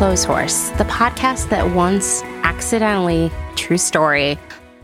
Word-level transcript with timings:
Welcome 0.00 0.26
Horse, 0.26 0.70
the 0.70 0.84
podcast 0.84 1.50
that 1.50 1.72
once 1.72 2.20
accidentally, 2.42 3.30
true 3.54 3.78
story, 3.78 4.40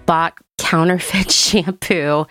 bought 0.06 0.38
counterfeit 0.56 1.30
shampoo. 1.32 2.27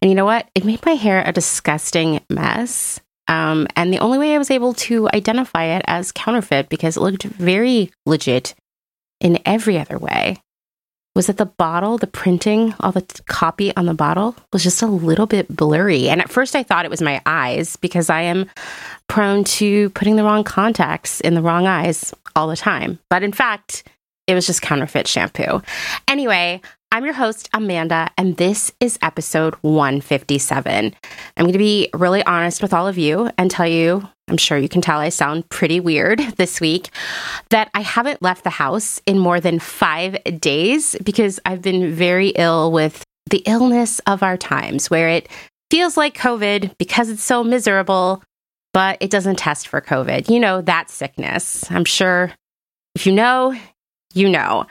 And 0.00 0.10
you 0.10 0.14
know 0.14 0.24
what? 0.24 0.48
It 0.54 0.64
made 0.64 0.84
my 0.86 0.94
hair 0.94 1.22
a 1.24 1.32
disgusting 1.32 2.22
mess. 2.30 2.98
Um, 3.28 3.66
and 3.76 3.92
the 3.92 3.98
only 3.98 4.16
way 4.16 4.34
I 4.34 4.38
was 4.38 4.50
able 4.50 4.72
to 4.72 5.06
identify 5.12 5.64
it 5.64 5.82
as 5.86 6.12
counterfeit 6.12 6.70
because 6.70 6.96
it 6.96 7.00
looked 7.00 7.24
very 7.24 7.92
legit 8.06 8.54
in 9.20 9.38
every 9.44 9.78
other 9.78 9.98
way 9.98 10.40
was 11.14 11.28
that 11.28 11.36
the 11.36 11.46
bottle, 11.46 11.96
the 11.96 12.06
printing, 12.06 12.74
all 12.80 12.92
the 12.92 13.02
t- 13.02 13.22
copy 13.26 13.74
on 13.76 13.86
the 13.86 13.94
bottle 13.94 14.34
was 14.52 14.62
just 14.62 14.82
a 14.82 14.86
little 14.86 15.26
bit 15.26 15.54
blurry. 15.54 16.08
And 16.08 16.20
at 16.20 16.30
first 16.30 16.56
I 16.56 16.62
thought 16.62 16.84
it 16.84 16.90
was 16.90 17.02
my 17.02 17.20
eyes 17.24 17.76
because 17.76 18.10
I 18.10 18.22
am 18.22 18.50
prone 19.08 19.44
to 19.44 19.90
putting 19.90 20.16
the 20.16 20.24
wrong 20.24 20.44
contacts 20.44 21.20
in 21.20 21.34
the 21.34 21.42
wrong 21.42 21.66
eyes 21.66 22.12
all 22.34 22.48
the 22.48 22.56
time. 22.56 22.98
But 23.10 23.22
in 23.22 23.32
fact, 23.32 23.84
it 24.26 24.34
was 24.34 24.46
just 24.46 24.62
counterfeit 24.62 25.06
shampoo. 25.06 25.62
Anyway, 26.08 26.60
I'm 26.94 27.04
your 27.04 27.14
host, 27.14 27.50
Amanda, 27.52 28.08
and 28.16 28.36
this 28.36 28.70
is 28.78 29.00
episode 29.02 29.56
157. 29.62 30.94
I'm 31.36 31.44
going 31.44 31.52
to 31.52 31.58
be 31.58 31.88
really 31.92 32.24
honest 32.24 32.62
with 32.62 32.72
all 32.72 32.86
of 32.86 32.96
you 32.96 33.32
and 33.36 33.50
tell 33.50 33.66
you, 33.66 34.08
I'm 34.28 34.36
sure 34.36 34.56
you 34.56 34.68
can 34.68 34.80
tell 34.80 35.00
I 35.00 35.08
sound 35.08 35.48
pretty 35.48 35.80
weird 35.80 36.20
this 36.36 36.60
week, 36.60 36.90
that 37.50 37.68
I 37.74 37.80
haven't 37.80 38.22
left 38.22 38.44
the 38.44 38.50
house 38.50 39.02
in 39.06 39.18
more 39.18 39.40
than 39.40 39.58
five 39.58 40.22
days 40.38 40.94
because 41.02 41.40
I've 41.44 41.62
been 41.62 41.92
very 41.92 42.28
ill 42.28 42.70
with 42.70 43.02
the 43.28 43.42
illness 43.44 43.98
of 44.06 44.22
our 44.22 44.36
times 44.36 44.88
where 44.88 45.08
it 45.08 45.28
feels 45.72 45.96
like 45.96 46.16
COVID 46.16 46.78
because 46.78 47.08
it's 47.08 47.24
so 47.24 47.42
miserable, 47.42 48.22
but 48.72 48.98
it 49.00 49.10
doesn't 49.10 49.40
test 49.40 49.66
for 49.66 49.80
COVID. 49.80 50.30
You 50.30 50.38
know, 50.38 50.60
that 50.60 50.90
sickness. 50.90 51.68
I'm 51.72 51.86
sure 51.86 52.30
if 52.94 53.04
you 53.04 53.12
know, 53.12 53.52
you 54.12 54.28
know. 54.28 54.66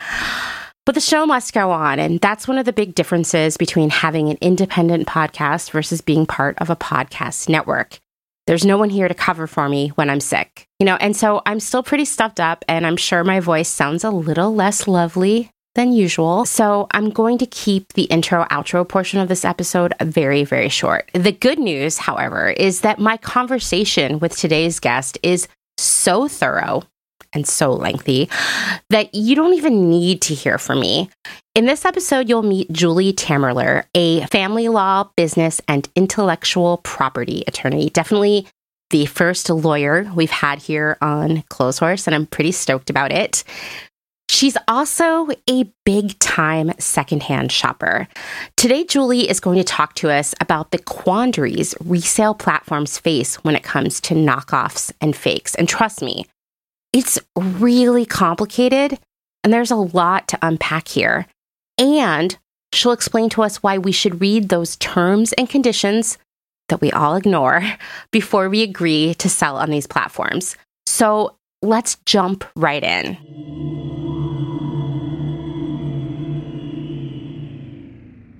But 0.86 0.96
the 0.96 1.02
show 1.02 1.26
must 1.26 1.54
go 1.54 1.72
on. 1.72 2.00
And 2.00 2.20
that's 2.20 2.48
one 2.48 2.58
of 2.58 2.66
the 2.66 2.74
big 2.74 2.94
differences 2.96 3.56
between 3.58 3.90
having 3.90 4.30
an 4.30 4.38
independent 4.42 5.08
podcast 5.08 5.72
versus 5.72 6.02
being 6.02 6.26
part 6.26 6.58
of 6.60 6.70
a 6.70 6.76
podcast 6.76 7.48
network. 7.48 8.00
There's 8.46 8.66
no 8.66 8.78
one 8.78 8.90
here 8.90 9.08
to 9.08 9.14
cover 9.14 9.48
for 9.48 9.70
me 9.70 9.90
when 9.90 10.10
I'm 10.10 10.20
sick, 10.20 10.68
you 10.78 10.86
know, 10.86 10.98
and 10.98 11.16
so 11.16 11.42
I'm 11.46 11.62
still 11.62 11.82
pretty 11.82 12.04
stuffed 12.04 12.42
up 12.42 12.66
and 12.68 12.86
I'm 12.86 12.98
sure 12.98 13.24
my 13.24 13.40
voice 13.40 13.70
sounds 13.70 14.04
a 14.04 14.10
little 14.10 14.54
less 14.54 14.86
lovely 14.86 15.50
than 15.76 15.94
usual. 15.94 16.46
So 16.46 16.88
I'm 16.92 17.10
going 17.10 17.38
to 17.38 17.46
keep 17.46 17.94
the 17.94 18.04
intro 18.04 18.44
outro 18.52 18.88
portion 18.88 19.22
of 19.22 19.30
this 19.30 19.46
episode 19.46 19.94
very, 20.02 20.44
very 20.44 20.68
short. 20.68 21.10
The 21.14 21.32
good 21.32 21.58
news, 21.58 21.98
however, 21.98 22.50
is 22.50 22.82
that 22.82 23.00
my 23.00 23.16
conversation 23.16 24.20
with 24.20 24.36
today's 24.36 24.82
guest 24.82 25.18
is 25.24 25.48
so 25.78 26.28
thorough 26.28 26.84
and 27.34 27.48
so 27.48 27.72
lengthy 27.72 28.30
that 28.90 29.14
you 29.14 29.36
don't 29.36 29.54
even 29.54 29.90
need 29.90 30.22
to 30.24 30.34
hear 30.34 30.58
from 30.58 30.80
me. 30.80 31.10
In 31.56 31.66
this 31.66 31.86
episode, 31.86 32.30
you'll 32.30 32.44
meet 32.44 32.72
Julie 32.72 33.14
Tamerler, 33.14 33.86
a 33.94 34.26
family 34.28 34.70
law, 34.70 35.10
business, 35.16 35.62
and 35.68 35.88
intellectual 35.96 36.78
property 36.78 37.44
attorney. 37.48 37.90
Definitely 37.90 38.48
the 38.90 39.06
first 39.06 39.50
lawyer 39.50 40.10
we've 40.16 40.32
had 40.32 40.60
here 40.60 40.98
on 41.02 41.44
Clotheshorse, 41.50 42.08
and 42.08 42.16
I'm 42.16 42.26
pretty 42.26 42.52
stoked 42.52 42.90
about 42.90 43.12
it. 43.12 43.44
She's 44.30 44.58
also 44.68 45.28
a 45.50 45.72
big 45.86 46.18
time 46.20 46.72
secondhand 46.80 47.52
shopper. 47.52 48.08
Today, 48.58 48.84
Julie 48.84 49.30
is 49.30 49.40
going 49.40 49.58
to 49.58 49.64
talk 49.64 49.94
to 49.96 50.10
us 50.10 50.34
about 50.42 50.72
the 50.72 50.80
quandaries 50.80 51.76
resale 51.84 52.34
platforms 52.34 52.98
face 52.98 53.36
when 53.44 53.56
it 53.56 53.64
comes 53.64 54.02
to 54.02 54.16
knockoffs 54.16 54.92
and 55.02 55.16
fakes. 55.16 55.54
And 55.56 55.70
trust 55.70 56.02
me, 56.02 56.26
it's 56.94 57.20
really 57.36 58.06
complicated 58.06 59.00
and 59.44 59.52
there's 59.52 59.72
a 59.72 59.76
lot 59.76 60.28
to 60.30 60.40
unpack 60.42 60.88
here. 60.88 61.26
And 61.78 62.38
she'll 62.72 62.92
explain 62.92 63.30
to 63.32 63.42
us 63.42 63.62
why 63.62 63.80
we 63.80 63.92
should 63.92 64.22
read 64.22 64.50
those 64.50 64.78
terms 64.78 65.34
and 65.34 65.50
conditions 65.50 66.20
that 66.70 66.80
we 66.80 66.92
all 66.92 67.16
ignore 67.16 67.64
before 68.12 68.48
we 68.48 68.62
agree 68.62 69.16
to 69.16 69.28
sell 69.28 69.58
on 69.58 69.72
these 69.72 69.88
platforms. 69.88 70.56
So 70.86 71.36
let's 71.62 71.96
jump 72.06 72.46
right 72.56 72.84
in. 72.84 73.18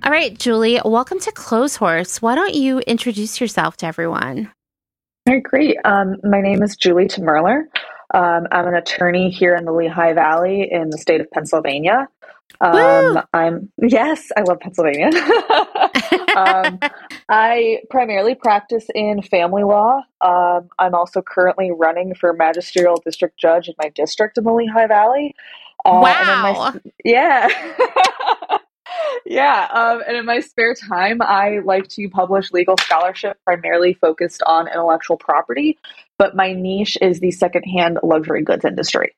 All 0.04 0.12
right, 0.12 0.38
Julie, 0.38 0.80
welcome 0.84 1.18
to 1.20 1.32
Clotheshorse. 1.32 2.20
Why 2.20 2.34
don't 2.34 2.54
you 2.54 2.80
introduce 2.80 3.40
yourself 3.40 3.78
to 3.78 3.86
everyone? 3.86 4.50
All 5.26 5.34
right, 5.34 5.42
great. 5.42 5.78
Um, 5.86 6.16
my 6.22 6.42
name 6.42 6.62
is 6.62 6.76
Julie 6.76 7.06
Tamerler. 7.06 7.64
Um, 8.12 8.46
I'm 8.52 8.66
an 8.66 8.74
attorney 8.74 9.30
here 9.30 9.54
in 9.54 9.64
the 9.64 9.72
Lehigh 9.72 10.12
Valley 10.12 10.68
in 10.70 10.90
the 10.90 10.98
state 10.98 11.20
of 11.20 11.30
Pennsylvania. 11.30 12.08
Um, 12.60 13.20
I'm 13.32 13.72
yes, 13.78 14.30
I 14.36 14.42
love 14.42 14.60
Pennsylvania. 14.60 15.08
um, 16.36 16.78
I 17.28 17.80
primarily 17.90 18.34
practice 18.34 18.86
in 18.94 19.22
family 19.22 19.64
law. 19.64 20.02
Um, 20.20 20.68
I'm 20.78 20.94
also 20.94 21.20
currently 21.20 21.70
running 21.72 22.14
for 22.14 22.32
magisterial 22.32 23.00
district 23.04 23.38
judge 23.38 23.68
in 23.68 23.74
my 23.82 23.88
district 23.90 24.38
in 24.38 24.44
the 24.44 24.52
Lehigh 24.52 24.86
Valley. 24.86 25.34
Uh, 25.84 26.00
wow! 26.02 26.52
My, 26.72 26.80
yeah. 27.04 27.48
yeah. 29.26 29.68
Um, 29.72 30.02
and 30.06 30.16
in 30.16 30.24
my 30.24 30.40
spare 30.40 30.74
time, 30.74 31.20
I 31.20 31.60
like 31.64 31.88
to 31.88 32.08
publish 32.08 32.52
legal 32.52 32.76
scholarship 32.78 33.38
primarily 33.44 33.94
focused 33.94 34.42
on 34.46 34.68
intellectual 34.68 35.16
property, 35.16 35.78
but 36.18 36.36
my 36.36 36.52
niche 36.52 36.96
is 37.00 37.20
the 37.20 37.30
secondhand 37.30 37.98
luxury 38.02 38.42
goods 38.42 38.64
industry. 38.64 39.14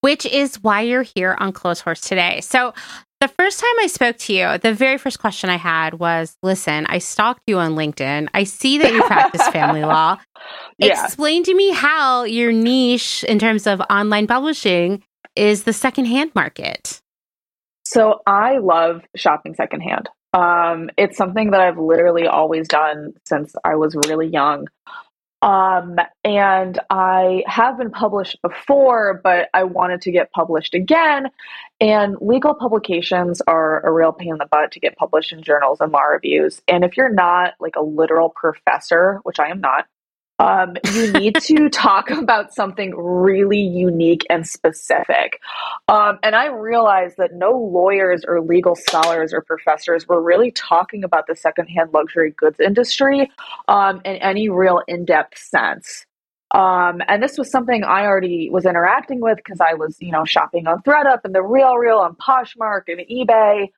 Which 0.00 0.26
is 0.26 0.62
why 0.62 0.82
you're 0.82 1.02
here 1.02 1.36
on 1.38 1.52
Close 1.52 1.82
Clotheshorse 1.82 2.06
today. 2.06 2.40
So, 2.40 2.74
the 3.20 3.28
first 3.28 3.60
time 3.60 3.74
I 3.80 3.86
spoke 3.86 4.18
to 4.18 4.34
you, 4.34 4.58
the 4.58 4.74
very 4.74 4.98
first 4.98 5.18
question 5.18 5.48
I 5.48 5.56
had 5.56 5.94
was 5.94 6.36
Listen, 6.42 6.86
I 6.86 6.98
stalked 6.98 7.40
you 7.46 7.58
on 7.58 7.74
LinkedIn. 7.74 8.28
I 8.34 8.44
see 8.44 8.78
that 8.78 8.92
you 8.92 9.02
practice 9.04 9.46
family 9.48 9.82
law. 9.84 10.18
Yeah. 10.78 11.02
Explain 11.02 11.42
to 11.44 11.54
me 11.54 11.72
how 11.72 12.24
your 12.24 12.52
niche 12.52 13.24
in 13.24 13.38
terms 13.38 13.66
of 13.66 13.80
online 13.88 14.26
publishing 14.26 15.02
is 15.34 15.64
the 15.64 15.72
secondhand 15.72 16.34
market. 16.34 17.00
So 17.84 18.20
I 18.26 18.58
love 18.58 19.02
shopping 19.14 19.54
secondhand. 19.54 20.08
Um, 20.32 20.90
it's 20.98 21.16
something 21.16 21.52
that 21.52 21.60
I've 21.60 21.78
literally 21.78 22.26
always 22.26 22.68
done 22.68 23.14
since 23.24 23.54
I 23.64 23.76
was 23.76 23.94
really 23.94 24.26
young. 24.26 24.66
Um, 25.42 25.96
and 26.24 26.78
I 26.90 27.44
have 27.46 27.78
been 27.78 27.90
published 27.90 28.40
before, 28.42 29.20
but 29.22 29.48
I 29.54 29.64
wanted 29.64 30.00
to 30.02 30.10
get 30.10 30.32
published 30.32 30.74
again. 30.74 31.28
And 31.80 32.16
legal 32.20 32.54
publications 32.54 33.42
are 33.46 33.84
a 33.86 33.92
real 33.92 34.12
pain 34.12 34.32
in 34.32 34.38
the 34.38 34.46
butt 34.50 34.72
to 34.72 34.80
get 34.80 34.96
published 34.96 35.32
in 35.32 35.42
journals 35.42 35.80
and 35.80 35.92
law 35.92 36.02
reviews. 36.02 36.62
And 36.68 36.84
if 36.84 36.96
you're 36.96 37.12
not 37.12 37.54
like 37.60 37.76
a 37.76 37.82
literal 37.82 38.30
professor, 38.30 39.20
which 39.24 39.38
I 39.38 39.48
am 39.48 39.60
not, 39.60 39.86
um, 40.38 40.76
you 40.92 41.12
need 41.12 41.36
to 41.36 41.68
talk 41.72 42.10
about 42.10 42.54
something 42.54 42.94
really 42.94 43.60
unique 43.60 44.26
and 44.28 44.46
specific. 44.46 45.40
Um, 45.88 46.18
and 46.22 46.34
I 46.34 46.46
realized 46.46 47.16
that 47.18 47.34
no 47.34 47.52
lawyers 47.52 48.24
or 48.26 48.40
legal 48.40 48.74
scholars 48.74 49.32
or 49.32 49.42
professors 49.42 50.06
were 50.06 50.22
really 50.22 50.50
talking 50.50 51.04
about 51.04 51.26
the 51.26 51.36
secondhand 51.36 51.92
luxury 51.94 52.32
goods 52.36 52.60
industry 52.60 53.30
um, 53.68 54.00
in 54.04 54.16
any 54.16 54.48
real 54.48 54.82
in 54.86 55.04
depth 55.04 55.38
sense. 55.38 56.06
Um, 56.52 57.02
and 57.08 57.22
this 57.22 57.36
was 57.36 57.50
something 57.50 57.82
I 57.82 58.04
already 58.04 58.50
was 58.50 58.66
interacting 58.66 59.20
with 59.20 59.36
because 59.36 59.60
I 59.60 59.74
was, 59.74 59.96
you 60.00 60.12
know, 60.12 60.24
shopping 60.24 60.66
on 60.66 60.80
ThredUp 60.82 61.20
and 61.24 61.34
the 61.34 61.42
Real 61.42 61.74
Real 61.74 62.02
and 62.04 62.16
Poshmark 62.16 62.82
and 62.86 63.00
eBay. 63.00 63.70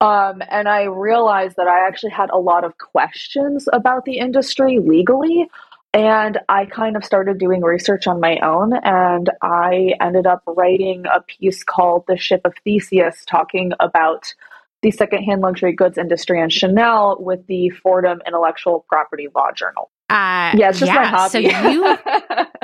Um, 0.00 0.42
and 0.50 0.68
I 0.68 0.84
realized 0.84 1.56
that 1.56 1.68
I 1.68 1.86
actually 1.86 2.10
had 2.10 2.30
a 2.30 2.38
lot 2.38 2.64
of 2.64 2.78
questions 2.78 3.68
about 3.72 4.04
the 4.04 4.18
industry 4.18 4.78
legally. 4.78 5.48
And 5.94 6.40
I 6.48 6.66
kind 6.66 6.96
of 6.96 7.04
started 7.04 7.38
doing 7.38 7.62
research 7.62 8.08
on 8.08 8.18
my 8.18 8.38
own, 8.40 8.72
and 8.82 9.30
I 9.42 9.94
ended 10.00 10.26
up 10.26 10.42
writing 10.44 11.04
a 11.06 11.20
piece 11.20 11.62
called 11.62 12.04
The 12.08 12.16
Ship 12.16 12.40
of 12.44 12.52
Theseus, 12.64 13.24
talking 13.26 13.72
about 13.78 14.34
the 14.82 14.90
secondhand 14.90 15.40
luxury 15.40 15.72
goods 15.72 15.96
industry 15.96 16.40
and 16.40 16.52
Chanel 16.52 17.16
with 17.20 17.46
the 17.46 17.70
Fordham 17.70 18.20
Intellectual 18.26 18.84
Property 18.88 19.28
Law 19.36 19.52
Journal. 19.52 19.88
Uh, 20.10 20.50
yeah, 20.56 20.70
it's 20.70 20.80
just 20.80 20.92
yeah, 20.92 20.96
my 20.96 21.04
hobby. 21.04 21.30
So 21.30 21.68
you 21.68 21.98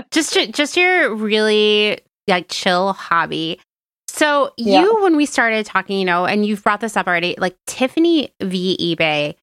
just 0.11 0.53
just 0.53 0.77
your 0.77 1.15
really 1.15 2.01
like 2.27 2.47
chill 2.49 2.95
hobby. 2.95 3.61
So 4.09 4.53
yeah. 4.57 4.83
you, 4.83 5.03
when 5.03 5.17
we 5.17 5.25
started 5.25 5.65
talking, 5.67 6.01
you 6.01 6.05
know, 6.05 6.27
and 6.27 6.45
you've 6.45 6.65
brought 6.65 6.81
this 6.81 6.97
up 6.97 7.07
already, 7.07 7.37
like 7.39 7.57
Tiffany 7.69 8.33
v 8.43 8.77
eBay 8.99 9.37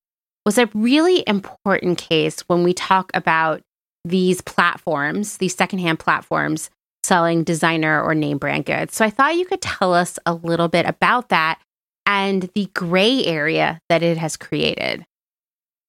was 0.46 0.58
a 0.58 0.70
really 0.74 1.24
important 1.26 1.98
case 1.98 2.42
when 2.42 2.64
we 2.64 2.74
talk 2.74 3.10
about 3.14 3.62
these 4.08 4.42
platforms, 4.42 5.38
these 5.38 5.56
secondhand 5.56 6.00
platforms 6.00 6.70
selling 7.04 7.44
designer 7.44 8.02
or 8.02 8.14
name 8.14 8.38
brand 8.38 8.66
goods. 8.66 8.96
So 8.96 9.06
I 9.06 9.10
thought 9.10 9.38
you 9.38 9.46
could 9.46 9.62
tell 9.62 9.94
us 9.94 10.20
a 10.26 10.34
little 10.34 10.68
bit 10.68 10.86
about 10.86 11.30
that 11.30 11.60
and 12.06 12.50
the 12.54 12.70
gray 12.74 13.26
area 13.26 13.80
that 13.90 14.04
it 14.04 14.18
has 14.18 14.38
created. 14.38 15.06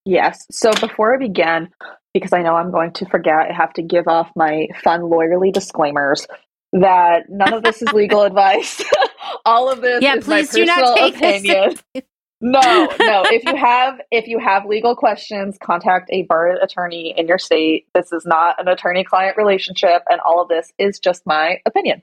Yes. 0.05 0.47
So 0.51 0.71
before 0.73 1.15
I 1.15 1.19
begin, 1.19 1.69
because 2.15 2.33
I 2.33 2.43
know 2.43 2.55
I'm 2.55 2.71
going 2.71 2.93
to 2.95 3.07
forget. 3.07 3.51
I 3.51 3.53
have 3.53 3.73
to 3.75 3.83
give 3.83 4.09
off 4.09 4.31
my 4.35 4.69
fun 4.83 5.03
lawyerly 5.03 5.53
disclaimers 5.53 6.27
that 6.73 7.25
none 7.29 7.53
of 7.53 7.63
this 7.63 7.83
is 7.83 7.93
legal 7.93 8.23
advice. 8.25 8.83
All 9.45 9.71
of 9.71 9.81
this 9.81 10.03
yeah, 10.03 10.17
please 10.21 10.51
do 10.51 10.65
not 10.65 10.97
take 10.97 11.17
opinion. 11.17 11.75
this. 11.95 12.03
No, 12.41 12.61
no. 13.01 13.23
If 13.27 13.45
you 13.45 13.57
have 13.57 14.01
if 14.13 14.29
you 14.29 14.39
have 14.39 14.65
legal 14.65 14.95
questions, 14.95 15.59
contact 15.61 16.09
a 16.13 16.23
bar 16.23 16.51
attorney 16.63 17.13
in 17.17 17.27
your 17.27 17.39
state. 17.39 17.87
This 17.95 18.13
is 18.13 18.25
not 18.25 18.61
an 18.61 18.69
attorney 18.69 19.03
client 19.03 19.37
relationship, 19.37 20.03
and 20.09 20.21
all 20.21 20.41
of 20.41 20.49
this 20.49 20.73
is 20.79 21.01
just 21.01 21.27
my 21.27 21.61
opinion. 21.67 22.03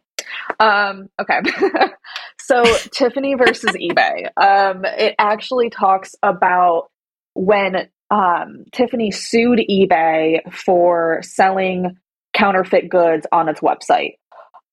Um, 0.60 1.10
okay. 1.22 1.40
so 2.40 2.64
Tiffany 2.94 3.36
versus 3.36 3.72
eBay. 3.72 4.28
Um, 4.36 4.84
it 4.84 5.16
actually 5.20 5.70
talks 5.70 6.16
about 6.22 6.90
when 7.34 7.88
um, 8.12 8.66
Tiffany 8.74 9.12
sued 9.12 9.60
eBay 9.60 10.52
for 10.52 11.22
selling 11.24 11.98
counterfeit 12.34 12.90
goods 12.90 13.26
on 13.32 13.48
its 13.48 13.62
website. 13.62 14.16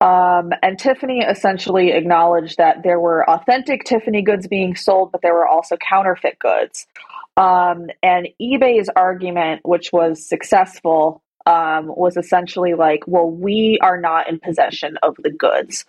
Um, 0.03 0.51
and 0.65 0.77
Tiffany 0.81 1.21
essentially 1.21 1.93
acknowledged 1.93 2.59
that 2.59 2.83
there 2.83 2.99
were 2.99 3.29
authentic 3.31 3.85
Tiffany 3.85 4.21
goods 4.21 4.49
being 4.49 4.75
sold, 4.75 5.13
but 5.13 5.23
there 5.23 5.33
were 5.33 5.47
also 5.47 5.77
counterfeit 5.77 6.41
goods. 6.41 6.89
Um, 7.37 7.87
and 8.03 8.27
eBay's 8.41 8.91
argument, 8.97 9.61
which 9.65 9.93
was 9.93 10.29
successful, 10.29 11.23
um, 11.47 11.87
was 11.87 12.17
essentially 12.17 12.75
like, 12.75 13.05
well, 13.07 13.31
we 13.31 13.79
are 13.81 14.01
not 14.01 14.29
in 14.29 14.41
possession 14.41 14.97
of 15.05 15.15
the 15.23 15.31
goods. 15.31 15.85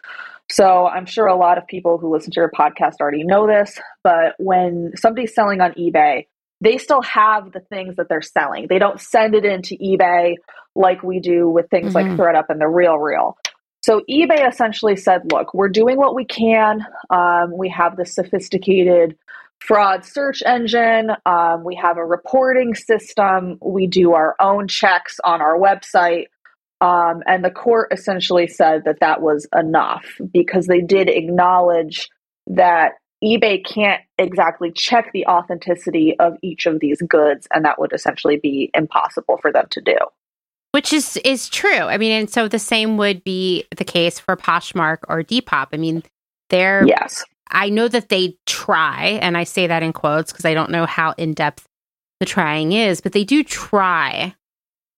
So 0.48 0.86
I'm 0.86 1.08
sure 1.08 1.26
a 1.26 1.36
lot 1.36 1.58
of 1.58 1.66
people 1.66 1.98
who 1.98 2.14
listen 2.14 2.32
to 2.34 2.40
your 2.40 2.52
podcast 2.52 3.02
already 3.02 3.24
know 3.24 3.48
this, 3.48 3.80
but 4.04 4.36
when 4.38 4.92
somebody's 4.96 5.34
selling 5.34 5.60
on 5.60 5.72
eBay, 5.74 6.28
they 6.62 6.78
still 6.78 7.02
have 7.02 7.52
the 7.52 7.62
things 7.62 7.96
that 7.96 8.10
they're 8.10 8.22
selling. 8.22 8.68
They 8.70 8.78
don't 8.78 9.02
send 9.02 9.34
it 9.34 9.44
into 9.44 9.76
eBay 9.78 10.36
like 10.76 11.02
we 11.02 11.20
do 11.20 11.50
with 11.50 11.70
things 11.70 11.94
mm-hmm. 11.94 12.18
like 12.18 12.20
ThredUp 12.20 12.46
and 12.50 12.62
the 12.62 12.68
Real 12.68 12.98
Real. 12.98 13.38
So 13.84 14.02
eBay 14.10 14.48
essentially 14.50 14.96
said, 14.96 15.32
look, 15.32 15.54
we're 15.54 15.68
doing 15.68 15.98
what 15.98 16.16
we 16.16 16.24
can. 16.24 16.86
Um, 17.10 17.56
we 17.58 17.68
have 17.70 17.98
the 17.98 18.06
sophisticated 18.06 19.18
fraud 19.60 20.06
search 20.06 20.42
engine. 20.46 21.12
Um, 21.26 21.66
we 21.66 21.76
have 21.76 21.98
a 21.98 22.06
reporting 22.06 22.76
system. 22.76 23.58
We 23.62 23.88
do 23.88 24.14
our 24.14 24.36
own 24.40 24.70
checks 24.70 25.20
on 25.26 25.42
our 25.42 25.58
website. 25.58 26.28
Um, 26.80 27.24
and 27.28 27.44
the 27.44 27.52
court 27.52 27.90
essentially 27.92 28.48
said 28.48 28.84
that 28.86 29.02
that 29.02 29.22
was 29.22 29.48
enough 29.58 30.06
because 30.32 30.68
they 30.68 30.82
did 30.82 31.10
acknowledge 31.10 32.10
that 32.48 32.94
eBay 33.22 33.66
can't 33.66 34.02
exactly 34.18 34.72
check 34.72 35.12
the 35.14 35.26
authenticity 35.28 36.16
of 36.20 36.38
each 36.42 36.66
of 36.66 36.80
these 36.82 37.02
goods, 37.02 37.48
and 37.54 37.64
that 37.64 37.80
would 37.80 37.94
essentially 37.94 38.38
be 38.38 38.70
impossible 38.74 39.38
for 39.42 39.52
them 39.52 39.66
to 39.72 39.82
do 39.82 39.96
which 40.74 40.92
is 40.92 41.18
is 41.24 41.50
true. 41.50 41.72
I 41.72 41.98
mean, 41.98 42.12
and 42.12 42.30
so 42.30 42.48
the 42.48 42.60
same 42.60 42.98
would 42.98 43.24
be 43.24 43.64
the 43.78 43.86
case 43.86 44.20
for 44.20 44.36
Poshmark 44.36 44.98
or 45.08 45.24
Depop. 45.24 45.68
I 45.72 45.78
mean, 45.78 46.04
they're 46.50 46.86
yes. 46.86 47.24
I 47.52 47.70
know 47.70 47.88
that 47.88 48.10
they 48.10 48.36
try, 48.48 49.20
and 49.22 49.38
I 49.38 49.44
say 49.44 49.68
that 49.68 49.84
in 49.84 49.94
quotes 49.94 50.32
because 50.32 50.46
I 50.46 50.56
don't 50.56 50.72
know 50.72 50.88
how 50.88 51.14
in 51.18 51.34
depth 51.34 51.68
the 52.20 52.26
trying 52.26 52.72
is, 52.72 53.02
but 53.02 53.12
they 53.12 53.24
do 53.24 53.44
try 53.44 54.34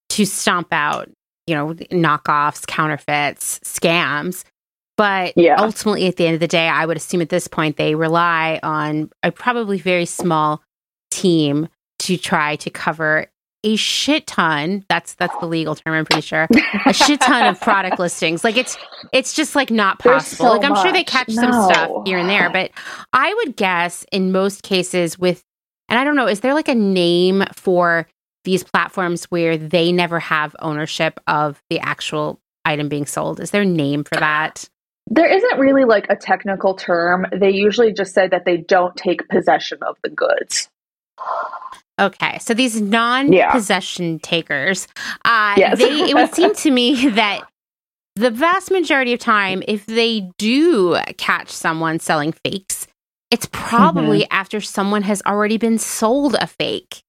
to 0.10 0.25
stomp 0.25 0.69
out, 0.72 1.10
you 1.48 1.56
know, 1.56 1.74
knockoffs, 1.74 2.66
counterfeits, 2.66 3.60
scams. 3.60 4.45
But 4.95 5.33
yeah. 5.36 5.57
ultimately, 5.57 6.07
at 6.07 6.16
the 6.16 6.25
end 6.25 6.36
of 6.36 6.39
the 6.39 6.48
day, 6.48 6.69
I 6.69 6.86
would 6.86 6.95
assume 6.95 7.19
at 7.19 7.27
this 7.27 7.50
point 7.50 7.75
they 7.75 7.95
rely 7.95 8.62
on 8.63 9.10
a 9.24 9.31
probably 9.31 9.77
very 9.77 10.06
small 10.06 10.63
team 11.12 11.68
to 12.00 12.16
try 12.16 12.56
to 12.57 12.69
cover 12.69 13.27
a 13.66 13.76
shit 13.76 14.28
ton 14.28 14.86
that's 14.88 15.16
that's 15.16 15.36
the 15.40 15.46
legal 15.46 15.76
term 15.76 15.94
i'm 15.94 16.06
pretty 16.06 16.22
sure 16.22 16.48
a 16.86 16.94
shit 16.94 17.20
ton 17.20 17.48
of 17.48 17.60
product 17.60 18.00
listings. 18.06 18.44
Like 18.44 18.56
it's 18.56 18.78
it's 19.12 19.34
just 19.34 19.56
like 19.56 19.72
not 19.72 20.00
possible. 20.00 20.46
So 20.46 20.52
like 20.52 20.64
i'm 20.64 20.72
much. 20.74 20.84
sure 20.84 20.94
they 20.94 21.04
catch 21.04 21.30
no. 21.30 21.36
some 21.36 21.64
stuff 21.64 21.92
here 22.06 22.18
and 22.18 22.30
there 22.30 22.50
but 22.50 22.72
i 23.12 23.34
would 23.34 23.58
guess 23.58 24.06
in 24.12 24.32
most 24.32 24.64
cases 24.64 25.20
with 25.20 25.44
and 25.90 26.00
i 26.00 26.04
don't 26.04 26.16
know 26.16 26.28
is 26.28 26.40
there 26.40 26.54
like 26.54 26.68
a 26.70 26.76
name 26.76 27.44
for 27.54 28.08
these 28.46 28.64
platforms 28.64 29.26
where 29.26 29.58
they 29.58 29.92
never 29.92 30.20
have 30.20 30.56
ownership 30.60 31.20
of 31.28 31.62
the 31.72 31.80
actual 31.80 32.40
item 32.64 32.88
being 32.88 33.06
sold? 33.06 33.40
Is 33.40 33.52
there 33.52 33.64
a 33.64 33.66
name 33.66 34.04
for 34.04 34.16
that? 34.16 34.70
There 35.08 35.28
isn't 35.28 35.60
really 35.60 35.84
like 35.84 36.08
a 36.10 36.16
technical 36.16 36.76
term. 36.76 37.26
They 37.32 37.52
usually 37.52 37.92
just 37.92 38.14
say 38.14 38.28
that 38.28 38.46
they 38.46 38.58
don't 38.58 38.96
take 38.96 39.28
possession 39.30 39.80
of 39.82 39.98
the 40.04 40.10
goods 40.10 40.70
Okay, 42.00 42.40
so 42.40 42.54
these 42.54 42.82
non-possession 42.82 44.14
yeah. 44.14 44.20
takers, 44.22 44.88
uh, 45.24 45.56
yes. 45.58 45.78
they 45.78 46.10
it 46.10 46.14
would 46.14 46.34
seem 46.34 46.54
to 46.64 46.72
me 46.72 47.10
that 47.10 47.48
the 48.16 48.32
vast 48.32 48.72
majority 48.72 49.14
of 49.14 49.20
time, 49.20 49.64
if 49.68 49.86
they 49.86 50.30
do 50.38 50.98
catch 51.18 51.50
someone 51.50 52.00
selling 52.00 52.34
fakes, 52.46 52.88
it's 53.32 53.48
probably 53.52 54.22
mm-hmm. 54.22 54.34
after 54.34 54.62
someone 54.62 55.04
has 55.04 55.22
already 55.26 55.58
been 55.58 55.78
sold 55.78 56.36
a 56.36 56.48
fake 56.48 57.02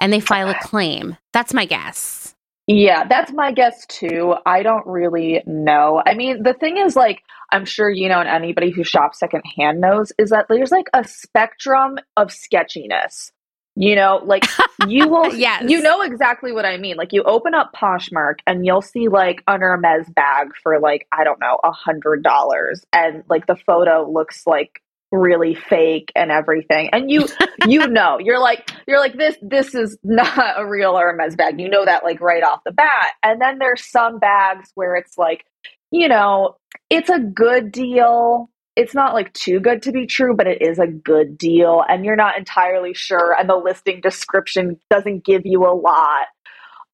and 0.00 0.12
they 0.12 0.20
file 0.20 0.48
a 0.48 0.58
claim. 0.62 1.16
That's 1.32 1.54
my 1.54 1.66
guess. 1.66 2.34
Yeah, 2.66 3.06
that's 3.06 3.32
my 3.32 3.52
guess 3.52 3.84
too. 3.86 4.36
I 4.46 4.62
don't 4.62 4.86
really 4.86 5.42
know. 5.46 6.02
I 6.06 6.14
mean, 6.14 6.42
the 6.42 6.54
thing 6.54 6.78
is, 6.78 6.96
like, 6.96 7.22
I'm 7.52 7.66
sure 7.66 7.90
you 7.90 8.08
know, 8.08 8.20
and 8.20 8.28
anybody 8.28 8.70
who 8.70 8.84
shops 8.84 9.18
secondhand 9.18 9.80
knows, 9.80 10.12
is 10.18 10.30
that 10.30 10.46
there's 10.48 10.70
like 10.70 10.88
a 10.94 11.04
spectrum 11.06 11.98
of 12.16 12.32
sketchiness. 12.32 13.32
You 13.76 13.96
know, 13.96 14.20
like 14.24 14.44
you 14.86 15.08
will, 15.10 15.34
yes. 15.34 15.64
you 15.68 15.82
know 15.82 16.02
exactly 16.02 16.52
what 16.52 16.64
I 16.64 16.76
mean. 16.76 16.96
Like 16.96 17.12
you 17.12 17.22
open 17.24 17.54
up 17.54 17.72
Poshmark 17.74 18.36
and 18.46 18.64
you'll 18.64 18.82
see 18.82 19.08
like 19.08 19.42
an 19.48 19.60
Hermes 19.60 20.08
bag 20.08 20.52
for 20.62 20.78
like, 20.78 21.06
I 21.10 21.24
don't 21.24 21.40
know, 21.40 21.58
a 21.64 21.72
hundred 21.72 22.22
dollars. 22.22 22.84
And 22.92 23.24
like 23.28 23.46
the 23.46 23.56
photo 23.56 24.08
looks 24.08 24.46
like 24.46 24.80
really 25.10 25.54
fake 25.54 26.12
and 26.14 26.30
everything. 26.30 26.90
And 26.92 27.10
you, 27.10 27.26
you 27.66 27.86
know, 27.88 28.18
you're 28.20 28.40
like, 28.40 28.70
you're 28.86 29.00
like, 29.00 29.14
this, 29.14 29.36
this 29.42 29.74
is 29.74 29.98
not 30.04 30.60
a 30.60 30.66
real 30.66 30.96
Hermes 30.96 31.34
bag. 31.34 31.60
You 31.60 31.68
know 31.68 31.84
that 31.84 32.04
like 32.04 32.20
right 32.20 32.42
off 32.44 32.60
the 32.64 32.72
bat. 32.72 33.12
And 33.24 33.40
then 33.40 33.58
there's 33.58 33.84
some 33.84 34.20
bags 34.20 34.70
where 34.74 34.94
it's 34.94 35.18
like, 35.18 35.44
you 35.90 36.08
know, 36.08 36.56
it's 36.90 37.10
a 37.10 37.18
good 37.18 37.72
deal 37.72 38.50
it's 38.76 38.94
not 38.94 39.14
like 39.14 39.32
too 39.32 39.60
good 39.60 39.82
to 39.82 39.92
be 39.92 40.06
true, 40.06 40.34
but 40.34 40.46
it 40.46 40.60
is 40.60 40.78
a 40.78 40.86
good 40.86 41.38
deal. 41.38 41.84
And 41.88 42.04
you're 42.04 42.16
not 42.16 42.36
entirely 42.36 42.94
sure. 42.94 43.34
And 43.38 43.48
the 43.48 43.56
listing 43.56 44.00
description 44.00 44.78
doesn't 44.90 45.24
give 45.24 45.42
you 45.44 45.64
a 45.64 45.74
lot. 45.74 46.26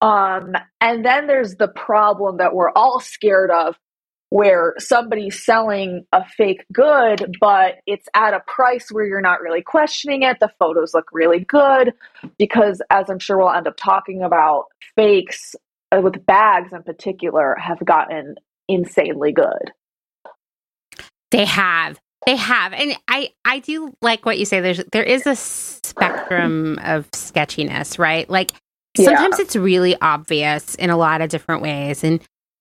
Um, 0.02 0.54
and 0.80 1.04
then 1.04 1.26
there's 1.26 1.56
the 1.56 1.68
problem 1.68 2.38
that 2.38 2.54
we're 2.54 2.70
all 2.70 3.00
scared 3.00 3.50
of 3.50 3.76
where 4.30 4.74
somebody's 4.78 5.44
selling 5.44 6.06
a 6.12 6.24
fake 6.24 6.64
good, 6.72 7.36
but 7.40 7.76
it's 7.86 8.08
at 8.14 8.32
a 8.32 8.40
price 8.46 8.88
where 8.90 9.04
you're 9.04 9.20
not 9.20 9.40
really 9.40 9.62
questioning 9.62 10.22
it. 10.22 10.38
The 10.40 10.52
photos 10.58 10.94
look 10.94 11.06
really 11.12 11.40
good 11.40 11.92
because, 12.38 12.80
as 12.90 13.10
I'm 13.10 13.18
sure 13.18 13.38
we'll 13.38 13.50
end 13.50 13.66
up 13.66 13.76
talking 13.76 14.22
about, 14.22 14.66
fakes 14.94 15.56
uh, 15.90 16.00
with 16.00 16.24
bags 16.24 16.72
in 16.72 16.84
particular 16.84 17.56
have 17.60 17.84
gotten 17.84 18.36
insanely 18.68 19.32
good. 19.32 19.72
They 21.30 21.44
have. 21.44 21.98
They 22.26 22.36
have. 22.36 22.72
And 22.72 22.96
I 23.08 23.30
I 23.44 23.60
do 23.60 23.94
like 24.02 24.26
what 24.26 24.38
you 24.38 24.44
say 24.44 24.60
there's 24.60 24.82
there 24.92 25.02
is 25.02 25.26
a 25.26 25.36
spectrum 25.36 26.78
of 26.82 27.08
sketchiness, 27.14 27.98
right? 27.98 28.28
Like 28.28 28.52
sometimes 28.96 29.38
yeah. 29.38 29.44
it's 29.44 29.56
really 29.56 29.96
obvious 30.00 30.74
in 30.74 30.90
a 30.90 30.96
lot 30.96 31.20
of 31.20 31.30
different 31.30 31.62
ways 31.62 32.02
and 32.02 32.20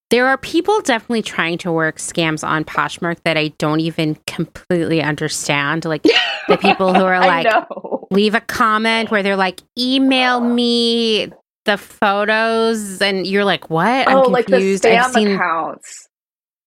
there 0.09 0.27
are 0.27 0.37
people 0.37 0.81
definitely 0.81 1.21
trying 1.21 1.57
to 1.59 1.71
work 1.71 1.97
scams 1.97 2.47
on 2.47 2.63
Poshmark 2.65 3.17
that 3.25 3.37
I 3.37 3.49
don't 3.59 3.79
even 3.79 4.15
completely 4.25 5.01
understand. 5.01 5.85
Like 5.85 6.01
the 6.47 6.57
people 6.57 6.93
who 6.93 7.03
are 7.03 7.19
like, 7.19 7.47
leave 8.09 8.33
a 8.33 8.41
comment 8.41 9.11
where 9.11 9.21
they're 9.21 9.35
like, 9.35 9.61
email 9.77 10.41
me 10.41 11.31
the 11.65 11.77
photos, 11.77 13.01
and 13.01 13.27
you're 13.27 13.45
like, 13.45 13.69
what? 13.69 14.07
I'm 14.07 14.17
oh, 14.17 14.23
confused. 14.33 14.83
like 14.83 14.93
the 14.93 14.97
spam 14.97 15.03
I've 15.03 15.11
seen 15.11 15.31
accounts. 15.31 16.08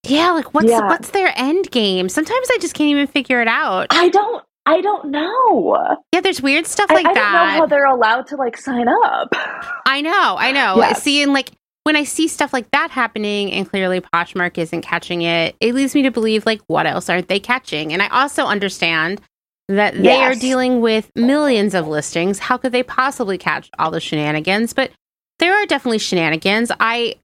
Yeah, 0.04 0.32
like 0.32 0.52
what's 0.52 0.68
yeah. 0.68 0.87
what's 0.88 1.11
their 1.11 1.32
end 1.37 1.71
game? 1.71 2.09
Sometimes 2.09 2.49
I 2.50 2.59
just 2.61 2.75
can't 2.75 2.88
even 2.88 3.06
figure 3.06 3.40
it 3.40 3.49
out. 3.49 3.88
I 3.90 4.09
don't 4.09 4.44
I 4.66 4.80
don't 4.80 5.11
know. 5.11 5.97
Yeah, 6.12 6.21
there's 6.21 6.42
weird 6.42 6.66
stuff 6.66 6.90
like 6.90 7.06
I, 7.06 7.11
I 7.11 7.14
that. 7.14 7.25
I 7.25 7.32
don't 7.32 7.47
know 7.47 7.61
how 7.61 7.66
they're 7.66 7.87
allowed 7.87 8.26
to 8.28 8.37
like 8.37 8.56
sign 8.56 8.88
up. 8.88 9.28
I 9.87 10.00
know, 10.00 10.37
I 10.38 10.52
know. 10.52 10.76
Yes. 10.76 11.02
See, 11.02 11.23
and 11.23 11.32
like 11.32 11.50
when 11.85 11.97
I 11.97 12.04
see 12.04 12.28
stuff 12.28 12.52
like 12.52 12.71
that 12.71 12.90
happening 12.90 13.52
and 13.52 13.68
clearly 13.68 14.00
Poshmark 14.00 14.59
isn't 14.59 14.82
catching 14.82 15.23
it, 15.23 15.56
it 15.61 15.75
leads 15.75 15.94
me 15.94 16.02
to 16.02 16.11
believe 16.11 16.47
like 16.47 16.61
what 16.66 16.87
else 16.87 17.09
aren't 17.09 17.28
they 17.28 17.40
catching? 17.40 17.92
And 17.92 18.02
I 18.02 18.09
also 18.09 18.47
understand 18.47 19.21
that 19.68 19.94
they 19.94 20.02
yes. 20.02 20.37
are 20.37 20.38
dealing 20.38 20.80
with 20.80 21.11
millions 21.14 21.75
of 21.75 21.87
listings. 21.88 22.38
How 22.38 22.56
could 22.56 22.73
they 22.73 22.82
possibly 22.82 23.38
catch 23.38 23.71
all 23.78 23.90
the 23.90 24.00
shenanigans? 24.00 24.73
But 24.73 24.90
there 25.38 25.54
are 25.54 25.66
definitely 25.66 25.99
shenanigans. 25.99 26.71
I 26.78 27.16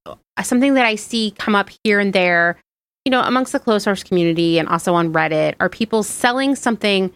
something 0.42 0.74
that 0.74 0.86
I 0.86 0.94
see 0.94 1.32
come 1.38 1.54
up 1.54 1.70
here 1.82 2.00
and 2.00 2.12
there 2.12 2.56
you 3.08 3.10
know, 3.10 3.22
amongst 3.22 3.52
the 3.52 3.58
Clotheshorse 3.58 4.04
community 4.04 4.58
and 4.58 4.68
also 4.68 4.92
on 4.92 5.14
Reddit 5.14 5.54
are 5.60 5.70
people 5.70 6.02
selling 6.02 6.54
something 6.54 7.10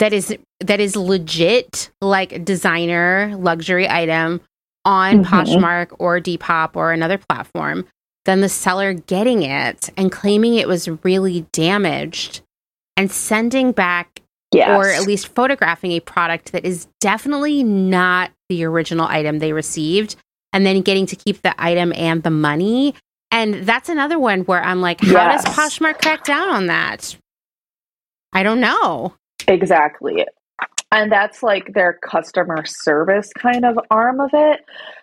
that 0.00 0.12
is 0.12 0.36
that 0.58 0.80
is 0.80 0.96
legit 0.96 1.92
like 2.00 2.44
designer 2.44 3.32
luxury 3.38 3.88
item 3.88 4.40
on 4.84 5.22
mm-hmm. 5.22 5.32
Poshmark 5.32 5.94
or 6.00 6.18
Depop 6.18 6.74
or 6.74 6.90
another 6.90 7.18
platform 7.18 7.86
then 8.24 8.40
the 8.40 8.48
seller 8.48 8.94
getting 8.94 9.44
it 9.44 9.90
and 9.96 10.10
claiming 10.10 10.54
it 10.54 10.66
was 10.66 10.88
really 11.04 11.46
damaged 11.52 12.40
and 12.96 13.08
sending 13.08 13.70
back 13.70 14.22
yes. 14.52 14.68
or 14.70 14.88
at 14.88 15.06
least 15.06 15.28
photographing 15.36 15.92
a 15.92 16.00
product 16.00 16.50
that 16.50 16.64
is 16.64 16.88
definitely 17.00 17.62
not 17.62 18.32
the 18.48 18.64
original 18.64 19.06
item 19.06 19.38
they 19.38 19.52
received 19.52 20.16
and 20.52 20.66
then 20.66 20.82
getting 20.82 21.06
to 21.06 21.14
keep 21.14 21.42
the 21.42 21.54
item 21.62 21.92
and 21.94 22.24
the 22.24 22.30
money. 22.30 22.96
And 23.32 23.54
that's 23.66 23.88
another 23.88 24.18
one 24.18 24.42
where 24.42 24.62
I'm 24.62 24.80
like, 24.80 25.00
how 25.00 25.12
yes. 25.12 25.44
does 25.44 25.54
Poshmark 25.54 26.00
crack 26.00 26.22
down 26.22 26.50
on 26.50 26.66
that? 26.66 27.16
I 28.32 28.42
don't 28.42 28.60
know. 28.60 29.14
Exactly 29.48 30.24
and 30.92 31.10
that's 31.10 31.42
like 31.42 31.72
their 31.72 31.94
customer 31.94 32.64
service 32.64 33.30
kind 33.36 33.64
of 33.64 33.78
arm 33.90 34.20
of 34.20 34.30
it. 34.32 34.60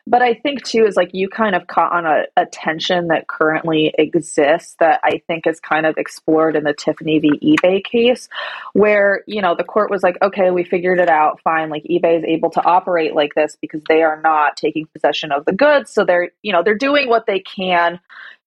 But 0.07 0.23
i 0.23 0.33
think 0.33 0.63
too 0.63 0.85
is 0.85 0.95
like 0.95 1.13
you 1.13 1.29
kind 1.29 1.55
of 1.55 1.67
caught 1.67 1.91
on 1.91 2.05
a, 2.05 2.23
a, 2.35 2.45
tension 2.47 3.09
that 3.09 3.27
currently 3.27 3.93
exists 3.97 4.75
that 4.79 4.99
i 5.03 5.21
think 5.27 5.45
is 5.45 5.59
kind 5.59 5.85
of 5.85 5.97
explored 5.97 6.55
in 6.55 6.63
the 6.63 6.73
tiffany 6.73 7.19
v 7.19 7.29
ebay 7.39 7.83
case 7.83 8.27
where 8.73 9.23
you 9.27 9.39
know 9.39 9.55
the 9.55 9.63
court 9.63 9.91
was 9.91 10.01
like 10.01 10.17
okay 10.23 10.49
we 10.49 10.63
figured 10.63 10.99
it 10.99 11.09
out. 11.09 11.41
Fine. 11.41 11.69
Like 11.69 11.83
ebay 11.83 12.19
is 12.19 12.23
able 12.25 12.49
to 12.51 12.63
operate 12.63 13.15
like 13.15 13.33
this 13.35 13.57
because 13.59 13.81
they 13.87 14.03
are 14.03 14.21
not 14.21 14.57
taking 14.57 14.85
possession 14.87 15.31
of 15.31 15.45
the 15.45 15.53
goods. 15.53 15.91
So 15.91 16.05
they're 16.05 16.29
you 16.41 16.53
know 16.53 16.63
they're 16.63 16.75
doing 16.75 17.09
what 17.09 17.25
they 17.25 17.39
can. 17.39 17.99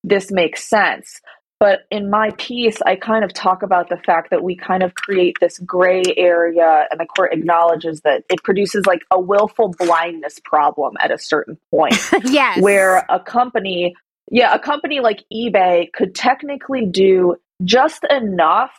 This 0.04 0.30
makes 0.30 0.64
sense 0.64 1.20
but 1.62 1.86
in 1.92 2.10
my 2.10 2.32
piece, 2.38 2.82
I 2.82 2.96
kind 2.96 3.24
of 3.24 3.32
talk 3.32 3.62
about 3.62 3.88
the 3.88 3.96
fact 3.96 4.30
that 4.30 4.42
we 4.42 4.56
kind 4.56 4.82
of 4.82 4.96
create 4.96 5.36
this 5.40 5.60
gray 5.60 6.02
area, 6.16 6.88
and 6.90 6.98
the 6.98 7.06
court 7.06 7.32
acknowledges 7.32 8.00
that 8.00 8.24
it 8.28 8.42
produces 8.42 8.84
like 8.84 9.02
a 9.12 9.20
willful 9.20 9.72
blindness 9.78 10.40
problem 10.44 10.94
at 10.98 11.12
a 11.12 11.18
certain 11.18 11.56
point. 11.70 11.94
yes. 12.24 12.60
Where 12.60 13.06
a 13.08 13.20
company, 13.20 13.94
yeah, 14.28 14.52
a 14.52 14.58
company 14.58 14.98
like 14.98 15.22
eBay 15.32 15.86
could 15.92 16.16
technically 16.16 16.84
do 16.84 17.36
just 17.62 18.02
enough 18.10 18.72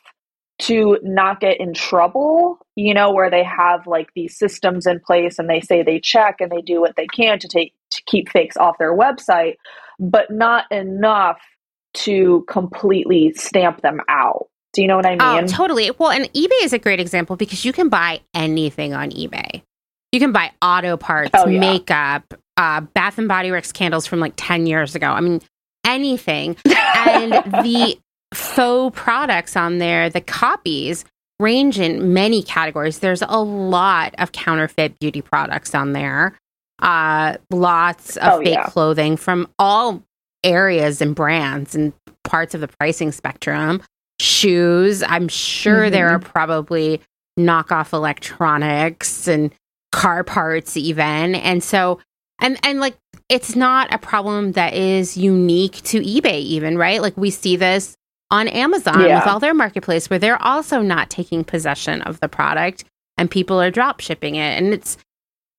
to 0.63 0.99
not 1.03 1.39
get 1.39 1.61
in 1.61 1.73
trouble, 1.73 2.57
you 2.75 2.93
know, 2.93 3.13
where 3.13 3.29
they 3.29 3.45
have 3.45 3.87
like 3.87 4.09
these 4.13 4.37
systems 4.37 4.87
in 4.87 4.99
place 4.99 5.39
and 5.39 5.49
they 5.49 5.61
say 5.61 5.83
they 5.83 6.01
check 6.01 6.41
and 6.41 6.51
they 6.51 6.61
do 6.61 6.81
what 6.81 6.97
they 6.97 7.07
can 7.07 7.39
to 7.39 7.47
take 7.47 7.73
to 7.91 8.03
keep 8.07 8.27
fakes 8.27 8.57
off 8.57 8.77
their 8.77 8.93
website, 8.93 9.55
but 10.01 10.29
not 10.29 10.69
enough 10.69 11.39
to 11.93 12.45
completely 12.47 13.33
stamp 13.33 13.81
them 13.81 14.01
out. 14.07 14.47
Do 14.73 14.81
you 14.81 14.87
know 14.87 14.95
what 14.95 15.05
I 15.05 15.17
oh, 15.19 15.35
mean? 15.35 15.43
Oh, 15.43 15.47
totally. 15.47 15.91
Well, 15.91 16.09
and 16.09 16.25
eBay 16.33 16.63
is 16.63 16.73
a 16.73 16.79
great 16.79 16.99
example 16.99 17.35
because 17.35 17.63
you 17.63 17.71
can 17.71 17.89
buy 17.89 18.21
anything 18.33 18.93
on 18.93 19.11
eBay. 19.11 19.61
You 20.11 20.19
can 20.19 20.31
buy 20.31 20.51
auto 20.61 20.97
parts, 20.97 21.31
oh, 21.33 21.47
yeah. 21.47 21.59
makeup, 21.59 22.33
uh, 22.57 22.81
Bath 22.81 23.17
and 23.17 23.27
Body 23.27 23.51
Works 23.51 23.71
candles 23.71 24.05
from 24.05 24.19
like 24.19 24.33
10 24.35 24.65
years 24.67 24.95
ago. 24.95 25.07
I 25.07 25.21
mean, 25.21 25.41
anything. 25.85 26.55
and 26.65 27.31
the 27.31 27.97
faux 28.33 28.99
products 28.99 29.55
on 29.55 29.77
there, 29.77 30.09
the 30.09 30.21
copies, 30.21 31.05
range 31.39 31.79
in 31.79 32.13
many 32.13 32.41
categories. 32.41 32.99
There's 32.99 33.21
a 33.21 33.39
lot 33.39 34.15
of 34.17 34.31
counterfeit 34.31 34.99
beauty 34.99 35.21
products 35.21 35.75
on 35.75 35.93
there. 35.93 36.37
Uh, 36.79 37.37
lots 37.49 38.17
of 38.17 38.33
oh, 38.33 38.37
fake 38.39 38.53
yeah. 38.53 38.65
clothing 38.65 39.17
from 39.17 39.47
all 39.57 40.03
areas 40.43 41.01
and 41.01 41.15
brands 41.15 41.75
and 41.75 41.93
parts 42.23 42.55
of 42.55 42.61
the 42.61 42.67
pricing 42.67 43.11
spectrum. 43.11 43.81
Shoes, 44.19 45.03
I'm 45.03 45.27
sure 45.27 45.83
mm-hmm. 45.83 45.91
there 45.91 46.09
are 46.09 46.19
probably 46.19 47.01
knockoff 47.39 47.93
electronics 47.93 49.27
and 49.27 49.53
car 49.91 50.23
parts 50.23 50.77
even. 50.77 51.35
And 51.35 51.63
so 51.63 51.99
and 52.39 52.57
and 52.63 52.79
like 52.79 52.95
it's 53.29 53.55
not 53.55 53.93
a 53.93 53.97
problem 53.97 54.53
that 54.53 54.73
is 54.73 55.17
unique 55.17 55.81
to 55.83 56.01
eBay 56.01 56.39
even, 56.41 56.77
right? 56.77 57.01
Like 57.01 57.15
we 57.17 57.29
see 57.29 57.55
this 57.55 57.95
on 58.31 58.47
Amazon 58.47 59.01
yeah. 59.01 59.19
with 59.19 59.27
all 59.27 59.39
their 59.39 59.53
marketplace 59.53 60.09
where 60.09 60.19
they're 60.19 60.41
also 60.41 60.81
not 60.81 61.09
taking 61.09 61.43
possession 61.43 62.01
of 62.01 62.19
the 62.19 62.27
product 62.27 62.83
and 63.17 63.29
people 63.29 63.61
are 63.61 63.71
drop 63.71 63.99
shipping 63.99 64.35
it 64.35 64.57
and 64.61 64.73
it's 64.73 64.97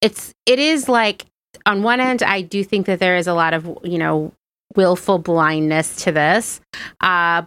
it's 0.01 0.33
it 0.45 0.59
is 0.59 0.89
like 0.89 1.27
on 1.67 1.83
one 1.83 2.01
end 2.01 2.23
I 2.23 2.43
do 2.43 2.65
think 2.65 2.87
that 2.87 2.99
there 2.99 3.17
is 3.17 3.27
a 3.27 3.35
lot 3.35 3.55
of, 3.55 3.79
you 3.85 3.99
know, 3.99 4.33
willful 4.77 5.19
blindness 5.19 5.97
to 6.05 6.13
this. 6.13 6.61
Uh, 7.01 7.43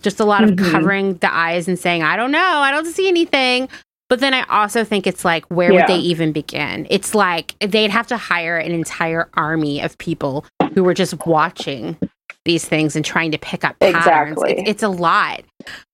just 0.00 0.20
a 0.20 0.24
lot 0.24 0.44
of 0.44 0.50
mm-hmm. 0.50 0.70
covering 0.70 1.14
the 1.14 1.34
eyes 1.34 1.68
and 1.68 1.78
saying, 1.78 2.02
I 2.02 2.16
don't 2.16 2.30
know, 2.30 2.38
I 2.38 2.70
don't 2.70 2.86
see 2.86 3.08
anything. 3.08 3.68
But 4.08 4.20
then 4.20 4.34
I 4.34 4.44
also 4.50 4.84
think 4.84 5.06
it's 5.06 5.24
like, 5.24 5.46
where 5.46 5.72
yeah. 5.72 5.80
would 5.80 5.88
they 5.88 5.98
even 5.98 6.32
begin? 6.32 6.86
It's 6.90 7.14
like 7.14 7.54
they'd 7.60 7.90
have 7.90 8.06
to 8.08 8.16
hire 8.16 8.58
an 8.58 8.72
entire 8.72 9.28
army 9.34 9.80
of 9.80 9.96
people 9.96 10.44
who 10.74 10.84
were 10.84 10.94
just 10.94 11.26
watching 11.26 11.96
these 12.44 12.64
things 12.64 12.94
and 12.94 13.04
trying 13.04 13.30
to 13.30 13.38
pick 13.38 13.64
up 13.64 13.78
patterns. 13.78 14.32
Exactly. 14.32 14.52
It's, 14.52 14.70
it's 14.70 14.82
a 14.82 14.88
lot. 14.88 15.42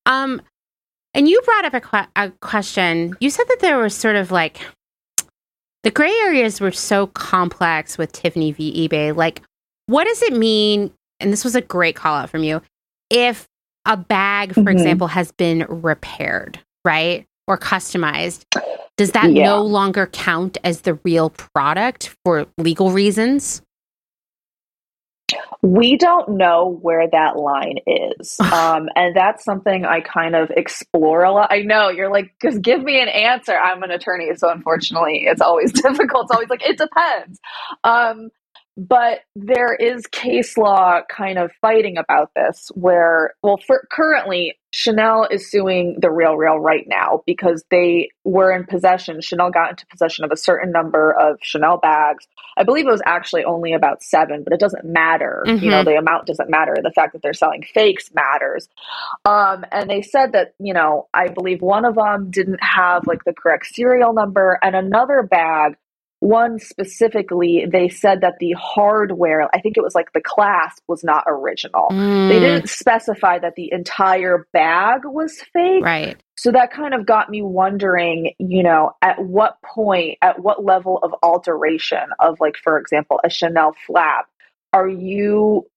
Um, 0.05 0.41
and 1.13 1.29
you 1.29 1.41
brought 1.41 1.65
up 1.65 1.73
a, 1.73 1.81
que- 1.81 2.11
a 2.15 2.31
question. 2.41 3.15
You 3.21 3.29
said 3.29 3.45
that 3.47 3.59
there 3.61 3.77
was 3.77 3.95
sort 3.95 4.15
of 4.15 4.31
like 4.31 4.59
the 5.83 5.91
gray 5.91 6.13
areas 6.23 6.59
were 6.59 6.71
so 6.71 7.07
complex 7.07 7.97
with 7.97 8.11
Tiffany 8.11 8.51
v 8.51 8.87
eBay. 8.87 9.15
Like, 9.15 9.41
what 9.89 10.05
does 10.05 10.21
it 10.21 10.33
mean? 10.33 10.93
And 11.19 11.33
this 11.33 11.43
was 11.43 11.55
a 11.55 11.61
great 11.61 11.95
call 11.95 12.15
out 12.15 12.29
from 12.29 12.43
you. 12.43 12.61
If 13.09 13.47
a 13.85 13.97
bag, 13.97 14.53
for 14.53 14.61
mm-hmm. 14.61 14.69
example, 14.69 15.07
has 15.07 15.31
been 15.31 15.65
repaired, 15.67 16.59
right? 16.85 17.25
Or 17.47 17.57
customized, 17.57 18.45
does 18.97 19.11
that 19.11 19.31
yeah. 19.31 19.45
no 19.45 19.63
longer 19.63 20.05
count 20.05 20.59
as 20.63 20.81
the 20.81 20.93
real 21.03 21.31
product 21.31 22.15
for 22.23 22.45
legal 22.57 22.91
reasons? 22.91 23.63
We 25.61 25.97
don't 25.97 26.37
know 26.37 26.77
where 26.81 27.07
that 27.09 27.35
line 27.37 27.77
is. 27.87 28.37
Um, 28.59 28.89
and 28.95 29.15
that's 29.15 29.45
something 29.45 29.85
I 29.85 30.01
kind 30.01 30.35
of 30.35 30.49
explore 30.51 31.23
a 31.23 31.31
lot. 31.31 31.51
I 31.51 31.61
know 31.61 31.89
you're 31.89 32.11
like, 32.11 32.33
just 32.41 32.61
give 32.61 32.83
me 32.83 33.01
an 33.01 33.07
answer. 33.07 33.57
I'm 33.57 33.81
an 33.83 33.91
attorney. 33.91 34.29
So 34.35 34.49
unfortunately, 34.49 35.23
it's 35.25 35.41
always 35.41 35.71
difficult. 35.81 36.25
It's 36.25 36.31
always 36.31 36.49
like, 36.49 36.63
it 36.63 36.77
depends. 36.77 37.39
Um, 37.83 38.29
but 38.79 39.19
there 39.35 39.73
is 39.73 40.07
case 40.07 40.57
law 40.57 41.01
kind 41.09 41.37
of 41.37 41.51
fighting 41.59 41.97
about 41.97 42.31
this 42.33 42.71
where 42.75 43.33
well 43.43 43.59
for 43.67 43.85
currently 43.91 44.55
chanel 44.71 45.27
is 45.29 45.51
suing 45.51 45.97
the 45.99 46.09
real 46.09 46.37
real 46.37 46.57
right 46.57 46.85
now 46.87 47.21
because 47.25 47.65
they 47.71 48.09
were 48.23 48.51
in 48.51 48.63
possession 48.65 49.19
chanel 49.19 49.51
got 49.51 49.71
into 49.71 49.85
possession 49.87 50.23
of 50.23 50.31
a 50.31 50.37
certain 50.37 50.71
number 50.71 51.11
of 51.11 51.37
chanel 51.41 51.77
bags 51.77 52.25
i 52.55 52.63
believe 52.63 52.87
it 52.87 52.91
was 52.91 53.01
actually 53.05 53.43
only 53.43 53.73
about 53.73 54.01
seven 54.01 54.43
but 54.43 54.53
it 54.53 54.59
doesn't 54.59 54.85
matter 54.85 55.43
mm-hmm. 55.45 55.61
you 55.61 55.69
know 55.69 55.77
mm-hmm. 55.77 55.89
the 55.89 55.97
amount 55.97 56.25
doesn't 56.25 56.49
matter 56.49 56.75
the 56.81 56.91
fact 56.91 57.11
that 57.11 57.21
they're 57.21 57.33
selling 57.33 57.63
fakes 57.73 58.09
matters 58.13 58.69
um, 59.25 59.65
and 59.73 59.89
they 59.89 60.01
said 60.01 60.31
that 60.31 60.53
you 60.57 60.73
know 60.73 61.07
i 61.13 61.27
believe 61.27 61.61
one 61.61 61.83
of 61.83 61.95
them 61.95 62.31
didn't 62.31 62.63
have 62.63 63.05
like 63.07 63.25
the 63.25 63.33
correct 63.33 63.65
serial 63.73 64.13
number 64.13 64.57
and 64.61 64.73
another 64.73 65.21
bag 65.21 65.75
one 66.19 66.59
specifically, 66.59 67.65
they 67.71 67.87
said 67.87 68.21
that 68.21 68.35
the 68.39 68.51
hardware, 68.51 69.47
I 69.53 69.61
think 69.61 69.77
it 69.77 69.83
was 69.83 69.95
like 69.95 70.11
the 70.13 70.21
clasp, 70.21 70.83
was 70.87 71.03
not 71.03 71.23
original. 71.27 71.87
Mm. 71.91 72.29
They 72.29 72.39
didn't 72.39 72.69
specify 72.69 73.39
that 73.39 73.55
the 73.55 73.71
entire 73.71 74.45
bag 74.51 75.01
was 75.05 75.41
fake. 75.53 75.83
Right. 75.83 76.21
So 76.37 76.51
that 76.51 76.71
kind 76.71 76.93
of 76.93 77.05
got 77.05 77.29
me 77.29 77.41
wondering, 77.41 78.33
you 78.37 78.63
know, 78.63 78.91
at 79.01 79.23
what 79.23 79.57
point, 79.63 80.17
at 80.21 80.41
what 80.41 80.63
level 80.63 80.99
of 81.03 81.13
alteration 81.23 82.07
of, 82.19 82.37
like, 82.39 82.57
for 82.57 82.77
example, 82.77 83.19
a 83.23 83.29
Chanel 83.29 83.73
flap, 83.87 84.27
are 84.73 84.87
you 84.87 85.67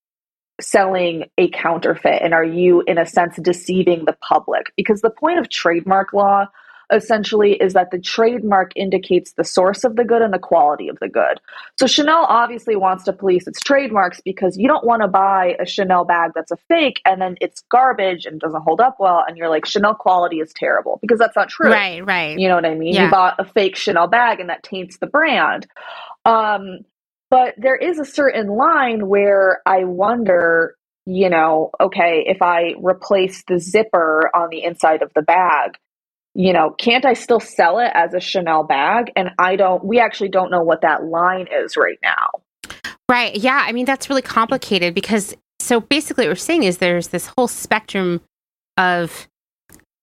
selling 0.61 1.25
a 1.38 1.49
counterfeit 1.50 2.20
and 2.22 2.34
are 2.34 2.44
you, 2.44 2.82
in 2.87 2.99
a 2.99 3.06
sense, 3.06 3.37
deceiving 3.42 4.04
the 4.04 4.16
public? 4.28 4.72
Because 4.76 5.00
the 5.00 5.11
point 5.11 5.38
of 5.38 5.49
trademark 5.49 6.12
law 6.12 6.46
essentially 6.92 7.54
is 7.54 7.72
that 7.72 7.90
the 7.90 7.99
trademark 7.99 8.72
indicates 8.76 9.32
the 9.32 9.44
source 9.44 9.84
of 9.84 9.96
the 9.96 10.04
good 10.04 10.22
and 10.22 10.32
the 10.32 10.38
quality 10.38 10.88
of 10.88 10.99
the 11.00 11.08
good. 11.08 11.40
So 11.78 11.87
Chanel 11.87 12.26
obviously 12.28 12.76
wants 12.76 13.04
to 13.04 13.12
police 13.12 13.46
its 13.46 13.61
trademarks 13.61 14.20
because 14.20 14.56
you 14.56 14.68
don't 14.68 14.84
want 14.84 15.02
to 15.02 15.08
buy 15.08 15.56
a 15.58 15.66
Chanel 15.66 16.04
bag 16.04 16.32
that's 16.34 16.50
a 16.50 16.56
fake 16.68 17.00
and 17.04 17.20
then 17.20 17.37
it's 17.40 17.62
garbage 17.70 18.26
and 18.26 18.38
doesn't 18.38 18.62
hold 18.62 18.80
up 18.80 18.96
well 19.00 19.25
and 19.26 19.37
you're 19.37 19.49
like 19.49 19.66
Chanel 19.66 19.94
quality 19.94 20.40
is 20.40 20.52
terrible 20.54 20.99
because 21.00 21.18
that's 21.18 21.37
not 21.37 21.49
true. 21.49 21.70
Right, 21.70 22.04
right. 22.04 22.38
You 22.38 22.49
know 22.49 22.56
what 22.56 22.66
I 22.66 22.75
mean? 22.75 22.94
Yeah. 22.94 23.06
You 23.06 23.11
bought 23.11 23.40
a 23.40 23.44
fake 23.44 23.76
Chanel 23.76 24.06
bag 24.06 24.40
and 24.40 24.50
that 24.50 24.62
taints 24.62 24.99
the 24.99 25.06
brand. 25.06 25.66
Um 26.25 26.80
but 27.30 27.54
there 27.56 27.76
is 27.76 27.99
a 27.99 28.04
certain 28.04 28.49
line 28.49 29.08
where 29.08 29.62
I 29.64 29.84
wonder 29.84 30.76
you 31.04 31.28
know, 31.28 31.70
okay, 31.80 32.25
if 32.26 32.42
I 32.42 32.75
replace 32.80 33.42
the 33.49 33.58
zipper 33.58 34.30
on 34.34 34.50
the 34.50 34.62
inside 34.62 35.02
of 35.02 35.11
the 35.14 35.22
bag, 35.22 35.76
you 36.34 36.52
know, 36.52 36.70
can't 36.78 37.04
I 37.04 37.12
still 37.12 37.40
sell 37.40 37.78
it 37.78 37.90
as 37.94 38.14
a 38.14 38.20
Chanel 38.20 38.64
bag? 38.64 39.12
And 39.16 39.30
I 39.38 39.56
don't, 39.56 39.84
we 39.84 40.00
actually 40.00 40.30
don't 40.30 40.50
know 40.50 40.62
what 40.62 40.80
that 40.82 41.04
line 41.04 41.46
is 41.52 41.76
right 41.76 41.98
now. 42.02 42.28
Right. 43.10 43.36
Yeah. 43.36 43.62
I 43.66 43.72
mean, 43.72 43.84
that's 43.84 44.08
really 44.08 44.22
complicated 44.22 44.94
because 44.94 45.34
so 45.60 45.80
basically 45.80 46.24
what 46.24 46.30
we're 46.30 46.36
saying 46.36 46.64
is 46.64 46.78
there's 46.78 47.08
this 47.08 47.30
whole 47.36 47.48
spectrum 47.48 48.20
of 48.78 49.28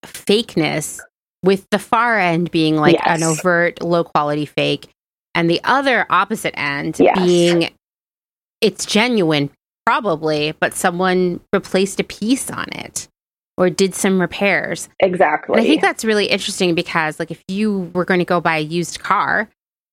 fakeness 0.05 0.99
with 1.43 1.65
the 1.71 1.79
far 1.79 2.19
end 2.19 2.51
being 2.51 2.75
like 2.75 2.93
yes. 2.93 3.03
an 3.07 3.23
overt 3.23 3.81
low 3.81 4.03
quality 4.03 4.45
fake 4.45 4.89
and 5.33 5.49
the 5.49 5.61
other 5.63 6.05
opposite 6.09 6.57
end 6.57 6.97
Yes. 6.99 7.17
being 7.17 7.69
it's 8.61 8.85
genuine, 8.85 9.49
probably, 9.85 10.53
but 10.59 10.73
someone 10.73 11.39
replaced 11.53 11.99
a 11.99 12.03
piece 12.03 12.51
on 12.51 12.67
it 12.73 13.07
or 13.59 13.69
did 13.69 13.93
some 13.93 14.21
repairs. 14.21 14.87
Exactly. 15.01 15.53
And 15.53 15.61
I 15.61 15.67
think 15.67 15.81
that's 15.81 16.05
really 16.05 16.27
interesting 16.27 16.73
because, 16.75 17.19
like, 17.19 17.29
if 17.29 17.43
you 17.49 17.91
were 17.93 18.05
going 18.05 18.19
to 18.19 18.25
go 18.25 18.39
buy 18.39 18.57
a 18.57 18.61
used 18.61 19.01
car 19.01 19.49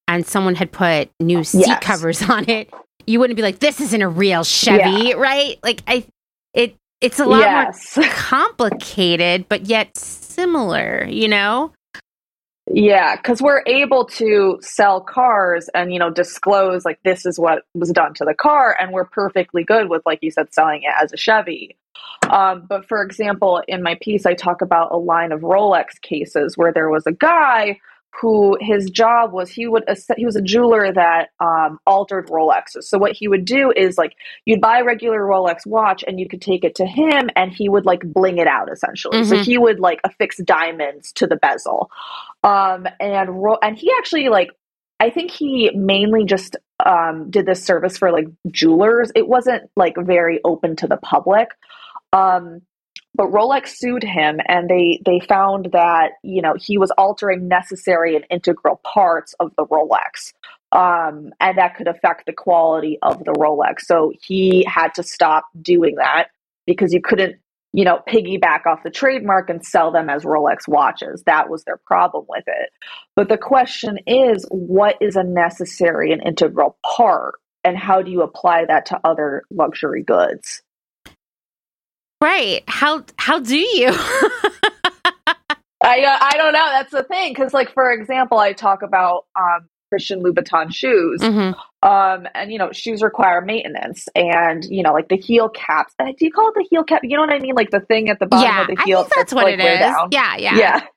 and 0.07 0.25
someone 0.25 0.55
had 0.55 0.71
put 0.71 1.11
new 1.21 1.43
seat 1.43 1.67
Yes. 1.67 1.83
covers 1.83 2.23
on 2.23 2.49
it, 2.49 2.73
you 3.09 3.19
wouldn't 3.19 3.37
be 3.37 3.43
like, 3.43 3.59
"This 3.59 3.81
isn't 3.81 4.01
a 4.01 4.09
real 4.09 4.45
Chevy," 4.45 5.15
right? 5.15 5.59
Like, 5.65 5.83
I, 5.89 6.07
it, 6.55 6.77
it's 7.01 7.19
a 7.19 7.25
lot 7.25 7.41
yes. 7.41 7.97
more 7.97 8.07
complicated, 8.11 9.47
but 9.49 9.67
yet 9.67 9.99
similar. 9.99 11.05
You 11.05 11.29
know? 11.29 11.73
Yeah, 12.69 13.17
because 13.17 13.43
we're 13.43 13.63
able 13.67 14.07
to 14.07 14.59
sell 14.61 15.01
cars 15.01 15.69
and 15.75 15.93
you 15.93 15.99
know 15.99 16.11
disclose 16.11 16.85
like 16.85 17.01
this 17.05 17.27
is 17.27 17.39
what 17.39 17.65
was 17.75 17.91
done 17.91 18.15
to 18.15 18.25
the 18.25 18.35
car, 18.35 18.77
and 18.79 18.93
we're 18.93 19.07
perfectly 19.07 19.65
good 19.65 19.89
with 19.89 20.03
like 20.07 20.21
you 20.23 20.31
said 20.31 20.55
selling 20.55 20.83
it 20.83 20.95
as 21.01 21.13
a 21.13 21.17
Chevy. 21.17 21.77
Um, 22.31 22.67
but 22.69 22.87
for 22.89 23.03
example, 23.03 23.63
in 23.69 23.83
my 23.83 23.97
piece, 24.01 24.27
I 24.27 24.35
talk 24.35 24.61
about 24.63 24.93
a 24.93 24.97
line 24.97 25.33
of 25.33 25.41
Rolex 25.41 26.01
cases 26.03 26.57
where 26.57 26.73
there 26.73 26.89
was 26.91 27.05
a 27.07 27.13
guy 27.13 27.79
who 28.21 28.57
his 28.63 28.89
job 28.91 29.31
was 29.33 29.51
he 29.51 29.67
would 29.67 29.85
he 30.17 30.25
was 30.25 30.37
a 30.37 30.41
jeweler 30.41 30.91
that 30.91 31.29
um, 31.39 31.79
altered 31.87 32.29
Rolexes. 32.29 32.85
So 32.85 32.97
what 32.99 33.13
he 33.13 33.29
would 33.29 33.45
do 33.45 33.71
is 33.77 33.99
like 33.99 34.15
you'd 34.47 34.61
buy 34.61 34.79
a 34.79 34.85
regular 34.85 35.21
Rolex 35.21 35.67
watch 35.67 36.03
and 36.07 36.19
you 36.19 36.27
could 36.27 36.41
take 36.41 36.65
it 36.65 36.75
to 36.77 36.87
him 36.87 37.29
and 37.37 37.53
he 37.53 37.69
would 37.69 37.85
like 37.85 38.01
bling 38.03 38.39
it 38.39 38.47
out 38.47 38.73
essentially. 38.73 39.23
So 39.25 39.37
Mhm. 39.37 39.45
he 39.45 39.59
would 39.59 39.81
like 39.81 40.01
affix 40.03 40.39
diamonds 40.39 41.13
to 41.13 41.27
the 41.27 41.37
bezel. 41.37 41.91
Um, 42.43 42.87
and 43.01 43.43
ro- 43.43 43.59
and 43.63 43.77
he 43.77 43.93
actually 43.99 44.31
like 44.31 44.49
I 44.99 45.11
think 45.11 45.31
he 45.31 45.71
mainly 45.75 46.25
just 46.25 46.57
um, 46.87 47.31
did 47.31 47.45
this 47.45 47.63
service 47.63 47.99
for 47.99 48.11
like 48.13 48.29
jewelers. 48.51 49.13
It 49.15 49.29
wasn't 49.29 49.65
like 49.77 49.95
very 49.99 50.41
open 50.43 50.75
to 50.77 50.87
the 50.87 50.97
public. 50.97 51.49
Um, 52.17 52.63
but 53.15 53.29
Rolex 53.29 53.69
sued 53.69 54.03
him, 54.03 54.41
and 54.47 54.69
they 54.69 55.01
they 55.05 55.21
found 55.21 55.71
that 55.73 56.13
you 56.23 56.43
know 56.43 56.55
he 56.59 56.77
was 56.79 56.91
altering 56.93 57.49
necessary 57.49 58.15
and 58.15 58.27
integral 58.31 58.81
parts 58.85 59.35
of 59.41 59.53
the 59.57 59.65
Rolex, 59.67 60.35
um, 60.73 61.31
and 61.41 61.57
that 61.57 61.77
could 61.77 61.89
affect 61.89 62.27
the 62.27 62.33
quality 62.33 62.99
of 63.03 63.25
the 63.25 63.33
Rolex. 63.33 63.81
So 63.81 64.13
he 64.23 64.67
had 64.69 64.95
to 64.95 65.03
stop 65.03 65.47
doing 65.61 65.97
that 65.97 66.29
because 66.67 66.93
you 66.93 67.01
couldn't 67.01 67.37
you 67.73 67.85
know 67.85 68.01
piggyback 68.07 68.67
off 68.67 68.83
the 68.85 68.91
trademark 68.91 69.49
and 69.49 69.65
sell 69.65 69.91
them 69.91 70.11
as 70.11 70.25
Rolex 70.25 70.69
watches. 70.69 71.23
That 71.25 71.49
was 71.49 71.65
their 71.65 71.81
problem 71.87 72.27
with 72.29 72.45
it. 72.47 72.71
But 73.15 73.31
the 73.31 73.39
question 73.39 73.99
is, 74.07 74.47
what 74.51 74.97
is 75.01 75.17
a 75.17 75.25
necessary 75.25 76.13
and 76.13 76.23
integral 76.23 76.77
part, 76.85 77.37
and 77.65 77.79
how 77.79 78.03
do 78.03 78.11
you 78.11 78.21
apply 78.21 78.67
that 78.67 78.87
to 78.87 79.01
other 79.05 79.45
luxury 79.51 80.03
goods? 80.03 80.63
Right? 82.23 82.63
How 82.67 83.05
how 83.19 83.39
do 83.41 83.57
you? 83.59 83.89
I 85.83 86.01
uh, 86.03 86.19
I 86.21 86.33
don't 86.37 86.53
know. 86.53 86.67
That's 86.71 86.91
the 86.93 87.03
thing 87.05 87.33
because, 87.33 87.53
like, 87.53 87.73
for 87.73 87.93
example, 87.93 88.39
I 88.39 88.53
talk 88.55 88.83
about 88.83 89.27
um, 89.39 89.69
Christian 89.91 90.23
Louboutin 90.23 90.73
shoes, 90.75 91.21
Mhm. 91.21 91.55
um, 91.83 92.27
and 92.35 92.51
you 92.51 92.59
know, 92.59 92.73
shoes 92.73 93.03
require 93.03 93.43
maintenance, 93.43 94.09
and 94.15 94.65
you 94.65 94.83
know, 94.83 94.93
like 94.95 95.09
the 95.09 95.17
heel 95.17 95.49
caps. 95.51 95.95
uh, 95.99 96.07
Do 96.07 96.25
you 96.25 96.33
call 96.33 96.49
it 96.49 96.55
the 96.57 96.67
heel 96.71 96.85
cap? 96.85 97.03
You 97.05 97.17
know 97.17 97.23
what 97.23 97.33
I 97.35 97.39
mean? 97.39 97.55
Like 97.55 97.71
the 97.71 97.81
thing 97.81 98.09
at 98.09 98.19
the 98.19 98.27
bottom 98.27 98.47
Yeah, 98.47 98.61
of 98.63 98.67
the 98.69 98.77
heel 98.85 98.99
I 98.99 99.03
heel. 99.03 99.03
think 99.03 99.15
that's 99.15 99.35
what 99.35 99.45
like, 99.45 99.55
it 99.55 99.61
is. 99.61 99.79
down. 99.81 100.09
Yeah, 100.11 100.37
yeah, 100.39 100.57
Yeah. 100.57 100.81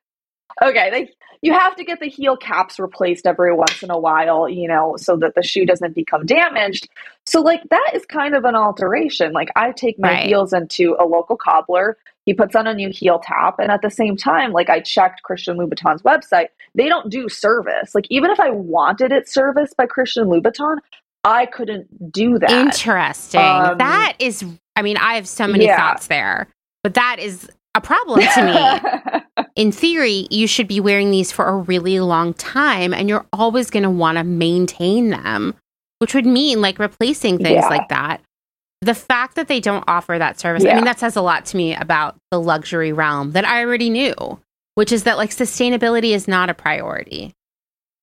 Okay. 0.63 0.89
They, 0.89 1.09
you 1.41 1.53
have 1.53 1.75
to 1.77 1.83
get 1.83 1.99
the 1.99 2.09
heel 2.09 2.35
caps 2.35 2.79
replaced 2.79 3.25
every 3.25 3.53
once 3.53 3.81
in 3.81 3.89
a 3.89 3.97
while, 3.97 4.49
you 4.49 4.67
know, 4.67 4.95
so 4.97 5.15
that 5.17 5.35
the 5.35 5.43
shoe 5.43 5.65
doesn't 5.65 5.95
become 5.95 6.25
damaged. 6.25 6.89
So, 7.25 7.41
like, 7.41 7.61
that 7.69 7.91
is 7.93 8.05
kind 8.05 8.35
of 8.35 8.43
an 8.43 8.55
alteration. 8.55 9.31
Like, 9.31 9.49
I 9.55 9.71
take 9.71 9.97
my 9.97 10.09
Right. 10.09 10.25
heels 10.25 10.51
into 10.51 10.95
a 10.99 11.05
local 11.05 11.37
cobbler. 11.37 11.97
He 12.25 12.33
puts 12.33 12.55
on 12.55 12.67
a 12.67 12.73
new 12.73 12.89
heel 12.89 13.19
tap. 13.19 13.55
And 13.59 13.71
at 13.71 13.81
the 13.81 13.89
same 13.89 14.17
time, 14.17 14.51
like, 14.51 14.69
I 14.69 14.81
checked 14.81 15.23
Christian 15.23 15.57
Louboutin's 15.57 16.01
website. 16.01 16.47
They 16.75 16.89
don't 16.89 17.09
do 17.09 17.29
service. 17.29 17.95
Like, 17.95 18.05
even 18.09 18.31
if 18.31 18.39
I 18.39 18.49
wanted 18.49 19.11
it 19.11 19.29
serviced 19.29 19.77
by 19.77 19.85
Christian 19.85 20.25
Louboutin, 20.27 20.77
I 21.23 21.45
couldn't 21.45 22.11
do 22.11 22.37
that. 22.39 22.51
Interesting. 22.51 23.41
Um, 23.41 23.77
that 23.77 24.15
is, 24.19 24.43
I 24.75 24.81
mean, 24.81 24.97
I 24.97 25.15
have 25.15 25.27
so 25.27 25.47
many 25.47 25.65
yeah. 25.65 25.77
thoughts 25.77 26.07
there, 26.07 26.47
but 26.83 26.93
that 26.95 27.17
is 27.19 27.49
a 27.75 27.81
problem 27.81 28.21
to 28.35 28.43
me. 29.35 29.43
In 29.55 29.71
theory, 29.71 30.27
you 30.29 30.47
should 30.47 30.67
be 30.67 30.79
wearing 30.79 31.11
these 31.11 31.31
for 31.31 31.45
a 31.45 31.55
really 31.57 31.99
long 31.99 32.33
time 32.33 32.93
and 32.93 33.09
you're 33.09 33.25
always 33.33 33.69
going 33.69 33.83
to 33.83 33.89
want 33.89 34.17
to 34.17 34.23
maintain 34.23 35.09
them, 35.09 35.53
which 35.99 36.13
would 36.13 36.25
mean 36.25 36.61
like 36.61 36.79
replacing 36.79 37.37
things 37.37 37.63
Yeah. 37.63 37.67
like 37.67 37.89
that. 37.89 38.21
The 38.81 38.95
fact 38.95 39.35
that 39.35 39.49
they 39.49 39.59
don't 39.59 39.83
offer 39.87 40.17
that 40.17 40.39
service, 40.39 40.63
I 40.63 40.73
mean, 40.73 40.85
that 40.85 40.99
says 40.99 41.17
a 41.17 41.21
lot 41.21 41.45
to 41.47 41.57
me 41.57 41.75
about 41.75 42.15
the 42.31 42.39
luxury 42.39 42.93
realm 42.93 43.31
that 43.31 43.45
I 43.45 43.59
already 43.61 43.89
knew, 43.89 44.13
which 44.75 44.93
is 44.93 45.03
that 45.03 45.17
like 45.17 45.31
sustainability 45.31 46.11
is 46.15 46.27
not 46.29 46.49
a 46.49 46.53
priority 46.53 47.33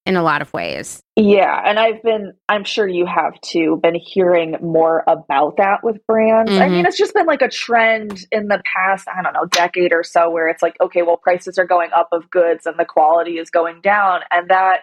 in 0.07 0.16
a 0.16 0.23
lot 0.23 0.40
of 0.40 0.53
ways. 0.53 1.03
Yeah, 1.16 1.62
and 1.64 1.79
I've 1.79 2.03
been, 2.03 2.33
I'm 2.49 2.64
sure 2.64 2.87
you 2.87 3.07
have 3.07 3.40
too, 3.40 3.79
been 3.83 3.95
hearing 3.95 4.57
more 4.62 5.03
about 5.07 5.57
that 5.57 5.83
with 5.83 6.07
brands. 6.07 6.53
I 6.53 6.66
Mhm. 6.69 6.71
mean, 6.71 6.87
it's 6.87 6.99
just 6.99 7.14
been 7.14 7.27
like 7.27 7.42
a 7.42 7.49
trend 7.49 8.27
in 8.31 8.49
the 8.49 8.62
past, 8.73 9.09
I 9.09 9.23
don't 9.23 9.33
know, 9.33 9.47
decade 9.47 9.92
or 9.92 10.05
so, 10.05 10.31
where 10.31 10.49
it's 10.49 10.62
like, 10.62 10.77
okay, 10.81 11.03
well, 11.03 11.16
prices 11.16 11.59
are 11.59 11.66
going 11.66 11.90
up 11.92 12.09
of 12.12 12.31
goods 12.31 12.66
and 12.66 12.79
the 12.79 12.85
quality 12.85 13.38
is 13.38 13.51
going 13.51 13.81
down. 13.81 14.21
And 14.31 14.49
that 14.51 14.81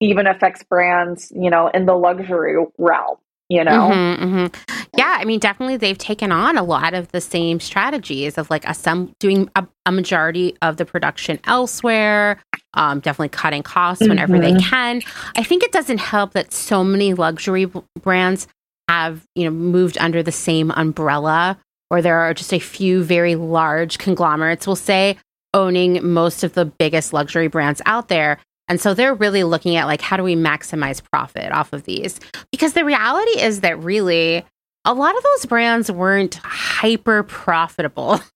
even 0.00 0.26
affects 0.26 0.62
brands, 0.64 1.32
you 1.34 1.48
know, 1.48 1.68
in 1.68 1.86
the 1.86 1.94
luxury 1.94 2.56
realm, 2.76 3.16
you 3.48 3.62
know? 3.62 3.88
Mhm, 3.92 4.18
mhm. 4.18 4.54
Yeah, 4.96 5.16
I 5.18 5.24
mean, 5.24 5.38
definitely 5.38 5.76
they've 5.76 5.96
taken 5.96 6.32
on 6.32 6.58
a 6.58 6.62
lot 6.62 6.92
of 6.92 7.10
the 7.12 7.20
same 7.20 7.60
strategies 7.60 8.36
of 8.36 8.50
like 8.50 8.68
a, 8.68 8.74
some 8.74 9.14
doing 9.20 9.48
a, 9.56 9.66
a 9.86 9.92
majority 9.92 10.56
of 10.60 10.76
the 10.76 10.84
production 10.84 11.38
elsewhere, 11.44 12.38
um, 12.74 13.00
definitely 13.00 13.28
cutting 13.30 13.62
costs 13.62 14.06
whenever 14.06 14.38
they 14.38 14.52
Mhm. 14.52 14.62
can. 14.62 15.02
I 15.36 15.42
think 15.42 15.62
it 15.62 15.72
doesn't 15.72 15.98
help 15.98 16.32
that 16.32 16.52
so 16.52 16.82
many 16.82 17.14
luxury 17.14 17.70
brands 18.02 18.46
have 18.88 19.22
you 19.34 19.44
know 19.44 19.50
moved 19.50 19.96
under 19.98 20.22
the 20.22 20.32
same 20.32 20.70
umbrella, 20.72 21.58
or 21.90 22.02
there 22.02 22.18
are 22.18 22.34
just 22.34 22.52
a 22.52 22.58
few 22.58 23.02
very 23.02 23.34
large 23.36 23.98
conglomerates, 23.98 24.66
we'll 24.66 24.76
say, 24.76 25.16
owning 25.54 26.04
most 26.12 26.42
of 26.44 26.54
the 26.54 26.64
biggest 26.64 27.12
luxury 27.12 27.46
brands 27.48 27.82
out 27.86 28.08
there. 28.08 28.38
And 28.68 28.80
so 28.80 28.94
they're 28.94 29.14
really 29.14 29.44
looking 29.44 29.76
at 29.76 29.86
like 29.86 30.00
how 30.00 30.16
do 30.16 30.22
we 30.22 30.34
maximize 30.34 31.02
profit 31.12 31.52
off 31.52 31.72
of 31.72 31.84
these? 31.84 32.18
Because 32.50 32.72
the 32.72 32.84
reality 32.84 33.38
is 33.40 33.60
that 33.60 33.78
really 33.82 34.44
a 34.84 34.94
lot 34.94 35.16
of 35.16 35.22
those 35.22 35.46
brands 35.46 35.92
weren't 35.92 36.36
hyper 36.42 37.22
profitable 37.22 38.20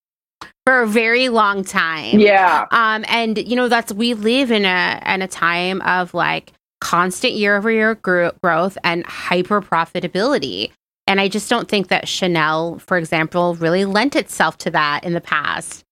for 0.66 0.82
a 0.82 0.86
very 0.86 1.28
long 1.28 1.64
time. 1.64 2.18
Yeah. 2.18 2.66
Um, 2.72 3.04
and 3.08 3.38
you 3.38 3.56
know 3.56 3.68
that's 3.68 3.92
we 3.92 4.14
live 4.14 4.50
in 4.50 4.64
a 4.64 5.00
in 5.06 5.22
a 5.22 5.28
time 5.28 5.80
of 5.82 6.12
like 6.12 6.52
constant 6.80 7.34
year 7.34 7.56
over 7.56 7.70
year 7.70 7.94
growth 7.94 8.76
and 8.84 9.06
hyper 9.06 9.62
profitability. 9.62 10.70
And 11.08 11.20
I 11.20 11.28
just 11.28 11.48
don't 11.48 11.68
think 11.68 11.86
that 11.88 12.08
Chanel, 12.08 12.80
for 12.80 12.98
example, 12.98 13.54
really 13.54 13.84
lent 13.84 14.16
itself 14.16 14.58
to 14.58 14.70
that 14.72 15.04
in 15.04 15.12
the 15.12 15.20
past. 15.20 15.84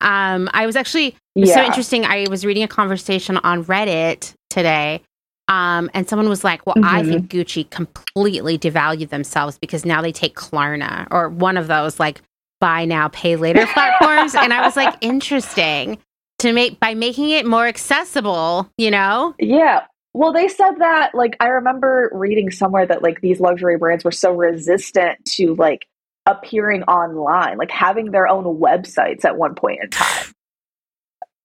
Um, 0.00 0.48
I 0.54 0.64
was 0.64 0.76
actually 0.76 1.14
was 1.36 1.52
so 1.52 1.62
interesting. 1.62 2.06
I 2.06 2.26
was 2.30 2.46
reading 2.46 2.62
a 2.62 2.68
conversation 2.68 3.36
on 3.38 3.64
Reddit 3.66 4.32
today, 4.48 5.02
um, 5.48 5.90
and 5.92 6.08
someone 6.08 6.30
was 6.30 6.42
like, 6.42 6.66
"Well, 6.66 6.76
I 6.82 7.02
Mhm. 7.02 7.08
think 7.08 7.28
Gucci 7.30 7.68
completely 7.68 8.58
devalued 8.58 9.10
themselves 9.10 9.58
because 9.58 9.84
now 9.84 10.00
they 10.00 10.12
take 10.12 10.34
Klarna 10.36 11.06
or 11.10 11.28
one 11.28 11.58
of 11.58 11.66
those 11.66 12.00
like 12.00 12.22
buy 12.62 12.86
now, 12.86 13.08
pay 13.08 13.36
later 13.36 13.66
platforms." 13.74 14.34
and 14.34 14.52
I 14.52 14.64
was 14.64 14.76
like, 14.76 14.94
"Interesting." 15.00 15.98
To 16.38 16.52
make 16.52 16.80
by 16.80 16.94
making 16.94 17.30
it 17.30 17.46
more 17.46 17.66
accessible, 17.68 18.68
you 18.76 18.90
know? 18.90 19.34
Yeah. 19.38 19.84
Well, 20.14 20.32
they 20.32 20.48
said 20.48 20.72
that, 20.78 21.14
like, 21.14 21.36
I 21.40 21.46
remember 21.46 22.10
reading 22.12 22.50
somewhere 22.50 22.84
that, 22.84 23.02
like, 23.02 23.20
these 23.20 23.40
luxury 23.40 23.78
brands 23.78 24.04
were 24.04 24.10
so 24.10 24.32
resistant 24.32 25.24
to, 25.36 25.54
like, 25.54 25.86
appearing 26.26 26.82
online, 26.84 27.56
like, 27.56 27.70
having 27.70 28.10
their 28.10 28.28
own 28.28 28.44
websites 28.58 29.24
at 29.24 29.36
one 29.36 29.54
point 29.54 29.80
in 29.82 29.90
time. 29.90 30.32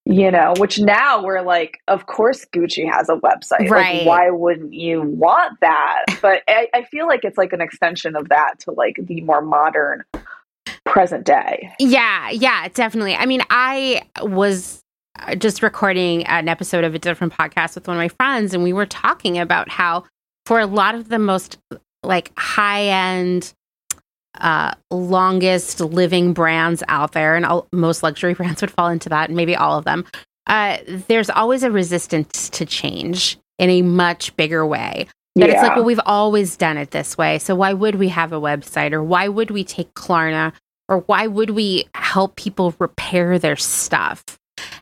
You 0.10 0.32
know, 0.32 0.53
which 0.58 0.80
now 0.80 1.21
we're 1.21 1.41
like, 1.41 1.80
of 1.89 2.06
course 2.06 2.45
Gucci 2.56 2.89
has 2.89 3.10
a 3.10 3.15
website. 3.15 3.69
Right. 3.69 3.97
Like, 3.97 4.08
why 4.08 4.30
wouldn't 4.30 4.73
you 4.73 5.01
want 5.01 5.60
that? 5.60 6.06
But 6.21 6.43
I, 6.47 6.67
I 6.73 6.84
feel 6.86 7.08
like 7.08 7.25
it's 7.25 7.38
like 7.38 7.51
an 7.53 7.62
extension 7.62 8.15
of 8.15 8.30
that 8.30 8.60
to, 8.62 8.71
like, 8.71 8.95
the 9.01 9.21
more 9.21 9.41
modern 9.41 10.03
present 10.86 11.25
day. 11.25 11.71
Yeah, 11.80 12.30
yeah, 12.30 12.67
definitely. 12.69 13.15
I 13.15 13.25
mean, 13.25 13.41
I 13.49 14.03
was 14.21 14.82
uh, 15.19 15.36
just 15.36 15.62
recording 15.63 16.25
an 16.25 16.47
episode 16.49 16.84
of 16.84 16.95
a 16.95 16.99
different 16.99 17.34
podcast 17.34 17.75
with 17.75 17.88
one 17.88 17.97
of 17.97 18.01
my 18.01 18.10
friends, 18.10 18.53
and 18.53 18.63
we 18.63 18.73
were 18.73 18.86
talking 18.86 19.38
about 19.38 19.69
how 19.69 20.03
for 20.45 20.60
a 20.60 20.65
lot 20.65 20.95
of 20.95 21.10
the 21.10 21.19
most 21.19 21.58
like 22.03 22.32
high 22.38 22.84
end, 22.84 23.53
uh, 24.39 24.73
longest 24.91 25.80
living 25.82 26.34
brands 26.34 26.84
out 26.88 27.12
there, 27.13 27.36
and 27.36 27.45
all, 27.45 27.67
most 27.73 28.03
luxury 28.03 28.34
brands 28.36 28.62
would 28.62 28.71
fall 28.71 28.88
into 28.89 29.10
that, 29.10 29.30
and 29.30 29.36
maybe 29.36 29.56
all 29.56 29.77
of 29.77 29.86
them. 29.86 30.06
Uh, 30.47 30.77
there's 31.08 31.30
always 31.30 31.63
a 31.63 31.71
resistance 31.71 32.49
to 32.49 32.65
change. 32.65 33.38
in 33.60 33.69
a 33.69 33.82
much 33.82 34.36
bigger 34.38 34.65
way. 34.65 35.08
That 35.38 35.50
yeah. 35.50 35.54
it's 35.56 35.63
like, 35.63 35.76
well, 35.76 35.86
we've 35.86 36.00
always 36.06 36.58
done 36.58 36.78
it 36.78 36.91
this 36.91 37.17
way. 37.17 37.38
So 37.39 37.56
why 37.56 37.73
would 37.73 37.95
we 37.95 38.08
have 38.10 38.34
a 38.34 38.41
website 38.41 38.91
or 38.91 39.04
why 39.04 39.28
would 39.28 39.52
we 39.52 39.63
take 39.63 39.93
Klarna 39.93 40.54
or 40.89 41.00
why 41.02 41.28
would 41.28 41.52
we 41.52 41.88
help 41.93 42.36
people 42.36 42.73
repair 42.80 43.38
their 43.38 43.56
stuff? 43.56 44.23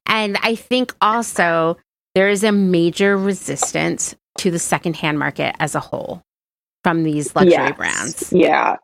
And 0.05 0.37
I 0.41 0.55
think 0.55 0.95
also 1.01 1.77
there 2.13 2.29
is 2.29 2.43
a 2.43 2.51
major 2.51 3.17
resistance 3.17 4.15
to 4.37 4.51
the 4.51 4.59
secondhand 4.59 5.19
market 5.19 5.55
as 5.59 5.75
a 5.75 5.79
whole 5.79 6.21
from 6.83 7.03
these 7.03 7.35
luxury 7.35 7.51
Yes. 7.53 7.77
brands. 7.77 8.33
Yeah. 8.33 8.75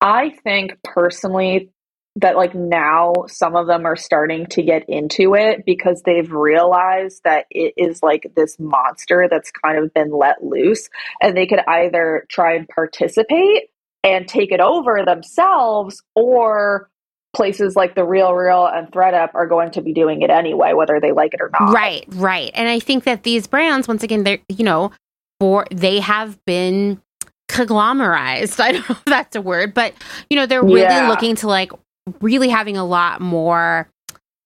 I 0.00 0.30
think 0.44 0.72
personally 0.82 1.70
that 2.16 2.36
like 2.36 2.54
now 2.54 3.12
some 3.28 3.56
of 3.56 3.66
them 3.66 3.86
are 3.86 3.96
starting 3.96 4.46
to 4.46 4.62
get 4.62 4.84
into 4.88 5.34
it 5.34 5.64
because 5.66 6.02
they've 6.02 6.32
realized 6.32 7.22
that 7.24 7.46
it 7.50 7.74
is 7.76 8.02
like 8.02 8.32
this 8.36 8.58
monster 8.58 9.28
that's 9.30 9.50
kind 9.50 9.78
of 9.78 9.92
been 9.94 10.10
let 10.10 10.42
loose 10.44 10.88
and 11.22 11.36
they 11.36 11.46
could 11.46 11.60
either 11.68 12.26
try 12.30 12.54
and 12.54 12.68
participate 12.68 13.70
and 14.04 14.28
take 14.28 14.52
it 14.52 14.60
over 14.60 15.04
themselves 15.04 16.02
or 16.14 16.90
places 17.34 17.76
like 17.76 17.94
the 17.94 18.04
real 18.04 18.32
real 18.32 18.66
and 18.66 18.90
ThredUp 18.90 19.30
are 19.34 19.46
going 19.46 19.70
to 19.72 19.82
be 19.82 19.92
doing 19.92 20.22
it 20.22 20.30
anyway 20.30 20.72
whether 20.72 21.00
they 21.00 21.12
like 21.12 21.34
it 21.34 21.40
or 21.42 21.50
not 21.58 21.72
Right, 21.72 22.04
right. 22.10 22.50
And 22.54 22.68
I 22.68 22.80
think 22.80 23.04
that 23.04 23.24
these 23.24 23.46
brands, 23.46 23.88
once 23.88 24.02
again, 24.02 24.24
they're, 24.24 24.38
you 24.48 24.64
know, 24.64 24.92
for 25.40 25.66
they 25.70 26.00
have 26.00 26.42
been 26.46 27.02
conglomerized. 27.50 28.58
I 28.64 28.72
don't 28.72 28.88
know 28.88 28.96
if 28.96 29.04
that's 29.04 29.36
a 29.36 29.42
word, 29.42 29.74
but 29.74 29.94
you 30.30 30.36
know, 30.36 30.46
they're 30.46 30.62
really 30.64 30.82
Yeah. 30.82 31.08
looking 31.08 31.36
to 31.36 31.48
like 31.48 31.72
really 32.20 32.48
having 32.48 32.76
a 32.76 32.84
lot 32.84 33.20
more, 33.20 33.88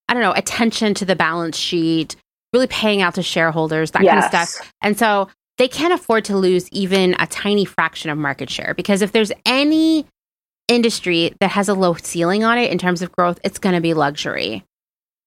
I 0.07 0.13
don't 0.13 0.23
know, 0.23 0.33
attention 0.33 0.93
to 0.95 1.05
the 1.05 1.15
balance 1.15 1.57
sheet, 1.57 2.15
really 2.53 2.67
paying 2.67 3.01
out 3.01 3.15
to 3.15 3.23
shareholders, 3.23 3.91
that 3.91 4.03
kind 4.03 4.19
of 4.19 4.25
stuff. 4.25 4.71
And 4.81 4.97
so 4.97 5.29
they 5.57 5.67
can't 5.67 5.93
afford 5.93 6.25
to 6.25 6.37
lose 6.37 6.67
even 6.71 7.15
a 7.19 7.27
tiny 7.27 7.65
fraction 7.65 8.09
of 8.09 8.17
market 8.17 8.49
share 8.49 8.73
because 8.75 9.01
if 9.01 9.11
there's 9.11 9.31
any 9.45 10.05
industry 10.67 11.33
that 11.39 11.51
has 11.51 11.69
a 11.69 11.73
low 11.73 11.93
ceiling 11.93 12.43
on 12.43 12.57
it 12.57 12.71
in 12.71 12.77
terms 12.77 13.01
of 13.01 13.11
growth, 13.11 13.39
it's 13.43 13.59
going 13.59 13.75
to 13.75 13.81
be 13.81 13.93
luxury. 13.93 14.63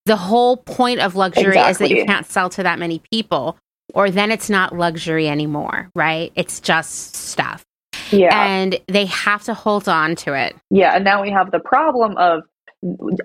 The 0.07 0.17
whole 0.17 0.57
point 0.57 1.01
of 1.01 1.17
luxury 1.17 1.57
is 1.59 1.79
that 1.79 1.91
you 1.91 2.05
can't 2.05 2.27
sell 2.27 2.51
to 2.51 2.63
that 2.63 2.79
many 2.79 3.01
people, 3.11 3.57
or 3.95 4.11
then 4.11 4.31
it's 4.31 4.51
not 4.51 4.77
luxury 4.77 5.29
anymore, 5.29 5.91
right? 5.95 6.33
It's 6.35 6.61
just 6.61 7.15
stuff. 7.15 7.65
Yeah 8.11 8.47
And 8.47 8.79
they 8.89 9.07
have 9.07 9.43
to 9.45 9.55
hold 9.55 9.89
on 9.89 10.17
to 10.17 10.35
it. 10.35 10.57
Yeah, 10.71 10.95
and 10.95 11.05
now 11.05 11.23
we 11.23 11.31
have 11.31 11.51
the 11.51 11.61
problem 11.61 12.17
of 12.17 12.43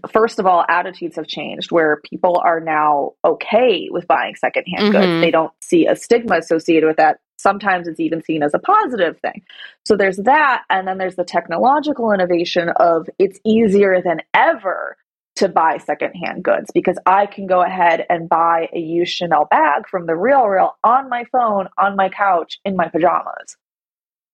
first 0.10 0.40
of 0.40 0.46
all, 0.46 0.64
attitudes 0.70 1.18
have 1.18 1.28
changed 1.28 1.72
where 1.72 2.00
people 2.10 2.42
are 2.46 2.62
now 2.62 3.12
okay 3.26 3.90
with 3.92 4.08
buying 4.08 4.36
secondhand 4.36 4.86
Mhm. 4.86 4.92
goods. 4.94 5.22
They 5.22 5.32
don't 5.32 5.52
see 5.62 5.86
a 5.86 5.96
stigma 5.96 6.38
associated 6.38 6.88
with 6.88 6.98
that. 6.98 7.20
Sometimes 7.38 7.88
it's 7.88 8.00
even 8.00 8.22
seen 8.24 8.42
as 8.44 8.54
a 8.54 8.60
positive 8.60 9.20
thing. 9.20 9.44
So 9.86 9.96
there's 9.98 10.18
that, 10.18 10.64
and 10.70 10.88
then 10.88 10.98
there's 10.98 11.18
the 11.18 11.26
technological 11.26 12.12
innovation 12.12 12.70
of 12.70 13.10
it's 13.18 13.40
easier 13.46 14.02
than 14.02 14.22
ever 14.34 14.96
to 15.36 15.48
buy 15.48 15.78
secondhand 15.78 16.44
goods 16.44 16.70
because 16.74 16.98
I 17.06 17.26
can 17.26 17.48
go 17.48 17.62
ahead 17.62 18.06
and 18.10 18.28
buy 18.28 18.68
a 18.74 18.80
used 18.80 19.14
Chanel 19.14 19.46
bag 19.46 19.88
from 19.88 20.06
the 20.06 20.16
real 20.16 20.46
real 20.48 20.78
on 20.84 21.08
my 21.10 21.24
phone, 21.32 21.68
on 21.78 21.96
my 21.96 22.10
couch, 22.10 22.60
in 22.66 22.76
my 22.76 22.90
pajamas. 22.90 23.56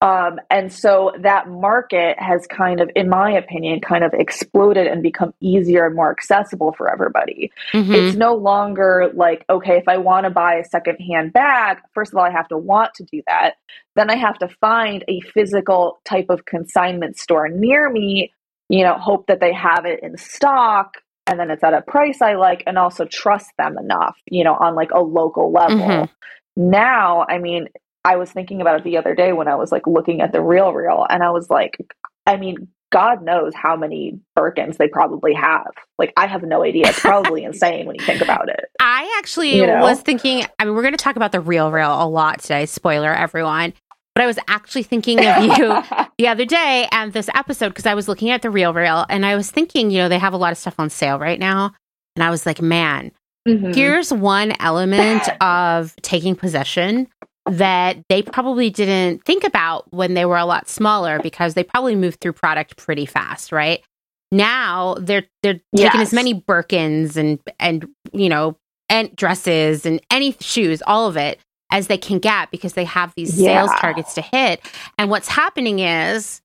Um, 0.02 0.40
and 0.50 0.72
so 0.72 1.14
that 1.22 1.48
market 1.48 2.20
has 2.20 2.46
kind 2.48 2.82
of, 2.82 2.92
in 2.96 3.10
my 3.10 3.32
opinion, 3.32 3.80
kind 3.80 4.04
of 4.04 4.14
exploded 4.14 4.88
and 4.88 5.02
become 5.02 5.34
easier 5.40 5.86
and 5.86 5.96
more 5.96 6.12
accessible 6.12 6.74
for 6.74 6.92
everybody. 6.92 7.52
Mhm. 7.74 7.96
It's 7.96 8.16
no 8.18 8.36
longer 8.36 9.10
like, 9.14 9.46
okay, 9.50 9.78
if 9.78 9.88
I 9.88 9.98
want 9.98 10.26
to 10.26 10.30
buy 10.30 10.56
a 10.56 10.66
secondhand 10.66 11.34
bag, 11.34 11.80
first 11.94 12.12
of 12.12 12.18
all, 12.18 12.26
I 12.26 12.30
have 12.30 12.48
to 12.50 12.58
want 12.58 12.94
to 12.96 13.04
do 13.04 13.22
that. 13.28 13.56
Then 13.96 14.10
I 14.12 14.16
have 14.18 14.38
to 14.40 14.50
find 14.60 15.04
a 15.08 15.22
physical 15.22 16.00
type 16.04 16.28
of 16.30 16.46
consignment 16.46 17.18
store 17.18 17.48
near 17.48 17.90
me, 17.90 18.34
you 18.70 18.84
know, 18.84 18.96
hope 18.96 19.28
that 19.28 19.40
they 19.40 19.54
have 19.54 19.86
it 19.86 20.02
in 20.04 20.18
stock 20.18 20.98
and 21.28 21.40
then 21.40 21.50
it's 21.50 21.64
at 21.64 21.74
a 21.74 21.82
price 21.82 22.22
I 22.22 22.36
like 22.36 22.64
and 22.68 22.78
also 22.78 23.06
trust 23.06 23.52
them 23.58 23.78
enough, 23.78 24.18
you 24.30 24.44
know, 24.44 24.56
on 24.56 24.76
like 24.76 24.92
a 24.92 25.00
local 25.00 25.52
level. 25.52 25.78
Mhm. 25.78 26.10
Now, 26.58 27.26
I 27.28 27.40
mean, 27.40 27.68
I 28.06 28.16
was 28.18 28.32
thinking 28.32 28.62
about 28.62 28.78
it 28.80 28.84
the 28.84 28.98
other 28.98 29.16
day 29.16 29.34
when 29.34 29.48
I 29.48 29.56
was 29.56 29.72
like 29.72 29.88
looking 29.88 30.22
at 30.22 30.32
the 30.32 30.42
real 30.42 30.72
real 30.72 31.06
and 31.10 31.24
I 31.24 31.32
was 31.32 31.50
like, 31.50 31.78
I 32.26 32.38
mean, 32.38 32.70
God 32.92 33.24
knows 33.24 33.54
how 33.56 33.76
many 33.76 34.20
Birkins 34.38 34.78
they 34.78 34.88
probably 34.88 35.34
have. 35.34 35.68
Like, 35.98 36.14
I 36.16 36.28
have 36.28 36.44
no 36.44 36.64
idea. 36.64 36.88
It's 36.88 37.00
probably 37.00 37.44
insane 37.50 37.88
when 37.88 37.96
you 38.00 38.06
think 38.06 38.22
about 38.22 38.48
it. 38.48 38.66
I 38.80 39.14
actually 39.18 39.58
You 39.58 39.68
know? 39.68 39.82
was 39.82 40.00
thinking, 40.02 40.46
I 40.60 40.66
mean, 40.66 40.76
we're 40.76 40.82
going 40.84 40.94
to 40.94 41.04
talk 41.04 41.16
about 41.18 41.32
the 41.34 41.42
real 41.42 41.72
real 41.72 41.92
a 42.02 42.08
lot 42.08 42.40
today. 42.42 42.66
Spoiler, 42.68 43.14
everyone. 43.14 43.74
But 44.14 44.24
I 44.24 44.28
was 44.28 44.40
actually 44.48 44.84
thinking 44.84 45.20
of 45.26 45.44
you 45.44 45.84
the 46.18 46.28
other 46.30 46.46
day 46.46 46.88
and 46.92 47.12
this 47.12 47.28
episode 47.34 47.70
because 47.70 47.86
I 47.86 47.96
was 47.96 48.08
looking 48.08 48.30
at 48.30 48.42
the 48.44 48.50
real 48.50 48.74
real 48.74 49.06
and 49.10 49.26
I 49.26 49.36
was 49.36 49.52
thinking, 49.52 49.92
you 49.92 49.98
know, 49.98 50.08
they 50.10 50.20
have 50.20 50.32
a 50.34 50.38
lot 50.38 50.54
of 50.54 50.58
stuff 50.58 50.76
on 50.80 50.90
sale 50.90 51.20
right 51.20 51.40
now. 51.40 51.74
And 52.16 52.24
I 52.24 52.30
was 52.30 52.46
like, 52.46 52.62
man, 52.62 53.12
Mhm. 53.46 53.76
here's 53.76 54.14
one 54.14 54.54
element 54.62 55.28
of 55.42 55.94
taking 56.02 56.36
possession 56.36 57.08
that 57.48 57.98
they 58.10 58.22
probably 58.22 58.70
didn't 58.70 59.24
think 59.24 59.44
about 59.44 59.92
when 59.94 60.14
they 60.16 60.26
were 60.26 60.38
a 60.38 60.46
lot 60.46 60.68
smaller 60.68 61.20
because 61.20 61.54
they 61.54 61.64
probably 61.64 61.96
moved 61.96 62.20
through 62.20 62.34
product 62.34 62.78
pretty 62.78 63.06
fast, 63.06 63.52
right? 63.52 63.82
Now 64.32 64.96
they're 65.00 65.26
they're 65.44 65.62
taking 65.76 66.02
as 66.02 66.12
many 66.14 66.34
Birkins 66.34 67.16
and 67.16 67.40
and 67.60 67.88
you 68.12 68.30
know 68.30 68.58
and 68.90 69.16
dresses 69.16 69.86
and 69.86 70.02
any 70.12 70.36
shoes, 70.42 70.82
all 70.88 71.08
of 71.08 71.18
it 71.18 71.40
as 71.72 71.88
they 71.88 71.98
can 71.98 72.20
get 72.20 72.52
because 72.52 72.74
they 72.74 72.84
have 72.86 73.14
these 73.16 73.34
sales 73.34 73.72
targets 73.80 74.14
to 74.16 74.22
hit. 74.22 74.62
And 74.98 75.10
what's 75.10 75.28
happening 75.28 75.80
is 75.80 76.42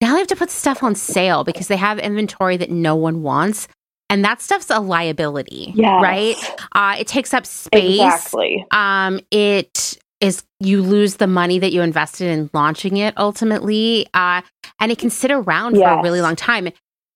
now 0.00 0.12
they 0.12 0.18
have 0.18 0.26
to 0.28 0.36
put 0.36 0.50
stuff 0.50 0.82
on 0.82 0.94
sale 0.94 1.44
because 1.44 1.68
they 1.68 1.76
have 1.76 1.98
inventory 1.98 2.56
that 2.56 2.70
no 2.70 2.94
one 2.96 3.22
wants. 3.22 3.68
And 4.10 4.24
that 4.24 4.42
stuff's 4.42 4.68
a 4.70 4.78
liability, 4.78 5.72
Yes. 5.74 6.02
right? 6.02 6.36
Uh, 6.72 6.96
it 6.98 7.06
takes 7.08 7.32
up 7.32 7.46
space. 7.46 8.00
Exactly. 8.00 8.64
Um, 8.70 9.20
it 9.30 9.96
is 10.22 10.44
you 10.60 10.82
lose 10.82 11.16
the 11.16 11.26
money 11.26 11.58
that 11.58 11.72
you 11.72 11.82
invested 11.82 12.28
in 12.28 12.48
launching 12.54 12.96
it 12.96 13.12
ultimately, 13.18 14.06
uh, 14.14 14.40
and 14.80 14.92
it 14.92 14.98
can 14.98 15.10
sit 15.10 15.32
around 15.32 15.74
for 15.74 15.82
a 15.82 16.02
really 16.02 16.20
long 16.20 16.36
time. 16.36 16.68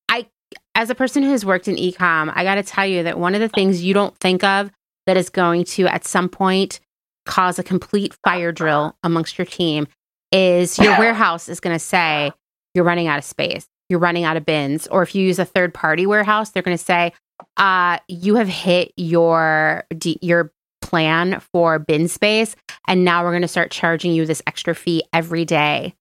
I, 0.09 0.27
as 0.75 0.91
a 0.91 0.95
person 0.95 1.23
who's 1.23 1.45
worked 1.45 1.69
in 1.69 1.77
ecom, 1.77 2.33
I 2.35 2.43
got 2.43 2.57
to 2.57 2.65
tell 2.65 2.85
you 2.85 3.05
that 3.05 3.19
one 3.19 3.35
of 3.35 3.41
the 3.41 3.49
things 3.49 3.83
you 3.83 3.95
don't 3.95 4.17
think 4.19 4.43
of 4.43 4.73
that 5.07 5.17
is 5.17 5.31
going 5.31 5.65
to 5.65 5.87
at 5.87 6.05
some 6.05 6.29
point 6.29 6.81
cause 7.27 7.61
a 7.61 7.63
complete 7.63 8.13
fire 8.25 8.51
drill 8.51 8.97
amongst 9.05 9.39
your 9.39 9.47
team 9.47 9.87
is 10.33 10.77
your 10.77 10.99
warehouse 10.99 11.49
is 11.49 11.61
going 11.61 11.75
to 11.75 11.85
say 11.85 12.33
you're 12.75 12.85
running 12.85 13.07
out 13.07 13.19
of 13.19 13.25
space, 13.25 13.67
you're 13.89 14.01
running 14.01 14.25
out 14.25 14.37
of 14.37 14.45
bins, 14.45 14.89
or 14.89 15.05
if 15.05 15.15
you 15.15 15.25
use 15.25 15.39
a 15.39 15.45
third 15.45 15.73
party 15.73 16.07
warehouse, 16.07 16.51
they're 16.51 16.63
going 16.63 16.77
to 16.77 16.85
say 16.85 17.13
uh, 17.57 17.99
you 18.09 18.35
have 18.35 18.49
hit 18.49 18.93
your 18.97 19.85
your 20.21 20.53
plan 20.89 21.41
for 21.53 21.79
bin 21.79 22.09
space, 22.09 22.57
and 22.89 23.05
now 23.05 23.23
we're 23.25 23.33
going 23.33 23.43
to 23.43 23.49
start 23.49 23.71
charging 23.71 24.13
you 24.13 24.25
this 24.27 24.43
extra 24.47 24.75
fee 24.75 25.03
every 25.13 25.45
day 25.45 25.95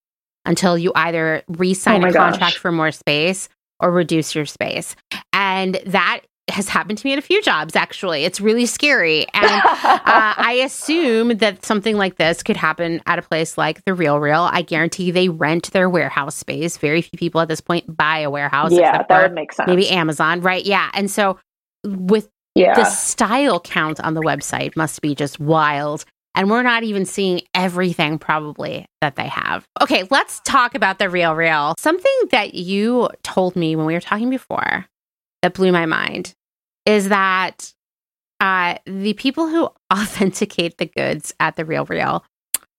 until 0.45 0.78
you 0.78 0.91
either 0.95 1.43
re-sign 1.48 2.04
Oh 2.04 2.08
a 2.08 2.12
my 2.12 2.13
contract 2.13 2.39
gosh. 2.56 2.58
for 2.58 2.71
more 2.71 2.91
space 2.91 3.50
or 3.80 3.91
reduce 3.91 4.36
your 4.36 4.45
space. 4.45 4.95
And 5.34 5.80
that 5.88 6.21
has 6.52 6.69
happened 6.69 7.00
to 7.00 7.08
me 7.08 7.13
at 7.13 7.17
a 7.17 7.24
few 7.24 7.41
jobs. 7.41 7.76
Actually, 7.76 8.24
it's 8.24 8.39
really 8.39 8.67
scary, 8.67 9.26
and 9.34 9.45
uh, 9.45 9.60
I 10.38 10.62
assume 10.63 11.38
that 11.39 11.65
something 11.65 11.98
like 11.98 12.17
this 12.17 12.43
could 12.43 12.56
happen 12.56 13.02
at 13.08 13.17
a 13.17 13.24
place 13.24 13.58
like 13.58 13.84
the 13.86 13.95
Real 13.95 14.19
Real. 14.19 14.48
I 14.52 14.62
guarantee 14.62 15.10
they 15.10 15.28
rent 15.28 15.71
their 15.71 15.89
warehouse 15.89 16.36
space. 16.36 16.78
Very 16.78 17.02
few 17.02 17.17
people 17.17 17.41
at 17.41 17.48
this 17.48 17.62
point 17.62 17.98
buy 17.98 18.19
a 18.19 18.30
warehouse. 18.30 18.71
yeah, 18.71 19.02
that 19.10 19.21
would 19.24 19.34
make 19.34 19.52
sense. 19.54 19.65
maybe 19.67 19.89
Amazon, 19.89 20.41
right? 20.41 20.63
Yeah, 20.63 20.89
and 20.93 21.10
so 21.10 21.39
with 21.84 22.30
yeah. 22.56 22.74
the 22.76 22.86
style 22.86 23.60
count 23.60 24.00
on 24.00 24.13
the 24.13 24.22
website 24.22 24.76
must 24.76 25.02
be 25.02 25.13
just 25.15 25.39
wild. 25.39 26.06
And 26.38 26.50
we're 26.50 26.63
not 26.63 26.84
even 26.84 27.06
seeing 27.06 27.41
everything 27.54 28.20
probably 28.20 28.86
that 29.00 29.15
they 29.15 29.28
have. 29.28 29.65
Okay, 29.82 30.04
let's 30.12 30.41
talk 30.41 30.76
about 30.76 31.00
the 31.00 31.10
real 31.10 31.34
real. 31.34 31.76
Something 31.80 32.12
that 32.32 32.56
you 32.56 33.10
told 33.24 33.56
me 33.56 33.76
when 33.76 33.86
we 33.86 33.94
were 33.94 34.02
talking 34.02 34.30
before 34.30 34.86
that 35.41 35.54
blew 35.54 35.72
my 35.72 35.86
mind 35.86 36.34
is 36.86 37.08
that 37.08 37.72
uh, 38.41 38.76
the 38.86 39.13
people 39.13 39.48
who 39.48 39.70
authenticate 39.94 40.78
the 40.78 40.88
goods 40.88 41.34
at 41.39 41.56
the 41.56 41.63
real 41.63 41.86
real 41.86 42.26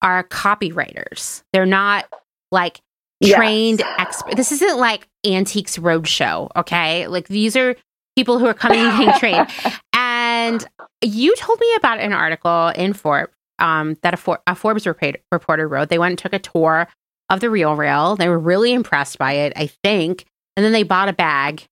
are 0.02 0.22
copywriters. 0.24 1.42
They're 1.52 1.64
not 1.66 2.06
like 2.52 2.80
Yes. 3.20 3.36
trained 3.36 3.82
expert. 3.98 4.36
This 4.36 4.52
isn't 4.52 4.76
like 4.76 5.08
Antiques 5.24 5.78
Roadshow, 5.78 6.50
okay? 6.54 7.06
Like 7.06 7.28
these 7.28 7.56
are 7.56 7.74
people 8.16 8.38
who 8.38 8.46
are 8.46 8.54
coming 8.54 8.80
and 8.80 8.98
getting 8.98 9.18
trained. 9.20 9.48
And 9.98 10.64
you 11.02 11.34
told 11.36 11.58
me 11.58 11.74
about 11.76 11.98
an 11.98 12.12
article 12.12 12.68
in 12.68 12.92
Forbes 12.92 13.32
um, 13.58 13.96
that 14.02 14.14
a, 14.14 14.16
For- 14.16 14.40
a 14.46 14.54
Forbes 14.54 14.86
reporter 14.86 15.66
wrote. 15.66 15.88
They 15.88 15.98
went 15.98 16.12
and 16.12 16.18
took 16.18 16.32
a 16.34 16.38
tour 16.38 16.86
of 17.30 17.40
the 17.40 17.50
Real 17.50 17.74
Rail. 17.74 18.14
They 18.16 18.28
were 18.28 18.38
really 18.38 18.72
impressed 18.72 19.18
by 19.18 19.32
it, 19.32 19.54
I 19.56 19.66
think. 19.82 20.24
And 20.56 20.64
then 20.64 20.72
they 20.72 20.84
bought 20.84 21.08
a 21.08 21.12
bag, 21.12 21.64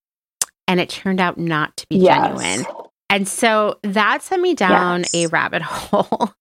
and 0.66 0.80
it 0.80 0.88
turned 0.88 1.20
out 1.20 1.38
not 1.38 1.76
to 1.76 1.86
be 1.88 1.98
Yes. 1.98 2.16
genuine. 2.40 2.66
And 3.10 3.28
so 3.28 3.78
that 3.84 4.22
sent 4.22 4.42
me 4.42 4.54
down 4.54 5.00
Yes. 5.12 5.14
a 5.14 5.26
rabbit 5.28 5.62
hole 5.64 6.32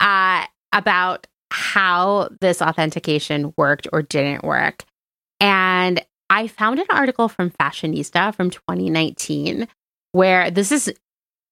uh, 0.00 0.44
about 0.72 1.26
how 1.50 2.28
this 2.40 2.62
authentication 2.62 3.52
worked 3.58 3.86
or 3.92 4.00
didn't 4.02 4.44
work. 4.44 4.84
And 5.40 6.02
I 6.30 6.46
found 6.46 6.78
an 6.78 6.86
article 6.90 7.28
from 7.28 7.50
Fashionista 7.50 8.34
from 8.34 8.50
2019 8.50 9.68
where 10.12 10.50
this 10.50 10.72
is 10.72 10.92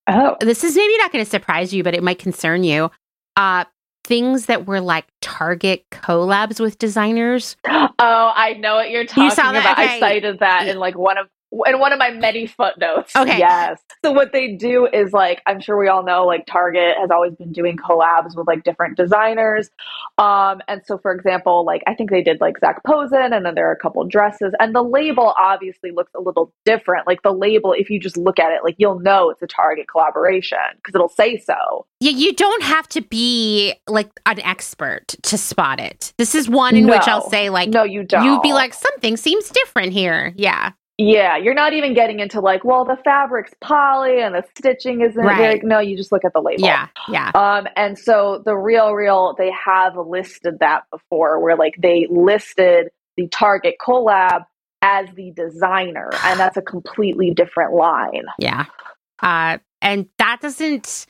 Oh, 0.08 0.36
this 0.40 0.62
is 0.62 0.76
maybe 0.76 0.96
not 0.98 1.10
going 1.10 1.24
to 1.24 1.30
surprise 1.30 1.74
you, 1.74 1.82
but 1.82 1.94
it 1.94 2.02
might 2.02 2.18
concern 2.18 2.62
you. 2.62 2.90
Uh, 3.36 3.64
things 4.04 4.46
that 4.46 4.66
were 4.66 4.80
like 4.80 5.06
Target 5.20 5.84
collabs 5.90 6.60
with 6.60 6.78
designers. 6.78 7.56
oh, 7.68 7.92
I 7.98 8.54
know 8.54 8.76
what 8.76 8.90
you're 8.90 9.04
talking 9.04 9.30
saw 9.30 9.52
that? 9.52 9.60
about. 9.60 9.78
Okay. 9.78 9.96
I 9.96 10.00
cited 10.00 10.38
that 10.40 10.68
in 10.68 10.78
like 10.78 10.96
one 10.96 11.18
of 11.18 11.28
in 11.66 11.78
one 11.78 11.92
of 11.92 11.98
my 11.98 12.10
many 12.10 12.46
footnotes. 12.46 13.14
Okay. 13.16 13.38
Yes. 13.38 13.80
So 14.04 14.12
what 14.12 14.32
they 14.32 14.52
do 14.52 14.86
is 14.92 15.12
like 15.12 15.42
I'm 15.46 15.60
sure 15.60 15.78
we 15.78 15.88
all 15.88 16.04
know 16.04 16.26
like 16.26 16.46
Target 16.46 16.96
has 17.00 17.10
always 17.10 17.34
been 17.34 17.52
doing 17.52 17.76
collabs 17.76 18.36
with 18.36 18.46
like 18.46 18.64
different 18.64 18.96
designers. 18.96 19.70
Um 20.18 20.60
and 20.68 20.82
so 20.84 20.98
for 20.98 21.12
example, 21.12 21.64
like 21.64 21.82
I 21.86 21.94
think 21.94 22.10
they 22.10 22.22
did 22.22 22.40
like 22.40 22.58
Zac 22.60 22.84
Posen 22.84 23.32
and 23.32 23.44
then 23.44 23.54
there 23.54 23.68
are 23.68 23.72
a 23.72 23.78
couple 23.78 24.04
dresses 24.06 24.52
and 24.60 24.74
the 24.74 24.82
label 24.82 25.34
obviously 25.38 25.90
looks 25.90 26.12
a 26.14 26.20
little 26.20 26.52
different. 26.64 27.06
Like 27.06 27.22
the 27.22 27.32
label 27.32 27.72
if 27.72 27.90
you 27.90 27.98
just 27.98 28.16
look 28.16 28.38
at 28.38 28.52
it 28.52 28.62
like 28.64 28.76
you'll 28.78 29.00
know 29.00 29.30
it's 29.30 29.42
a 29.42 29.46
Target 29.46 29.86
collaboration 29.88 30.58
because 30.76 30.94
it'll 30.94 31.08
say 31.08 31.38
so. 31.38 31.86
You, 32.00 32.10
you 32.10 32.34
don't 32.34 32.62
have 32.62 32.88
to 32.88 33.00
be 33.00 33.74
like 33.88 34.10
an 34.26 34.40
expert 34.40 35.16
to 35.22 35.38
spot 35.38 35.80
it. 35.80 36.12
This 36.18 36.34
is 36.34 36.48
one 36.48 36.76
in 36.76 36.86
which 36.86 37.08
I'll 37.08 37.28
say 37.30 37.50
like 37.50 37.70
no, 37.70 37.84
you 37.84 38.02
don't. 38.02 38.24
you'd 38.24 38.42
be 38.42 38.52
like 38.52 38.74
something 38.74 39.16
seems 39.16 39.48
different 39.48 39.92
here. 39.92 40.34
Yeah. 40.36 40.72
Yeah, 40.98 41.36
you're 41.36 41.54
not 41.54 41.74
even 41.74 41.92
getting 41.92 42.20
into 42.20 42.40
like, 42.40 42.64
well, 42.64 42.84
the 42.86 42.96
fabric's 43.04 43.52
poly 43.60 44.22
and 44.22 44.34
the 44.34 44.42
stitching 44.56 45.02
isn't 45.02 45.22
Right. 45.22 45.36
very. 45.36 45.60
No, 45.62 45.78
you 45.78 45.94
just 45.96 46.10
look 46.10 46.24
at 46.24 46.32
the 46.32 46.40
label. 46.40 46.64
Yeah. 46.66 46.88
Yeah. 47.08 47.30
Um, 47.34 47.68
and 47.76 47.98
so 47.98 48.42
the 48.46 48.56
real, 48.56 48.92
real, 48.94 49.34
they 49.36 49.50
have 49.50 49.94
listed 49.96 50.58
that 50.60 50.84
before, 50.90 51.38
where 51.40 51.54
like 51.56 51.74
they 51.78 52.06
listed 52.10 52.88
the 53.18 53.28
Target 53.28 53.74
collab 53.78 54.46
as 54.80 55.08
the 55.14 55.32
designer, 55.32 56.10
and 56.24 56.40
that's 56.40 56.56
a 56.56 56.62
completely 56.62 57.30
different 57.30 57.74
line. 57.74 58.24
Yeah. 58.38 58.64
Uh, 59.20 59.58
and 59.82 60.06
that 60.18 60.40
doesn't 60.40 61.06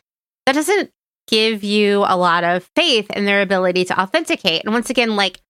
that 0.47 0.55
doesn't 0.55 0.91
give 1.29 1.63
you 1.63 2.05
a 2.09 2.17
lot 2.17 2.43
of 2.45 2.69
faith 2.75 3.09
in 3.11 3.25
their 3.25 3.41
ability 3.41 3.85
to 3.85 4.01
authenticate. 4.01 4.65
And 4.65 4.73
once 4.75 4.91
again, 4.91 5.15
like 5.15 5.41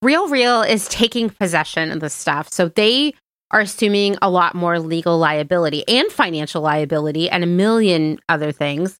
Real 0.00 0.28
Real 0.28 0.62
is 0.62 0.88
taking 0.88 1.28
possession 1.28 1.90
of 1.90 2.00
the 2.00 2.10
stuff. 2.10 2.50
So 2.50 2.68
they 2.68 3.12
are 3.54 3.60
assuming 3.60 4.16
a 4.20 4.28
lot 4.28 4.54
more 4.54 4.78
legal 4.80 5.16
liability 5.18 5.84
and 5.88 6.10
financial 6.10 6.60
liability 6.60 7.30
and 7.30 7.42
a 7.42 7.46
million 7.46 8.18
other 8.28 8.52
things. 8.52 8.98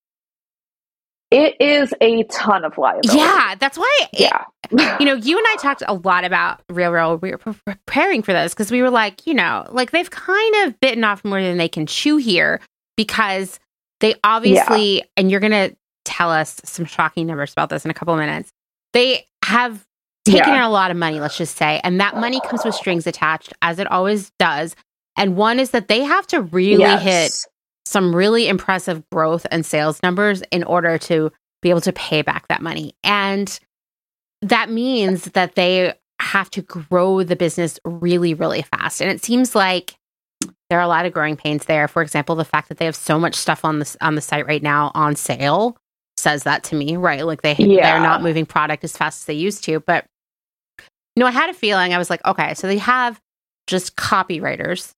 It 1.31 1.57
is 1.61 1.93
a 2.01 2.23
ton 2.25 2.65
of 2.65 2.79
liability. 2.79 3.19
Yeah, 3.19 3.57
that's 3.59 3.77
why 3.77 3.99
it- 4.13 4.21
yeah, 4.21 4.45
you 5.01 5.07
know, 5.07 5.15
you 5.15 5.37
and 5.37 5.47
I 5.49 5.57
talked 5.57 5.83
a 5.87 5.95
lot 5.95 6.25
about 6.25 6.61
Real 6.71 6.93
Real. 6.93 7.17
We 7.17 7.33
were 7.33 7.39
pre- 7.39 7.55
preparing 7.67 8.23
for 8.23 8.33
this 8.33 8.55
because 8.55 8.71
we 8.71 8.83
were 8.83 8.91
like, 8.91 9.27
you 9.27 9.35
know, 9.35 9.67
like 9.71 9.91
they've 9.91 10.11
kind 10.11 10.55
of 10.67 10.79
bitten 10.81 11.03
off 11.03 11.25
more 11.25 11.43
than 11.43 11.59
they 11.59 11.69
can 11.69 11.87
chew 11.87 12.17
here 12.19 12.61
because 12.97 13.59
they 14.01 14.15
obviously, 14.23 15.03
and 15.17 15.31
you're 15.31 15.41
going 15.41 15.51
to 15.71 15.75
tell 16.05 16.31
us 16.31 16.61
some 16.65 16.85
shocking 16.85 17.27
numbers 17.27 17.53
about 17.53 17.69
this 17.71 17.85
in 17.85 17.91
a 17.91 17.95
couple 17.95 18.15
of 18.15 18.21
minutes. 18.21 18.51
They 18.93 19.27
have 19.45 19.85
taken 20.25 20.49
Yeah. 20.49 20.57
in 20.57 20.63
a 20.63 20.71
lot 20.71 20.91
of 20.91 20.97
money, 20.97 21.21
let's 21.21 21.37
just 21.37 21.57
say, 21.57 21.81
and 21.85 22.01
that 22.01 22.17
money 22.17 22.41
comes 22.41 22.65
with 22.65 22.75
strings 22.75 23.07
attached, 23.07 23.53
as 23.63 23.79
it 23.79 23.87
always 23.91 24.31
does. 24.39 24.75
And 25.17 25.37
one 25.37 25.61
is 25.61 25.71
that 25.71 25.89
they 25.89 26.03
have 26.03 26.27
to 26.29 26.43
really 26.43 26.83
Yes. 26.83 27.03
hit 27.03 27.47
some 27.87 28.15
really 28.17 28.49
impressive 28.49 29.03
growth 29.11 29.47
and 29.51 29.65
sales 29.65 30.03
numbers 30.03 30.43
in 30.51 30.65
order 30.65 30.97
to 30.99 31.31
be 31.63 31.71
able 31.71 31.83
to 31.83 31.93
pay 31.93 32.23
back 32.23 32.49
that 32.49 32.63
money. 32.63 32.95
And 33.05 33.59
that 34.43 34.71
means 34.71 35.25
that 35.33 35.55
they 35.55 35.95
have 36.21 36.51
to 36.51 36.63
grow 36.63 37.23
the 37.23 37.37
business 37.37 37.79
really, 37.85 38.35
really 38.35 38.63
fast. 38.63 39.01
And 39.03 39.11
it 39.11 39.23
seems 39.25 39.55
like 39.55 39.95
there 40.71 40.79
are 40.79 40.83
a 40.83 40.89
lot 40.89 41.07
of 41.07 41.13
growing 41.13 41.37
pains 41.37 41.67
there. 41.67 41.87
For 41.89 42.03
example, 42.03 42.35
the 42.35 42.45
fact 42.45 42.69
that 42.69 42.79
they 42.79 42.85
have 42.87 42.97
so 42.97 43.19
much 43.19 43.35
stuff 43.35 43.65
on 43.65 43.79
the 43.81 43.97
on 44.01 44.15
the 44.15 44.21
site 44.21 44.47
right 44.47 44.63
now 44.63 44.91
on 44.95 45.15
sale 45.17 45.77
says 46.17 46.45
that 46.45 46.65
to 46.65 46.77
me, 46.77 46.97
right? 46.97 47.27
Like 47.27 47.43
they 47.43 47.55
Yeah. 47.59 47.83
they're 47.83 48.01
not 48.03 48.23
moving 48.23 48.47
product 48.47 48.83
as 48.85 48.97
fast 48.97 49.23
as 49.23 49.25
they 49.27 49.35
used 49.35 49.65
to. 49.65 49.81
But 49.81 50.07
you 51.17 51.21
know, 51.21 51.27
I 51.27 51.31
had 51.31 51.51
a 51.51 51.55
feeling 51.55 51.95
I 51.95 51.99
was 51.99 52.11
like, 52.11 52.25
okay, 52.25 52.55
so 52.55 52.67
they 52.67 52.79
have 52.79 53.21
just 53.67 53.97
copywriters. 53.97 54.93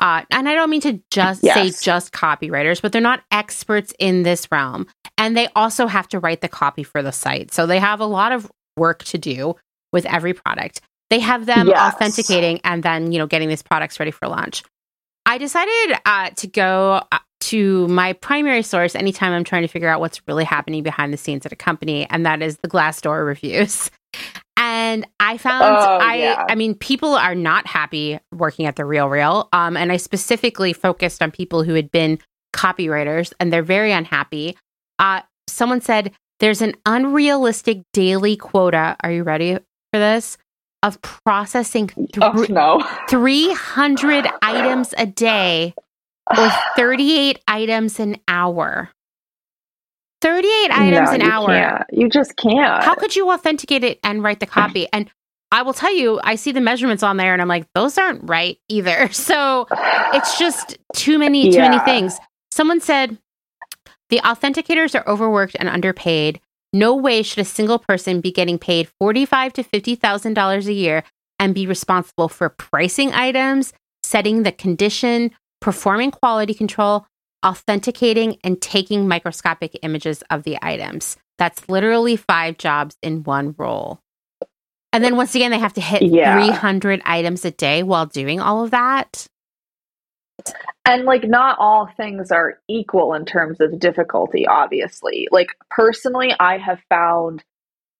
Uh, 0.00 0.22
and 0.30 0.48
I 0.48 0.54
don't 0.54 0.70
mean 0.70 0.80
to 0.82 1.00
just 1.10 1.42
say 1.42 1.70
just 1.70 2.12
copywriters, 2.12 2.82
but 2.82 2.92
they're 2.92 3.00
not 3.00 3.22
experts 3.30 3.94
in 3.98 4.24
this 4.24 4.50
realm. 4.50 4.86
And 5.16 5.36
they 5.36 5.48
also 5.54 5.86
have 5.86 6.08
to 6.08 6.18
write 6.18 6.40
the 6.40 6.48
copy 6.48 6.82
for 6.82 7.02
the 7.02 7.12
site. 7.12 7.52
So 7.54 7.66
they 7.66 7.78
have 7.78 8.00
a 8.00 8.06
lot 8.06 8.32
of 8.32 8.50
work 8.76 9.04
to 9.04 9.18
do 9.18 9.54
with 9.92 10.04
every 10.06 10.34
product. 10.34 10.80
They 11.10 11.20
have 11.20 11.46
them 11.46 11.68
Yes. 11.68 11.94
authenticating 11.94 12.60
and 12.64 12.82
then, 12.82 13.12
you 13.12 13.18
know, 13.18 13.26
getting 13.26 13.48
these 13.48 13.62
products 13.62 14.00
ready 14.00 14.10
for 14.10 14.26
launch. 14.26 14.64
I 15.26 15.38
decided 15.38 15.98
uh, 16.04 16.30
to 16.30 16.46
go 16.48 17.02
uh, 17.12 17.18
to 17.42 17.86
my 17.88 18.14
primary 18.14 18.62
source 18.62 18.94
anytime 18.94 19.32
I'm 19.32 19.44
trying 19.44 19.62
to 19.62 19.68
figure 19.68 19.88
out 19.88 20.00
what's 20.00 20.20
really 20.26 20.44
happening 20.44 20.82
behind 20.82 21.12
the 21.12 21.16
scenes 21.16 21.46
at 21.46 21.52
a 21.52 21.56
company, 21.56 22.06
and 22.10 22.26
that 22.26 22.42
is 22.42 22.58
the 22.58 22.68
Glassdoor 22.68 23.24
reviews. 23.24 23.90
And 24.56 25.06
I 25.20 25.36
found 25.38 25.64
Oh, 25.64 25.98
I 26.00 26.14
yeah. 26.16 26.46
I 26.48 26.54
mean 26.54 26.74
people 26.74 27.14
are 27.14 27.34
not 27.34 27.66
happy 27.66 28.20
working 28.32 28.66
at 28.66 28.76
the 28.76 28.84
Real 28.84 29.08
Real. 29.08 29.48
Um 29.52 29.76
and 29.76 29.90
I 29.92 29.96
specifically 29.96 30.72
focused 30.72 31.22
on 31.22 31.30
people 31.30 31.62
who 31.64 31.74
had 31.74 31.90
been 31.90 32.18
copywriters 32.54 33.32
and 33.40 33.52
they're 33.52 33.62
very 33.62 33.92
unhappy. 33.92 34.56
Uh 34.98 35.22
someone 35.48 35.80
said 35.80 36.12
there's 36.40 36.62
an 36.62 36.74
unrealistic 36.86 37.82
daily 37.92 38.36
quota. 38.36 38.96
Are 39.02 39.10
you 39.12 39.22
ready 39.22 39.54
for 39.54 39.98
this? 39.98 40.36
Of 40.82 41.00
processing 41.02 41.90
Oh 42.20 42.46
no. 42.48 42.80
300 43.08 44.28
items 44.42 44.94
a 44.98 45.06
day 45.06 45.74
or 46.36 46.48
38 46.76 47.40
items 47.48 47.98
an 47.98 48.16
hour. 48.28 48.90
38 50.24 50.70
items 50.70 51.08
No, 51.10 51.14
an 51.14 51.20
you 51.20 51.30
hour. 51.30 51.46
can't. 51.48 51.82
You 51.92 52.08
just 52.08 52.34
can't. 52.36 52.82
How 52.82 52.94
could 52.94 53.14
you 53.14 53.30
authenticate 53.30 53.84
it 53.84 54.00
and 54.02 54.22
write 54.22 54.40
the 54.40 54.46
copy? 54.46 54.88
And 54.90 55.10
I 55.52 55.60
will 55.60 55.74
tell 55.74 55.94
you, 55.94 56.18
I 56.24 56.36
see 56.36 56.50
the 56.50 56.62
measurements 56.62 57.02
on 57.02 57.18
there 57.18 57.34
and 57.34 57.42
I'm 57.42 57.48
like, 57.48 57.66
those 57.74 57.98
aren't 57.98 58.26
right 58.28 58.58
either. 58.70 59.08
So 59.12 59.66
it's 60.14 60.38
just 60.38 60.78
too 60.94 61.18
many, 61.18 61.52
too 61.52 61.58
many 61.58 61.78
things. 61.80 62.18
Someone 62.50 62.80
said 62.80 63.18
the 64.08 64.20
authenticators 64.20 64.98
are 64.98 65.06
overworked 65.06 65.56
and 65.60 65.68
underpaid. 65.68 66.40
No 66.72 66.96
way 66.96 67.22
should 67.22 67.40
a 67.40 67.44
single 67.44 67.78
person 67.78 68.20
be 68.22 68.32
getting 68.32 68.58
paid 68.58 68.88
forty-five 68.98 69.52
to 69.52 69.62
fifty 69.62 69.94
thousand 69.94 70.34
dollars 70.34 70.66
a 70.66 70.72
year 70.72 71.04
and 71.38 71.54
be 71.54 71.66
responsible 71.66 72.28
for 72.28 72.48
pricing 72.48 73.12
items, 73.12 73.72
setting 74.02 74.42
the 74.42 74.52
condition, 74.52 75.30
performing 75.60 76.10
quality 76.10 76.54
control, 76.54 77.06
authenticating, 77.44 78.38
and 78.44 78.60
taking 78.62 79.08
microscopic 79.08 79.78
images 79.82 80.22
of 80.30 80.44
the 80.44 80.58
items. 80.62 81.16
That's 81.38 81.68
literally 81.68 82.16
five 82.16 82.58
jobs 82.58 82.96
in 83.02 83.24
one 83.24 83.54
role. 83.58 84.00
And 84.92 85.04
then 85.04 85.16
once 85.16 85.34
again, 85.36 85.52
they 85.52 85.58
have 85.60 85.74
to 85.74 85.82
hit 85.82 86.04
Yeah. 86.04 86.34
300 86.34 87.02
items 87.04 87.44
a 87.44 87.52
day 87.52 87.82
while 87.84 88.06
doing 88.06 88.40
all 88.40 88.64
of 88.64 88.72
that. 88.72 89.26
And 90.86 91.04
like 91.04 91.24
not 91.24 91.58
all 91.60 91.88
things 91.96 92.32
are 92.32 92.60
equal 92.68 93.14
in 93.14 93.24
terms 93.24 93.60
of 93.60 93.78
difficulty, 93.78 94.46
obviously. 94.46 95.28
Like 95.30 95.48
personally, 95.70 96.34
I 96.40 96.58
have 96.58 96.80
found 96.88 97.44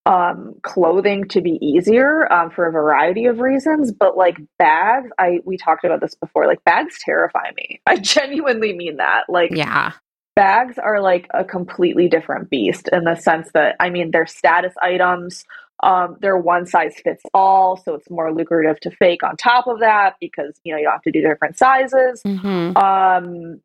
um 0.07 0.55
clothing 0.63 1.27
to 1.29 1.41
be 1.41 1.59
easier 1.63 2.31
um, 2.33 2.51
for 2.51 2.67
a 2.67 2.73
variety 2.73 3.25
of 3.27 3.39
reasons 3.41 3.91
but 3.91 4.17
like 4.17 4.37
bags 4.59 5.11
i 5.19 5.39
we 5.45 5.57
talked 5.57 5.85
about 5.85 6.01
this 6.01 6.15
before 6.15 6.47
like 6.47 6.63
bags 6.65 6.99
terrify 7.01 7.51
me 7.57 7.81
i 7.87 7.97
genuinely 7.97 8.75
mean 8.75 8.97
that 8.99 9.25
like 9.29 9.51
Yeah. 9.55 9.93
bags 10.37 10.79
are 10.79 11.01
like 11.01 11.27
a 11.33 11.45
completely 11.45 12.09
different 12.09 12.51
beast 12.51 12.89
in 12.93 13.05
the 13.05 13.15
sense 13.15 13.49
that 13.55 13.77
I 13.81 13.89
mean 13.91 14.11
they're 14.11 14.27
status 14.27 14.75
items. 14.83 15.45
Um, 15.83 16.17
they're 16.21 16.39
one 16.39 16.67
size 16.67 16.95
fits 17.03 17.23
all, 17.35 17.77
so 17.77 17.95
it's 17.95 18.09
more 18.11 18.33
lucrative 18.33 18.81
to 18.81 18.91
fake 18.91 19.23
on 19.23 19.37
top 19.37 19.67
of 19.67 19.81
that 19.81 20.15
because 20.21 20.59
you 20.65 20.73
know 20.73 20.79
you 20.79 20.85
don't 20.85 20.93
have 20.95 21.03
to 21.03 21.13
do 21.13 21.21
different 21.21 21.57
sizes. 21.59 22.21
hmm 22.25 22.73
Um, 22.77 23.61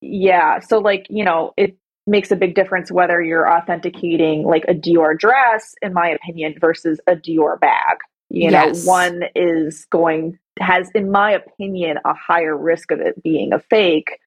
yeah, 0.00 0.60
so 0.60 0.78
like 0.78 1.06
you 1.10 1.24
know 1.24 1.52
it 1.56 1.76
makes 2.06 2.30
a 2.30 2.36
big 2.36 2.54
difference 2.54 2.90
whether 2.90 3.22
you're 3.22 3.50
authenticating 3.50 4.44
like 4.44 4.64
a 4.68 4.74
Dior 4.74 5.16
dress, 5.16 5.74
in 5.82 5.92
my 5.92 6.08
opinion, 6.08 6.54
versus 6.60 7.00
a 7.06 7.14
Dior 7.14 7.58
bag. 7.60 7.98
You 8.28 8.50
know, 8.50 8.66
Yes. 8.66 8.86
one 8.86 9.24
is 9.34 9.84
going 9.90 10.38
has, 10.58 10.90
in 10.94 11.10
my 11.10 11.32
opinion, 11.32 11.98
a 12.04 12.14
higher 12.14 12.56
risk 12.56 12.90
of 12.90 13.00
it 13.00 13.22
being 13.22 13.52
a 13.52 13.58
fake. 13.58 14.18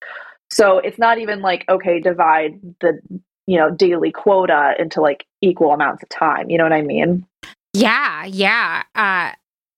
So 0.49 0.77
it's 0.79 0.97
not 0.99 1.17
even 1.17 1.41
like 1.41 1.65
okay, 1.69 1.99
divide 1.99 2.59
the 2.81 2.99
you 3.47 3.57
know 3.57 3.71
daily 3.71 4.11
quota 4.11 4.75
into 4.79 5.01
like 5.01 5.25
equal 5.41 5.71
amounts 5.73 6.03
of 6.03 6.09
time. 6.09 6.49
You 6.49 6.57
know 6.57 6.63
what 6.63 6.73
I 6.73 6.81
mean? 6.81 7.25
Yeah. 7.73 8.25
Yeah. 8.25 8.83
Uh, 8.95 9.31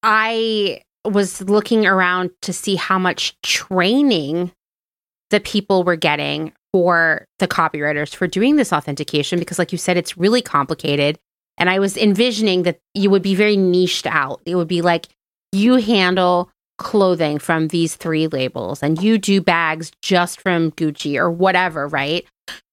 I 0.04 0.82
was 1.06 1.42
looking 1.42 1.86
around 1.86 2.32
to 2.42 2.54
see 2.54 2.76
how 2.76 3.00
much 3.00 3.40
training 3.42 4.52
the 5.30 5.40
people 5.40 5.84
were 5.84 5.96
getting 5.96 6.54
for 6.72 7.26
the 7.40 7.48
copywriters 7.48 8.14
for 8.14 8.28
doing 8.28 8.56
this 8.56 8.74
authentication 8.74 9.40
because, 9.40 9.60
like 9.60 9.72
you 9.72 9.78
said, 9.78 9.98
it's 9.98 10.18
really 10.18 10.42
complicated. 10.42 11.18
And 11.58 11.70
I 11.70 11.80
was 11.80 11.98
envisioning 11.98 12.64
that 12.64 12.80
you 12.94 13.10
would 13.10 13.24
be 13.24 13.36
very 13.36 13.58
niched 13.58 14.06
out. 14.06 14.42
It 14.46 14.56
would 14.56 14.68
be 14.68 14.82
like 14.82 15.08
you 15.52 15.76
handle 15.76 16.52
clothing 16.78 17.40
from 17.40 17.70
these 17.70 17.96
three 17.96 18.28
labels 18.28 18.84
and 18.84 19.02
you 19.02 19.18
do 19.18 19.42
bags 19.42 19.92
just 20.02 20.42
from 20.42 20.72
Gucci 20.72 21.18
or 21.18 21.32
whatever, 21.32 21.88
right? 21.88 22.26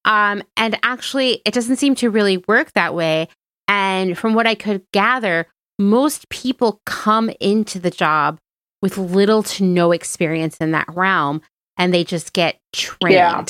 Um, 0.04 0.42
and 0.56 0.78
actually, 0.82 1.40
it 1.46 1.54
doesn't 1.54 1.76
seem 1.76 1.94
to 1.96 2.10
really 2.10 2.38
work 2.46 2.72
that 2.72 2.94
way. 2.94 3.28
And 3.66 4.18
from 4.18 4.34
what 4.34 4.46
I 4.46 4.54
could 4.54 4.82
gather, 4.92 5.46
most 5.78 6.28
people 6.28 6.80
come 6.84 7.30
into 7.40 7.78
the 7.78 7.90
job 7.90 8.38
with 8.82 8.98
little 8.98 9.42
to 9.42 9.64
no 9.64 9.92
experience 9.92 10.58
in 10.58 10.72
that 10.72 10.86
realm 10.92 11.40
and 11.78 11.92
they 11.92 12.04
just 12.04 12.32
get 12.32 12.58
trained. 12.72 13.14
Yeah. 13.14 13.44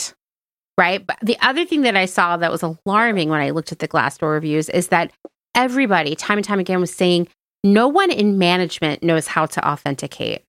Right. 0.77 1.07
But 1.07 1.19
the 1.23 1.37
other 1.41 1.65
thing 1.65 1.83
that 1.83 1.97
I 1.97 2.07
saw 2.07 2.37
that 2.37 2.51
was 2.51 2.63
alarming 2.63 3.29
when 3.29 3.41
I 3.41 3.51
looked 3.51 3.71
at 3.71 3.79
the 3.79 3.87
Glassdoor 3.87 4.33
reviews 4.33 4.69
is 4.69 4.89
that 4.89 5.13
everybody, 5.55 6.17
time 6.17 6.39
and 6.39 6.45
time 6.45 6.59
again, 6.59 6.81
was 6.81 6.93
saying 6.93 7.29
no 7.63 7.87
one 7.89 8.11
in 8.11 8.39
management 8.39 9.03
knows 9.03 9.27
how 9.27 9.47
to 9.47 9.69
authenticate. 9.69 10.43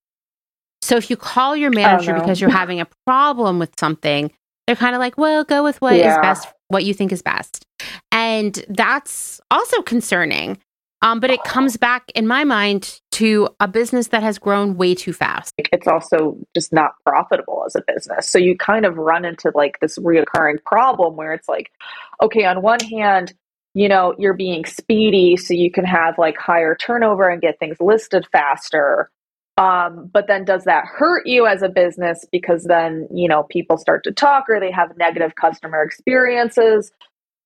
So 0.82 0.96
if 0.96 1.10
you 1.10 1.16
call 1.16 1.56
your 1.56 1.70
oh, 1.70 1.74
manager 1.74 2.12
oh, 2.12 2.16
no. 2.16 2.20
because 2.20 2.40
you're 2.40 2.50
having 2.50 2.80
a 2.80 2.88
problem 3.06 3.58
with 3.58 3.70
something, 3.78 4.30
they're 4.66 4.76
kind 4.76 4.94
of 4.94 5.00
like, 5.00 5.16
well, 5.16 5.44
go 5.44 5.62
with 5.62 5.80
what 5.80 5.96
yeah. 5.96 6.12
is 6.12 6.18
best, 6.18 6.48
what 6.68 6.84
you 6.84 6.92
think 6.92 7.12
is 7.12 7.22
best. 7.22 7.64
And 8.12 8.64
that's 8.68 9.40
also 9.50 9.80
concerning. 9.82 10.58
Um, 11.06 11.20
but 11.20 11.30
it 11.30 11.44
comes 11.44 11.76
back 11.76 12.10
in 12.16 12.26
my 12.26 12.42
mind 12.42 13.00
to 13.12 13.48
a 13.60 13.68
business 13.68 14.08
that 14.08 14.24
has 14.24 14.40
grown 14.40 14.76
way 14.76 14.92
too 14.92 15.12
fast. 15.12 15.54
It's 15.56 15.86
also 15.86 16.36
just 16.52 16.72
not 16.72 16.94
profitable 17.04 17.62
as 17.64 17.76
a 17.76 17.82
business. 17.86 18.28
So 18.28 18.38
you 18.38 18.58
kind 18.58 18.84
of 18.84 18.96
run 18.96 19.24
into 19.24 19.52
like 19.54 19.78
this 19.78 19.98
reoccurring 19.98 20.64
problem 20.64 21.14
where 21.14 21.32
it's 21.32 21.48
like, 21.48 21.70
okay, 22.20 22.44
on 22.44 22.60
one 22.60 22.80
hand, 22.80 23.34
you 23.72 23.88
know, 23.88 24.16
you're 24.18 24.34
being 24.34 24.64
speedy 24.64 25.36
so 25.36 25.54
you 25.54 25.70
can 25.70 25.84
have 25.84 26.18
like 26.18 26.36
higher 26.38 26.74
turnover 26.74 27.28
and 27.28 27.40
get 27.40 27.60
things 27.60 27.76
listed 27.78 28.26
faster. 28.32 29.08
Um, 29.58 30.10
but 30.12 30.26
then 30.26 30.44
does 30.44 30.64
that 30.64 30.86
hurt 30.86 31.24
you 31.24 31.46
as 31.46 31.62
a 31.62 31.68
business 31.68 32.24
because 32.32 32.64
then, 32.64 33.06
you 33.14 33.28
know, 33.28 33.44
people 33.44 33.78
start 33.78 34.02
to 34.04 34.12
talk 34.12 34.46
or 34.48 34.58
they 34.58 34.72
have 34.72 34.96
negative 34.96 35.36
customer 35.36 35.82
experiences? 35.82 36.90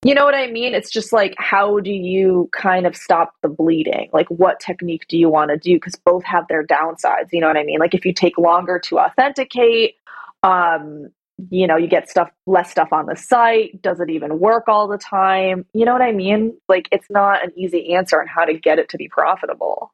You 0.03 0.15
know 0.15 0.25
what 0.25 0.35
I 0.35 0.51
mean? 0.51 0.75
It's 0.75 0.91
just 0.91 1.13
like, 1.13 1.35
how 1.37 1.79
do 1.79 1.91
you 1.91 2.49
kind 2.53 2.87
of 2.87 2.97
stop 2.97 3.35
the 3.43 3.49
bleeding? 3.49 4.09
Like, 4.15 4.29
what 4.29 4.59
technique 4.59 5.07
do 5.09 5.19
you 5.19 5.29
want 5.29 5.51
to 5.51 5.59
do? 5.59 5.77
Because 5.77 5.95
both 5.95 6.25
have 6.25 6.49
their 6.49 6.67
downsides. 6.67 7.29
You 7.33 7.41
know 7.41 7.49
what 7.49 7.59
I 7.59 7.65
mean? 7.65 7.81
Like, 7.81 7.95
if 7.95 8.07
you 8.07 8.15
take 8.15 8.39
longer 8.39 8.79
to 8.85 8.99
authenticate, 8.99 9.97
um, 10.43 11.11
you 11.51 11.67
know, 11.67 11.77
you 11.77 11.87
get 11.87 12.09
stuff, 12.09 12.31
less 12.47 12.71
stuff 12.71 12.89
on 12.93 13.07
the 13.07 13.17
site. 13.17 13.83
Does 13.83 14.01
it 14.01 14.09
even 14.09 14.39
work 14.39 14.69
all 14.69 14.89
the 14.89 14.97
time? 14.97 15.67
You 15.75 15.85
know 15.85 15.93
what 15.93 16.03
I 16.03 16.13
mean? 16.13 16.57
Like, 16.67 16.89
it's 16.93 17.09
not 17.11 17.45
an 17.45 17.53
easy 17.55 17.93
answer 17.95 18.21
on 18.21 18.27
how 18.27 18.47
to 18.47 18.55
get 18.55 18.79
it 18.79 18.89
to 18.91 18.97
be 18.97 19.09
profitable. 19.09 19.93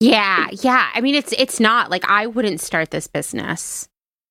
Yeah, 0.00 0.48
yeah. 0.62 0.90
I 0.92 1.00
mean, 1.00 1.14
it's 1.14 1.32
it's 1.32 1.60
not 1.60 1.90
like 1.90 2.04
I 2.06 2.26
wouldn't 2.26 2.60
start 2.60 2.90
this 2.90 3.06
business 3.06 3.88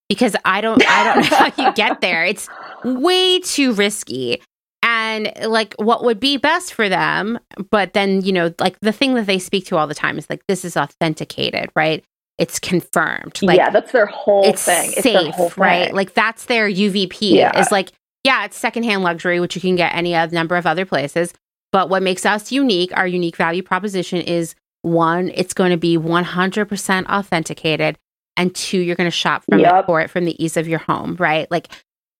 because 0.07 0.35
I 0.45 0.61
don't 0.61 0.83
I 0.87 1.03
don't 1.03 1.31
know 1.31 1.37
how 1.37 1.63
you 1.65 1.73
get 1.73 2.01
there. 2.01 2.25
It's 2.25 2.47
way 2.83 3.39
too 3.39 3.73
risky. 3.73 4.41
And 4.85 5.31
like 5.47 5.73
what 5.75 6.03
would 6.03 6.19
be 6.19 6.35
best 6.35 6.73
for 6.73 6.89
them, 6.89 7.39
but 7.71 7.93
then, 7.93 8.21
you 8.21 8.33
know, 8.33 8.53
like 8.59 8.77
the 8.81 8.91
thing 8.91 9.13
that 9.15 9.27
they 9.27 9.39
speak 9.39 9.65
to 9.67 9.77
all 9.77 9.87
the 9.87 9.95
time 9.95 10.17
is 10.17 10.29
like 10.29 10.45
this 10.47 10.65
is 10.65 10.75
authenticated, 10.75 11.69
right? 11.73 12.03
It's 12.37 12.59
confirmed. 12.59 13.41
Like, 13.41 13.57
yeah, 13.57 13.69
that's 13.69 13.93
their 13.93 14.07
whole 14.07 14.43
it's 14.43 14.65
thing. 14.65 14.91
Safe, 14.91 15.05
it's 15.05 15.35
whole 15.37 15.49
thing. 15.49 15.63
right? 15.63 15.93
Like 15.93 16.13
that's 16.13 16.45
their 16.45 16.69
UVP. 16.69 17.31
Yeah. 17.31 17.57
Is 17.57 17.71
like, 17.71 17.93
yeah, 18.25 18.43
it's 18.43 18.57
secondhand 18.57 19.03
luxury, 19.03 19.39
which 19.39 19.55
you 19.55 19.61
can 19.61 19.77
get 19.77 19.95
any 19.95 20.15
other 20.15 20.35
number 20.35 20.57
of 20.57 20.67
other 20.67 20.85
places. 20.85 21.33
But 21.71 21.87
what 21.89 22.03
makes 22.03 22.25
us 22.25 22.51
unique, 22.51 22.91
our 22.95 23.07
unique 23.07 23.37
value 23.37 23.63
proposition 23.63 24.19
is 24.19 24.53
one, 24.81 25.31
it's 25.33 25.53
going 25.53 25.71
to 25.71 25.77
be 25.77 25.97
100% 25.97 27.05
authenticated. 27.05 27.97
And 28.35 28.53
two, 28.53 28.79
you're 28.79 28.97
going 28.97 29.07
to 29.07 29.11
shop 29.11 29.43
from 29.49 29.59
yep. 29.59 29.73
it 29.73 29.85
for 29.85 30.01
it 30.01 30.09
from 30.09 30.25
the 30.25 30.43
ease 30.43 30.57
of 30.57 30.67
your 30.67 30.79
home, 30.79 31.15
right? 31.17 31.49
Like 31.49 31.69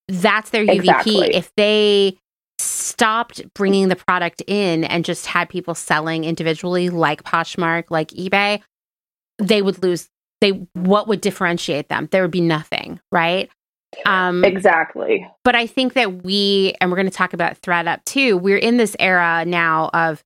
that's 0.07 0.51
their 0.51 0.65
UVP. 0.65 0.75
Exactly. 0.77 1.35
If 1.35 1.51
they 1.55 2.17
stopped 2.93 3.41
bringing 3.55 3.87
the 3.87 3.95
product 3.95 4.43
in 4.45 4.83
and 4.83 5.03
just 5.03 5.25
had 5.25 5.49
people 5.49 5.73
selling 5.73 6.25
individually 6.25 6.89
like 6.89 7.23
Poshmark, 7.23 7.85
like 7.89 8.09
eBay, 8.09 8.61
they 9.39 9.61
would 9.61 9.81
lose 9.81 10.09
they 10.41 10.51
what 10.73 11.07
would 11.07 11.19
differentiate 11.21 11.89
them? 11.89 12.07
There 12.11 12.21
would 12.21 12.31
be 12.31 12.41
nothing, 12.41 12.99
right? 13.11 13.49
Um 14.05 14.45
Exactly. 14.45 15.27
But 15.43 15.55
I 15.55 15.65
think 15.65 15.93
that 15.93 16.23
we 16.23 16.75
and 16.79 16.91
we're 16.91 16.97
going 16.97 17.09
to 17.09 17.17
talk 17.17 17.33
about 17.33 17.59
ThredUp 17.61 18.05
too. 18.05 18.37
We're 18.37 18.57
in 18.57 18.77
this 18.77 18.95
era 18.99 19.43
now 19.45 19.89
of 19.93 20.23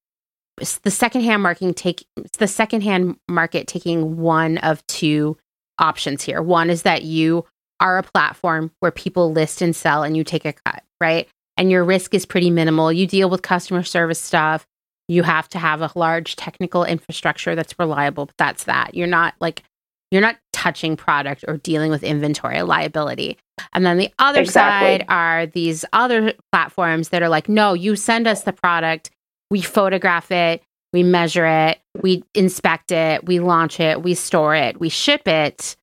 the 0.83 0.91
secondhand 0.91 1.43
marketing 1.43 1.73
take 1.73 2.05
the 2.37 2.47
secondhand 2.47 3.15
market 3.29 3.67
taking 3.67 4.17
one 4.17 4.57
of 4.57 4.85
two 4.87 5.37
options 5.79 6.21
here. 6.21 6.41
One 6.41 6.69
is 6.69 6.81
that 6.81 7.03
you 7.03 7.45
are 7.79 7.97
a 7.97 8.03
platform 8.03 8.71
where 8.81 8.91
people 8.91 9.31
list 9.31 9.61
and 9.61 9.75
sell 9.75 10.03
and 10.03 10.17
you 10.17 10.23
take 10.23 10.45
a 10.45 10.53
cut, 10.53 10.83
right? 10.99 11.29
And 11.57 11.71
your 11.71 11.83
risk 11.83 12.13
is 12.13 12.25
pretty 12.25 12.49
minimal. 12.49 12.91
You 12.93 13.07
deal 13.07 13.29
with 13.29 13.41
customer 13.41 13.83
service 13.83 14.21
stuff. 14.21 14.67
You 15.07 15.23
have 15.23 15.49
to 15.49 15.59
have 15.59 15.81
a 15.81 15.91
large 15.95 16.35
technical 16.35 16.83
infrastructure 16.83 17.55
that's 17.55 17.77
reliable, 17.79 18.27
but 18.27 18.37
that's 18.37 18.65
that. 18.65 18.93
You're 18.93 19.07
not 19.07 19.33
like 19.39 19.63
you're 20.11 20.21
not 20.21 20.37
touching 20.53 20.95
product 20.95 21.43
or 21.47 21.57
dealing 21.57 21.91
with 21.91 22.03
inventory 22.03 22.61
liability. 22.61 23.37
And 23.73 23.85
then 23.85 23.97
the 23.97 24.11
other 24.19 24.41
exactly. 24.41 24.99
side 24.99 25.05
are 25.09 25.47
these 25.47 25.83
other 25.91 26.33
platforms 26.51 27.09
that 27.09 27.21
are 27.21 27.29
like, 27.29 27.49
no, 27.49 27.73
you 27.73 27.95
send 27.95 28.27
us 28.27 28.43
the 28.43 28.53
product 28.53 29.11
we 29.49 29.61
photograph 29.61 30.31
it, 30.31 30.61
we 30.93 31.03
measure 31.03 31.45
it, 31.45 31.79
we 32.01 32.23
inspect 32.33 32.91
it, 32.91 33.25
we 33.25 33.39
launch 33.39 33.79
it, 33.79 34.03
we 34.03 34.13
store 34.13 34.55
it, 34.55 34.79
we 34.79 34.89
ship 34.89 35.27
it. 35.27 35.75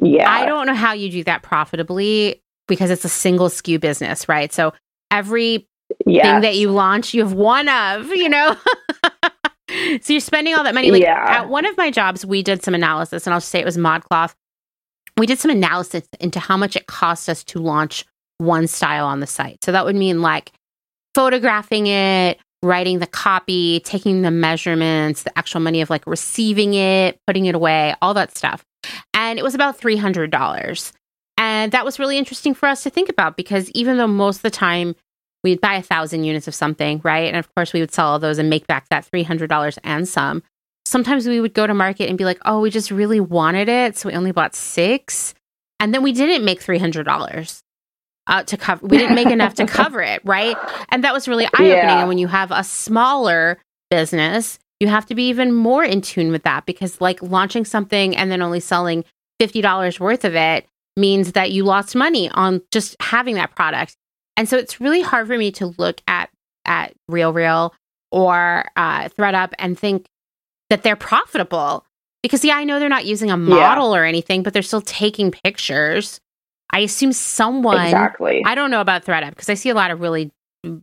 Yeah. 0.00 0.28
I 0.28 0.46
don't 0.46 0.66
know 0.66 0.74
how 0.74 0.92
you 0.92 1.10
do 1.10 1.24
that 1.24 1.42
profitably 1.42 2.41
because 2.68 2.90
it's 2.90 3.04
a 3.04 3.08
single 3.08 3.48
SKU 3.48 3.80
business, 3.80 4.28
right? 4.28 4.52
So 4.52 4.72
every 5.10 5.68
yes. 6.06 6.24
thing 6.24 6.40
that 6.42 6.56
you 6.56 6.70
launch, 6.70 7.14
you 7.14 7.22
have 7.22 7.32
one 7.32 7.68
of, 7.68 8.08
you 8.08 8.28
know? 8.28 8.56
so 10.00 10.12
you're 10.12 10.20
spending 10.20 10.54
all 10.54 10.64
that 10.64 10.74
money. 10.74 10.90
Like 10.90 11.02
yeah. 11.02 11.40
at 11.40 11.48
one 11.48 11.66
of 11.66 11.76
my 11.76 11.90
jobs, 11.90 12.24
we 12.24 12.42
did 12.42 12.62
some 12.62 12.74
analysis, 12.74 13.26
and 13.26 13.34
I'll 13.34 13.40
say 13.40 13.60
it 13.60 13.64
was 13.64 13.76
ModCloth. 13.76 14.34
We 15.18 15.26
did 15.26 15.38
some 15.38 15.50
analysis 15.50 16.08
into 16.20 16.40
how 16.40 16.56
much 16.56 16.76
it 16.76 16.86
cost 16.86 17.28
us 17.28 17.44
to 17.44 17.58
launch 17.58 18.04
one 18.38 18.66
style 18.66 19.06
on 19.06 19.20
the 19.20 19.26
site. 19.26 19.62
So 19.62 19.72
that 19.72 19.84
would 19.84 19.96
mean 19.96 20.22
like 20.22 20.52
photographing 21.14 21.86
it, 21.86 22.38
writing 22.62 22.98
the 22.98 23.06
copy, 23.06 23.80
taking 23.80 24.22
the 24.22 24.30
measurements, 24.30 25.24
the 25.24 25.36
actual 25.38 25.60
money 25.60 25.80
of 25.80 25.90
like 25.90 26.06
receiving 26.06 26.74
it, 26.74 27.18
putting 27.26 27.46
it 27.46 27.54
away, 27.54 27.94
all 28.00 28.14
that 28.14 28.36
stuff. 28.36 28.64
And 29.14 29.38
it 29.38 29.42
was 29.42 29.54
about 29.54 29.80
$300. 29.80 30.92
And 31.36 31.72
that 31.72 31.84
was 31.84 31.98
really 31.98 32.18
interesting 32.18 32.54
for 32.54 32.68
us 32.68 32.82
to 32.82 32.90
think 32.90 33.08
about 33.08 33.36
because 33.36 33.70
even 33.70 33.96
though 33.96 34.06
most 34.06 34.36
of 34.36 34.42
the 34.42 34.50
time 34.50 34.94
we'd 35.42 35.60
buy 35.60 35.74
a 35.74 35.82
thousand 35.82 36.24
units 36.24 36.46
of 36.46 36.54
something, 36.54 37.00
right? 37.04 37.26
And 37.26 37.36
of 37.36 37.52
course 37.54 37.72
we 37.72 37.80
would 37.80 37.92
sell 37.92 38.08
all 38.08 38.18
those 38.18 38.38
and 38.38 38.48
make 38.48 38.66
back 38.66 38.88
that 38.90 39.08
$300 39.12 39.78
and 39.82 40.08
some. 40.08 40.42
Sometimes 40.84 41.26
we 41.26 41.40
would 41.40 41.54
go 41.54 41.66
to 41.66 41.74
market 41.74 42.08
and 42.08 42.18
be 42.18 42.24
like, 42.24 42.38
oh, 42.44 42.60
we 42.60 42.70
just 42.70 42.90
really 42.90 43.20
wanted 43.20 43.68
it. 43.68 43.96
So 43.96 44.08
we 44.08 44.14
only 44.14 44.32
bought 44.32 44.54
six. 44.54 45.34
And 45.80 45.92
then 45.92 46.02
we 46.02 46.12
didn't 46.12 46.44
make 46.44 46.62
$300 46.62 47.62
uh, 48.26 48.42
to 48.44 48.56
cover. 48.56 48.86
We 48.86 48.98
didn't 48.98 49.14
make 49.14 49.30
enough 49.30 49.54
to 49.54 49.66
cover 49.66 50.00
it, 50.00 50.22
right? 50.24 50.56
And 50.90 51.02
that 51.04 51.12
was 51.12 51.26
really 51.26 51.46
eye 51.46 51.50
opening. 51.54 51.70
Yeah. 51.70 51.98
And 52.00 52.08
when 52.08 52.18
you 52.18 52.28
have 52.28 52.50
a 52.50 52.62
smaller 52.62 53.58
business, 53.90 54.58
you 54.80 54.88
have 54.88 55.06
to 55.06 55.14
be 55.14 55.28
even 55.28 55.52
more 55.52 55.84
in 55.84 56.02
tune 56.02 56.30
with 56.30 56.42
that 56.42 56.66
because, 56.66 57.00
like, 57.00 57.22
launching 57.22 57.64
something 57.64 58.16
and 58.16 58.30
then 58.30 58.42
only 58.42 58.60
selling 58.60 59.04
fifty 59.38 59.60
dollars 59.60 59.98
worth 59.98 60.24
of 60.24 60.34
it 60.34 60.66
means 60.96 61.32
that 61.32 61.52
you 61.52 61.64
lost 61.64 61.94
money 61.94 62.28
on 62.30 62.62
just 62.70 62.96
having 63.00 63.34
that 63.36 63.54
product. 63.54 63.96
And 64.36 64.48
so 64.48 64.56
it's 64.56 64.80
really 64.80 65.02
hard 65.02 65.26
for 65.26 65.36
me 65.36 65.50
to 65.52 65.66
look 65.78 66.00
at 66.06 66.30
at 66.64 66.94
Real 67.08 67.32
Real 67.32 67.74
or 68.10 68.64
uh, 68.76 69.08
ThredUp 69.08 69.52
and 69.58 69.78
think 69.78 70.06
that 70.70 70.82
they're 70.82 70.96
profitable 70.96 71.84
because 72.22 72.44
yeah, 72.44 72.56
I 72.56 72.64
know 72.64 72.78
they're 72.78 72.88
not 72.88 73.04
using 73.04 73.30
a 73.30 73.36
model 73.36 73.92
yeah. 73.92 74.00
or 74.00 74.04
anything, 74.04 74.42
but 74.42 74.52
they're 74.52 74.62
still 74.62 74.80
taking 74.80 75.30
pictures 75.30 76.20
I 76.72 76.80
assume 76.80 77.12
someone 77.12 77.84
exactly. 77.84 78.42
I 78.44 78.54
don't 78.54 78.70
know 78.70 78.80
about 78.80 79.04
ThredUp 79.04 79.30
because 79.30 79.50
I 79.50 79.54
see 79.54 79.68
a 79.68 79.74
lot 79.74 79.90
of 79.90 80.00
really 80.00 80.30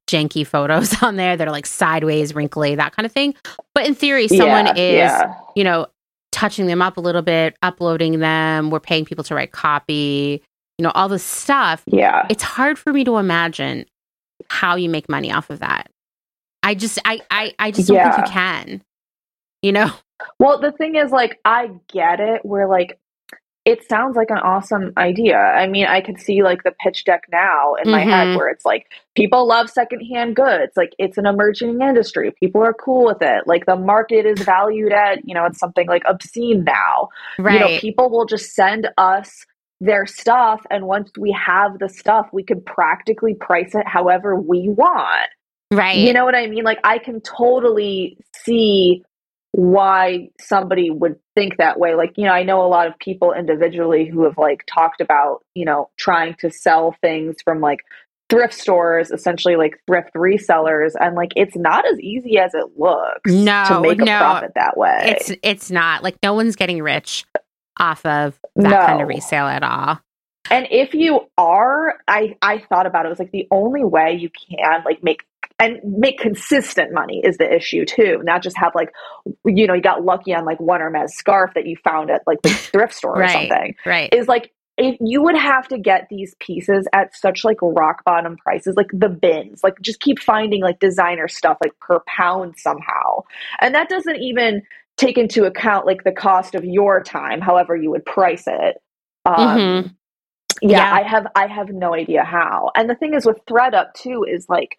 janky 0.07 0.45
photos 0.45 1.01
on 1.03 1.16
there 1.16 1.36
that 1.36 1.47
are 1.47 1.51
like 1.51 1.66
sideways, 1.66 2.36
wrinkly, 2.36 2.76
that 2.76 2.95
kind 2.95 3.05
of 3.05 3.12
thing. 3.12 3.34
But 3.74 3.88
in 3.88 3.95
theory, 3.95 4.28
someone 4.28 4.68
yeah, 4.68 4.74
is, 4.76 4.95
yeah. 4.95 5.36
you 5.55 5.64
know, 5.64 5.88
touching 6.39 6.67
them 6.67 6.81
up 6.81 6.95
a 6.95 7.01
little 7.01 7.21
bit, 7.21 7.57
uploading 7.61 8.19
them. 8.19 8.69
We're 8.69 8.79
paying 8.79 9.03
people 9.03 9.25
to 9.25 9.35
write 9.35 9.51
copy, 9.51 10.41
you 10.77 10.83
know, 10.83 10.91
all 10.95 11.09
this 11.09 11.23
stuff. 11.23 11.83
Yeah. 11.85 12.25
It's 12.29 12.43
hard 12.43 12.79
for 12.79 12.93
me 12.93 13.03
to 13.03 13.17
imagine 13.17 13.85
how 14.49 14.77
you 14.77 14.87
make 14.89 15.09
money 15.09 15.33
off 15.33 15.49
of 15.49 15.59
that. 15.59 15.91
I 16.63 16.75
just, 16.75 16.97
I, 17.03 17.19
I, 17.29 17.53
I 17.59 17.71
just 17.71 17.89
don't 17.89 17.97
yeah. 17.97 18.15
think 18.15 18.27
you 18.27 18.33
can, 18.33 18.81
you 19.61 19.73
know? 19.73 19.91
Well, 20.39 20.59
the 20.59 20.71
thing 20.71 20.95
is, 20.95 21.11
like, 21.11 21.39
I 21.43 21.71
get 21.91 22.21
it. 22.21 22.45
We're 22.45 22.67
like, 22.67 22.99
it 23.70 23.88
sounds 23.88 24.15
like 24.15 24.30
an 24.30 24.39
awesome 24.39 24.91
idea. 24.97 25.38
I 25.38 25.67
mean, 25.67 25.86
I 25.86 26.01
can 26.01 26.17
see 26.17 26.41
like 26.43 26.63
the 26.63 26.72
pitch 26.84 27.03
deck 27.05 27.24
now 27.32 27.76
in 27.76 27.91
my 27.91 28.03
Mhm. 28.03 28.09
head 28.09 28.36
where 28.36 28.49
it's 28.49 28.65
like 28.65 28.88
people 29.15 29.47
love 29.47 29.70
secondhand 29.70 30.36
goods. 30.36 30.74
Like 30.76 30.93
it's 30.97 31.17
an 31.17 31.26
emerging 31.26 31.82
industry. 31.82 32.32
People 32.39 32.63
are 32.63 32.74
cool 32.74 33.05
with 33.05 33.22
it. 33.22 33.45
Like 33.45 33.65
the 33.65 33.76
market 33.76 34.26
is 34.26 34.41
valued 34.41 34.91
at, 34.91 35.28
you 35.28 35.36
know, 35.36 35.45
it's 35.45 35.59
something 35.59 35.88
like 35.88 36.03
obscene 36.05 36.63
now. 36.63 37.09
Right. 37.38 37.53
You 37.53 37.59
know, 37.59 37.80
people 37.80 38.09
will 38.09 38.26
just 38.26 38.53
send 38.53 38.89
us 38.97 39.45
their 39.82 40.05
stuff 40.05 40.65
and 40.72 40.88
once 40.88 41.09
we 41.17 41.32
have 41.32 41.80
the 41.80 41.88
stuff, 41.88 42.28
we 42.34 42.43
can 42.43 42.61
practically 42.61 43.34
price 43.36 43.74
it 43.76 43.88
however 43.88 44.36
we 44.36 44.67
want. 44.70 45.30
right. 45.72 45.97
You 45.97 46.13
know 46.13 46.26
what 46.26 46.34
I 46.36 46.47
mean? 46.47 46.63
Like 46.63 46.80
I 46.84 46.97
can 46.97 47.22
totally 47.22 48.17
see 48.43 49.03
why 49.52 50.30
somebody 50.39 50.89
would 50.91 51.16
think 51.36 51.58
that 51.58 51.80
way. 51.80 51.95
Like, 51.95 52.14
you 52.18 52.26
know, 52.26 52.32
I 52.34 52.43
know 52.43 52.62
a 52.64 52.68
lot 52.68 52.88
of 52.88 52.97
people 53.00 53.34
individually 53.34 54.06
who 54.08 54.24
have 54.24 54.38
like 54.38 54.64
talked 54.68 55.02
about, 55.02 55.43
you 55.56 55.66
know, 55.66 55.89
trying 55.97 56.36
to 56.36 56.52
sell 56.52 56.95
things 57.02 57.38
from 57.43 57.60
like 57.60 57.80
thrift 58.30 58.54
stores, 58.54 59.10
essentially 59.10 59.56
like 59.56 59.80
thrift 59.88 60.14
resellers, 60.16 60.91
and 61.00 61.16
like 61.16 61.32
it's 61.36 61.56
not 61.56 61.86
as 61.91 62.00
easy 62.00 62.38
as 62.38 62.54
it 62.54 62.78
looks 62.78 63.32
No, 63.32 63.64
to 63.68 63.82
make 63.82 64.00
a 64.02 64.06
no. 64.06 64.18
profit 64.20 64.52
that 64.56 64.78
way. 64.78 65.16
it's 65.20 65.32
it's 65.41 65.72
not 65.72 66.04
like 66.04 66.16
no 66.22 66.34
one's 66.34 66.56
getting 66.56 66.82
rich 66.84 67.26
off 67.80 68.06
of 68.06 68.39
that 68.58 68.86
kind 68.86 69.02
of 69.02 69.08
resale 69.08 69.45
at 69.47 69.64
all. 69.64 70.00
And 70.52 70.68
if 70.72 70.93
you 70.93 71.22
are, 71.38 71.95
I 72.08 72.36
I 72.41 72.60
thought 72.60 72.86
about 72.86 73.06
it. 73.06 73.08
It 73.08 73.12
was 73.12 73.20
like 73.20 73.32
the 73.32 73.47
only 73.52 73.84
way 73.84 74.14
you 74.16 74.30
can 74.30 74.84
like 74.86 75.04
make 75.04 75.24
and 75.60 75.80
make 75.84 76.20
consistent 76.20 76.93
money 76.93 77.22
is 77.24 77.38
the 77.38 77.53
issue 77.53 77.86
too. 77.86 78.22
Not 78.24 78.43
just 78.43 78.57
have 78.57 78.74
like 78.76 78.91
you 79.45 79.68
know 79.68 79.74
you 79.74 79.82
got 79.82 80.03
lucky 80.05 80.34
on 80.34 80.45
like 80.45 80.60
one 80.60 80.82
Hermes 80.82 81.14
scarf 81.16 81.51
that 81.55 81.68
you 81.68 81.76
found 81.84 82.10
at 82.12 82.22
like 82.28 82.41
the 82.43 82.49
thrift 82.72 82.93
store 82.93 83.18
or 83.18 83.28
something. 83.28 83.76
Right. 83.86 84.14
Is 84.14 84.28
like 84.28 84.51
if 84.78 84.97
you 85.01 85.22
would 85.22 85.36
have 85.38 85.68
to 85.68 85.78
get 85.78 86.07
these 86.10 86.36
pieces 86.39 86.88
at 86.93 87.16
such 87.16 87.43
like 87.43 87.57
rock 87.62 88.03
bottom 88.05 88.38
prices, 88.38 88.76
like 88.78 88.88
the 88.93 89.10
bins, 89.10 89.62
like 89.64 89.76
just 89.82 89.99
keep 89.99 90.20
finding 90.20 90.62
like 90.62 90.80
designer 90.80 91.28
stuff 91.28 91.57
like 91.64 91.78
per 91.82 91.99
pound 92.07 92.55
somehow, 92.57 93.22
and 93.62 93.76
that 93.76 93.89
doesn't 93.89 94.18
even 94.18 94.62
take 94.97 95.18
into 95.18 95.45
account 95.45 95.86
like 95.86 96.03
the 96.05 96.12
cost 96.12 96.55
of 96.55 96.64
your 96.66 97.01
time, 97.03 97.41
however 97.41 97.76
you 97.76 97.89
would 97.91 98.05
price 98.05 98.45
it. 98.47 98.78
Um, 99.26 99.57
Mhm. 99.57 99.95
yeah, 100.62 100.78
Yeah. 100.80 100.93
I 100.93 101.03
have 101.03 101.28
I 101.36 101.47
have 101.47 101.70
no 101.70 101.93
idea 101.93 102.24
how. 102.24 102.72
And 102.76 102.89
the 102.89 102.95
thing 102.95 103.14
is 103.14 103.26
with 103.26 103.43
ThredUp 103.45 103.93
too 103.95 104.26
is 104.30 104.47
like 104.49 104.78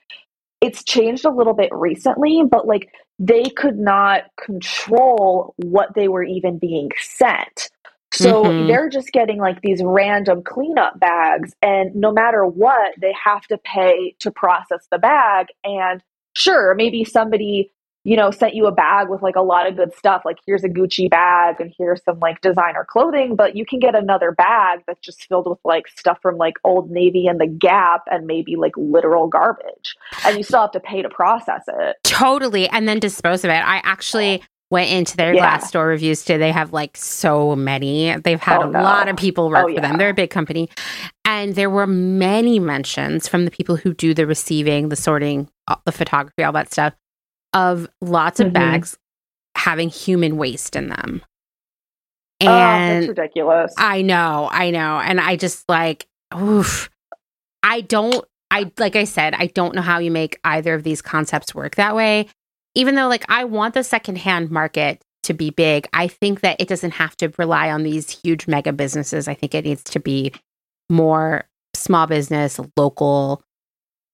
it's 0.61 0.85
changed 0.85 1.25
a 1.25 1.31
little 1.31 1.55
bit 1.55 1.71
recently, 1.73 2.43
but 2.51 2.67
like 2.67 2.91
they 3.19 3.45
could 3.45 3.79
not 3.79 4.25
control 4.45 5.55
what 5.59 5.95
they 5.95 6.09
were 6.09 6.25
even 6.25 6.59
being 6.59 6.91
sent. 6.99 7.71
So 8.13 8.57
Mhm. 8.59 8.67
they're 8.67 8.89
just 8.89 9.13
getting 9.13 9.39
like 9.39 9.61
these 9.63 9.83
random 9.85 10.43
cleanup 10.45 10.99
bags 11.01 11.55
and 11.63 11.95
no 11.95 12.13
matter 12.13 12.45
what, 12.47 12.95
they 13.01 13.15
have 13.25 13.47
to 13.49 13.59
pay 13.59 14.17
to 14.21 14.31
process 14.33 14.87
the 14.91 14.99
bag 14.99 15.49
and 15.65 16.03
sure, 16.37 16.75
maybe 16.75 17.05
somebody 17.05 17.71
you 18.05 18.17
know, 18.17 18.31
sent 18.31 18.55
you 18.55 18.67
a 18.67 18.73
bag 18.73 19.09
with 19.11 19.21
like 19.21 19.37
a 19.37 19.43
lot 19.43 19.67
of 19.69 19.77
good 19.77 19.95
stuff. 19.95 20.23
Like, 20.25 20.39
here's 20.47 20.65
a 20.65 20.69
Gucci 20.69 21.11
bag 21.11 21.61
and 21.61 21.73
here's 21.77 22.03
some 22.05 22.19
like 22.19 22.41
designer 22.41 22.87
clothing, 22.89 23.37
but 23.37 23.57
you 23.57 23.67
can 23.67 23.79
get 23.79 23.95
another 23.95 24.33
bag 24.33 24.81
that's 24.87 25.01
just 25.01 25.27
filled 25.27 25.47
with 25.47 25.59
like 25.65 25.87
stuff 25.89 26.19
from 26.23 26.39
like 26.39 26.55
Old 26.65 26.91
Navy 26.91 27.27
and 27.27 27.39
the 27.41 27.47
Gap 27.47 28.03
and 28.11 28.27
maybe 28.27 28.57
like 28.57 28.73
literal 28.77 29.29
garbage. 29.29 29.95
And 30.25 30.37
you 30.39 30.43
still 30.43 30.63
have 30.63 30.73
to 30.73 30.81
pay 30.81 31.03
to 31.03 31.11
process 31.11 31.65
it. 31.69 31.97
Totally. 32.05 32.69
And 32.71 32.89
then 32.89 33.01
dispose 33.01 33.45
of 33.45 33.51
it. 33.51 33.55
I 33.63 33.83
actually 33.85 34.43
went 34.71 34.89
into 34.91 35.17
their 35.17 35.35
Yeah. 35.35 35.59
store 35.59 35.89
reviews 35.89 36.25
today. 36.25 36.39
They 36.39 36.53
have 36.53 36.73
like 36.73 36.97
so 36.97 37.57
many. 37.57 38.17
They've 38.17 38.41
had 38.41 38.59
Oh, 38.63 38.69
a 38.69 38.71
no. 38.71 38.83
lot 38.83 39.09
of 39.09 39.17
people 39.17 39.51
work 39.51 39.67
Oh, 39.69 39.75
for 39.75 39.81
them. 39.81 39.99
They're 39.99 40.11
a 40.11 40.15
big 40.15 40.31
company. 40.31 40.71
And 41.25 41.55
there 41.57 41.69
were 41.71 41.87
many 41.89 42.59
mentions 42.61 43.27
from 43.29 43.45
the 43.45 43.51
people 43.51 43.77
who 43.77 43.93
do 43.93 44.15
the 44.15 44.27
receiving, 44.27 44.89
the 44.89 44.97
sorting, 44.97 45.49
uh, 45.69 45.75
the 45.85 45.93
photography, 45.93 46.45
all 46.45 46.53
that 46.53 46.73
stuff, 46.73 46.95
of 47.53 47.89
lots 48.01 48.41
of 48.41 48.49
Mhm. 48.49 48.53
bags 48.55 48.99
having 49.57 49.89
human 49.89 50.37
waste 50.37 50.77
in 50.77 50.89
them. 50.89 51.23
oh, 52.43 52.47
that's 52.47 53.07
And 53.07 53.09
ridiculous. 53.09 53.75
I 53.77 54.01
know, 54.03 54.49
I 54.51 54.71
know. 54.71 54.99
And 54.99 55.21
I 55.21 55.37
just 55.37 55.69
like, 55.69 56.07
oof. 56.35 56.89
I 57.63 57.83
don't, 57.83 58.25
I, 58.51 58.71
like 58.79 58.97
I 58.97 59.05
said, 59.05 59.35
I 59.35 59.47
don't 59.49 59.75
know 59.75 59.83
how 59.83 59.99
you 59.99 60.11
make 60.11 60.39
either 60.45 60.73
of 60.75 60.83
these 60.83 61.03
concepts 61.03 61.55
work 61.55 61.75
that 61.77 61.95
way. 61.95 62.29
Even 62.75 62.95
though, 62.95 63.09
like, 63.09 63.25
I 63.29 63.45
want 63.45 63.75
the 63.75 63.85
secondhand 63.85 64.51
market 64.51 65.03
to 65.25 65.35
be 65.35 65.51
big, 65.51 65.87
I 65.93 66.09
think 66.09 66.41
that 66.41 66.59
it 66.61 66.69
doesn't 66.69 66.93
have 66.93 67.15
to 67.19 67.31
rely 67.37 67.71
on 67.71 67.83
these 67.83 68.09
huge 68.09 68.49
mega 68.49 68.73
businesses. 68.73 69.29
I 69.29 69.35
think 69.35 69.55
it 69.55 69.67
needs 69.67 69.85
to 69.85 70.01
be 70.01 70.33
more 70.89 71.45
small 71.75 72.07
business, 72.07 72.59
local, 72.77 73.43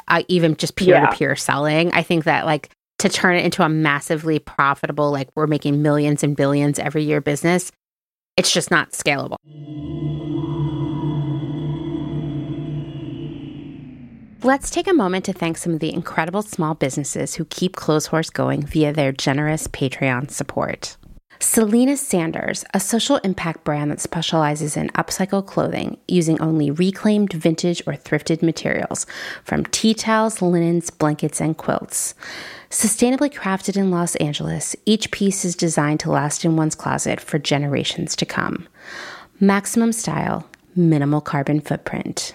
uh, 0.09 0.22
even 0.26 0.57
just 0.57 0.74
peer 0.74 1.01
to 1.01 1.16
peer 1.16 1.37
selling. 1.37 1.93
I 1.93 2.03
think 2.03 2.24
that, 2.24 2.45
like, 2.45 2.70
to 2.99 3.09
turn 3.09 3.36
it 3.36 3.44
into 3.44 3.62
a 3.62 3.68
massively 3.68 4.38
profitable, 4.38 5.11
like, 5.11 5.28
we're 5.34 5.47
making 5.47 5.82
millions 5.82 6.22
and 6.22 6.36
billions 6.36 6.78
every 6.78 7.03
year 7.03 7.20
business, 7.20 7.70
it's 8.36 8.53
just 8.53 8.70
not 8.70 8.92
scalable. 8.92 9.36
Let's 14.42 14.70
take 14.70 14.86
a 14.86 14.92
moment 14.92 15.24
to 15.24 15.32
thank 15.32 15.57
some 15.57 15.72
of 15.72 15.80
the 15.80 15.92
incredible 15.92 16.42
small 16.42 16.74
businesses 16.74 17.34
who 17.34 17.47
keep 17.47 17.74
Clotheshorse 17.74 18.32
going 18.32 18.64
via 18.64 18.92
their 18.92 19.11
generous 19.11 19.66
Patreon 19.66 20.30
support. 20.30 20.97
Selena 21.39 21.97
Sanders, 21.97 22.64
a 22.72 22.80
social 22.80 23.16
impact 23.18 23.64
brand 23.64 23.91
that 23.91 24.01
specializes 24.01 24.76
in 24.76 24.89
upcycle 24.91 25.45
clothing 25.45 25.99
using 26.09 26.41
only 26.41 26.70
reclaimed, 26.70 27.32
vintage, 27.32 27.82
or 27.87 27.93
thrifted 27.95 28.43
materials 28.43 29.07
from 29.45 29.64
tea 29.66 29.95
towels, 29.95 30.41
linens, 30.41 30.91
blankets, 30.91 31.41
and 31.41 31.57
quilts. 31.57 32.14
Sustainably 32.70 33.32
crafted 33.32 33.76
in 33.76 33.91
Los 33.91 34.16
Angeles, 34.16 34.74
each 34.87 35.11
piece 35.11 35.45
is 35.45 35.55
designed 35.55 36.01
to 36.01 36.11
last 36.11 36.45
in 36.45 36.57
one's 36.57 36.74
closet 36.74 37.20
for 37.20 37.39
generations 37.39 38.16
to 38.16 38.26
come. 38.26 38.66
Maximum 39.39 39.93
style, 39.93 40.49
minimal 40.74 41.20
carbon 41.20 41.61
footprint. 41.61 42.34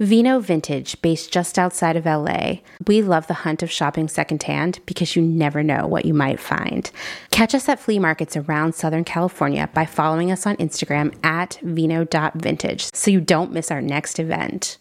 Vino 0.00 0.38
Vintage, 0.38 1.00
based 1.02 1.32
just 1.32 1.58
outside 1.58 1.96
of 1.96 2.06
LA. 2.06 2.58
We 2.86 3.02
love 3.02 3.26
the 3.26 3.34
hunt 3.34 3.64
of 3.64 3.70
shopping 3.70 4.06
secondhand 4.06 4.78
because 4.86 5.16
you 5.16 5.22
never 5.22 5.64
know 5.64 5.88
what 5.88 6.04
you 6.04 6.14
might 6.14 6.38
find. 6.38 6.88
Catch 7.32 7.52
us 7.52 7.68
at 7.68 7.80
flea 7.80 7.98
markets 7.98 8.36
around 8.36 8.76
Southern 8.76 9.02
California 9.02 9.68
by 9.74 9.86
following 9.86 10.30
us 10.30 10.46
on 10.46 10.56
Instagram 10.58 11.12
at 11.24 11.58
vino.vintage 11.62 12.94
so 12.94 13.10
you 13.10 13.20
don't 13.20 13.52
miss 13.52 13.72
our 13.72 13.82
next 13.82 14.20
event. 14.20 14.78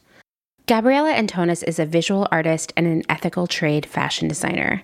Gabriella 0.68 1.14
Antonis 1.14 1.64
is 1.64 1.80
a 1.80 1.86
visual 1.86 2.28
artist 2.30 2.74
and 2.76 2.86
an 2.86 3.02
ethical 3.08 3.48
trade 3.48 3.86
fashion 3.86 4.28
designer. 4.28 4.84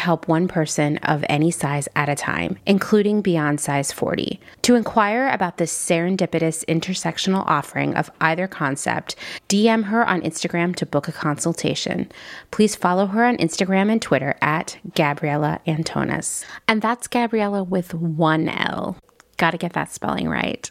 help 0.00 0.26
one 0.26 0.48
person 0.48 0.96
of 0.98 1.24
any 1.28 1.50
size 1.50 1.88
at 1.94 2.08
a 2.08 2.16
time, 2.16 2.58
including 2.66 3.22
beyond 3.22 3.60
size 3.60 3.92
40. 3.92 4.40
To 4.62 4.74
inquire 4.74 5.28
about 5.28 5.58
this 5.58 5.72
serendipitous 5.72 6.64
intersectional 6.64 7.44
offering 7.46 7.94
of 7.94 8.10
either 8.20 8.48
concept, 8.48 9.14
DM 9.48 9.84
her 9.84 10.04
on 10.04 10.22
Instagram 10.22 10.74
to 10.76 10.86
book 10.86 11.06
a 11.06 11.12
consultation. 11.12 12.10
Please 12.50 12.74
follow 12.74 13.06
her 13.06 13.24
on 13.24 13.36
Instagram 13.36 13.90
and 13.92 14.02
Twitter 14.02 14.34
at 14.42 14.78
Gabriella 14.94 15.60
Antonis. 15.66 16.44
And 16.66 16.82
that's 16.82 17.06
Gabriella 17.06 17.62
with 17.62 17.94
one 17.94 18.48
L. 18.48 18.96
Gotta 19.36 19.58
get 19.58 19.74
that 19.74 19.92
spelling 19.92 20.28
right. 20.28 20.70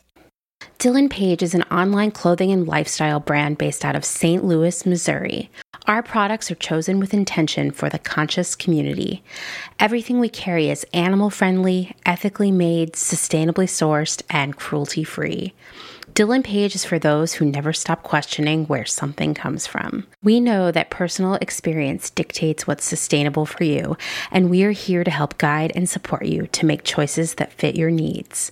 Dylan 0.80 1.10
Page 1.10 1.44
is 1.44 1.54
an 1.54 1.64
online 1.64 2.12
clothing 2.12 2.52
and 2.52 2.68
lifestyle 2.68 3.20
brand 3.20 3.58
based 3.58 3.84
out 3.84 3.96
of 3.96 4.06
St. 4.06 4.44
Louis, 4.44 4.86
Missouri. 4.86 5.50
Our 5.90 6.04
products 6.04 6.52
are 6.52 6.56
chosen 6.56 7.00
with 7.00 7.16
intention 7.16 7.72
for 7.72 7.90
the 7.90 7.98
conscious 7.98 8.56
community. 8.56 9.24
Everything 9.80 10.20
we 10.20 10.30
carry 10.30 10.70
is 10.70 10.86
animal 10.94 11.32
friendly, 11.32 11.96
ethically 12.06 12.52
made, 12.52 12.94
sustainably 12.94 13.66
sourced, 13.66 14.22
and 14.30 14.56
cruelty 14.56 15.04
free. 15.04 15.52
Dylan 16.14 16.44
Page 16.44 16.76
is 16.76 16.86
for 16.86 17.00
those 17.00 17.34
who 17.34 17.46
never 17.46 17.74
stop 17.74 18.04
questioning 18.04 18.66
where 18.66 18.86
something 18.86 19.34
comes 19.34 19.66
from. 19.66 20.06
We 20.22 20.40
know 20.40 20.72
that 20.72 20.92
personal 20.92 21.36
experience 21.36 22.12
dictates 22.12 22.68
what's 22.68 22.86
sustainable 22.86 23.48
for 23.48 23.64
you, 23.64 23.98
and 24.30 24.52
we 24.52 24.64
are 24.66 24.72
here 24.72 25.04
to 25.04 25.10
help 25.10 25.40
guide 25.40 25.72
and 25.74 25.90
support 25.90 26.26
you 26.26 26.46
to 26.46 26.68
make 26.68 26.84
choices 26.84 27.34
that 27.36 27.54
fit 27.54 27.76
your 27.76 27.90
needs. 27.90 28.52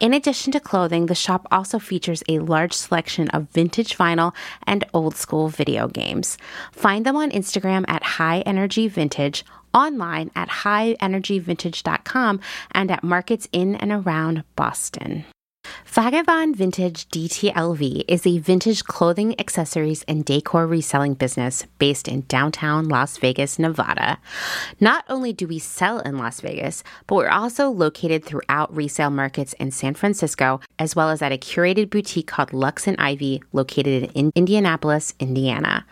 In 0.00 0.12
addition 0.12 0.52
to 0.52 0.60
clothing, 0.60 1.06
the 1.06 1.14
shop 1.14 1.46
also 1.50 1.78
features 1.78 2.22
a 2.28 2.40
large 2.40 2.72
selection 2.72 3.28
of 3.30 3.48
vintage 3.50 3.96
vinyl 3.96 4.34
and 4.66 4.84
old 4.92 5.16
school 5.16 5.48
video 5.48 5.88
games. 5.88 6.36
Find 6.72 7.06
them 7.06 7.16
on 7.16 7.30
Instagram 7.30 7.84
at 7.86 8.02
High 8.02 8.40
Energy 8.40 8.88
Vintage, 8.88 9.44
online 9.72 10.30
at 10.34 10.48
highenergyvintage.com, 10.48 12.40
and 12.72 12.90
at 12.90 13.04
markets 13.04 13.48
in 13.52 13.76
and 13.76 13.92
around 13.92 14.44
Boston. 14.56 15.24
Vagabond 15.86 16.56
Vintage 16.56 17.08
DTLV 17.08 18.04
is 18.08 18.26
a 18.26 18.38
vintage 18.38 18.84
clothing, 18.84 19.38
accessories, 19.40 20.02
and 20.04 20.24
decor 20.24 20.66
reselling 20.66 21.14
business 21.14 21.66
based 21.78 22.08
in 22.08 22.22
downtown 22.22 22.88
Las 22.88 23.18
Vegas, 23.18 23.58
Nevada. 23.58 24.18
Not 24.80 25.04
only 25.08 25.32
do 25.32 25.46
we 25.46 25.58
sell 25.58 26.00
in 26.00 26.18
Las 26.18 26.40
Vegas, 26.40 26.82
but 27.06 27.16
we're 27.16 27.28
also 27.28 27.68
located 27.70 28.24
throughout 28.24 28.74
resale 28.74 29.10
markets 29.10 29.52
in 29.54 29.70
San 29.70 29.94
Francisco, 29.94 30.60
as 30.78 30.96
well 30.96 31.10
as 31.10 31.22
at 31.22 31.32
a 31.32 31.38
curated 31.38 31.90
boutique 31.90 32.26
called 32.26 32.52
Lux 32.52 32.86
and 32.86 32.96
Ivy, 32.98 33.42
located 33.52 34.10
in 34.14 34.32
Indianapolis, 34.34 35.14
Indiana. 35.20 35.84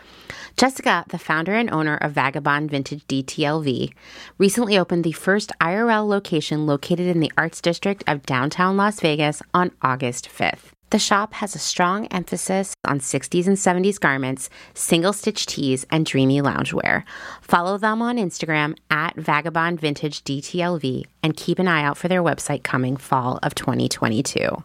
Jessica, 0.57 1.05
the 1.09 1.19
founder 1.19 1.55
and 1.55 1.73
owner 1.73 1.97
of 1.97 2.13
Vagabond 2.13 2.71
Vintage 2.71 3.07
DTLV, 3.07 3.93
recently 4.39 4.79
opened 4.79 5.05
the 5.05 5.13
first 5.13 5.53
IRL 5.61 6.07
location 6.07 6.67
located 6.67 7.07
in 7.07 7.21
the 7.21 7.33
Arts 7.37 7.61
District 7.61 8.05
of 8.07 8.27
downtown 8.27 8.77
Las 8.77 9.01
Vegas 9.01 9.43
on 9.55 9.73
August 9.83 10.29
5th. 10.29 10.73
The 10.91 10.99
shop 10.99 11.33
has 11.35 11.55
a 11.55 11.59
strong 11.59 12.07
emphasis 12.09 12.75
on 12.85 13.01
60s 13.01 13.47
and 13.47 13.57
70s 13.57 13.99
garments, 13.99 14.51
single 14.75 15.15
stitch 15.15 15.47
tees, 15.47 15.87
and 15.91 16.05
dreamy 16.05 16.43
loungewear. 16.43 17.05
Follow 17.41 17.79
them 17.79 18.03
on 18.03 18.19
Instagram 18.19 18.77
at 18.91 19.17
Vagabond 19.17 19.81
Vintage 19.81 20.23
DTLV 20.23 21.05
and 21.23 21.35
keep 21.35 21.59
an 21.59 21.67
eye 21.67 21.83
out 21.83 21.97
for 21.97 22.09
their 22.09 22.23
website 22.23 22.63
coming 22.63 22.99
fall 22.99 23.39
of 23.43 23.55
2022. 23.55 24.63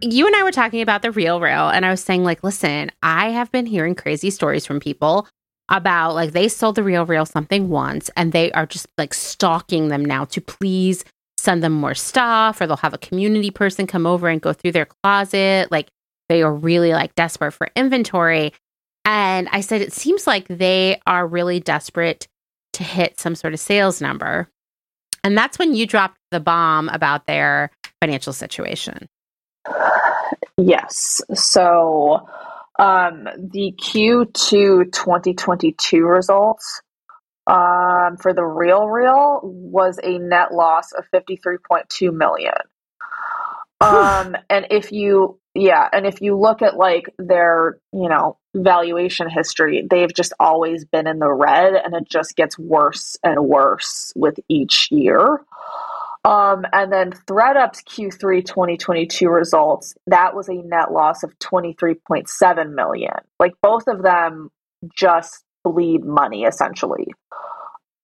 You 0.00 0.26
and 0.26 0.36
I 0.36 0.42
were 0.42 0.52
talking 0.52 0.80
about 0.80 1.02
the 1.02 1.10
real 1.10 1.40
real, 1.40 1.68
and 1.68 1.84
I 1.84 1.90
was 1.90 2.02
saying, 2.02 2.24
like, 2.24 2.44
listen, 2.44 2.90
I 3.02 3.30
have 3.30 3.50
been 3.50 3.66
hearing 3.66 3.94
crazy 3.94 4.30
stories 4.30 4.64
from 4.64 4.80
people 4.80 5.26
about 5.70 6.14
like 6.14 6.32
they 6.32 6.48
sold 6.48 6.76
the 6.76 6.82
real 6.82 7.04
real 7.04 7.26
something 7.26 7.68
once 7.68 8.10
and 8.16 8.32
they 8.32 8.50
are 8.52 8.64
just 8.64 8.86
like 8.96 9.12
stalking 9.12 9.88
them 9.88 10.02
now 10.02 10.24
to 10.24 10.40
please 10.40 11.04
send 11.36 11.62
them 11.62 11.72
more 11.72 11.94
stuff 11.94 12.60
or 12.60 12.66
they'll 12.66 12.76
have 12.78 12.94
a 12.94 12.98
community 12.98 13.50
person 13.50 13.86
come 13.86 14.06
over 14.06 14.28
and 14.28 14.40
go 14.40 14.52
through 14.52 14.72
their 14.72 14.86
closet. 14.86 15.70
Like 15.70 15.88
they 16.28 16.42
are 16.42 16.54
really 16.54 16.92
like 16.92 17.14
desperate 17.16 17.52
for 17.52 17.68
inventory. 17.76 18.54
And 19.04 19.48
I 19.52 19.60
said, 19.60 19.82
it 19.82 19.92
seems 19.92 20.26
like 20.26 20.48
they 20.48 21.00
are 21.06 21.26
really 21.26 21.60
desperate 21.60 22.26
to 22.74 22.84
hit 22.84 23.20
some 23.20 23.34
sort 23.34 23.52
of 23.52 23.60
sales 23.60 24.00
number. 24.00 24.48
And 25.22 25.36
that's 25.36 25.58
when 25.58 25.74
you 25.74 25.86
dropped 25.86 26.18
the 26.30 26.40
bomb 26.40 26.88
about 26.88 27.26
their 27.26 27.70
financial 28.00 28.32
situation. 28.32 29.06
Yes. 30.56 31.20
So 31.34 32.26
um, 32.78 33.28
the 33.36 33.74
Q2 33.80 34.92
2022 34.92 36.04
results 36.04 36.82
um, 37.46 38.16
for 38.20 38.34
the 38.34 38.44
Real 38.44 38.88
Real 38.88 39.40
was 39.42 39.98
a 40.02 40.18
net 40.18 40.52
loss 40.52 40.92
of 40.92 41.04
53.2 41.12 42.12
million. 42.12 42.52
Um, 43.80 44.36
and 44.50 44.66
if 44.70 44.90
you, 44.92 45.38
yeah, 45.54 45.88
and 45.92 46.06
if 46.06 46.20
you 46.20 46.36
look 46.36 46.62
at 46.62 46.76
like 46.76 47.14
their, 47.18 47.78
you 47.92 48.08
know, 48.08 48.36
valuation 48.54 49.30
history, 49.30 49.86
they've 49.88 50.12
just 50.12 50.32
always 50.40 50.84
been 50.84 51.06
in 51.06 51.20
the 51.20 51.32
red 51.32 51.74
and 51.74 51.94
it 51.94 52.08
just 52.08 52.36
gets 52.36 52.58
worse 52.58 53.16
and 53.22 53.44
worse 53.44 54.12
with 54.16 54.38
each 54.48 54.90
year. 54.90 55.40
Um, 56.24 56.64
and 56.72 56.92
then 56.92 57.12
ThredUp's 57.12 57.82
Q3 57.82 58.44
2022 58.44 59.28
results, 59.28 59.94
that 60.06 60.34
was 60.34 60.48
a 60.48 60.54
net 60.54 60.92
loss 60.92 61.22
of 61.22 61.38
23.7 61.38 62.74
million. 62.74 63.14
Like 63.38 63.54
both 63.62 63.86
of 63.86 64.02
them 64.02 64.50
just 64.94 65.44
bleed 65.64 66.04
money 66.04 66.44
essentially. 66.44 67.06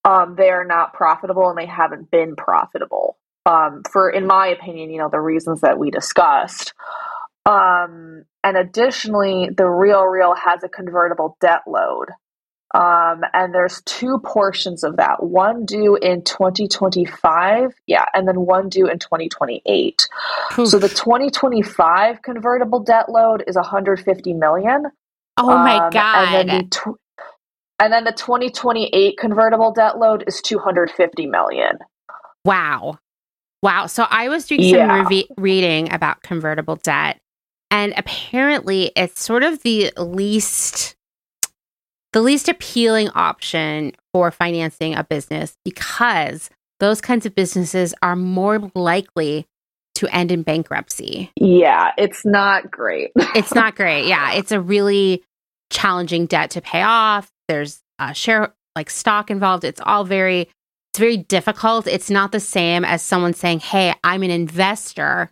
Um, 0.04 0.36
they 0.36 0.50
are 0.50 0.64
not 0.64 0.92
profitable 0.92 1.48
and 1.48 1.58
they 1.58 1.66
haven't 1.66 2.10
been 2.10 2.36
profitable. 2.36 3.16
Um, 3.46 3.82
for, 3.90 4.08
in 4.08 4.26
my 4.26 4.48
opinion, 4.48 4.90
you 4.90 4.98
know, 4.98 5.10
the 5.10 5.20
reasons 5.20 5.60
that 5.60 5.78
we 5.78 5.90
discussed. 5.90 6.72
Um, 7.46 8.24
and 8.42 8.56
additionally, 8.56 9.50
the 9.54 9.66
Real 9.66 10.04
Real 10.04 10.34
has 10.34 10.62
a 10.64 10.68
convertible 10.68 11.36
debt 11.40 11.60
load. 11.66 12.08
Um, 12.74 13.22
and 13.32 13.54
there's 13.54 13.82
two 13.82 14.18
portions 14.18 14.82
of 14.82 14.96
that 14.96 15.22
one 15.22 15.64
due 15.64 15.94
in 15.94 16.24
2025, 16.24 17.72
yeah, 17.86 18.06
and 18.12 18.26
then 18.26 18.40
one 18.40 18.68
due 18.68 18.88
in 18.88 18.98
2028. 18.98 20.08
Oof. 20.58 20.68
So 20.68 20.80
the 20.80 20.88
2025 20.88 22.22
convertible 22.22 22.80
debt 22.80 23.08
load 23.08 23.44
is 23.46 23.54
150 23.54 24.32
million. 24.32 24.86
Oh 25.36 25.56
my 25.56 25.88
god! 25.92 26.34
And 26.34 26.48
then, 26.48 26.58
the 26.58 26.68
tw- 26.68 27.00
and 27.78 27.92
then 27.92 28.02
the 28.02 28.12
2028 28.12 29.18
convertible 29.18 29.72
debt 29.72 29.98
load 29.98 30.24
is 30.26 30.40
250 30.40 31.26
million. 31.26 31.78
Wow, 32.44 32.98
wow! 33.62 33.86
So 33.86 34.04
I 34.10 34.28
was 34.28 34.48
doing 34.48 34.64
some 34.64 35.06
re- 35.06 35.28
reading 35.36 35.92
about 35.92 36.22
convertible 36.22 36.74
debt, 36.74 37.20
and 37.70 37.94
apparently 37.96 38.90
it's 38.96 39.22
sort 39.22 39.44
of 39.44 39.62
the 39.62 39.92
least 39.96 40.96
the 42.14 42.22
least 42.22 42.48
appealing 42.48 43.10
option 43.10 43.92
for 44.12 44.30
financing 44.30 44.94
a 44.94 45.02
business 45.02 45.56
because 45.64 46.48
those 46.78 47.00
kinds 47.00 47.26
of 47.26 47.34
businesses 47.34 47.92
are 48.02 48.14
more 48.14 48.70
likely 48.76 49.46
to 49.96 50.06
end 50.14 50.30
in 50.30 50.42
bankruptcy. 50.42 51.30
Yeah, 51.36 51.90
it's 51.98 52.24
not 52.24 52.70
great. 52.70 53.10
it's 53.16 53.54
not 53.54 53.74
great. 53.74 54.06
Yeah, 54.06 54.32
it's 54.32 54.52
a 54.52 54.60
really 54.60 55.24
challenging 55.70 56.26
debt 56.26 56.50
to 56.50 56.60
pay 56.60 56.82
off. 56.82 57.30
There's 57.48 57.82
a 57.98 58.14
share 58.14 58.54
like 58.76 58.90
stock 58.90 59.28
involved. 59.28 59.64
It's 59.64 59.80
all 59.84 60.04
very 60.04 60.48
it's 60.92 61.00
very 61.00 61.16
difficult. 61.16 61.88
It's 61.88 62.10
not 62.10 62.30
the 62.30 62.38
same 62.38 62.84
as 62.84 63.02
someone 63.02 63.34
saying, 63.34 63.58
"Hey, 63.58 63.92
I'm 64.04 64.22
an 64.22 64.30
investor. 64.30 65.30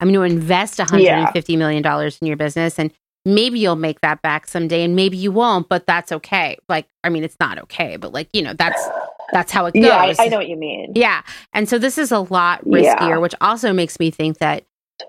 I'm 0.00 0.12
going 0.12 0.30
to 0.30 0.36
invest 0.36 0.78
150 0.78 1.52
yeah. 1.52 1.58
million 1.58 1.82
dollars 1.82 2.18
in 2.20 2.26
your 2.26 2.36
business 2.36 2.78
and 2.78 2.92
maybe 3.28 3.58
you'll 3.58 3.76
make 3.76 4.00
that 4.00 4.22
back 4.22 4.46
someday 4.46 4.82
and 4.82 4.96
maybe 4.96 5.16
you 5.16 5.30
won't 5.30 5.68
but 5.68 5.86
that's 5.86 6.12
okay 6.12 6.56
like 6.68 6.86
i 7.04 7.08
mean 7.08 7.24
it's 7.24 7.36
not 7.40 7.58
okay 7.58 7.96
but 7.96 8.12
like 8.12 8.28
you 8.32 8.42
know 8.42 8.54
that's 8.54 8.82
that's 9.32 9.52
how 9.52 9.66
it 9.66 9.74
goes 9.74 9.84
yeah 9.84 9.96
i, 9.96 10.14
I 10.18 10.28
know 10.28 10.38
what 10.38 10.48
you 10.48 10.56
mean 10.56 10.92
yeah 10.94 11.22
and 11.52 11.68
so 11.68 11.78
this 11.78 11.98
is 11.98 12.10
a 12.12 12.20
lot 12.20 12.64
riskier 12.64 12.82
yeah. 12.82 13.18
which 13.18 13.34
also 13.40 13.72
makes 13.72 13.98
me 13.98 14.10
think 14.10 14.38
that 14.38 14.64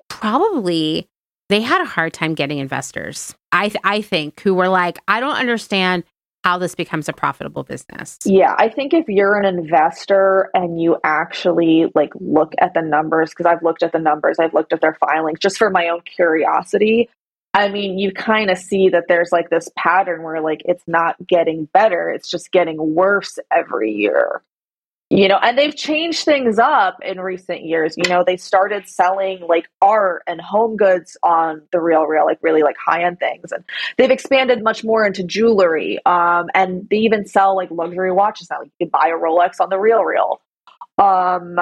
probably 0.09 1.07
they 1.49 1.61
had 1.61 1.82
a 1.82 1.86
hard 1.86 2.13
time 2.13 2.34
getting 2.34 2.57
investors 2.57 3.36
i 3.51 3.70
th- 3.70 3.82
i 3.84 4.01
think 4.01 4.39
who 4.41 4.53
were 4.53 4.70
like 4.70 4.99
i 5.07 5.20
don't 5.20 5.38
understand 5.38 6.03
how 6.43 6.57
this 6.57 6.74
becomes 6.74 7.09
a 7.09 7.13
profitable 7.13 7.63
business. 7.63 8.17
Yeah, 8.24 8.55
I 8.57 8.70
think 8.70 8.93
if 8.93 9.05
you're 9.07 9.38
an 9.38 9.45
investor 9.45 10.49
and 10.53 10.82
you 10.82 10.97
actually 11.03 11.91
like 11.95 12.11
look 12.20 12.53
at 12.59 12.74
the 12.74 12.82
numbers 12.82 13.32
because 13.32 13.45
I've 13.45 13.61
looked 13.61 13.84
at 13.84 13.91
the 13.91 13.99
numbers, 13.99 14.39
I've 14.39 14.53
looked 14.53 14.72
at 14.72 14.82
their 14.82 14.95
filings 14.95 15.39
just 15.39 15.57
for 15.57 15.70
my 15.70 15.89
own 15.89 16.01
curiosity, 16.01 17.09
I 17.54 17.70
mean, 17.70 17.97
you 17.97 18.12
kind 18.12 18.50
of 18.50 18.58
see 18.58 18.89
that 18.89 19.06
there's 19.08 19.32
like 19.32 19.50
this 19.50 19.70
pattern 19.76 20.22
where 20.24 20.41
like 20.41 20.62
it's 20.66 20.84
not 20.88 21.16
getting 21.26 21.66
better, 21.66 22.10
it's 22.10 22.30
just 22.30 22.52
getting 22.52 22.93
worse 22.95 23.39
every 23.52 23.91
year. 23.91 24.43
You 25.12 25.28
know, 25.28 25.39
and 25.41 25.58
they've 25.58 25.76
changed 25.76 26.24
things 26.24 26.60
up 26.60 27.00
in 27.02 27.20
recent 27.20 27.66
years. 27.66 27.95
You 27.97 28.08
know, 28.08 28.24
they 28.24 28.38
started 28.38 28.88
selling 28.88 29.41
like 29.41 29.68
art 29.82 30.22
and 30.28 30.39
home 30.39 30.78
goods 30.78 31.18
on 31.24 31.64
the 31.72 31.80
real 31.80 32.04
real, 32.04 32.26
like 32.26 32.38
really 32.43 32.62
like 32.62 32.76
high 32.78 33.04
end 33.04 33.18
things. 33.18 33.52
And 33.52 33.64
they've 33.97 34.12
expanded 34.12 34.64
much 34.64 34.84
more 34.84 35.04
into 35.04 35.24
jewelry. 35.24 35.97
Um, 36.06 36.50
and 36.54 36.88
they 36.91 36.97
even 36.97 37.26
sell 37.26 37.56
like 37.56 37.72
luxury 37.72 38.12
watches 38.12 38.50
now. 38.52 38.60
Like 38.60 38.70
you 38.78 38.86
can 38.86 38.89
buy 38.89 39.08
a 39.08 39.18
Rolex 39.18 39.60
on 39.60 39.70
the 39.70 39.80
real 39.80 40.04
real. 40.04 40.41
Um, 41.00 41.58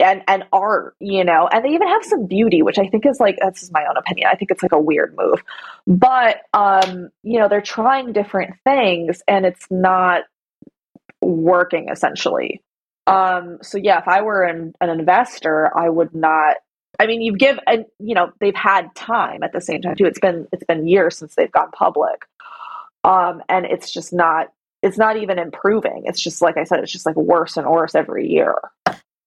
and 0.00 0.22
and 0.28 0.44
art, 0.52 0.94
you 1.00 1.24
know, 1.24 1.48
and 1.48 1.64
they 1.64 1.70
even 1.70 1.88
have 1.88 2.04
some 2.04 2.26
beauty, 2.26 2.62
which 2.62 2.78
I 2.78 2.86
think 2.86 3.04
is 3.06 3.18
like 3.20 3.38
that's 3.40 3.60
just 3.60 3.72
my 3.72 3.84
own 3.88 3.96
opinion. 3.96 4.28
I 4.30 4.36
think 4.36 4.50
it's 4.50 4.62
like 4.62 4.72
a 4.72 4.80
weird 4.80 5.14
move, 5.16 5.42
but 5.86 6.42
um, 6.54 7.10
you 7.22 7.38
know, 7.38 7.48
they're 7.48 7.60
trying 7.60 8.12
different 8.12 8.54
things, 8.64 9.22
and 9.26 9.44
it's 9.44 9.66
not 9.70 10.22
working 11.20 11.88
essentially. 11.88 12.62
Um, 13.06 13.58
so 13.62 13.78
yeah, 13.78 13.98
if 13.98 14.06
I 14.06 14.22
were 14.22 14.44
an, 14.44 14.74
an 14.80 14.90
investor, 14.90 15.76
I 15.76 15.88
would 15.88 16.14
not. 16.14 16.56
I 17.00 17.06
mean, 17.06 17.22
you've 17.22 17.38
give 17.38 17.58
and 17.66 17.84
you 17.98 18.14
know 18.14 18.32
they've 18.40 18.54
had 18.54 18.94
time 18.94 19.42
at 19.42 19.52
the 19.52 19.60
same 19.60 19.82
time 19.82 19.96
too. 19.96 20.06
It's 20.06 20.20
been 20.20 20.46
it's 20.52 20.64
been 20.64 20.86
years 20.86 21.16
since 21.18 21.34
they've 21.34 21.50
gone 21.50 21.70
public, 21.72 22.24
um, 23.02 23.42
and 23.48 23.66
it's 23.66 23.92
just 23.92 24.12
not 24.12 24.48
it's 24.82 24.98
not 24.98 25.16
even 25.16 25.38
improving. 25.38 26.04
It's 26.06 26.20
just 26.20 26.40
like 26.40 26.56
I 26.56 26.64
said, 26.64 26.80
it's 26.80 26.92
just 26.92 27.06
like 27.06 27.16
worse 27.16 27.56
and 27.56 27.66
worse 27.66 27.94
every 27.94 28.28
year. 28.28 28.54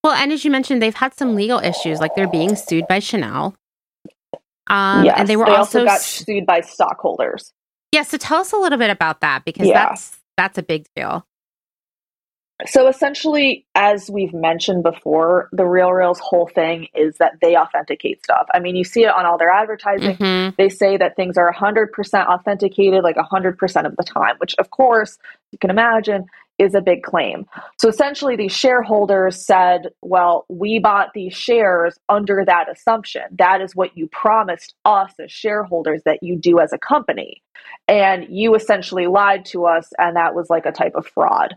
Well, 0.04 0.14
and 0.14 0.32
as 0.32 0.44
you 0.44 0.52
mentioned, 0.52 0.82
they've 0.82 0.96
had 0.96 1.14
some 1.14 1.36
legal 1.36 1.60
issues, 1.60 2.00
like 2.00 2.16
they're 2.16 2.28
being 2.28 2.56
sued 2.56 2.88
by 2.88 3.00
Chanel. 3.00 3.56
Um, 4.68 5.06
yes, 5.06 5.16
and 5.20 5.28
they 5.28 5.36
were 5.36 5.46
they 5.46 5.52
also, 5.52 5.80
also, 5.80 5.86
got 5.86 6.02
sued 6.02 6.46
by 6.46 6.62
stockholders. 6.62 7.54
Yeah, 7.92 8.04
so 8.04 8.18
tell 8.18 8.40
us 8.40 8.54
a 8.54 8.58
little 8.58 8.78
bit 8.78 8.90
about 8.90 9.22
that 9.22 9.44
because 9.46 9.68
yeah. 9.68 9.90
that's 9.90 10.18
that's 10.38 10.58
a 10.58 10.64
big 10.64 10.88
deal. 10.96 11.26
So 12.68 12.88
essentially, 12.88 13.66
as 13.76 14.10
we've 14.10 14.34
mentioned 14.34 14.84
before, 14.84 15.50
the 15.52 15.66
Real 15.66 15.92
Real's 15.92 16.20
whole 16.20 16.48
thing 16.48 16.88
is 16.94 17.18
that 17.18 17.34
they 17.42 17.56
authenticate 17.56 18.24
stuff. 18.24 18.48
I 18.54 18.60
mean, 18.60 18.76
you 18.76 18.84
see 18.84 19.04
it 19.04 19.10
on 19.10 19.26
all 19.26 19.38
their 19.38 19.50
advertising. 19.50 20.18
Mm-hmm. 20.18 20.56
They 20.58 20.70
say 20.70 20.98
that 20.98 21.16
things 21.16 21.38
are 21.38 21.52
100% 21.52 21.90
authenticated, 22.28 23.04
like 23.04 23.16
100% 23.16 23.86
of 23.86 23.96
the 23.96 24.04
time, 24.04 24.36
which, 24.38 24.56
of 24.60 24.70
course, 24.70 25.18
you 25.52 25.58
can 25.58 25.70
imagine 25.70 26.26
is 26.62 26.76
a 26.76 26.82
big 26.82 27.02
claim. 27.02 27.46
So 27.80 27.90
essentially, 27.90 28.36
these 28.36 28.56
shareholders 28.56 29.44
said, 29.44 29.88
well, 30.04 30.46
we 30.48 30.78
bought 30.78 31.10
these 31.16 31.34
shares 31.34 31.98
under 32.08 32.44
that 32.46 32.68
assumption. 32.72 33.24
That 33.32 33.62
is 33.62 33.76
what 33.76 33.98
you 33.98 34.08
promised 34.08 34.76
us 34.86 35.12
as 35.20 35.32
shareholders 35.32 36.04
that 36.06 36.20
you 36.22 36.38
do 36.38 36.60
as 36.60 36.72
a 36.72 36.78
company. 36.78 37.42
And 37.88 38.28
you 38.30 38.54
essentially 38.54 39.08
lied 39.08 39.44
to 39.46 39.66
us, 39.66 39.90
and 39.98 40.16
that 40.16 40.36
was 40.36 40.52
like 40.52 40.68
a 40.68 40.72
type 40.72 40.94
of 40.96 41.08
fraud. 41.08 41.56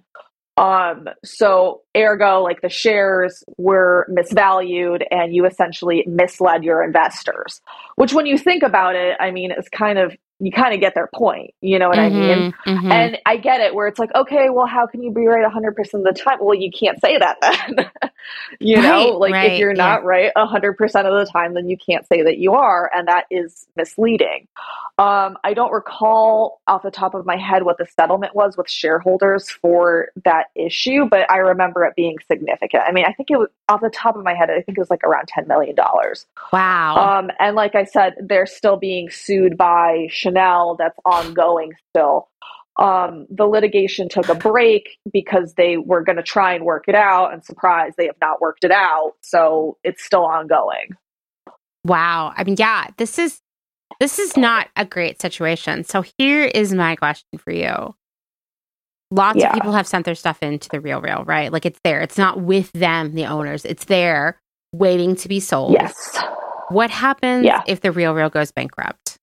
Um, 0.57 1.09
so 1.25 1.83
ergo, 1.97 2.43
like 2.43 2.61
the 2.63 2.69
shares 2.69 3.43
were 3.59 4.07
misvalued 4.09 5.03
and 5.11 5.35
you 5.35 5.47
essentially 5.47 6.05
misled 6.07 6.63
your 6.63 6.85
investors, 6.85 7.61
which 7.97 8.15
when 8.15 8.27
you 8.27 8.39
think 8.39 8.63
about 8.63 8.95
it, 8.95 9.17
I 9.19 9.33
mean, 9.33 9.51
it's 9.51 9.69
kind 9.69 9.99
of 9.99 10.17
you 10.41 10.51
kind 10.51 10.75
of 10.75 10.81
get 10.81 10.95
their 10.95 11.09
point. 11.15 11.55
You 11.61 11.79
know 11.79 11.89
what 11.89 11.99
mm-hmm, 11.99 12.17
I 12.17 12.35
mean? 12.35 12.55
Mm-hmm. 12.67 12.93
And 12.93 13.19
I 13.25 13.37
get 13.37 13.61
it 13.61 13.75
where 13.75 13.87
it's 13.87 13.99
like, 13.99 14.15
okay, 14.15 14.51
well, 14.51 14.67
how 14.67 14.87
can 14.87 15.03
you 15.03 15.11
be 15.11 15.27
right 15.27 15.45
100% 15.45 15.95
of 15.95 16.03
the 16.03 16.13
time? 16.13 16.39
Well, 16.41 16.55
you 16.55 16.71
can't 16.71 17.01
say 17.01 17.19
that 17.19 17.39
then. 17.41 17.91
you 18.61 18.77
right, 18.77 18.83
know, 18.83 19.09
like 19.19 19.33
right, 19.33 19.53
if 19.53 19.59
you're 19.59 19.75
not 19.75 20.03
yeah. 20.03 20.09
right 20.09 20.33
100% 20.37 20.73
of 20.81 21.27
the 21.27 21.31
time, 21.33 21.55
then 21.55 21.69
you 21.69 21.77
can't 21.77 22.07
say 22.09 22.23
that 22.23 22.39
you 22.39 22.53
are. 22.53 22.91
And 22.95 23.09
that 23.09 23.27
is 23.31 23.67
misleading. 23.77 24.49
Um, 24.99 25.39
I 25.43 25.55
don't 25.55 25.73
recall 25.73 26.61
off 26.67 26.83
the 26.83 26.91
top 26.91 27.15
of 27.15 27.27
my 27.27 27.37
head 27.37 27.65
what 27.65 27.79
the 27.79 27.87
settlement 27.87 28.35
was 28.35 28.57
with 28.57 28.71
shareholders 28.71 29.51
for 29.51 30.09
that 30.25 30.47
issue, 30.55 31.07
but 31.07 31.29
I 31.31 31.39
remember 31.39 31.85
it 31.85 31.95
being 31.97 32.17
significant. 32.31 32.83
I 32.87 32.93
mean, 32.93 33.05
I 33.05 33.13
think 33.13 33.31
it 33.31 33.39
was 33.39 33.49
off 33.69 33.81
the 33.81 33.91
top 33.91 34.17
of 34.17 34.25
my 34.25 34.35
head, 34.35 34.51
I 34.51 34.63
think 34.63 34.79
it 34.79 34.81
was 34.81 34.91
like 34.91 35.03
around 35.03 35.29
$10 35.37 35.49
million. 35.49 35.75
Wow. 36.53 37.19
Um, 37.19 37.31
and 37.41 37.57
like 37.57 37.75
I 37.75 37.85
said, 37.85 38.15
they're 38.21 38.47
still 38.47 38.77
being 38.77 39.11
sued 39.11 39.57
by 39.57 40.07
Chanel 40.11 40.34
that's 40.79 40.99
ongoing 41.05 41.73
still. 41.91 42.29
Um, 42.77 43.27
the 43.31 43.47
litigation 43.47 44.09
took 44.09 44.29
a 44.29 44.35
break 44.35 44.99
because 45.13 45.55
they 45.55 45.77
were 45.77 46.03
going 46.03 46.17
to 46.17 46.23
try 46.23 46.55
and 46.55 46.65
work 46.65 46.85
it 46.89 46.95
out, 46.95 47.33
and 47.33 47.45
surprise, 47.45 47.93
they 47.97 48.07
have 48.07 48.17
not 48.21 48.41
worked 48.41 48.65
it 48.65 48.73
out. 48.73 49.13
So 49.23 49.79
it's 49.85 50.05
still 50.05 50.25
ongoing. 50.25 50.91
Wow. 51.85 52.33
I 52.37 52.45
mean, 52.45 52.57
yeah, 52.59 52.89
this 52.97 53.19
is 53.19 53.41
this 54.01 54.19
is 54.19 54.37
not 54.37 54.69
a 54.77 54.85
great 54.85 55.21
situation. 55.21 55.85
So 55.85 56.03
here 56.19 56.45
is 56.45 56.75
my 56.75 56.97
question 56.97 57.39
for 57.39 57.53
you. 57.53 57.95
Lots 59.11 59.39
yeah. 59.39 59.49
of 59.49 59.55
people 59.55 59.73
have 59.73 59.87
sent 59.87 60.05
their 60.05 60.17
stuff 60.17 60.43
into 60.43 60.69
the 60.69 60.81
real 60.81 61.01
real, 61.01 61.23
right? 61.25 61.53
Like 61.53 61.67
it's 61.67 61.79
there. 61.85 62.01
It's 62.01 62.19
not 62.19 62.41
with 62.41 62.73
them, 62.73 63.15
the 63.15 63.27
owners. 63.27 63.65
It's 63.65 63.85
there 63.85 64.41
waiting 64.73 65.15
to 65.17 65.29
be 65.29 65.39
sold. 65.39 65.75
Yes. 65.75 66.19
What 66.71 66.91
happens 66.91 67.45
yeah. 67.45 67.63
if 67.69 67.83
the 67.83 67.93
real 67.93 68.15
real 68.15 68.31
goes 68.31 68.51
bankrupt? 68.51 69.14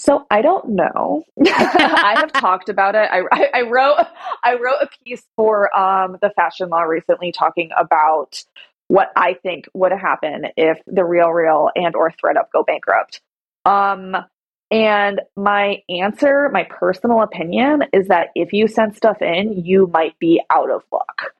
So 0.00 0.26
I 0.30 0.40
don't 0.40 0.70
know. 0.70 1.24
I 1.46 2.14
have 2.16 2.32
talked 2.32 2.70
about 2.70 2.94
it. 2.94 3.06
I, 3.12 3.20
I, 3.30 3.50
I, 3.52 3.60
wrote 3.68 3.98
I 4.42 4.54
wrote 4.54 4.80
a 4.80 4.88
piece 5.04 5.22
for 5.36 5.76
um, 5.78 6.16
the 6.22 6.30
Fashion 6.30 6.70
Law 6.70 6.80
recently 6.84 7.32
talking 7.32 7.68
about 7.78 8.42
what 8.88 9.12
I 9.14 9.34
think 9.34 9.66
would 9.74 9.92
happen 9.92 10.46
if 10.56 10.78
the 10.86 11.04
Real 11.04 11.28
Real 11.28 11.68
and 11.76 11.94
or 11.94 12.10
ThredUp 12.12 12.46
go 12.50 12.62
bankrupt. 12.62 13.20
Um, 13.66 14.16
and 14.70 15.20
my 15.36 15.82
answer, 15.90 16.48
my 16.50 16.64
personal 16.64 17.20
opinion, 17.20 17.82
is 17.92 18.08
that 18.08 18.28
if 18.34 18.54
you 18.54 18.68
send 18.68 18.96
stuff 18.96 19.20
in, 19.20 19.66
you 19.66 19.86
might 19.92 20.18
be 20.18 20.40
out 20.48 20.70
of 20.70 20.82
luck. 20.90 21.34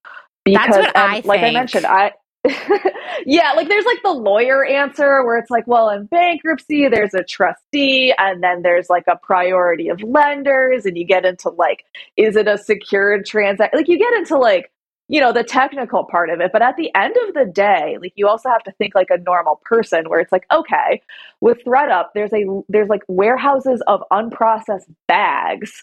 Because, 0.44 0.66
That's 0.66 0.76
what 0.76 0.96
um, 0.96 1.10
I 1.10 1.14
like 1.24 1.40
think. 1.40 1.56
I 1.56 1.60
mentioned, 1.60 1.86
I 1.86 2.12
yeah, 3.26 3.52
like 3.52 3.68
there's 3.68 3.84
like 3.84 4.02
the 4.02 4.12
lawyer 4.12 4.64
answer 4.64 5.24
where 5.24 5.36
it's 5.36 5.50
like, 5.50 5.66
well, 5.66 5.90
in 5.90 6.06
bankruptcy, 6.06 6.88
there's 6.88 7.12
a 7.12 7.22
trustee, 7.22 8.14
and 8.16 8.42
then 8.42 8.62
there's 8.62 8.88
like 8.88 9.04
a 9.08 9.16
priority 9.16 9.88
of 9.88 10.02
lenders, 10.02 10.86
and 10.86 10.96
you 10.96 11.04
get 11.04 11.26
into 11.26 11.50
like, 11.50 11.84
is 12.16 12.36
it 12.36 12.48
a 12.48 12.56
secured 12.56 13.26
transaction? 13.26 13.78
Like 13.78 13.88
you 13.88 13.98
get 13.98 14.12
into 14.14 14.38
like 14.38 14.70
you 15.10 15.20
know, 15.20 15.32
the 15.32 15.42
technical 15.42 16.04
part 16.04 16.30
of 16.30 16.40
it. 16.40 16.52
But 16.52 16.62
at 16.62 16.76
the 16.76 16.88
end 16.94 17.16
of 17.26 17.34
the 17.34 17.44
day, 17.44 17.98
like 18.00 18.12
you 18.14 18.28
also 18.28 18.48
have 18.48 18.62
to 18.62 18.70
think 18.72 18.94
like 18.94 19.10
a 19.10 19.18
normal 19.18 19.60
person 19.64 20.08
where 20.08 20.20
it's 20.20 20.30
like, 20.30 20.46
okay, 20.52 21.02
with 21.40 21.58
ThredUp, 21.64 22.10
there's 22.14 22.32
a 22.32 22.44
there's 22.68 22.88
like 22.88 23.02
warehouses 23.08 23.82
of 23.88 24.04
unprocessed 24.12 24.86
bags. 25.08 25.82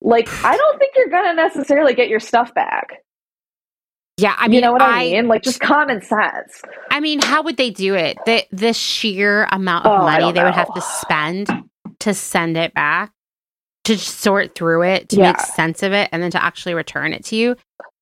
Like, 0.00 0.28
I 0.44 0.56
don't 0.56 0.78
think 0.78 0.92
you're 0.94 1.08
gonna 1.08 1.34
necessarily 1.34 1.94
get 1.94 2.08
your 2.08 2.20
stuff 2.20 2.54
back. 2.54 3.02
Yeah, 4.20 4.34
I 4.38 4.48
mean, 4.48 4.56
you 4.56 4.60
know 4.60 4.72
what 4.72 4.82
I, 4.82 5.00
I 5.00 5.10
mean? 5.12 5.28
Like 5.28 5.42
just 5.42 5.60
common 5.60 6.02
sense. 6.02 6.62
I 6.90 7.00
mean, 7.00 7.20
how 7.20 7.42
would 7.42 7.56
they 7.56 7.70
do 7.70 7.94
it? 7.94 8.18
The 8.26 8.44
the 8.52 8.72
sheer 8.72 9.44
amount 9.50 9.86
of 9.86 10.00
Oh, 10.00 10.04
money 10.04 10.32
they 10.32 10.42
would 10.42 10.54
have 10.54 10.72
to 10.74 10.80
spend 10.80 11.48
to 12.00 12.14
send 12.14 12.56
it 12.56 12.74
back, 12.74 13.12
to 13.84 13.96
sort 13.98 14.54
through 14.54 14.82
it, 14.84 15.08
to 15.10 15.16
Yeah. 15.16 15.28
make 15.28 15.40
sense 15.40 15.82
of 15.82 15.92
it, 15.92 16.08
and 16.12 16.22
then 16.22 16.30
to 16.32 16.42
actually 16.42 16.74
return 16.74 17.12
it 17.12 17.24
to 17.26 17.36
you. 17.36 17.56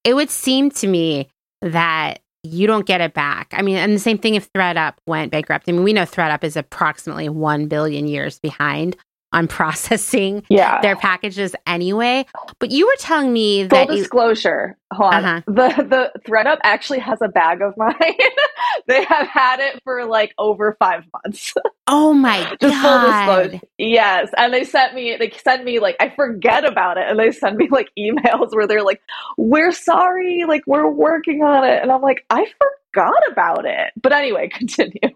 It 0.05 0.15
would 0.15 0.31
seem 0.31 0.71
to 0.73 0.87
me 0.87 1.29
that 1.63 2.21
you 2.45 2.67
don't 2.67 2.87
get 2.87 3.01
it 3.01 3.15
back. 3.15 3.49
I 3.53 3.63
mean, 3.63 3.77
and 3.77 3.93
the 3.95 3.99
same 3.99 4.17
thing 4.17 4.35
if 4.37 4.51
ThredUp 4.53 4.95
went 5.07 5.33
bankrupt. 5.33 5.69
I 5.69 5.73
mean, 5.73 5.83
we 5.83 5.93
know 5.93 6.03
ThredUp 6.03 6.45
is 6.45 6.57
approximately 6.57 7.29
1 7.29 7.67
billion 7.67 8.07
years 8.07 8.39
behind 8.39 8.97
on 9.33 9.47
processing 9.49 10.43
Yeah. 10.51 10.81
their 10.81 10.97
packages 10.97 11.55
anyway. 11.67 12.27
But 12.59 12.71
you 12.71 12.87
were 12.87 12.97
telling 12.99 13.33
me 13.33 13.69
Full 13.69 13.79
that 13.87 13.91
you, 13.91 13.97
disclosure, 13.99 14.77
hold 14.93 15.15
on. 15.15 15.25
Uh-huh. 15.25 15.43
The 15.47 15.83
the 15.85 16.21
ThredUp 16.27 16.59
actually 16.63 16.99
has 17.01 17.19
a 17.23 17.29
bag 17.29 17.61
of 17.63 17.75
mine. 17.77 17.95
they 18.87 19.05
have 19.05 19.27
had 19.29 19.61
it 19.61 19.81
for 19.85 20.05
like 20.07 20.35
over 20.39 20.77
five 20.79 21.05
months. 21.13 21.53
oh 21.87 22.13
my 22.13 22.41
Just 22.61 22.75
full 22.75 22.83
god. 22.83 23.43
disclosure. 23.43 23.65
Yes. 23.79 24.29
And 24.37 24.53
they 24.53 24.65
sent 24.65 24.95
me 24.95 25.17
they 25.19 25.31
send 25.31 25.65
me 25.65 25.79
like 25.79 25.97
I 26.01 26.11
forget 26.15 26.65
about 26.65 26.97
it 26.99 27.05
and 27.09 27.19
they 27.19 27.31
send 27.33 27.57
me 27.57 27.69
like 27.71 27.91
emails 27.99 28.55
where 28.55 28.67
they're 28.67 28.83
like, 28.85 29.01
We're 29.37 29.73
sorry, 29.73 30.45
like 30.47 30.63
we're 30.67 30.89
working 30.91 31.43
on 31.43 31.65
it. 31.65 31.83
And 31.83 31.93
I'm 31.93 32.03
like, 32.03 32.25
I 32.31 32.47
forgot 32.93 33.15
about 33.31 33.65
it. 33.67 33.93
But 34.01 34.13
anyway, 34.13 34.49
continue. 34.49 35.11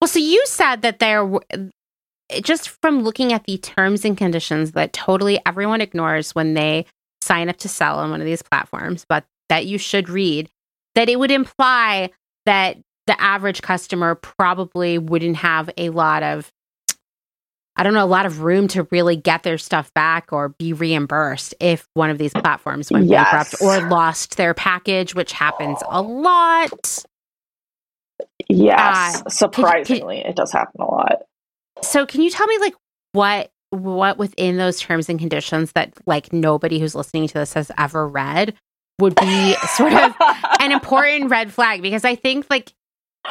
Well, 0.00 0.08
so 0.08 0.18
you 0.18 0.42
said 0.46 0.82
that 0.82 0.98
there, 0.98 1.26
just 2.42 2.68
from 2.82 3.02
looking 3.02 3.32
at 3.32 3.44
the 3.44 3.58
terms 3.58 4.04
and 4.04 4.16
conditions 4.16 4.72
that 4.72 4.92
totally 4.92 5.40
everyone 5.46 5.80
ignores 5.80 6.34
when 6.34 6.54
they 6.54 6.86
sign 7.22 7.48
up 7.48 7.56
to 7.58 7.68
sell 7.68 7.98
on 7.98 8.10
one 8.10 8.20
of 8.20 8.26
these 8.26 8.42
platforms, 8.42 9.04
but 9.08 9.24
that 9.48 9.66
you 9.66 9.78
should 9.78 10.08
read, 10.08 10.48
that 10.94 11.08
it 11.08 11.18
would 11.18 11.30
imply 11.30 12.10
that 12.46 12.76
the 13.06 13.20
average 13.20 13.62
customer 13.62 14.14
probably 14.14 14.98
wouldn't 14.98 15.36
have 15.36 15.70
a 15.76 15.90
lot 15.90 16.22
of, 16.22 16.50
I 17.76 17.82
don't 17.82 17.92
know, 17.94 18.04
a 18.04 18.06
lot 18.06 18.24
of 18.26 18.40
room 18.40 18.68
to 18.68 18.86
really 18.90 19.16
get 19.16 19.42
their 19.42 19.58
stuff 19.58 19.92
back 19.94 20.32
or 20.32 20.50
be 20.50 20.72
reimbursed 20.72 21.54
if 21.60 21.86
one 21.94 22.10
of 22.10 22.18
these 22.18 22.32
platforms 22.32 22.90
went 22.90 23.06
Yes. 23.06 23.24
bankrupt 23.30 23.62
or 23.62 23.88
lost 23.90 24.36
their 24.36 24.54
package, 24.54 25.14
which 25.14 25.32
happens 25.32 25.78
a 25.90 26.00
lot. 26.00 27.04
Yes. 28.48 29.22
Uh, 29.22 29.28
surprisingly, 29.28 30.18
it 30.18 30.36
does 30.36 30.52
happen 30.52 30.80
a 30.80 30.84
lot. 30.84 31.22
So 31.86 32.06
can 32.06 32.22
you 32.22 32.30
tell 32.30 32.46
me 32.46 32.58
like 32.58 32.74
what 33.12 33.50
what 33.70 34.18
within 34.18 34.56
those 34.56 34.80
terms 34.80 35.08
and 35.08 35.18
conditions 35.18 35.72
that 35.72 35.92
like 36.06 36.32
nobody 36.32 36.78
who's 36.78 36.94
listening 36.94 37.26
to 37.28 37.34
this 37.34 37.52
has 37.54 37.70
ever 37.76 38.06
read 38.06 38.54
would 39.00 39.16
be 39.16 39.54
sort 39.76 39.92
of 39.92 40.14
an 40.60 40.70
important 40.72 41.28
red 41.30 41.52
flag 41.52 41.82
because 41.82 42.04
I 42.04 42.14
think 42.14 42.46
like 42.48 42.72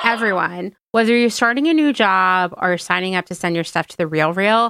everyone, 0.03 0.75
whether 0.91 1.15
you're 1.15 1.29
starting 1.29 1.67
a 1.67 1.73
new 1.73 1.93
job 1.93 2.53
or 2.61 2.77
signing 2.77 3.15
up 3.15 3.25
to 3.27 3.35
send 3.35 3.55
your 3.55 3.63
stuff 3.63 3.87
to 3.87 3.97
the 3.97 4.07
real 4.07 4.33
real, 4.33 4.69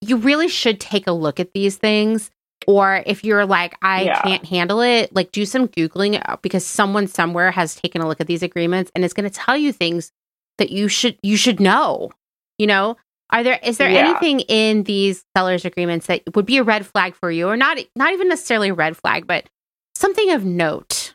you 0.00 0.16
really 0.16 0.48
should 0.48 0.80
take 0.80 1.06
a 1.06 1.12
look 1.12 1.40
at 1.40 1.52
these 1.54 1.76
things. 1.76 2.30
Or 2.66 3.02
if 3.06 3.24
you're 3.24 3.46
like, 3.46 3.74
I 3.82 4.02
Yeah. 4.04 4.20
can't 4.22 4.44
handle 4.44 4.80
it, 4.80 5.14
like 5.14 5.32
do 5.32 5.44
some 5.46 5.66
Googling 5.66 6.22
uh, 6.28 6.36
because 6.42 6.64
someone 6.64 7.06
somewhere 7.06 7.50
has 7.50 7.74
taken 7.74 8.02
a 8.02 8.06
look 8.06 8.20
at 8.20 8.26
these 8.26 8.42
agreements 8.42 8.90
and 8.94 9.04
it's 9.04 9.14
gonna 9.14 9.30
tell 9.30 9.56
you 9.56 9.72
things 9.72 10.12
that 10.58 10.70
you 10.70 10.86
should 10.88 11.16
you 11.22 11.36
should 11.36 11.58
know. 11.58 12.10
You 12.58 12.66
know? 12.66 12.96
Are 13.30 13.42
there 13.42 13.58
is 13.62 13.78
there 13.78 13.88
Yeah. 13.90 13.98
anything 14.08 14.40
in 14.40 14.82
these 14.84 15.24
sellers 15.36 15.64
agreements 15.64 16.06
that 16.06 16.22
would 16.34 16.46
be 16.46 16.58
a 16.58 16.62
red 16.64 16.86
flag 16.86 17.14
for 17.14 17.30
you 17.30 17.48
or 17.48 17.56
not 17.56 17.78
not 17.96 18.12
even 18.12 18.28
necessarily 18.28 18.70
a 18.70 18.74
red 18.74 18.96
flag, 18.96 19.26
but 19.26 19.46
something 19.94 20.30
of 20.32 20.44
note? 20.44 21.14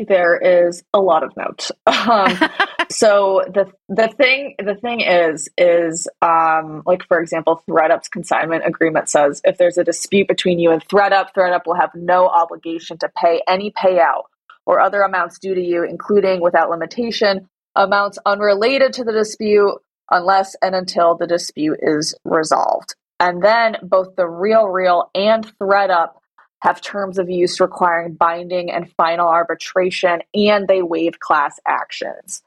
There 0.00 0.36
is 0.36 0.84
a 0.94 1.00
lot 1.00 1.22
of 1.24 1.36
notes. 1.36 1.72
Um, 1.86 2.38
so 2.90 3.42
the 3.52 3.70
the 3.88 4.08
thing 4.08 4.54
the 4.58 4.76
thing 4.76 5.00
is 5.00 5.48
is 5.58 6.06
um, 6.22 6.82
like 6.86 7.02
for 7.06 7.20
example, 7.20 7.62
ThredUp's 7.68 8.08
consignment 8.08 8.64
agreement 8.66 9.08
says 9.08 9.40
if 9.44 9.58
there's 9.58 9.78
a 9.78 9.84
dispute 9.84 10.28
between 10.28 10.58
you 10.58 10.70
and 10.70 10.86
ThredUp, 10.88 11.28
ThreadUp 11.36 11.66
will 11.66 11.74
have 11.74 11.90
no 11.94 12.28
obligation 12.28 12.98
to 12.98 13.10
pay 13.16 13.42
any 13.48 13.72
payout 13.72 14.24
or 14.64 14.80
other 14.80 15.02
amounts 15.02 15.38
due 15.38 15.54
to 15.54 15.60
you, 15.60 15.82
including 15.84 16.40
without 16.40 16.70
limitation 16.70 17.48
amounts 17.74 18.18
unrelated 18.26 18.92
to 18.94 19.04
the 19.04 19.12
dispute, 19.12 19.74
unless 20.10 20.56
and 20.62 20.74
until 20.74 21.16
the 21.16 21.26
dispute 21.26 21.78
is 21.82 22.14
resolved. 22.24 22.94
And 23.20 23.42
then 23.42 23.76
both 23.82 24.16
the 24.16 24.26
Real 24.26 24.66
Real 24.68 25.10
and 25.14 25.46
ThredUp 25.58 26.12
have 26.60 26.80
terms 26.80 27.18
of 27.18 27.30
use 27.30 27.60
requiring 27.60 28.14
binding 28.14 28.70
and 28.70 28.92
final 28.96 29.28
arbitration, 29.28 30.22
and 30.34 30.66
they 30.66 30.82
waive 30.82 31.20
class 31.20 31.58
actions. 31.66 32.42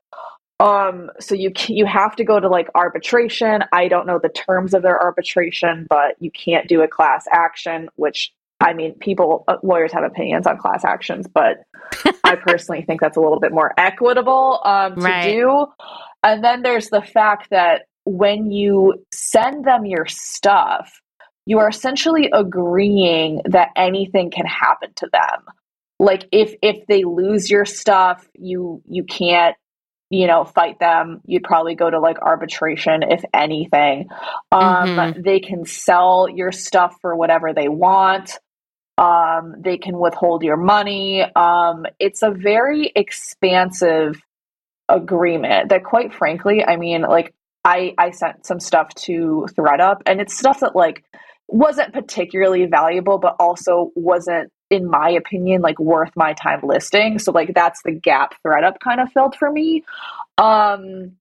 Um, 0.60 1.10
so 1.20 1.34
you 1.34 1.52
you 1.68 1.86
have 1.86 2.16
to 2.18 2.24
go 2.24 2.40
to 2.40 2.48
like 2.48 2.70
arbitration. 2.76 3.64
I 3.72 3.88
don't 3.88 4.06
know 4.06 4.20
the 4.20 4.30
terms 4.30 4.74
of 4.74 4.84
their 4.84 5.02
arbitration, 5.02 5.88
but 5.90 6.16
you 6.20 6.30
can't 6.30 6.68
do 6.68 6.82
a 6.82 6.88
class 6.88 7.26
action. 7.32 7.90
Which 7.96 8.32
I 8.62 8.74
mean, 8.74 8.94
people 9.00 9.44
uh, 9.48 9.58
lawyers 9.64 9.92
have 9.94 10.04
opinions 10.04 10.48
on 10.48 10.58
class 10.58 10.86
actions, 10.86 11.28
but 11.34 11.58
I 12.24 12.36
personally 12.36 12.84
think 12.84 13.02
that's 13.02 13.18
a 13.18 13.22
little 13.22 13.40
bit 13.40 13.52
more 13.52 13.74
equitable 13.78 14.62
um, 14.64 14.96
to 14.96 15.02
Right. 15.02 15.32
do. 15.32 15.66
And 16.24 16.44
then 16.44 16.62
there's 16.62 16.90
the 16.90 17.02
fact 17.02 17.50
that 17.52 17.84
when 18.06 18.52
you 18.52 19.04
send 19.14 19.66
them 19.66 19.86
your 19.86 20.06
stuff, 20.08 21.02
you 21.46 21.60
are 21.60 21.70
essentially 21.70 22.30
agreeing 22.34 23.42
that 23.46 23.70
anything 23.76 24.32
can 24.32 24.46
happen 24.46 24.90
to 24.98 25.10
them. 25.12 25.44
Like 26.00 26.28
if 26.32 26.54
if 26.62 26.86
they 26.88 27.04
lose 27.04 27.50
your 27.50 27.66
stuff, 27.66 28.28
you 28.36 28.82
you 28.88 29.04
can't 29.04 29.56
you 30.10 30.28
know 30.28 30.44
fight 30.46 30.80
them. 30.80 31.22
You'd 31.26 31.44
probably 31.44 31.76
go 31.76 31.90
to 31.90 32.00
like 32.00 32.20
arbitration 32.22 33.04
if 33.04 33.24
anything. 33.34 34.08
Um, 34.52 34.90
Mhm. 34.90 35.24
They 35.24 35.40
can 35.40 35.66
sell 35.66 36.28
your 36.28 36.52
stuff 36.52 36.96
for 37.02 37.16
whatever 37.16 37.54
they 37.54 37.68
want. 37.70 38.38
Um, 38.98 39.56
they 39.60 39.78
can 39.78 39.98
withhold 39.98 40.44
your 40.44 40.58
money. 40.58 41.24
Um, 41.36 41.86
it's 42.00 42.22
a 42.22 42.32
very 42.32 42.92
expansive 42.96 44.22
agreement 44.88 45.70
that, 45.70 45.84
quite 45.84 46.14
frankly, 46.14 46.64
I 46.64 46.76
mean, 46.76 47.02
like 47.02 47.34
I 47.64 47.94
I 47.98 48.12
sent 48.12 48.46
some 48.46 48.60
stuff 48.60 48.94
to 49.06 49.48
ThredUp, 49.58 50.02
and 50.06 50.22
it's 50.22 50.38
stuff 50.38 50.60
that 50.60 50.76
like 50.76 51.04
wasn't 51.48 51.94
particularly 51.94 52.66
valuable, 52.66 53.18
but 53.18 53.36
also 53.40 53.92
wasn't, 53.96 54.52
in 54.70 54.90
my 54.90 55.10
opinion, 55.10 55.62
like 55.62 55.80
worth 55.80 56.12
my 56.16 56.34
time 56.34 56.62
listing. 56.64 57.20
So 57.20 57.32
like 57.32 57.54
that's 57.54 57.82
the 57.84 57.92
gap 57.92 58.36
ThredUp 58.46 58.80
kind 58.80 59.02
of 59.02 59.12
filled 59.12 59.36
for 59.36 59.52
me. 59.52 59.84
Um, 60.38 61.14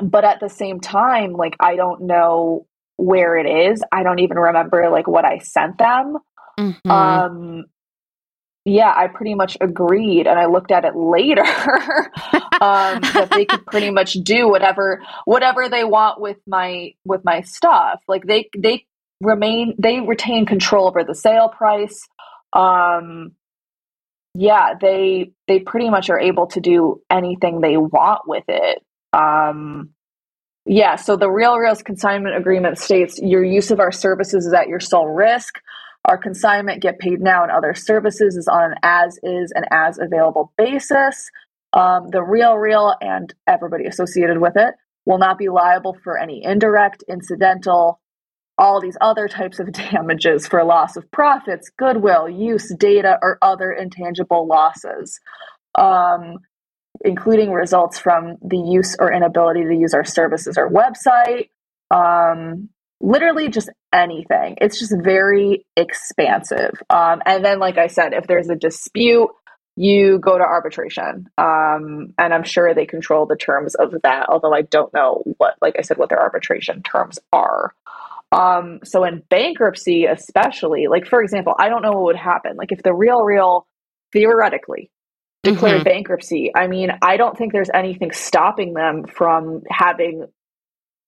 but 0.00 0.24
at 0.24 0.40
the 0.40 0.48
same 0.48 0.80
time, 0.80 1.32
like 1.32 1.56
I 1.60 1.76
don't 1.76 2.02
know 2.02 2.66
where 2.96 3.36
it 3.36 3.70
is. 3.72 3.82
I 3.90 4.02
don't 4.02 4.20
even 4.20 4.38
remember 4.38 4.90
like 4.90 5.06
what 5.06 5.24
I 5.24 5.38
sent 5.38 5.78
them. 5.78 6.18
Mhm. 6.58 6.90
Um, 6.90 7.64
yeah, 8.64 8.92
I 8.94 9.08
pretty 9.08 9.34
much 9.34 9.56
agreed, 9.60 10.26
and 10.26 10.38
I 10.38 10.46
looked 10.46 10.70
at 10.70 10.84
it 10.84 10.94
later 10.94 11.42
um, 12.60 13.00
that 13.00 13.28
they 13.32 13.44
could 13.44 13.66
pretty 13.66 13.90
much 13.98 14.12
do 14.14 14.48
whatever 14.48 15.02
whatever 15.24 15.68
they 15.68 15.84
want 15.84 16.20
with 16.20 16.38
my 16.46 16.92
with 17.04 17.24
my 17.24 17.40
stuff. 17.40 18.00
Like 18.06 18.24
they 18.24 18.48
they 18.56 18.86
remain 19.20 19.74
they 19.78 20.00
retain 20.00 20.46
control 20.46 20.86
over 20.86 21.02
the 21.02 21.14
sale 21.14 21.48
price. 21.48 22.06
Um, 22.52 23.32
yeah, 24.34 24.74
they 24.80 25.32
they 25.48 25.58
pretty 25.58 25.90
much 25.90 26.08
are 26.08 26.20
able 26.20 26.46
to 26.48 26.60
do 26.60 27.02
anything 27.10 27.60
they 27.60 27.76
want 27.76 28.22
with 28.26 28.44
it. 28.48 28.82
Um, 29.12 29.90
yeah, 30.64 30.94
so 30.96 31.16
the 31.16 31.28
Real 31.30 31.56
Reals 31.56 31.82
consignment 31.82 32.36
agreement 32.36 32.78
states 32.78 33.18
your 33.20 33.44
use 33.44 33.72
of 33.72 33.80
our 33.80 33.90
services 33.90 34.46
is 34.46 34.52
at 34.52 34.68
your 34.68 34.80
sole 34.80 35.08
risk. 35.08 35.58
Our 36.06 36.18
consignment 36.18 36.82
get 36.82 36.98
paid 36.98 37.20
now 37.20 37.42
and 37.42 37.52
other 37.52 37.74
services 37.74 38.36
is 38.36 38.48
on 38.48 38.72
an 38.72 38.74
as 38.82 39.18
is 39.22 39.52
and 39.54 39.66
as 39.70 39.98
available 39.98 40.52
basis. 40.56 41.30
Um, 41.72 42.08
the 42.08 42.22
Real 42.22 42.56
Real 42.56 42.94
and 43.00 43.32
everybody 43.46 43.86
associated 43.86 44.38
with 44.38 44.54
it 44.56 44.74
will 45.06 45.18
not 45.18 45.38
be 45.38 45.48
liable 45.48 45.96
for 46.02 46.18
any 46.18 46.44
indirect, 46.44 47.04
incidental, 47.08 48.00
all 48.58 48.80
these 48.80 48.96
other 49.00 49.28
types 49.28 49.58
of 49.58 49.72
damages 49.72 50.46
for 50.46 50.62
loss 50.64 50.96
of 50.96 51.10
profits, 51.10 51.70
goodwill, 51.78 52.28
use, 52.28 52.74
data, 52.78 53.18
or 53.22 53.38
other 53.42 53.72
intangible 53.72 54.46
losses. 54.46 55.20
Um, 55.76 56.38
including 57.04 57.50
results 57.50 57.98
from 57.98 58.36
the 58.42 58.58
use 58.58 58.96
or 58.98 59.12
inability 59.12 59.64
to 59.64 59.74
use 59.74 59.94
our 59.94 60.04
services 60.04 60.56
or 60.56 60.70
website. 60.70 61.48
Um, 61.90 62.68
literally 63.02 63.48
just 63.48 63.68
anything. 63.92 64.56
It's 64.60 64.78
just 64.78 64.94
very 65.02 65.66
expansive. 65.76 66.80
Um, 66.88 67.20
and 67.26 67.44
then, 67.44 67.58
like 67.58 67.76
I 67.76 67.88
said, 67.88 68.14
if 68.14 68.26
there's 68.26 68.48
a 68.48 68.56
dispute, 68.56 69.28
you 69.76 70.18
go 70.18 70.38
to 70.38 70.44
arbitration. 70.44 71.28
Um, 71.36 72.14
and 72.18 72.32
I'm 72.32 72.44
sure 72.44 72.74
they 72.74 72.86
control 72.86 73.26
the 73.26 73.36
terms 73.36 73.74
of 73.74 73.94
that, 74.02 74.26
although 74.28 74.54
I 74.54 74.62
don't 74.62 74.92
know 74.94 75.22
what, 75.38 75.56
like 75.60 75.76
I 75.78 75.82
said, 75.82 75.98
what 75.98 76.08
their 76.08 76.20
arbitration 76.20 76.82
terms 76.82 77.18
are. 77.32 77.74
Um, 78.30 78.80
so 78.84 79.04
in 79.04 79.22
bankruptcy, 79.28 80.06
especially, 80.06 80.86
like 80.88 81.06
for 81.06 81.22
example, 81.22 81.54
I 81.58 81.68
don't 81.68 81.82
know 81.82 81.92
what 81.92 82.04
would 82.04 82.16
happen. 82.16 82.56
Like 82.56 82.72
if 82.72 82.82
the 82.82 82.94
real, 82.94 83.22
real, 83.22 83.66
theoretically, 84.12 84.90
declared 85.42 85.80
mm-hmm. 85.80 85.84
bankruptcy, 85.84 86.50
I 86.54 86.66
mean, 86.66 86.90
I 87.02 87.16
don't 87.16 87.36
think 87.36 87.52
there's 87.52 87.70
anything 87.72 88.12
stopping 88.12 88.74
them 88.74 89.04
from 89.04 89.62
having 89.68 90.26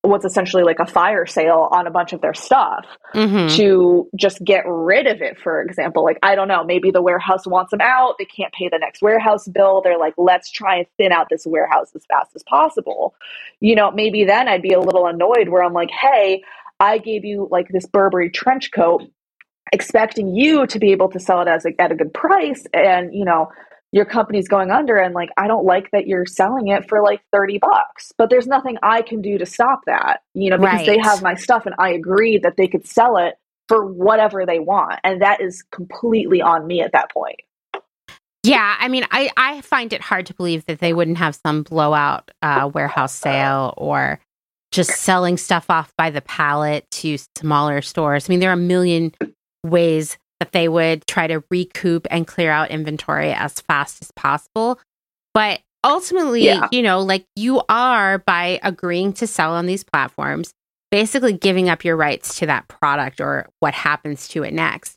what's 0.04 0.24
essentially 0.24 0.62
like 0.62 0.78
a 0.78 0.86
fire 0.86 1.26
sale 1.26 1.68
on 1.72 1.86
a 1.86 1.90
bunch 1.90 2.12
of 2.12 2.20
their 2.20 2.34
stuff 2.34 2.84
mm-hmm. 3.14 3.48
to 3.56 4.08
just 4.14 4.42
get 4.44 4.64
rid 4.66 5.06
of 5.06 5.22
it 5.22 5.38
for 5.38 5.62
example 5.62 6.04
like 6.04 6.18
i 6.22 6.34
don't 6.34 6.48
know 6.48 6.62
maybe 6.62 6.90
the 6.90 7.00
warehouse 7.00 7.46
wants 7.46 7.70
them 7.70 7.80
out 7.80 8.14
they 8.18 8.24
can't 8.24 8.52
pay 8.52 8.68
the 8.68 8.78
next 8.78 9.00
warehouse 9.00 9.48
bill 9.48 9.80
they're 9.82 9.98
like 9.98 10.14
let's 10.18 10.50
try 10.50 10.76
and 10.76 10.86
thin 10.98 11.10
out 11.10 11.28
this 11.30 11.46
warehouse 11.46 11.90
as 11.94 12.04
fast 12.06 12.30
as 12.34 12.42
possible 12.42 13.14
you 13.60 13.74
know 13.74 13.90
maybe 13.90 14.24
then 14.24 14.46
i'd 14.48 14.62
be 14.62 14.72
a 14.72 14.80
little 14.80 15.06
annoyed 15.06 15.48
where 15.48 15.64
i'm 15.64 15.72
like 15.72 15.90
hey 15.90 16.42
i 16.80 16.98
gave 16.98 17.24
you 17.24 17.48
like 17.50 17.68
this 17.68 17.86
burberry 17.86 18.30
trench 18.30 18.70
coat 18.72 19.02
expecting 19.72 20.34
you 20.34 20.66
to 20.66 20.78
be 20.78 20.92
able 20.92 21.08
to 21.08 21.18
sell 21.18 21.40
it 21.40 21.48
as 21.48 21.64
a, 21.64 21.80
at 21.80 21.90
a 21.90 21.94
good 21.94 22.12
price 22.12 22.66
and 22.74 23.14
you 23.14 23.24
know 23.24 23.50
your 23.94 24.04
company's 24.04 24.48
going 24.48 24.72
under 24.72 24.96
and 24.96 25.14
like 25.14 25.30
I 25.36 25.46
don't 25.46 25.64
like 25.64 25.92
that 25.92 26.08
you're 26.08 26.26
selling 26.26 26.66
it 26.66 26.88
for 26.88 27.00
like 27.00 27.22
30 27.32 27.58
bucks. 27.58 28.12
But 28.18 28.28
there's 28.28 28.48
nothing 28.48 28.76
I 28.82 29.02
can 29.02 29.22
do 29.22 29.38
to 29.38 29.46
stop 29.46 29.82
that, 29.86 30.22
you 30.34 30.50
know, 30.50 30.58
because 30.58 30.78
right. 30.78 30.86
they 30.86 30.98
have 30.98 31.22
my 31.22 31.36
stuff 31.36 31.64
and 31.64 31.76
I 31.78 31.90
agree 31.90 32.36
that 32.38 32.56
they 32.56 32.66
could 32.66 32.88
sell 32.88 33.16
it 33.16 33.36
for 33.68 33.86
whatever 33.86 34.44
they 34.44 34.58
want 34.58 34.98
and 35.04 35.22
that 35.22 35.40
is 35.40 35.62
completely 35.70 36.42
on 36.42 36.66
me 36.66 36.80
at 36.82 36.90
that 36.90 37.12
point. 37.12 37.38
Yeah, 38.42 38.76
I 38.80 38.88
mean, 38.88 39.06
I, 39.12 39.30
I 39.36 39.60
find 39.60 39.92
it 39.92 40.02
hard 40.02 40.26
to 40.26 40.34
believe 40.34 40.66
that 40.66 40.80
they 40.80 40.92
wouldn't 40.92 41.18
have 41.18 41.38
some 41.46 41.62
blowout 41.62 42.32
uh, 42.42 42.68
warehouse 42.74 43.14
sale 43.14 43.74
or 43.76 44.18
just 44.72 44.90
selling 44.90 45.36
stuff 45.36 45.70
off 45.70 45.94
by 45.96 46.10
the 46.10 46.20
pallet 46.20 46.84
to 46.90 47.16
smaller 47.38 47.80
stores. 47.80 48.28
I 48.28 48.32
mean, 48.32 48.40
there 48.40 48.50
are 48.50 48.54
a 48.54 48.56
million 48.56 49.12
ways 49.62 50.18
that 50.40 50.52
they 50.52 50.68
would 50.68 51.06
try 51.06 51.26
to 51.26 51.44
recoup 51.50 52.06
and 52.10 52.26
clear 52.26 52.50
out 52.50 52.70
inventory 52.70 53.32
as 53.32 53.60
fast 53.60 54.02
as 54.02 54.10
possible. 54.12 54.78
But 55.32 55.60
ultimately, 55.84 56.44
yeah. 56.44 56.68
you 56.72 56.82
know, 56.82 57.00
like 57.00 57.26
you 57.36 57.62
are 57.68 58.18
by 58.18 58.60
agreeing 58.62 59.12
to 59.14 59.26
sell 59.26 59.52
on 59.52 59.66
these 59.66 59.84
platforms, 59.84 60.52
basically 60.90 61.32
giving 61.32 61.68
up 61.68 61.84
your 61.84 61.96
rights 61.96 62.38
to 62.38 62.46
that 62.46 62.68
product 62.68 63.20
or 63.20 63.48
what 63.60 63.74
happens 63.74 64.28
to 64.28 64.42
it 64.42 64.52
next. 64.52 64.96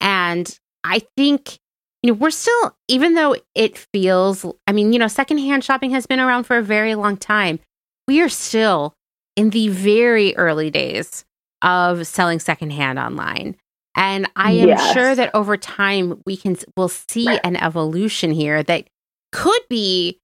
And 0.00 0.58
I 0.82 1.02
think, 1.16 1.58
you 2.02 2.12
know, 2.12 2.18
we're 2.18 2.30
still, 2.30 2.76
even 2.88 3.14
though 3.14 3.36
it 3.54 3.78
feels, 3.92 4.44
I 4.66 4.72
mean, 4.72 4.92
you 4.92 4.98
know, 4.98 5.08
secondhand 5.08 5.64
shopping 5.64 5.92
has 5.92 6.06
been 6.06 6.20
around 6.20 6.44
for 6.44 6.58
a 6.58 6.62
very 6.62 6.94
long 6.94 7.16
time, 7.16 7.58
we 8.06 8.20
are 8.20 8.28
still 8.28 8.94
in 9.36 9.50
the 9.50 9.68
very 9.68 10.36
early 10.36 10.70
days 10.70 11.24
of 11.62 12.06
selling 12.06 12.38
secondhand 12.38 12.98
online. 12.98 13.56
And 13.96 14.28
I 14.34 14.52
am 14.52 14.68
yes. 14.68 14.92
sure 14.92 15.14
that 15.14 15.34
over 15.34 15.56
time 15.56 16.20
we 16.26 16.36
can 16.36 16.56
we'll 16.76 16.88
see 16.88 17.28
an 17.44 17.56
evolution 17.56 18.32
here 18.32 18.62
that 18.62 18.88
could 19.32 19.62
be 19.68 20.20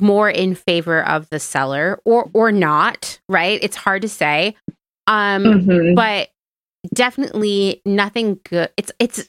more 0.00 0.28
in 0.28 0.54
favor 0.54 1.04
of 1.04 1.28
the 1.30 1.40
seller 1.40 2.00
or 2.04 2.30
or 2.32 2.52
not, 2.52 3.20
right? 3.28 3.58
It's 3.62 3.76
hard 3.76 4.02
to 4.02 4.08
say. 4.08 4.56
Um 5.06 5.44
mm-hmm. 5.44 5.94
but 5.94 6.30
definitely 6.94 7.80
nothing 7.84 8.40
good. 8.48 8.70
It's 8.76 8.92
it's 8.98 9.28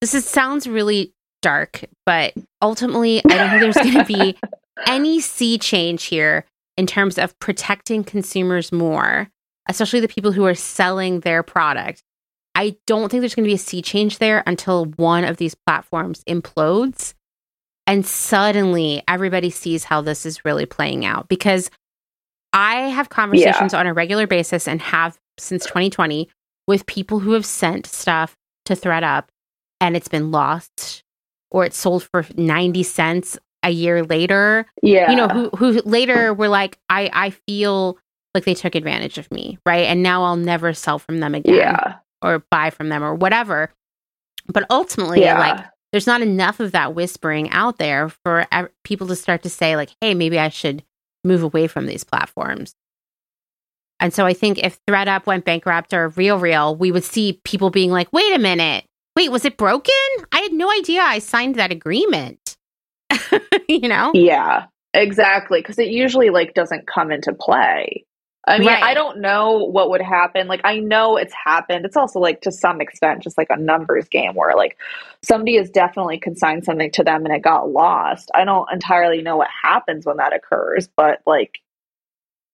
this 0.00 0.14
is 0.14 0.26
sounds 0.26 0.66
really 0.66 1.14
dark, 1.42 1.84
but 2.04 2.34
ultimately 2.62 3.22
I 3.24 3.36
don't 3.36 3.50
think 3.50 3.60
there's 3.60 3.76
going 3.76 4.04
to 4.04 4.04
be 4.04 4.36
any 4.86 5.20
sea 5.20 5.58
change 5.58 6.04
here 6.04 6.44
in 6.76 6.86
terms 6.86 7.18
of 7.18 7.38
protecting 7.40 8.04
consumers 8.04 8.70
more, 8.70 9.28
especially 9.68 10.00
the 10.00 10.08
people 10.08 10.32
who 10.32 10.44
are 10.44 10.54
selling 10.54 11.20
their 11.20 11.42
product 11.42 12.02
I 12.58 12.74
don't 12.88 13.08
think 13.08 13.20
there's 13.20 13.36
going 13.36 13.44
to 13.44 13.48
be 13.48 13.54
a 13.54 13.58
sea 13.58 13.82
change 13.82 14.18
there 14.18 14.42
until 14.44 14.86
one 14.96 15.22
of 15.22 15.36
these 15.36 15.54
platforms 15.54 16.24
implodes 16.24 17.14
and 17.86 18.04
suddenly 18.04 19.00
everybody 19.06 19.48
sees 19.48 19.84
how 19.84 20.00
this 20.00 20.26
is 20.26 20.44
really 20.44 20.66
playing 20.66 21.04
out 21.04 21.28
because 21.28 21.70
I 22.52 22.88
have 22.88 23.10
conversations 23.10 23.74
yeah. 23.74 23.78
on 23.78 23.86
a 23.86 23.94
regular 23.94 24.26
basis 24.26 24.66
and 24.66 24.82
have 24.82 25.16
since 25.38 25.66
2020 25.66 26.28
with 26.66 26.84
people 26.86 27.20
who 27.20 27.30
have 27.34 27.46
sent 27.46 27.86
stuff 27.86 28.36
to 28.64 28.74
ThredUp 28.74 29.28
and 29.80 29.96
it's 29.96 30.08
been 30.08 30.32
lost 30.32 31.04
or 31.52 31.64
it's 31.64 31.78
sold 31.78 32.02
for 32.10 32.26
90 32.36 32.82
cents 32.82 33.38
a 33.62 33.70
year 33.70 34.02
later. 34.02 34.66
Yeah. 34.82 35.12
You 35.12 35.16
know, 35.16 35.28
who 35.28 35.50
who 35.50 35.80
later 35.82 36.34
were 36.34 36.48
like, 36.48 36.76
I, 36.90 37.08
I 37.12 37.30
feel 37.30 37.98
like 38.34 38.44
they 38.44 38.54
took 38.54 38.74
advantage 38.74 39.16
of 39.16 39.30
me, 39.30 39.60
right? 39.64 39.84
And 39.84 40.02
now 40.02 40.24
I'll 40.24 40.34
never 40.34 40.74
sell 40.74 40.98
from 40.98 41.20
them 41.20 41.36
again. 41.36 41.54
Yeah 41.54 41.98
or 42.22 42.44
buy 42.50 42.70
from 42.70 42.88
them 42.88 43.02
or 43.02 43.14
whatever. 43.14 43.70
But 44.46 44.64
ultimately, 44.70 45.20
yeah. 45.20 45.38
like 45.38 45.64
there's 45.92 46.06
not 46.06 46.22
enough 46.22 46.60
of 46.60 46.72
that 46.72 46.94
whispering 46.94 47.50
out 47.50 47.78
there 47.78 48.08
for 48.08 48.46
people 48.84 49.06
to 49.08 49.16
start 49.16 49.42
to 49.42 49.50
say 49.50 49.76
like, 49.76 49.90
"Hey, 50.00 50.14
maybe 50.14 50.38
I 50.38 50.48
should 50.48 50.82
move 51.24 51.42
away 51.42 51.66
from 51.66 51.86
these 51.86 52.04
platforms." 52.04 52.74
And 54.00 54.14
so 54.14 54.24
I 54.24 54.32
think 54.32 54.58
if 54.58 54.78
ThredUp 54.86 55.26
went 55.26 55.44
bankrupt 55.44 55.92
or 55.92 56.08
Real 56.10 56.38
Real, 56.38 56.74
we 56.76 56.92
would 56.92 57.04
see 57.04 57.40
people 57.44 57.70
being 57.70 57.90
like, 57.90 58.12
"Wait 58.12 58.34
a 58.34 58.38
minute. 58.38 58.84
Wait, 59.16 59.30
was 59.30 59.44
it 59.44 59.56
broken? 59.56 59.94
I 60.32 60.40
had 60.40 60.52
no 60.52 60.70
idea 60.70 61.00
I 61.02 61.18
signed 61.18 61.56
that 61.56 61.72
agreement." 61.72 62.56
you 63.68 63.88
know? 63.88 64.12
Yeah. 64.14 64.66
Exactly, 64.94 65.60
because 65.60 65.78
it 65.78 65.88
usually 65.88 66.30
like 66.30 66.54
doesn't 66.54 66.86
come 66.86 67.12
into 67.12 67.34
play. 67.34 68.04
I 68.48 68.58
mean, 68.58 68.68
right. 68.68 68.82
I 68.82 68.94
don't 68.94 69.20
know 69.20 69.58
what 69.58 69.90
would 69.90 70.00
happen. 70.00 70.48
Like, 70.48 70.62
I 70.64 70.78
know 70.78 71.16
it's 71.18 71.34
happened. 71.34 71.84
It's 71.84 71.96
also 71.96 72.18
like 72.18 72.40
to 72.42 72.52
some 72.52 72.80
extent 72.80 73.22
just 73.22 73.36
like 73.36 73.48
a 73.50 73.58
numbers 73.58 74.08
game 74.08 74.34
where 74.34 74.56
like 74.56 74.78
somebody 75.22 75.56
has 75.56 75.68
definitely 75.70 76.18
consigned 76.18 76.64
something 76.64 76.90
to 76.92 77.04
them 77.04 77.26
and 77.26 77.34
it 77.34 77.42
got 77.42 77.70
lost. 77.70 78.30
I 78.34 78.44
don't 78.44 78.66
entirely 78.72 79.20
know 79.20 79.36
what 79.36 79.48
happens 79.62 80.06
when 80.06 80.16
that 80.16 80.32
occurs, 80.32 80.88
but 80.96 81.20
like, 81.26 81.58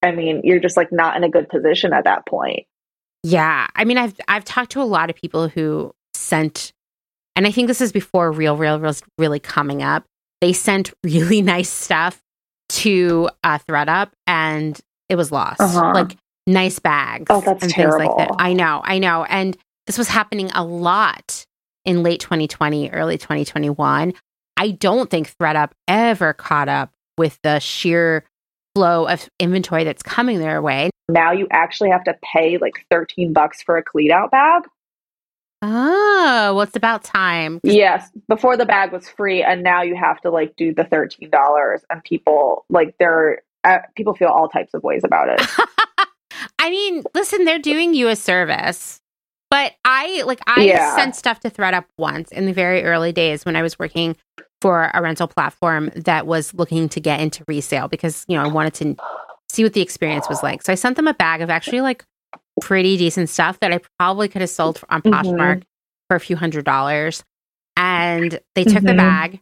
I 0.03 0.11
mean, 0.11 0.41
you're 0.43 0.59
just 0.59 0.75
like 0.75 0.91
not 0.91 1.15
in 1.15 1.23
a 1.23 1.29
good 1.29 1.47
position 1.47 1.93
at 1.93 2.03
that 2.03 2.25
point. 2.25 2.67
Yeah, 3.23 3.65
I 3.75 3.85
mean, 3.85 3.97
I've 3.97 4.19
I've 4.27 4.45
talked 4.45 4.73
to 4.73 4.81
a 4.81 4.83
lot 4.83 5.09
of 5.09 5.15
people 5.15 5.47
who 5.47 5.95
sent, 6.13 6.73
and 7.35 7.47
I 7.47 7.51
think 7.51 7.67
this 7.67 7.81
is 7.81 7.91
before 7.91 8.31
Real 8.31 8.55
Real 8.55 8.79
was 8.79 9.01
really 9.17 9.39
coming 9.39 9.81
up. 9.81 10.03
They 10.41 10.53
sent 10.53 10.93
really 11.03 11.41
nice 11.41 11.69
stuff 11.69 12.21
to 12.69 13.29
uh, 13.43 13.57
ThredUp, 13.67 14.11
and 14.27 14.79
it 15.09 15.15
was 15.15 15.31
lost. 15.31 15.61
Uh-huh. 15.61 15.93
Like 15.93 16.17
nice 16.47 16.79
bags 16.79 17.25
oh, 17.29 17.41
and 17.45 17.69
terrible. 17.69 17.97
things 17.97 18.17
like 18.17 18.29
that. 18.29 18.35
I 18.39 18.53
know, 18.53 18.81
I 18.83 18.99
know. 18.99 19.23
And 19.25 19.57
this 19.87 19.97
was 19.97 20.07
happening 20.07 20.51
a 20.53 20.63
lot 20.63 21.45
in 21.85 22.03
late 22.03 22.19
2020, 22.19 22.89
early 22.89 23.17
2021. 23.17 24.13
I 24.57 24.71
don't 24.71 25.09
think 25.09 25.35
ThredUp 25.37 25.71
ever 25.87 26.33
caught 26.33 26.69
up 26.69 26.91
with 27.17 27.39
the 27.43 27.59
sheer 27.59 28.25
flow 28.73 29.07
of 29.07 29.29
inventory 29.39 29.83
that's 29.83 30.03
coming 30.03 30.39
their 30.39 30.61
way. 30.61 30.89
Now 31.07 31.31
you 31.31 31.47
actually 31.51 31.89
have 31.91 32.03
to 32.05 32.15
pay 32.33 32.57
like 32.57 32.85
13 32.89 33.33
bucks 33.33 33.61
for 33.61 33.77
a 33.77 33.83
clean 33.83 34.11
out 34.11 34.31
bag. 34.31 34.63
Oh, 35.61 36.53
well, 36.53 36.61
it's 36.61 36.75
about 36.75 37.03
time. 37.03 37.59
Yes. 37.63 38.11
Before 38.27 38.55
the 38.57 38.65
bag 38.65 38.91
was 38.91 39.09
free, 39.09 39.41
and 39.41 39.63
now 39.63 39.81
you 39.81 39.95
have 39.95 40.21
to 40.21 40.29
like 40.29 40.55
do 40.57 40.73
the 40.73 40.83
$13. 40.83 41.79
And 41.89 42.03
people, 42.03 42.65
like, 42.69 42.95
they're 42.99 43.41
uh, 43.65 43.79
people 43.95 44.13
feel 44.13 44.29
all 44.29 44.47
types 44.47 44.73
of 44.73 44.83
ways 44.83 45.01
about 45.03 45.27
it. 45.29 45.41
I 46.59 46.69
mean, 46.69 47.03
listen, 47.13 47.45
they're 47.45 47.59
doing 47.59 47.93
you 47.93 48.07
a 48.07 48.15
service. 48.15 49.01
But 49.51 49.73
I 49.85 50.23
like 50.23 50.39
I 50.47 50.63
yeah. 50.63 50.95
sent 50.95 51.15
stuff 51.15 51.39
to 51.41 51.49
ThredUp 51.49 51.85
once 51.97 52.31
in 52.31 52.45
the 52.45 52.53
very 52.53 52.83
early 52.83 53.11
days 53.11 53.45
when 53.45 53.55
I 53.55 53.61
was 53.61 53.77
working 53.79 54.17
for 54.61 54.89
a 54.93 55.01
rental 55.01 55.27
platform 55.27 55.91
that 55.95 56.25
was 56.25 56.53
looking 56.53 56.89
to 56.89 56.99
get 56.99 57.19
into 57.19 57.43
resale 57.47 57.87
because, 57.87 58.25
you 58.27 58.35
know, 58.35 58.43
I 58.43 58.47
wanted 58.47 58.73
to 58.75 58.95
see 59.49 59.63
what 59.63 59.73
the 59.73 59.81
experience 59.81 60.27
was 60.27 60.41
like. 60.41 60.63
So 60.63 60.73
I 60.73 60.75
sent 60.75 60.95
them 60.95 61.07
a 61.07 61.13
bag 61.13 61.41
of 61.41 61.49
actually 61.49 61.81
like 61.81 62.03
pretty 62.59 62.97
decent 62.97 63.29
stuff 63.29 63.59
that 63.59 63.71
I 63.71 63.79
probably 63.99 64.27
could 64.27 64.41
have 64.41 64.49
sold 64.49 64.81
on 64.89 65.01
Poshmark 65.01 65.37
mm-hmm. 65.37 65.59
for 66.09 66.15
a 66.15 66.19
few 66.19 66.35
hundred 66.35 66.65
dollars. 66.65 67.23
And 67.77 68.39
they 68.55 68.63
took 68.63 68.77
mm-hmm. 68.77 68.87
the 68.87 68.93
bag 68.93 69.41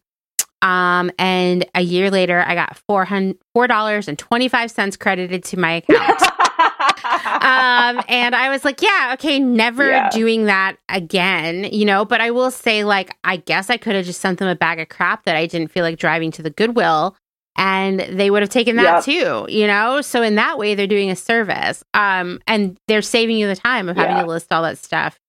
um, 0.64 1.12
and 1.20 1.66
a 1.76 1.82
year 1.82 2.10
later, 2.10 2.44
I 2.48 2.56
got 2.56 2.78
four 2.88 3.04
hundred 3.04 3.38
four 3.54 3.68
dollars 3.68 4.08
and 4.08 4.18
twenty 4.18 4.48
five 4.48 4.72
cents 4.72 4.96
credited 4.96 5.44
to 5.46 5.60
my 5.60 5.74
account. 5.74 6.22
um, 7.44 8.02
and 8.08 8.34
I 8.34 8.48
was 8.50 8.64
like, 8.64 8.82
yeah, 8.82 9.12
okay, 9.16 9.40
never 9.40 9.90
yeah. 9.90 10.10
doing 10.10 10.46
that 10.46 10.78
again, 10.88 11.66
you 11.66 11.84
know. 11.84 12.06
But 12.06 12.22
I 12.22 12.32
will 12.32 12.50
say, 12.50 12.86
like, 12.86 13.14
I 13.26 13.38
guess 13.38 13.70
I 13.70 13.76
could 13.76 13.96
have 13.96 14.06
just 14.06 14.22
sent 14.22 14.40
them 14.40 14.48
a 14.48 14.56
bag 14.56 14.80
of 14.80 14.88
crap 14.88 15.26
that 15.26 15.36
I 15.36 15.48
didn't 15.48 15.70
feel 15.70 15.84
like 15.84 16.00
driving 16.00 16.32
to 16.32 16.42
the 16.42 16.50
Goodwill 16.50 17.18
and 17.56 18.00
they 18.00 18.32
would 18.32 18.42
have 18.42 18.50
taken 18.50 18.78
that 18.78 18.84
yep. 18.84 19.04
too, 19.04 19.46
you 19.54 19.68
know? 19.68 20.02
So 20.02 20.24
in 20.24 20.36
that 20.36 20.58
way 20.58 20.74
they're 20.74 20.88
doing 20.88 21.12
a 21.12 21.16
service. 21.16 21.84
Um 21.94 22.40
and 22.48 22.78
they're 22.88 23.04
saving 23.04 23.38
you 23.38 23.48
the 23.48 23.56
time 23.56 23.90
of 23.90 23.96
having 23.96 24.16
yeah. 24.16 24.24
to 24.24 24.28
list 24.28 24.52
all 24.52 24.64
that 24.64 24.80
stuff 24.80 25.20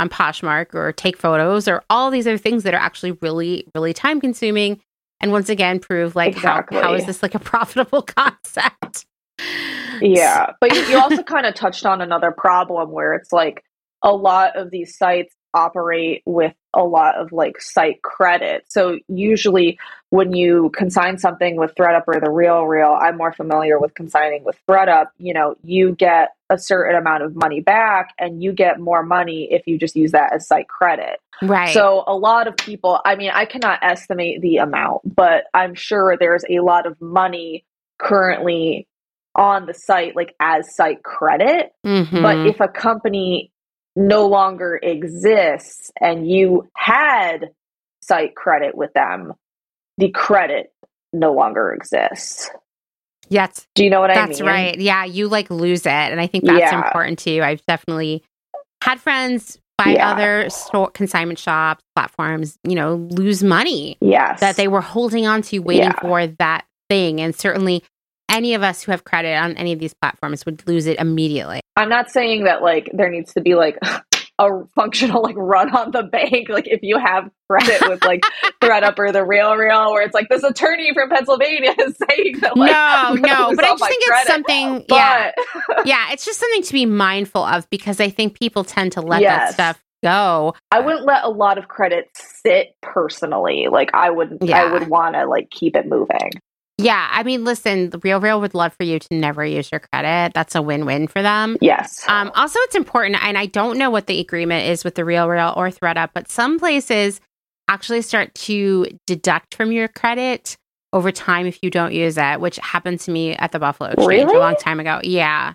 on 0.00 0.08
Poshmark 0.08 0.74
or 0.74 0.92
take 0.92 1.16
photos 1.16 1.68
or 1.68 1.84
all 1.90 2.10
these 2.10 2.26
other 2.26 2.38
things 2.38 2.64
that 2.64 2.74
are 2.74 2.80
actually 2.80 3.12
really 3.12 3.66
really 3.74 3.92
time 3.92 4.20
consuming 4.20 4.80
and 5.20 5.30
once 5.30 5.48
again 5.48 5.78
prove 5.78 6.16
like 6.16 6.34
exactly. 6.34 6.78
how, 6.78 6.88
how 6.88 6.94
is 6.94 7.06
this 7.06 7.22
like 7.22 7.34
a 7.34 7.38
profitable 7.38 8.02
concept? 8.16 9.06
Yeah. 10.00 10.52
But 10.60 10.74
you 10.74 10.98
also 11.00 11.22
kind 11.22 11.46
of 11.46 11.54
touched 11.54 11.86
on 11.86 12.00
another 12.00 12.32
problem 12.32 12.90
where 12.90 13.14
it's 13.14 13.32
like 13.32 13.62
a 14.02 14.12
lot 14.12 14.56
of 14.56 14.70
these 14.70 14.96
sites 14.96 15.34
operate 15.54 16.22
with 16.26 16.54
a 16.74 16.82
lot 16.82 17.16
of 17.16 17.32
like 17.32 17.60
site 17.60 18.02
credit. 18.02 18.64
So 18.68 18.98
usually 19.08 19.78
when 20.10 20.32
you 20.32 20.70
consign 20.74 21.18
something 21.18 21.56
with 21.56 21.74
ThredUp 21.74 22.04
or 22.06 22.20
the 22.20 22.30
Real 22.30 22.64
Real, 22.64 22.96
I'm 23.00 23.16
more 23.16 23.32
familiar 23.32 23.78
with 23.78 23.94
consigning 23.94 24.44
with 24.44 24.56
ThredUp, 24.68 25.06
you 25.18 25.34
know, 25.34 25.56
you 25.62 25.94
get 25.94 26.30
a 26.48 26.58
certain 26.58 26.96
amount 26.96 27.22
of 27.22 27.34
money 27.34 27.60
back 27.60 28.14
and 28.18 28.42
you 28.42 28.52
get 28.52 28.78
more 28.78 29.02
money 29.02 29.48
if 29.50 29.66
you 29.66 29.78
just 29.78 29.96
use 29.96 30.12
that 30.12 30.32
as 30.32 30.46
site 30.46 30.68
credit. 30.68 31.20
Right. 31.42 31.72
So 31.72 32.04
a 32.06 32.14
lot 32.14 32.46
of 32.46 32.56
people, 32.56 33.00
I 33.04 33.16
mean, 33.16 33.30
I 33.32 33.44
cannot 33.44 33.80
estimate 33.82 34.40
the 34.40 34.58
amount, 34.58 35.14
but 35.14 35.44
I'm 35.54 35.74
sure 35.74 36.16
there's 36.18 36.44
a 36.48 36.60
lot 36.60 36.86
of 36.86 37.00
money 37.00 37.64
currently 37.98 38.86
on 39.34 39.66
the 39.66 39.74
site 39.74 40.16
like 40.16 40.34
as 40.40 40.74
site 40.74 41.02
credit. 41.02 41.72
Mm-hmm. 41.86 42.22
But 42.22 42.46
if 42.46 42.60
a 42.60 42.68
company 42.68 43.52
no 43.96 44.26
longer 44.26 44.78
exists 44.82 45.90
and 46.00 46.28
you 46.30 46.68
had 46.74 47.50
site 48.02 48.34
credit 48.34 48.76
with 48.76 48.92
them, 48.94 49.32
the 49.98 50.10
credit 50.10 50.72
no 51.12 51.32
longer 51.32 51.72
exists. 51.72 52.50
Yes. 53.28 53.66
Do 53.74 53.84
you 53.84 53.90
know 53.90 54.00
what 54.00 54.10
I 54.10 54.14
mean? 54.14 54.26
That's 54.26 54.40
right. 54.40 54.78
Yeah, 54.78 55.04
you 55.04 55.28
like 55.28 55.50
lose 55.50 55.86
it. 55.86 55.88
And 55.88 56.20
I 56.20 56.26
think 56.26 56.44
that's 56.44 56.58
yeah. 56.58 56.84
important 56.84 57.18
too. 57.18 57.40
I've 57.42 57.64
definitely 57.66 58.24
had 58.82 59.00
friends 59.00 59.58
buy 59.78 59.92
yeah. 59.92 60.10
other 60.10 60.50
store 60.50 60.90
consignment 60.90 61.38
shops, 61.38 61.82
platforms, 61.94 62.58
you 62.64 62.74
know, 62.74 62.94
lose 62.94 63.42
money. 63.42 63.96
Yes. 64.00 64.40
That 64.40 64.56
they 64.56 64.68
were 64.68 64.80
holding 64.80 65.26
on 65.26 65.42
to 65.42 65.58
waiting 65.60 65.84
yeah. 65.84 66.00
for 66.00 66.26
that 66.26 66.64
thing. 66.88 67.20
And 67.20 67.34
certainly 67.34 67.84
any 68.30 68.54
of 68.54 68.62
us 68.62 68.82
who 68.82 68.92
have 68.92 69.04
credit 69.04 69.34
on 69.34 69.56
any 69.56 69.72
of 69.72 69.78
these 69.78 69.94
platforms 69.94 70.46
would 70.46 70.66
lose 70.66 70.86
it 70.86 70.98
immediately. 70.98 71.60
I'm 71.76 71.88
not 71.88 72.10
saying 72.10 72.44
that 72.44 72.62
like 72.62 72.90
there 72.94 73.10
needs 73.10 73.34
to 73.34 73.40
be 73.40 73.54
like 73.54 73.78
a 74.40 74.64
functional 74.74 75.22
like 75.22 75.36
run 75.36 75.74
on 75.76 75.90
the 75.90 76.02
bank 76.02 76.48
like 76.48 76.66
if 76.66 76.82
you 76.82 76.98
have 76.98 77.30
credit 77.50 77.86
with 77.88 78.02
like 78.02 78.22
ThredUp 78.62 78.98
or 78.98 79.12
the 79.12 79.24
Real 79.24 79.54
Real 79.54 79.92
where 79.92 80.02
it's 80.02 80.14
like 80.14 80.28
this 80.30 80.42
attorney 80.42 80.94
from 80.94 81.10
Pennsylvania 81.10 81.74
is 81.78 81.96
saying 82.08 82.38
that 82.40 82.56
like 82.56 82.72
no 82.72 83.14
no 83.14 83.54
but 83.54 83.64
I 83.64 83.72
just 83.72 83.84
think 83.84 84.04
credit. 84.04 84.20
it's 84.20 84.28
something 84.28 84.84
but... 84.88 84.96
yeah 84.96 85.32
yeah 85.84 86.12
it's 86.12 86.24
just 86.24 86.40
something 86.40 86.62
to 86.62 86.72
be 86.72 86.86
mindful 86.86 87.44
of 87.44 87.68
because 87.68 88.00
I 88.00 88.08
think 88.08 88.38
people 88.38 88.64
tend 88.64 88.92
to 88.92 89.02
let 89.02 89.20
yes. 89.20 89.56
that 89.56 89.74
stuff 89.74 89.84
go. 90.02 90.54
I 90.70 90.80
wouldn't 90.80 91.04
let 91.04 91.24
a 91.24 91.28
lot 91.28 91.58
of 91.58 91.68
credit 91.68 92.08
sit 92.14 92.74
personally. 92.82 93.66
Like 93.70 93.90
I 93.94 94.10
would 94.10 94.38
yeah. 94.40 94.62
I 94.62 94.72
would 94.72 94.88
want 94.88 95.14
to 95.14 95.26
like 95.26 95.50
keep 95.50 95.76
it 95.76 95.86
moving. 95.86 96.30
Yeah, 96.80 97.08
I 97.10 97.22
mean, 97.22 97.44
listen, 97.44 97.90
the 97.90 97.98
Real 97.98 98.20
Real 98.20 98.40
would 98.40 98.54
love 98.54 98.74
for 98.74 98.84
you 98.84 98.98
to 98.98 99.08
never 99.12 99.44
use 99.44 99.70
your 99.70 99.80
credit. 99.80 100.32
That's 100.34 100.54
a 100.54 100.62
win-win 100.62 101.08
for 101.08 101.22
them. 101.22 101.56
Yes. 101.60 102.04
Um, 102.08 102.30
also, 102.34 102.58
it's 102.62 102.74
important, 102.74 103.22
and 103.22 103.36
I 103.36 103.46
don't 103.46 103.78
know 103.78 103.90
what 103.90 104.06
the 104.06 104.20
agreement 104.20 104.68
is 104.68 104.84
with 104.84 104.94
the 104.94 105.04
Real 105.04 105.28
Real 105.28 105.52
or 105.56 105.68
ThredUp, 105.68 106.10
but 106.14 106.30
some 106.30 106.58
places 106.58 107.20
actually 107.68 108.02
start 108.02 108.34
to 108.34 108.86
deduct 109.06 109.54
from 109.54 109.72
your 109.72 109.88
credit 109.88 110.56
over 110.92 111.12
time 111.12 111.46
if 111.46 111.58
you 111.62 111.70
don't 111.70 111.92
use 111.92 112.18
it, 112.18 112.40
which 112.40 112.56
happened 112.56 113.00
to 113.00 113.10
me 113.10 113.34
at 113.36 113.52
the 113.52 113.58
Buffalo 113.58 113.90
Exchange 113.90 114.08
really? 114.08 114.36
a 114.36 114.40
long 114.40 114.56
time 114.56 114.80
ago. 114.80 115.00
Yeah. 115.04 115.54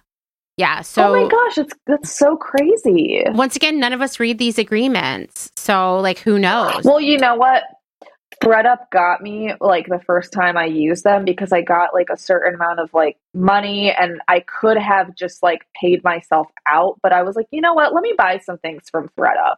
Yeah. 0.57 0.81
So 0.81 1.13
Oh 1.13 1.23
my 1.23 1.29
gosh, 1.29 1.57
it's 1.57 1.73
that's 1.85 2.17
so 2.17 2.37
crazy. 2.37 3.23
Once 3.31 3.57
again, 3.57 3.79
none 3.79 3.91
of 3.91 4.01
us 4.01 4.19
read 4.19 4.37
these 4.37 4.57
agreements. 4.57 5.51
So 5.57 5.99
like 5.99 6.19
who 6.19 6.39
knows? 6.39 6.83
Well, 6.85 7.01
you 7.01 7.17
know 7.17 7.35
what? 7.35 7.63
ThredUp 8.41 8.89
got 8.91 9.21
me 9.21 9.53
like 9.59 9.87
the 9.87 9.99
first 10.05 10.31
time 10.31 10.57
I 10.57 10.65
used 10.65 11.03
them 11.03 11.25
because 11.25 11.51
I 11.51 11.61
got 11.61 11.93
like 11.93 12.09
a 12.11 12.17
certain 12.17 12.55
amount 12.55 12.79
of 12.79 12.93
like 12.93 13.17
money 13.33 13.91
and 13.91 14.21
I 14.27 14.41
could 14.41 14.77
have 14.77 15.15
just 15.15 15.43
like 15.43 15.65
paid 15.79 16.03
myself 16.03 16.47
out, 16.65 16.99
but 17.01 17.13
I 17.13 17.23
was 17.23 17.35
like, 17.35 17.47
you 17.51 17.61
know 17.61 17.73
what? 17.73 17.93
Let 17.93 18.01
me 18.01 18.13
buy 18.17 18.39
some 18.39 18.57
things 18.57 18.89
from 18.89 19.09
ThredUp. 19.17 19.55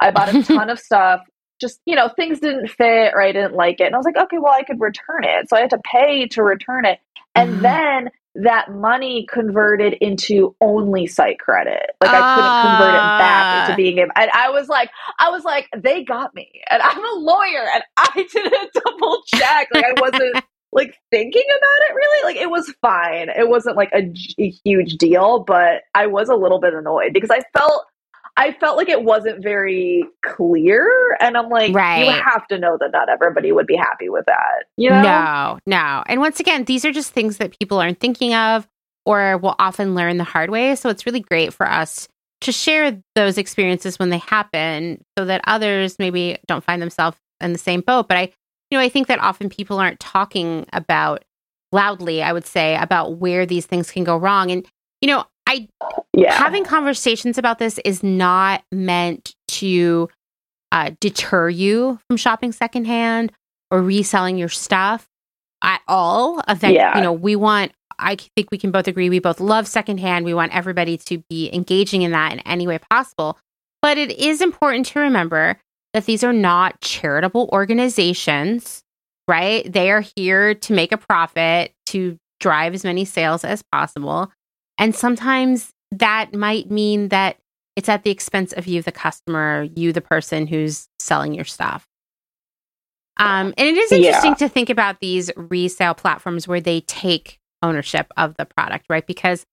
I 0.00 0.10
bought 0.10 0.34
a 0.34 0.42
ton 0.42 0.70
of 0.70 0.78
stuff. 0.80 1.22
Just, 1.60 1.80
you 1.84 1.94
know, 1.94 2.08
things 2.08 2.40
didn't 2.40 2.68
fit 2.68 3.12
or 3.14 3.20
I 3.20 3.32
didn't 3.32 3.54
like 3.54 3.80
it. 3.80 3.84
And 3.84 3.94
I 3.94 3.98
was 3.98 4.06
like, 4.06 4.16
okay, 4.16 4.38
well, 4.38 4.54
I 4.54 4.62
could 4.62 4.80
return 4.80 5.24
it. 5.24 5.48
So 5.48 5.56
I 5.56 5.60
had 5.60 5.70
to 5.70 5.80
pay 5.84 6.26
to 6.28 6.42
return 6.42 6.86
it. 6.86 7.00
And 7.34 7.50
mm-hmm. 7.50 7.62
then 7.62 8.10
that 8.36 8.70
money 8.70 9.26
converted 9.30 9.94
into 9.94 10.54
only 10.60 11.06
site 11.06 11.38
credit. 11.38 11.90
Like 12.00 12.10
I 12.10 12.34
couldn't 12.34 12.70
convert 12.70 12.94
it 12.94 13.18
back 13.18 13.62
into 13.62 13.72
ah. 13.72 13.76
being 13.76 13.98
able. 13.98 14.12
And 14.16 14.30
I 14.32 14.50
was 14.50 14.68
like, 14.68 14.90
I 15.18 15.30
was 15.30 15.44
like, 15.44 15.68
they 15.76 16.04
got 16.04 16.34
me, 16.34 16.62
and 16.70 16.82
I'm 16.82 17.04
a 17.04 17.18
lawyer, 17.18 17.66
and 17.74 17.82
I 17.96 18.26
didn't 18.32 18.70
double 18.72 19.22
check. 19.26 19.68
Like 19.74 19.84
I 19.84 20.00
wasn't 20.00 20.44
like 20.72 20.94
thinking 21.10 21.44
about 21.44 21.90
it 21.90 21.94
really. 21.94 22.32
Like 22.32 22.42
it 22.42 22.50
was 22.50 22.72
fine. 22.80 23.28
It 23.30 23.48
wasn't 23.48 23.76
like 23.76 23.90
a, 23.92 24.12
a 24.38 24.50
huge 24.64 24.94
deal, 24.94 25.40
but 25.40 25.82
I 25.94 26.06
was 26.06 26.28
a 26.28 26.36
little 26.36 26.60
bit 26.60 26.74
annoyed 26.74 27.12
because 27.12 27.30
I 27.30 27.40
felt 27.56 27.84
I 28.36 28.52
felt 28.52 28.76
like 28.76 28.88
it 28.88 29.02
wasn't 29.02 29.42
very 29.42 30.04
clear. 30.24 30.88
And 31.20 31.36
I'm 31.36 31.48
like, 31.48 31.74
right. 31.74 32.06
you 32.06 32.10
have 32.10 32.46
to 32.48 32.58
know 32.58 32.78
that 32.80 32.90
not 32.92 33.08
everybody 33.08 33.52
would 33.52 33.66
be 33.66 33.76
happy 33.76 34.08
with 34.08 34.24
that. 34.26 34.64
You 34.76 34.90
know? 34.90 35.02
No, 35.02 35.58
no. 35.66 36.02
And 36.06 36.20
once 36.20 36.40
again, 36.40 36.64
these 36.64 36.84
are 36.84 36.92
just 36.92 37.12
things 37.12 37.36
that 37.38 37.58
people 37.58 37.78
aren't 37.78 38.00
thinking 38.00 38.34
of 38.34 38.66
or 39.04 39.36
will 39.38 39.56
often 39.58 39.94
learn 39.94 40.16
the 40.16 40.24
hard 40.24 40.50
way. 40.50 40.74
So 40.74 40.88
it's 40.88 41.06
really 41.06 41.20
great 41.20 41.52
for 41.52 41.68
us 41.68 42.08
to 42.42 42.52
share 42.52 43.02
those 43.14 43.36
experiences 43.36 43.98
when 43.98 44.10
they 44.10 44.18
happen 44.18 45.04
so 45.18 45.24
that 45.26 45.42
others 45.46 45.96
maybe 45.98 46.38
don't 46.46 46.64
find 46.64 46.80
themselves 46.80 47.18
in 47.40 47.52
the 47.52 47.58
same 47.58 47.80
boat. 47.80 48.08
But 48.08 48.16
I, 48.16 48.32
you 48.70 48.78
know, 48.78 48.80
I 48.80 48.88
think 48.88 49.08
that 49.08 49.18
often 49.18 49.50
people 49.50 49.78
aren't 49.78 50.00
talking 50.00 50.66
about 50.72 51.24
loudly, 51.72 52.22
I 52.22 52.32
would 52.32 52.46
say, 52.46 52.76
about 52.76 53.18
where 53.18 53.44
these 53.46 53.66
things 53.66 53.90
can 53.90 54.04
go 54.04 54.16
wrong. 54.16 54.50
And, 54.50 54.66
you 55.00 55.08
know, 55.08 55.24
I 55.50 55.68
yeah. 56.14 56.32
having 56.32 56.64
conversations 56.64 57.36
about 57.36 57.58
this 57.58 57.78
is 57.84 58.02
not 58.02 58.62
meant 58.70 59.34
to 59.48 60.08
uh, 60.70 60.92
deter 61.00 61.48
you 61.48 61.98
from 62.06 62.16
shopping 62.16 62.52
secondhand 62.52 63.32
or 63.70 63.82
reselling 63.82 64.38
your 64.38 64.48
stuff 64.48 65.08
at 65.62 65.80
all. 65.88 66.40
That, 66.46 66.72
yeah. 66.72 66.96
you 66.96 67.02
know, 67.02 67.12
we 67.12 67.34
want. 67.36 67.72
I 67.98 68.16
think 68.16 68.50
we 68.50 68.58
can 68.58 68.70
both 68.70 68.88
agree 68.88 69.10
we 69.10 69.18
both 69.18 69.40
love 69.40 69.66
secondhand. 69.66 70.24
We 70.24 70.32
want 70.32 70.54
everybody 70.54 70.96
to 70.96 71.18
be 71.28 71.52
engaging 71.52 72.02
in 72.02 72.12
that 72.12 72.32
in 72.32 72.38
any 72.40 72.66
way 72.66 72.78
possible. 72.90 73.36
But 73.82 73.98
it 73.98 74.12
is 74.12 74.40
important 74.40 74.86
to 74.86 75.00
remember 75.00 75.58
that 75.92 76.06
these 76.06 76.24
are 76.24 76.32
not 76.32 76.80
charitable 76.80 77.50
organizations, 77.52 78.82
right? 79.28 79.70
They 79.70 79.90
are 79.90 80.04
here 80.16 80.54
to 80.54 80.72
make 80.72 80.92
a 80.92 80.96
profit, 80.96 81.72
to 81.86 82.16
drive 82.38 82.72
as 82.72 82.84
many 82.84 83.04
sales 83.04 83.44
as 83.44 83.62
possible. 83.70 84.32
And 84.80 84.96
sometimes 84.96 85.72
that 85.92 86.34
might 86.34 86.70
mean 86.70 87.08
that 87.10 87.36
it's 87.76 87.88
at 87.88 88.02
the 88.02 88.10
expense 88.10 88.52
of 88.52 88.66
you, 88.66 88.82
the 88.82 88.90
customer, 88.90 89.68
you, 89.76 89.92
the 89.92 90.00
person 90.00 90.46
who's 90.46 90.88
selling 90.98 91.34
your 91.34 91.44
stuff. 91.44 91.86
Um, 93.18 93.52
and 93.58 93.68
it 93.68 93.76
is 93.76 93.92
interesting 93.92 94.30
yeah. 94.30 94.36
to 94.36 94.48
think 94.48 94.70
about 94.70 95.00
these 95.00 95.30
resale 95.36 95.94
platforms 95.94 96.48
where 96.48 96.60
they 96.60 96.80
take 96.80 97.38
ownership 97.62 98.10
of 98.16 98.36
the 98.38 98.46
product, 98.46 98.86
right? 98.88 99.06
Because 99.06 99.44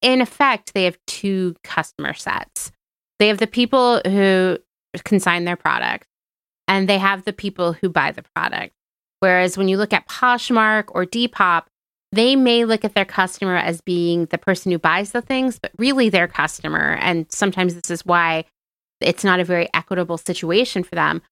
in 0.00 0.20
effect, 0.20 0.74
they 0.74 0.84
have 0.84 0.98
two 1.08 1.56
customer 1.64 2.14
sets. 2.14 2.70
They 3.18 3.28
have 3.28 3.38
the 3.38 3.48
people 3.48 4.00
who 4.06 4.58
consign 5.04 5.44
their 5.44 5.56
product, 5.56 6.06
and 6.68 6.88
they 6.88 6.98
have 6.98 7.24
the 7.24 7.32
people 7.32 7.72
who 7.72 7.88
buy 7.88 8.12
the 8.12 8.24
product. 8.34 8.74
Whereas 9.18 9.58
when 9.58 9.68
you 9.68 9.76
look 9.76 9.92
at 9.92 10.08
Poshmark 10.08 10.84
or 10.88 11.04
Depop, 11.04 11.64
they 12.12 12.36
may 12.36 12.64
look 12.64 12.84
at 12.84 12.94
their 12.94 13.06
customer 13.06 13.56
as 13.56 13.80
being 13.80 14.26
the 14.26 14.38
person 14.38 14.70
who 14.70 14.78
buys 14.78 15.12
the 15.12 15.22
things, 15.22 15.58
but 15.58 15.72
really 15.78 16.10
their 16.10 16.28
customer. 16.28 16.98
And 17.00 17.26
sometimes 17.32 17.74
this 17.74 17.90
is 17.90 18.04
why 18.04 18.44
it's 19.00 19.24
not 19.24 19.40
a 19.40 19.44
very 19.44 19.68
equitable 19.74 20.18
situation 20.18 20.82
for 20.82 20.94
them. 20.94 21.22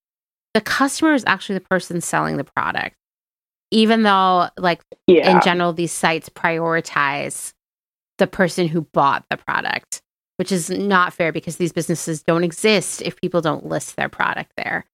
The 0.54 0.62
customer 0.62 1.12
is 1.12 1.24
actually 1.26 1.58
the 1.58 1.66
person 1.68 2.00
selling 2.00 2.38
the 2.38 2.44
product, 2.44 2.96
even 3.70 4.02
though, 4.02 4.48
like, 4.56 4.80
yeah. 5.06 5.30
in 5.30 5.40
general, 5.42 5.72
these 5.72 5.92
sites 5.92 6.28
prioritize 6.28 7.52
the 8.18 8.26
person 8.26 8.66
who 8.66 8.82
bought 8.92 9.24
the 9.30 9.36
product, 9.36 10.00
which 10.38 10.50
is 10.50 10.70
not 10.70 11.12
fair 11.12 11.30
because 11.30 11.56
these 11.56 11.72
businesses 11.72 12.22
don't 12.22 12.42
exist 12.42 13.02
if 13.02 13.20
people 13.20 13.40
don't 13.40 13.66
list 13.66 13.96
their 13.96 14.08
product 14.08 14.50
there. 14.56 14.86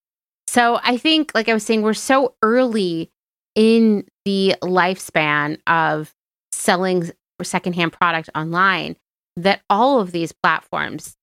So 0.49 0.79
I 0.83 0.97
think, 0.97 1.33
like 1.35 1.49
I 1.49 1.55
was 1.55 1.65
saying, 1.65 1.83
we're 1.83 1.95
so 1.95 2.35
early 2.43 3.11
in 3.57 4.05
the 4.25 4.55
lifespan 4.63 5.59
of 5.67 6.15
selling 6.53 7.11
secondhand 7.43 7.93
product 7.93 8.31
online 8.35 8.97
that 9.37 9.63
all 9.69 10.01
of 10.01 10.13
these 10.13 10.33
platforms 10.33 11.17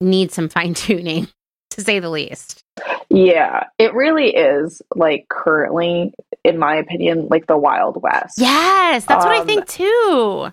need 0.00 0.30
some 0.30 0.48
fine 0.48 0.74
tuning 0.74 1.26
to 1.70 1.80
say 1.80 1.98
the 1.98 2.10
least. 2.10 2.62
Yeah, 3.08 3.64
it 3.78 3.92
really 3.94 4.34
is 4.34 4.80
like 4.94 5.26
currently, 5.28 6.14
in 6.44 6.58
my 6.58 6.76
opinion, 6.76 7.28
like 7.28 7.46
the 7.46 7.58
Wild 7.58 8.00
West. 8.02 8.34
Yes, 8.38 9.04
that's 9.04 9.24
um, 9.24 9.30
what 9.30 9.40
I 9.40 9.44
think 9.44 9.62
um, 9.62 9.66
too. 9.66 10.52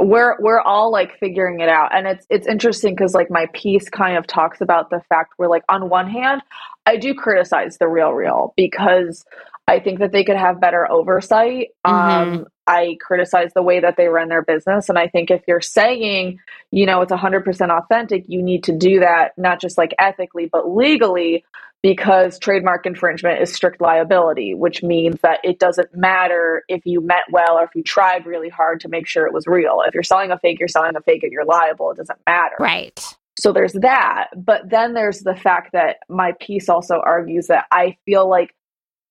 We're 0.00 0.36
we're 0.40 0.60
all 0.60 0.90
like 0.90 1.18
figuring 1.18 1.60
it 1.60 1.68
out, 1.68 1.94
and 1.94 2.06
it's 2.06 2.26
it's 2.30 2.46
interesting 2.46 2.94
because 2.94 3.14
like 3.14 3.30
my 3.30 3.46
piece 3.52 3.88
kind 3.88 4.16
of 4.16 4.26
talks 4.26 4.60
about 4.60 4.90
the 4.90 5.00
fact 5.08 5.34
where 5.36 5.48
like 5.48 5.64
on 5.68 5.88
one 5.88 6.08
hand, 6.08 6.42
I 6.86 6.96
do 6.96 7.14
criticize 7.14 7.78
the 7.78 7.88
Real 7.88 8.12
Real 8.12 8.52
because 8.56 9.24
I 9.68 9.80
think 9.80 9.98
that 9.98 10.12
they 10.12 10.24
could 10.24 10.36
have 10.36 10.60
better 10.60 10.90
oversight. 10.90 11.68
Mm-hmm. 11.86 12.38
Um, 12.38 12.46
I 12.66 12.96
criticize 13.00 13.50
the 13.54 13.62
way 13.62 13.80
that 13.80 13.96
they 13.98 14.08
run 14.08 14.28
their 14.28 14.42
business. 14.42 14.88
And 14.88 14.98
I 14.98 15.08
think 15.08 15.30
if 15.30 15.42
you're 15.46 15.60
saying, 15.60 16.38
you 16.70 16.86
know, 16.86 17.02
it's 17.02 17.12
100% 17.12 17.70
authentic, 17.70 18.24
you 18.28 18.42
need 18.42 18.64
to 18.64 18.76
do 18.76 19.00
that, 19.00 19.32
not 19.36 19.60
just 19.60 19.76
like 19.76 19.94
ethically, 19.98 20.46
but 20.50 20.74
legally, 20.74 21.44
because 21.82 22.38
trademark 22.38 22.86
infringement 22.86 23.40
is 23.40 23.54
strict 23.54 23.80
liability, 23.80 24.54
which 24.54 24.82
means 24.82 25.20
that 25.22 25.38
it 25.44 25.58
doesn't 25.58 25.94
matter 25.94 26.64
if 26.68 26.84
you 26.84 27.00
meant 27.00 27.24
well 27.30 27.58
or 27.58 27.64
if 27.64 27.70
you 27.74 27.82
tried 27.82 28.26
really 28.26 28.48
hard 28.48 28.80
to 28.80 28.88
make 28.88 29.06
sure 29.06 29.26
it 29.26 29.32
was 29.32 29.46
real. 29.46 29.82
If 29.86 29.94
you're 29.94 30.02
selling 30.02 30.32
a 30.32 30.38
fake, 30.38 30.58
you're 30.58 30.68
selling 30.68 30.96
a 30.96 31.00
fake 31.00 31.22
and 31.22 31.32
you're 31.32 31.44
liable. 31.44 31.90
It 31.92 31.98
doesn't 31.98 32.18
matter. 32.26 32.56
Right. 32.58 33.00
So 33.38 33.52
there's 33.52 33.74
that. 33.74 34.28
But 34.36 34.68
then 34.68 34.94
there's 34.94 35.20
the 35.20 35.36
fact 35.36 35.72
that 35.72 35.98
my 36.08 36.32
piece 36.40 36.68
also 36.68 37.00
argues 37.04 37.46
that 37.46 37.66
I 37.70 37.96
feel 38.04 38.28
like 38.28 38.54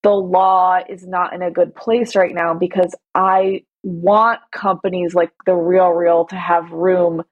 the 0.04 0.12
law 0.12 0.80
is 0.88 1.08
not 1.08 1.34
in 1.34 1.42
a 1.42 1.52
good 1.52 1.74
place 1.74 2.16
right 2.16 2.34
now 2.34 2.54
because 2.54 2.94
I 3.16 3.64
want 3.84 4.42
companies 4.52 5.16
like 5.16 5.32
the 5.46 5.56
Real 5.56 5.90
Real 5.90 6.26
to 6.26 6.36
have 6.36 6.70
room 6.72 7.24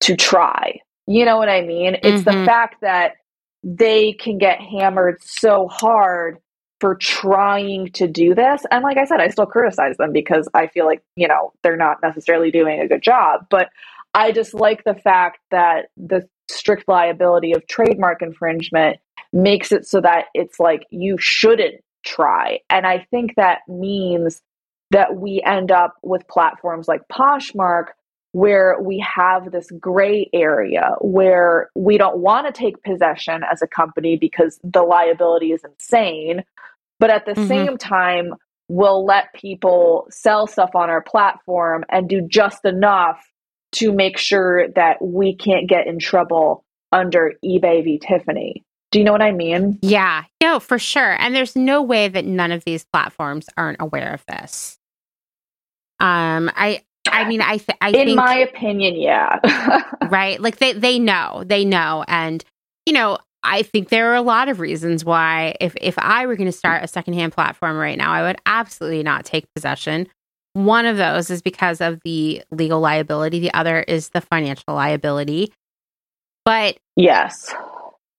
to 0.00 0.16
try. 0.16 0.80
You 1.06 1.24
know 1.24 1.36
what 1.36 1.48
I 1.48 1.62
mean? 1.62 1.96
It's 2.02 2.22
mm-hmm. 2.22 2.40
the 2.40 2.46
fact 2.46 2.76
that 2.80 3.12
they 3.62 4.12
can 4.12 4.38
get 4.38 4.60
hammered 4.60 5.22
so 5.22 5.68
hard 5.68 6.38
for 6.80 6.94
trying 6.94 7.90
to 7.92 8.06
do 8.06 8.34
this. 8.34 8.62
And 8.70 8.84
like 8.84 8.98
I 8.98 9.04
said, 9.04 9.20
I 9.20 9.28
still 9.28 9.46
criticize 9.46 9.96
them 9.96 10.12
because 10.12 10.48
I 10.54 10.68
feel 10.68 10.86
like, 10.86 11.02
you 11.16 11.26
know, 11.26 11.52
they're 11.62 11.76
not 11.76 11.98
necessarily 12.02 12.50
doing 12.50 12.80
a 12.80 12.88
good 12.88 13.02
job. 13.02 13.46
But 13.50 13.68
I 14.14 14.32
just 14.32 14.54
like 14.54 14.84
the 14.84 14.94
fact 14.94 15.40
that 15.50 15.86
the 15.96 16.28
strict 16.48 16.84
liability 16.88 17.52
of 17.52 17.66
trademark 17.66 18.22
infringement 18.22 18.98
makes 19.32 19.72
it 19.72 19.86
so 19.86 20.00
that 20.00 20.26
it's 20.34 20.58
like 20.60 20.86
you 20.90 21.18
shouldn't 21.18 21.82
try. 22.04 22.60
And 22.70 22.86
I 22.86 23.06
think 23.10 23.34
that 23.36 23.60
means 23.68 24.40
that 24.90 25.16
we 25.16 25.42
end 25.44 25.70
up 25.70 25.96
with 26.02 26.26
platforms 26.28 26.88
like 26.88 27.02
Poshmark 27.12 27.88
where 28.32 28.76
we 28.80 28.98
have 28.98 29.50
this 29.50 29.70
gray 29.78 30.28
area 30.32 30.94
where 31.00 31.70
we 31.74 31.96
don't 31.96 32.18
want 32.18 32.46
to 32.46 32.52
take 32.52 32.82
possession 32.82 33.42
as 33.50 33.62
a 33.62 33.66
company 33.66 34.16
because 34.16 34.60
the 34.62 34.82
liability 34.82 35.52
is 35.52 35.64
insane. 35.64 36.44
But 37.00 37.10
at 37.10 37.24
the 37.26 37.32
mm-hmm. 37.32 37.48
same 37.48 37.78
time, 37.78 38.34
we'll 38.68 39.04
let 39.04 39.32
people 39.32 40.06
sell 40.10 40.46
stuff 40.46 40.74
on 40.74 40.90
our 40.90 41.00
platform 41.00 41.84
and 41.88 42.08
do 42.08 42.20
just 42.20 42.64
enough 42.64 43.24
to 43.72 43.92
make 43.92 44.18
sure 44.18 44.68
that 44.68 45.00
we 45.00 45.34
can't 45.34 45.68
get 45.68 45.86
in 45.86 45.98
trouble 45.98 46.64
under 46.92 47.34
eBay 47.44 47.82
v. 47.84 47.98
Tiffany. 47.98 48.64
Do 48.90 48.98
you 48.98 49.04
know 49.04 49.12
what 49.12 49.22
I 49.22 49.32
mean? 49.32 49.78
Yeah, 49.82 50.24
no, 50.42 50.60
for 50.60 50.78
sure. 50.78 51.16
And 51.20 51.34
there's 51.34 51.54
no 51.54 51.82
way 51.82 52.08
that 52.08 52.24
none 52.24 52.52
of 52.52 52.64
these 52.64 52.86
platforms 52.90 53.46
aren't 53.56 53.80
aware 53.80 54.14
of 54.14 54.24
this. 54.26 54.78
Um, 56.00 56.50
I, 56.54 56.82
I 57.06 57.26
mean, 57.26 57.40
I, 57.40 57.58
th- 57.58 57.78
I 57.80 57.88
in 57.88 58.06
think, 58.06 58.16
my 58.16 58.36
opinion, 58.38 58.96
yeah, 58.96 59.38
right. 60.10 60.40
Like 60.40 60.58
they, 60.58 60.72
they 60.72 60.98
know, 60.98 61.44
they 61.46 61.64
know, 61.64 62.04
and 62.06 62.44
you 62.86 62.92
know, 62.92 63.18
I 63.42 63.62
think 63.62 63.88
there 63.88 64.12
are 64.12 64.16
a 64.16 64.22
lot 64.22 64.48
of 64.48 64.60
reasons 64.60 65.04
why, 65.04 65.54
if 65.60 65.76
if 65.80 65.98
I 65.98 66.26
were 66.26 66.36
going 66.36 66.50
to 66.50 66.56
start 66.56 66.84
a 66.84 66.88
secondhand 66.88 67.32
platform 67.32 67.76
right 67.76 67.96
now, 67.96 68.12
I 68.12 68.22
would 68.22 68.36
absolutely 68.46 69.02
not 69.02 69.24
take 69.24 69.46
possession. 69.54 70.08
One 70.54 70.86
of 70.86 70.96
those 70.96 71.30
is 71.30 71.40
because 71.40 71.80
of 71.80 72.00
the 72.04 72.42
legal 72.50 72.80
liability. 72.80 73.38
The 73.38 73.54
other 73.54 73.80
is 73.80 74.10
the 74.10 74.20
financial 74.20 74.74
liability. 74.74 75.52
But 76.44 76.78
yes, 76.96 77.54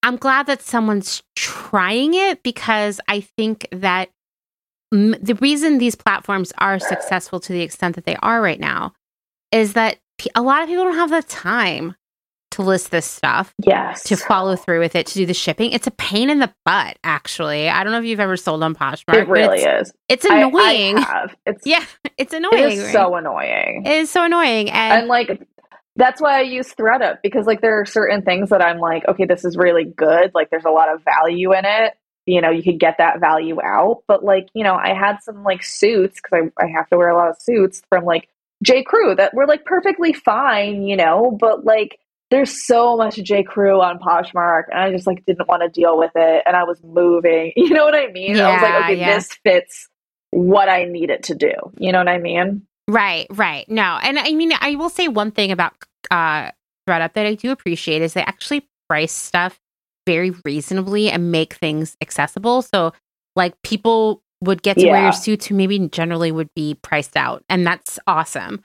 I'm 0.04 0.16
glad 0.16 0.46
that 0.48 0.62
someone's 0.62 1.22
trying 1.36 2.14
it 2.14 2.42
because 2.44 3.02
I 3.08 3.22
think 3.22 3.68
that 3.72 4.10
m- 4.94 5.16
the 5.22 5.36
reason 5.36 5.78
these 5.78 5.96
platforms 5.96 6.52
are 6.58 6.80
successful 6.80 7.40
to 7.42 7.54
the 7.54 7.62
extent 7.62 7.96
that 7.96 8.06
they 8.06 8.16
are 8.18 8.42
right 8.42 8.60
now 8.60 8.94
is 9.52 9.74
that 9.74 9.98
p- 10.18 10.30
a 10.36 10.42
lot 10.42 10.62
of 10.62 10.70
people 10.70 10.84
don't 10.84 10.96
have 10.96 11.12
the 11.12 11.24
time 11.24 11.96
to 12.52 12.64
list 12.64 12.92
this 12.92 13.06
stuff. 13.06 13.54
Yes. 13.64 14.04
To 14.04 14.18
follow 14.18 14.56
through 14.56 14.80
with 14.80 14.96
it, 14.96 15.06
to 15.08 15.14
do 15.14 15.26
the 15.26 15.34
shipping. 15.34 15.72
It's 15.72 15.88
a 15.88 15.92
pain 15.92 16.30
in 16.30 16.40
the 16.40 16.52
butt, 16.66 16.98
actually. 17.04 17.70
I 17.70 17.84
don't 17.84 17.92
know 17.92 18.00
if 18.00 18.06
you've 18.06 18.20
ever 18.20 18.38
sold 18.38 18.64
on 18.64 18.76
Poshmark. 18.76 19.16
It 19.16 19.28
really 19.28 19.60
it's, 19.60 19.90
is. 19.90 19.94
It's 20.10 20.26
annoying. 20.26 20.98
I, 20.98 21.02
I 21.02 21.04
have. 21.04 21.36
It's, 21.46 21.66
yeah, 21.66 21.86
it's 22.18 22.34
annoying. 22.34 22.64
It 22.64 22.74
is 22.74 22.84
right? 22.86 22.94
so 22.94 23.16
annoying. 23.16 23.84
It 23.86 23.92
is 23.92 24.10
so 24.10 24.24
annoying. 24.24 24.70
And, 24.72 25.02
and 25.02 25.08
like 25.08 25.48
that's 25.96 26.22
why 26.22 26.40
I 26.40 26.42
use 26.42 26.74
ThredUp 26.74 27.18
because 27.22 27.46
like 27.46 27.62
there 27.62 27.80
are 27.80 27.86
certain 27.86 28.22
things 28.22 28.50
that 28.50 28.62
I'm 28.62 28.80
like, 28.80 29.08
okay, 29.08 29.26
this 29.26 29.44
is 29.46 29.58
really 29.58 29.86
good. 29.86 30.32
Like 30.34 30.50
there's 30.50 30.66
a 30.66 30.72
lot 30.72 30.94
of 30.94 31.04
value 31.04 31.54
in 31.54 31.66
it. 31.66 31.94
You 32.30 32.42
know, 32.42 32.52
you 32.52 32.64
could 32.64 32.80
get 32.80 32.98
that 33.00 33.20
value 33.20 33.62
out. 33.62 34.04
But 34.08 34.24
like, 34.24 34.50
you 34.54 34.64
know, 34.64 34.76
I 34.76 34.94
had 34.94 35.18
some 35.24 35.44
like 35.44 35.64
suits 35.64 36.20
because 36.22 36.50
I, 36.60 36.64
I 36.64 36.68
have 36.68 36.88
to 36.90 36.98
wear 36.98 37.10
a 37.10 37.16
lot 37.16 37.30
of 37.30 37.42
suits 37.42 37.82
from 37.90 38.06
like 38.06 38.30
J. 38.64 38.84
Crew 38.84 39.16
that 39.16 39.34
were 39.34 39.48
like 39.48 39.66
perfectly 39.66 40.14
fine, 40.14 40.84
you 40.84 40.96
know, 40.96 41.36
but 41.40 41.66
like 41.66 42.00
there's 42.30 42.66
so 42.66 42.96
much 42.96 43.16
J. 43.16 43.44
Crew 43.44 43.82
on 43.82 43.98
Poshmark 44.00 44.64
and 44.70 44.80
I 44.80 44.92
just 44.92 45.08
like 45.08 45.26
didn't 45.26 45.48
want 45.48 45.64
to 45.64 45.70
deal 45.70 45.98
with 45.98 46.12
it 46.16 46.44
and 46.46 46.56
I 46.56 46.64
was 46.64 46.80
moving. 46.84 47.54
You 47.58 47.72
know 47.72 47.86
what 47.86 47.96
I 47.96 48.08
mean? 48.12 48.36
Yeah, 48.36 48.48
I 48.48 48.54
was 48.54 48.62
like, 48.62 48.84
okay, 48.84 49.00
yeah. 49.00 49.16
this 49.16 49.30
fits 49.44 49.90
what 50.32 50.70
I 50.70 50.86
need 50.86 51.10
it 51.10 51.24
to 51.24 51.36
do. 51.36 51.52
You 51.78 51.92
know 51.92 52.00
what 52.00 52.08
I 52.08 52.20
mean? 52.20 52.64
Right, 52.88 53.28
right. 53.32 53.68
No. 53.70 54.00
And 54.02 54.18
I 54.18 54.32
mean, 54.34 54.52
I 54.60 54.76
will 54.76 54.90
say 54.90 55.08
one 55.08 55.32
thing 55.32 55.52
about 55.52 55.74
uh, 56.10 56.52
ThredUp 56.88 57.14
that 57.14 57.26
I 57.26 57.36
do 57.36 57.52
appreciate 57.52 58.02
is 58.02 58.14
they 58.14 58.22
actually 58.22 58.68
price 58.88 59.12
stuff 59.12 59.60
very 60.10 60.32
reasonably 60.44 61.12
and 61.12 61.32
make 61.32 61.54
things 61.54 61.96
accessible. 62.02 62.64
So, 62.64 62.94
like, 63.36 63.54
people 63.62 64.24
would 64.42 64.64
get 64.64 64.76
to 64.78 64.86
yeah. 64.86 64.92
wear 64.92 65.04
your 65.04 65.12
suits 65.12 65.46
who 65.46 65.54
maybe 65.54 65.78
generally 65.90 66.32
would 66.32 66.50
be 66.56 66.74
priced 66.82 67.16
out, 67.16 67.44
and 67.48 67.68
that's 67.68 68.00
awesome. 68.08 68.64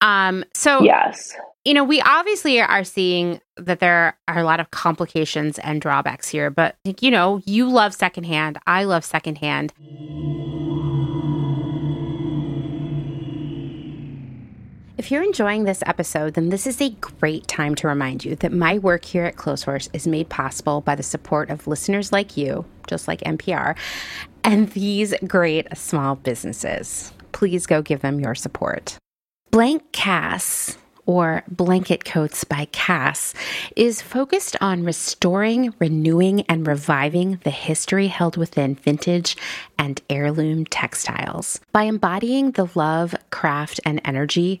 Um, 0.00 0.42
so 0.54 0.82
yes, 0.82 1.34
you 1.66 1.74
know, 1.74 1.84
we 1.84 2.00
obviously 2.00 2.58
are 2.58 2.84
seeing 2.84 3.42
that 3.58 3.80
there 3.80 4.16
are 4.26 4.38
a 4.38 4.44
lot 4.44 4.60
of 4.60 4.70
complications 4.70 5.58
and 5.58 5.82
drawbacks 5.82 6.26
here, 6.28 6.48
but 6.48 6.76
you 7.00 7.10
know, 7.10 7.42
you 7.44 7.68
love 7.68 7.92
secondhand, 7.92 8.58
I 8.66 8.84
love 8.84 9.04
secondhand. 9.04 9.74
If 15.00 15.10
you're 15.10 15.22
enjoying 15.22 15.64
this 15.64 15.82
episode, 15.86 16.34
then 16.34 16.50
this 16.50 16.66
is 16.66 16.78
a 16.78 16.90
great 16.90 17.48
time 17.48 17.74
to 17.76 17.88
remind 17.88 18.22
you 18.22 18.36
that 18.36 18.52
my 18.52 18.76
work 18.76 19.02
here 19.02 19.24
at 19.24 19.34
Clotheshorse 19.34 19.88
is 19.94 20.06
made 20.06 20.28
possible 20.28 20.82
by 20.82 20.94
the 20.94 21.02
support 21.02 21.48
of 21.48 21.66
listeners 21.66 22.12
like 22.12 22.36
you, 22.36 22.66
just 22.86 23.08
like 23.08 23.22
NPR, 23.22 23.78
and 24.44 24.68
these 24.72 25.14
great 25.26 25.74
small 25.74 26.16
businesses. 26.16 27.14
Please 27.32 27.64
go 27.64 27.80
give 27.80 28.02
them 28.02 28.20
your 28.20 28.34
support. 28.34 28.98
Blank 29.50 29.90
Cass 29.92 30.76
or 31.06 31.42
Blanket 31.48 32.04
Coats 32.04 32.44
by 32.44 32.66
Cass, 32.66 33.34
is 33.74 34.00
focused 34.00 34.56
on 34.60 34.84
restoring, 34.84 35.74
renewing, 35.80 36.42
and 36.42 36.66
reviving 36.66 37.40
the 37.42 37.50
history 37.50 38.06
held 38.06 38.36
within 38.36 38.76
vintage 38.76 39.36
and 39.76 40.00
heirloom 40.08 40.66
textiles. 40.66 41.58
By 41.72 41.84
embodying 41.84 42.52
the 42.52 42.68
love, 42.76 43.16
craft, 43.30 43.80
and 43.84 44.00
energy 44.04 44.60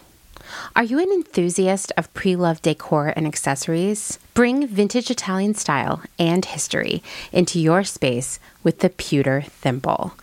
Are 0.75 0.83
you 0.83 0.99
an 0.99 1.11
enthusiast 1.11 1.91
of 1.97 2.13
pre 2.13 2.35
loved 2.35 2.63
decor 2.63 3.13
and 3.15 3.27
accessories? 3.27 4.19
Bring 4.33 4.67
vintage 4.67 5.11
Italian 5.11 5.53
style 5.53 6.01
and 6.17 6.43
history 6.45 7.03
into 7.31 7.59
your 7.59 7.83
space 7.83 8.39
with 8.63 8.79
the 8.79 8.89
Pewter 8.89 9.41
Thimble. 9.41 10.13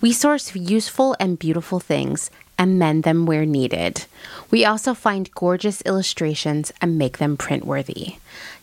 We 0.00 0.12
source 0.12 0.54
useful 0.54 1.16
and 1.18 1.38
beautiful 1.38 1.80
things 1.80 2.30
and 2.58 2.78
mend 2.78 3.04
them 3.04 3.26
where 3.26 3.44
needed. 3.44 4.06
We 4.50 4.64
also 4.64 4.94
find 4.94 5.30
gorgeous 5.32 5.82
illustrations 5.82 6.72
and 6.80 6.98
make 6.98 7.18
them 7.18 7.36
print 7.36 7.64
worthy. 7.64 8.16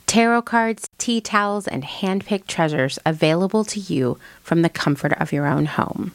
Tarot 0.07 0.44
cards, 0.44 0.90
tea 0.98 1.22
towels, 1.22 1.68
and 1.68 1.84
hand 1.84 2.26
picked 2.26 2.48
treasures 2.48 2.99
available 3.06 3.64
to 3.65 3.80
you 3.80 4.18
from 4.41 4.61
the 4.61 4.69
comfort 4.69 5.14
of 5.14 5.31
your 5.31 5.48
own 5.48 5.65
home. 5.65 6.14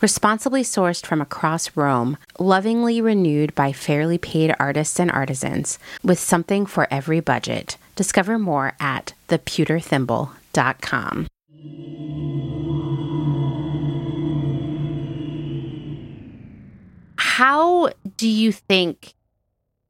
Responsibly 0.00 0.62
sourced 0.62 1.04
from 1.04 1.20
across 1.20 1.76
Rome, 1.76 2.16
lovingly 2.38 3.00
renewed 3.00 3.54
by 3.54 3.72
fairly 3.72 4.18
paid 4.18 4.54
artists 4.58 4.98
and 4.98 5.10
artisans, 5.10 5.78
with 6.02 6.18
something 6.18 6.66
for 6.66 6.86
every 6.90 7.20
budget. 7.20 7.76
Discover 7.96 8.38
more 8.38 8.74
at 8.80 9.14
thepewterthimble.com. 9.28 11.26
How 17.16 17.90
do 18.16 18.28
you 18.28 18.52
think 18.52 19.14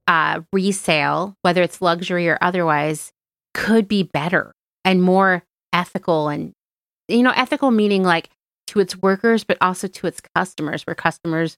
uh, 0.06 0.40
resale, 0.52 1.36
whether 1.42 1.62
it's 1.62 1.80
luxury 1.80 2.28
or 2.28 2.38
otherwise, 2.40 3.12
could 3.54 3.88
be 3.88 4.02
better 4.02 4.52
and 4.84 5.02
more 5.02 5.44
ethical 5.72 6.28
and 6.28 6.52
you 7.08 7.22
know 7.22 7.32
ethical 7.36 7.70
meaning 7.70 8.02
like 8.02 8.28
to 8.70 8.80
its 8.80 8.96
workers, 8.96 9.44
but 9.44 9.58
also 9.60 9.88
to 9.88 10.06
its 10.06 10.20
customers, 10.34 10.86
where 10.86 10.94
customers 10.94 11.56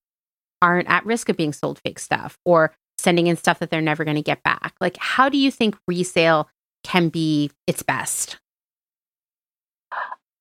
aren't 0.61 0.89
at 0.89 1.05
risk 1.05 1.29
of 1.29 1.37
being 1.37 1.53
sold 1.53 1.81
fake 1.85 1.99
stuff 1.99 2.39
or 2.45 2.75
sending 2.99 3.27
in 3.27 3.37
stuff 3.37 3.59
that 3.59 3.71
they're 3.71 3.81
never 3.81 4.05
going 4.05 4.17
to 4.17 4.23
get 4.23 4.43
back. 4.43 4.75
Like, 4.81 4.97
how 4.99 5.29
do 5.29 5.37
you 5.37 5.51
think 5.51 5.77
resale 5.87 6.49
can 6.85 7.09
be 7.09 7.51
its 7.67 7.83
best? 7.83 8.39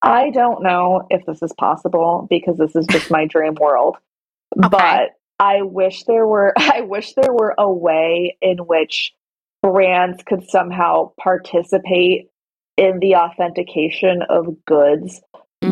I 0.02 0.32
don't 0.32 0.64
know 0.64 1.06
if 1.10 1.26
this 1.26 1.44
is 1.44 1.54
possible 1.54 2.28
because 2.30 2.58
this 2.58 2.76
is 2.76 2.88
just 2.88 3.12
my 3.12 3.26
dream 3.26 3.56
world. 3.60 3.98
Okay. 4.58 4.68
But 4.70 5.12
I 5.40 5.62
wish 5.62 6.04
there 6.04 6.28
were 6.28 6.54
I 6.58 6.82
wish 6.82 7.14
there 7.14 7.32
were 7.32 7.56
a 7.58 7.72
way 7.72 8.36
in 8.42 8.58
which 8.58 9.14
brands 9.64 10.22
could 10.24 10.44
somehow 10.50 11.14
participate 11.18 12.28
in 12.76 13.00
the 13.00 13.16
authentication 13.16 14.24
of 14.24 14.66
goods 14.66 15.22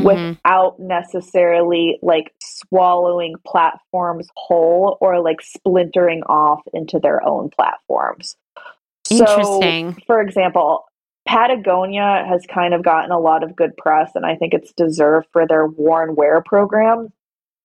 mm-hmm. 0.04 0.30
without 0.30 0.80
necessarily 0.80 2.00
like 2.02 2.34
swallowing 2.42 3.36
platforms 3.46 4.28
whole 4.36 4.98
or 5.02 5.22
like 5.22 5.42
splintering 5.42 6.24
off 6.24 6.62
into 6.74 7.00
their 7.00 7.26
own 7.26 7.50
platforms. 7.50 8.36
Interesting. 9.10 9.94
So, 9.94 10.00
for 10.06 10.22
example, 10.22 10.86
Patagonia 11.28 12.26
has 12.28 12.46
kind 12.48 12.74
of 12.74 12.84
gotten 12.84 13.12
a 13.12 13.20
lot 13.20 13.44
of 13.44 13.56
good 13.56 13.76
press, 13.78 14.12
and 14.16 14.26
I 14.26 14.36
think 14.36 14.54
it's 14.54 14.74
deserved 14.74 15.28
for 15.32 15.46
their 15.48 15.68
worn 15.68 16.16
wear 16.16 16.42
program. 16.42 17.10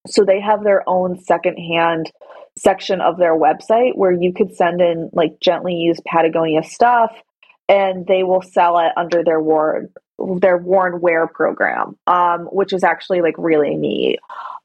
So 0.07 0.25
they 0.25 0.41
have 0.41 0.65
their 0.65 0.87
own 0.87 1.19
secondhand 1.19 2.13
section 2.59 3.01
of 3.01 3.19
their 3.19 3.35
website 3.35 3.97
where 3.97 4.13
you 4.13 4.33
could 4.33 4.55
send 4.55 4.81
in 4.81 5.11
like 5.13 5.41
gently 5.41 5.75
used 5.75 6.03
Patagonia 6.05 6.63
stuff 6.63 7.11
and 7.69 8.07
they 8.07 8.23
will 8.23 8.43
sell 8.43 8.79
it 8.79 8.93
under 8.97 9.25
their 9.25 9.41
worn 9.41 9.89
their 10.41 10.57
worn 10.57 11.01
wear 11.01 11.27
program, 11.27 11.97
um, 12.07 12.47
which 12.47 12.73
is 12.73 12.85
actually 12.85 13.21
like 13.21 13.35
really 13.39 13.75
neat. 13.75 14.19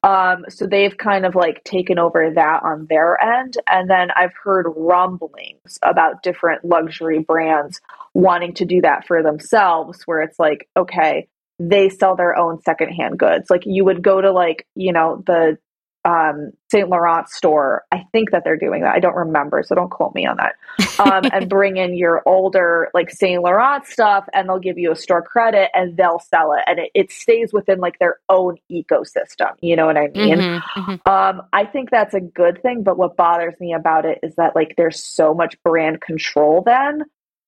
Um, 0.03 0.45
so 0.49 0.65
they've 0.65 0.97
kind 0.97 1.25
of 1.25 1.35
like 1.35 1.63
taken 1.63 1.99
over 1.99 2.31
that 2.35 2.63
on 2.63 2.87
their 2.89 3.21
end. 3.21 3.57
And 3.67 3.89
then 3.89 4.09
I've 4.15 4.33
heard 4.43 4.71
rumblings 4.75 5.77
about 5.83 6.23
different 6.23 6.63
luxury 6.63 7.19
brands 7.19 7.81
wanting 8.13 8.53
to 8.55 8.65
do 8.65 8.81
that 8.81 9.05
for 9.05 9.21
themselves, 9.21 10.03
where 10.05 10.21
it's 10.21 10.39
like, 10.39 10.69
okay, 10.77 11.27
they 11.59 11.89
sell 11.89 12.15
their 12.15 12.37
own 12.37 12.61
secondhand 12.61 13.19
goods. 13.19 13.49
Like 13.49 13.63
you 13.65 13.83
would 13.85 14.01
go 14.01 14.21
to 14.21 14.31
like, 14.31 14.65
you 14.75 14.93
know, 14.93 15.21
the 15.25 15.57
um, 16.05 16.51
Saint 16.71 16.89
Laurent 16.89 17.27
store. 17.29 17.83
I 17.91 18.05
think 18.11 18.31
that 18.31 18.43
they're 18.43 18.57
doing 18.57 18.81
that. 18.81 18.95
I 18.95 18.99
don't 18.99 19.15
remember, 19.15 19.63
so 19.63 19.75
don't 19.75 19.89
quote 19.89 20.15
me 20.15 20.25
on 20.25 20.37
that. 20.37 20.55
Um, 20.99 21.29
and 21.33 21.49
bring 21.49 21.77
in 21.77 21.95
your 21.95 22.23
older 22.25 22.89
like 22.93 23.09
Saint 23.09 23.43
Laurent 23.43 23.85
stuff, 23.85 24.25
and 24.33 24.47
they'll 24.47 24.59
give 24.59 24.77
you 24.77 24.91
a 24.91 24.95
store 24.95 25.21
credit, 25.21 25.69
and 25.73 25.97
they'll 25.97 26.19
sell 26.19 26.53
it, 26.53 26.63
and 26.67 26.79
it, 26.79 26.91
it 26.93 27.11
stays 27.11 27.51
within 27.51 27.79
like 27.79 27.99
their 27.99 28.19
own 28.29 28.57
ecosystem. 28.71 29.51
You 29.61 29.75
know 29.75 29.85
what 29.85 29.97
I 29.97 30.07
mean? 30.07 30.37
Mm-hmm, 30.37 30.79
mm-hmm. 30.79 31.11
Um, 31.11 31.41
I 31.51 31.65
think 31.65 31.91
that's 31.91 32.13
a 32.13 32.21
good 32.21 32.61
thing. 32.61 32.83
But 32.83 32.97
what 32.97 33.17
bothers 33.17 33.59
me 33.59 33.73
about 33.73 34.05
it 34.05 34.19
is 34.23 34.35
that 34.35 34.55
like 34.55 34.75
there's 34.77 35.03
so 35.03 35.33
much 35.33 35.61
brand 35.63 36.01
control. 36.01 36.63
Then, 36.65 37.03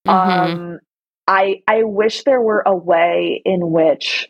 mm-hmm. 0.08 0.10
um, 0.10 0.80
I 1.28 1.64
I 1.68 1.84
wish 1.84 2.24
there 2.24 2.42
were 2.42 2.64
a 2.66 2.76
way 2.76 3.42
in 3.46 3.72
which 3.72 4.28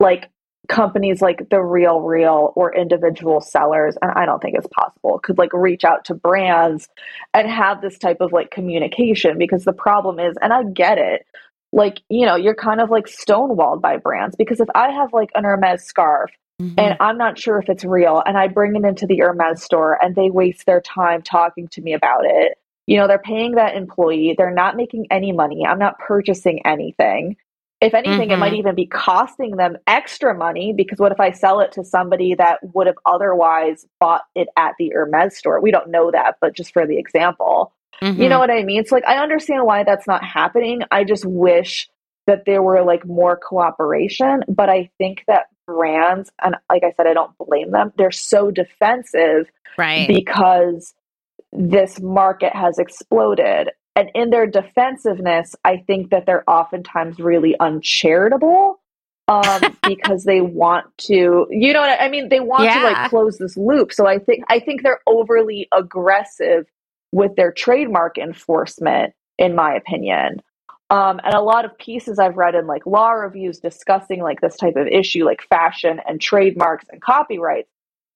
like 0.00 0.28
companies 0.68 1.20
like 1.22 1.48
the 1.50 1.60
real 1.60 2.00
real 2.00 2.52
or 2.54 2.74
individual 2.74 3.40
sellers 3.40 3.96
and 4.02 4.10
i 4.12 4.26
don't 4.26 4.40
think 4.40 4.56
it's 4.56 4.66
possible 4.68 5.18
could 5.18 5.38
like 5.38 5.52
reach 5.52 5.84
out 5.84 6.04
to 6.04 6.14
brands 6.14 6.88
and 7.34 7.48
have 7.48 7.80
this 7.80 7.98
type 7.98 8.18
of 8.20 8.32
like 8.32 8.50
communication 8.50 9.38
because 9.38 9.64
the 9.64 9.72
problem 9.72 10.20
is 10.20 10.36
and 10.42 10.52
i 10.52 10.62
get 10.62 10.98
it 10.98 11.26
like 11.72 12.00
you 12.08 12.26
know 12.26 12.36
you're 12.36 12.54
kind 12.54 12.80
of 12.80 12.90
like 12.90 13.06
stonewalled 13.06 13.80
by 13.80 13.96
brands 13.96 14.36
because 14.36 14.60
if 14.60 14.68
i 14.74 14.90
have 14.90 15.12
like 15.12 15.30
an 15.34 15.44
hermes 15.44 15.82
scarf 15.82 16.30
mm-hmm. 16.60 16.78
and 16.78 16.96
i'm 17.00 17.16
not 17.16 17.38
sure 17.38 17.58
if 17.58 17.68
it's 17.68 17.84
real 17.84 18.22
and 18.26 18.36
i 18.36 18.46
bring 18.46 18.76
it 18.76 18.84
into 18.84 19.06
the 19.06 19.18
hermes 19.18 19.62
store 19.62 19.98
and 20.04 20.14
they 20.14 20.30
waste 20.30 20.66
their 20.66 20.80
time 20.82 21.22
talking 21.22 21.68
to 21.68 21.80
me 21.80 21.94
about 21.94 22.24
it 22.24 22.58
you 22.86 22.96
know 22.96 23.06
they're 23.06 23.18
paying 23.18 23.52
that 23.52 23.74
employee 23.74 24.34
they're 24.36 24.54
not 24.54 24.76
making 24.76 25.06
any 25.10 25.32
money 25.32 25.64
i'm 25.66 25.78
not 25.78 25.98
purchasing 25.98 26.64
anything 26.66 27.36
if 27.80 27.94
anything, 27.94 28.28
mm-hmm. 28.28 28.32
it 28.32 28.36
might 28.36 28.48
mm-hmm. 28.48 28.56
even 28.56 28.74
be 28.74 28.86
costing 28.86 29.56
them 29.56 29.76
extra 29.86 30.34
money 30.34 30.74
because 30.76 30.98
what 30.98 31.12
if 31.12 31.20
I 31.20 31.30
sell 31.30 31.60
it 31.60 31.72
to 31.72 31.84
somebody 31.84 32.34
that 32.34 32.58
would 32.74 32.86
have 32.86 32.98
otherwise 33.06 33.86
bought 33.98 34.22
it 34.34 34.48
at 34.56 34.74
the 34.78 34.90
Hermes 34.90 35.36
store? 35.36 35.60
We 35.60 35.70
don't 35.70 35.90
know 35.90 36.10
that, 36.10 36.36
but 36.40 36.54
just 36.54 36.72
for 36.72 36.86
the 36.86 36.98
example, 36.98 37.72
mm-hmm. 38.02 38.20
you 38.20 38.28
know 38.28 38.38
what 38.38 38.50
I 38.50 38.64
mean? 38.64 38.84
So, 38.84 38.94
like, 38.94 39.08
I 39.08 39.16
understand 39.16 39.64
why 39.64 39.84
that's 39.84 40.06
not 40.06 40.22
happening. 40.22 40.82
I 40.90 41.04
just 41.04 41.24
wish 41.24 41.88
that 42.26 42.44
there 42.44 42.62
were 42.62 42.82
like 42.82 43.06
more 43.06 43.36
cooperation. 43.36 44.44
But 44.46 44.68
I 44.68 44.90
think 44.98 45.24
that 45.26 45.46
brands, 45.66 46.30
and 46.42 46.56
like 46.70 46.84
I 46.84 46.92
said, 46.96 47.06
I 47.06 47.14
don't 47.14 47.36
blame 47.38 47.70
them, 47.70 47.92
they're 47.96 48.10
so 48.10 48.50
defensive. 48.50 49.50
Right. 49.78 50.06
Because 50.06 50.94
this 51.52 52.00
market 52.00 52.54
has 52.54 52.78
exploded 52.78 53.70
and 54.00 54.10
in 54.14 54.30
their 54.30 54.46
defensiveness, 54.46 55.54
I 55.62 55.76
think 55.76 56.08
that 56.08 56.24
they're 56.24 56.48
oftentimes 56.48 57.18
really 57.18 57.54
uncharitable 57.60 58.80
um, 59.28 59.76
because 59.86 60.24
they 60.24 60.40
want 60.40 60.86
to, 61.02 61.46
you 61.50 61.74
know, 61.74 61.82
I 61.82 62.08
mean, 62.08 62.30
they 62.30 62.40
want 62.40 62.64
yeah. 62.64 62.78
to 62.78 62.84
like 62.84 63.10
close 63.10 63.36
this 63.36 63.58
loop. 63.58 63.92
So 63.92 64.06
I 64.06 64.18
think 64.18 64.44
I 64.48 64.58
think 64.58 64.82
they're 64.82 65.02
overly 65.06 65.68
aggressive 65.76 66.64
with 67.12 67.36
their 67.36 67.52
trademark 67.52 68.16
enforcement, 68.16 69.12
in 69.36 69.54
my 69.54 69.74
opinion. 69.74 70.40
Um, 70.88 71.20
and 71.22 71.34
a 71.34 71.42
lot 71.42 71.66
of 71.66 71.76
pieces 71.76 72.18
I've 72.18 72.38
read 72.38 72.54
in 72.54 72.66
like 72.66 72.86
law 72.86 73.10
reviews 73.10 73.60
discussing 73.60 74.22
like 74.22 74.40
this 74.40 74.56
type 74.56 74.76
of 74.76 74.86
issue, 74.86 75.26
like 75.26 75.42
fashion 75.42 76.00
and 76.08 76.22
trademarks 76.22 76.86
and 76.90 77.02
copyrights, 77.02 77.68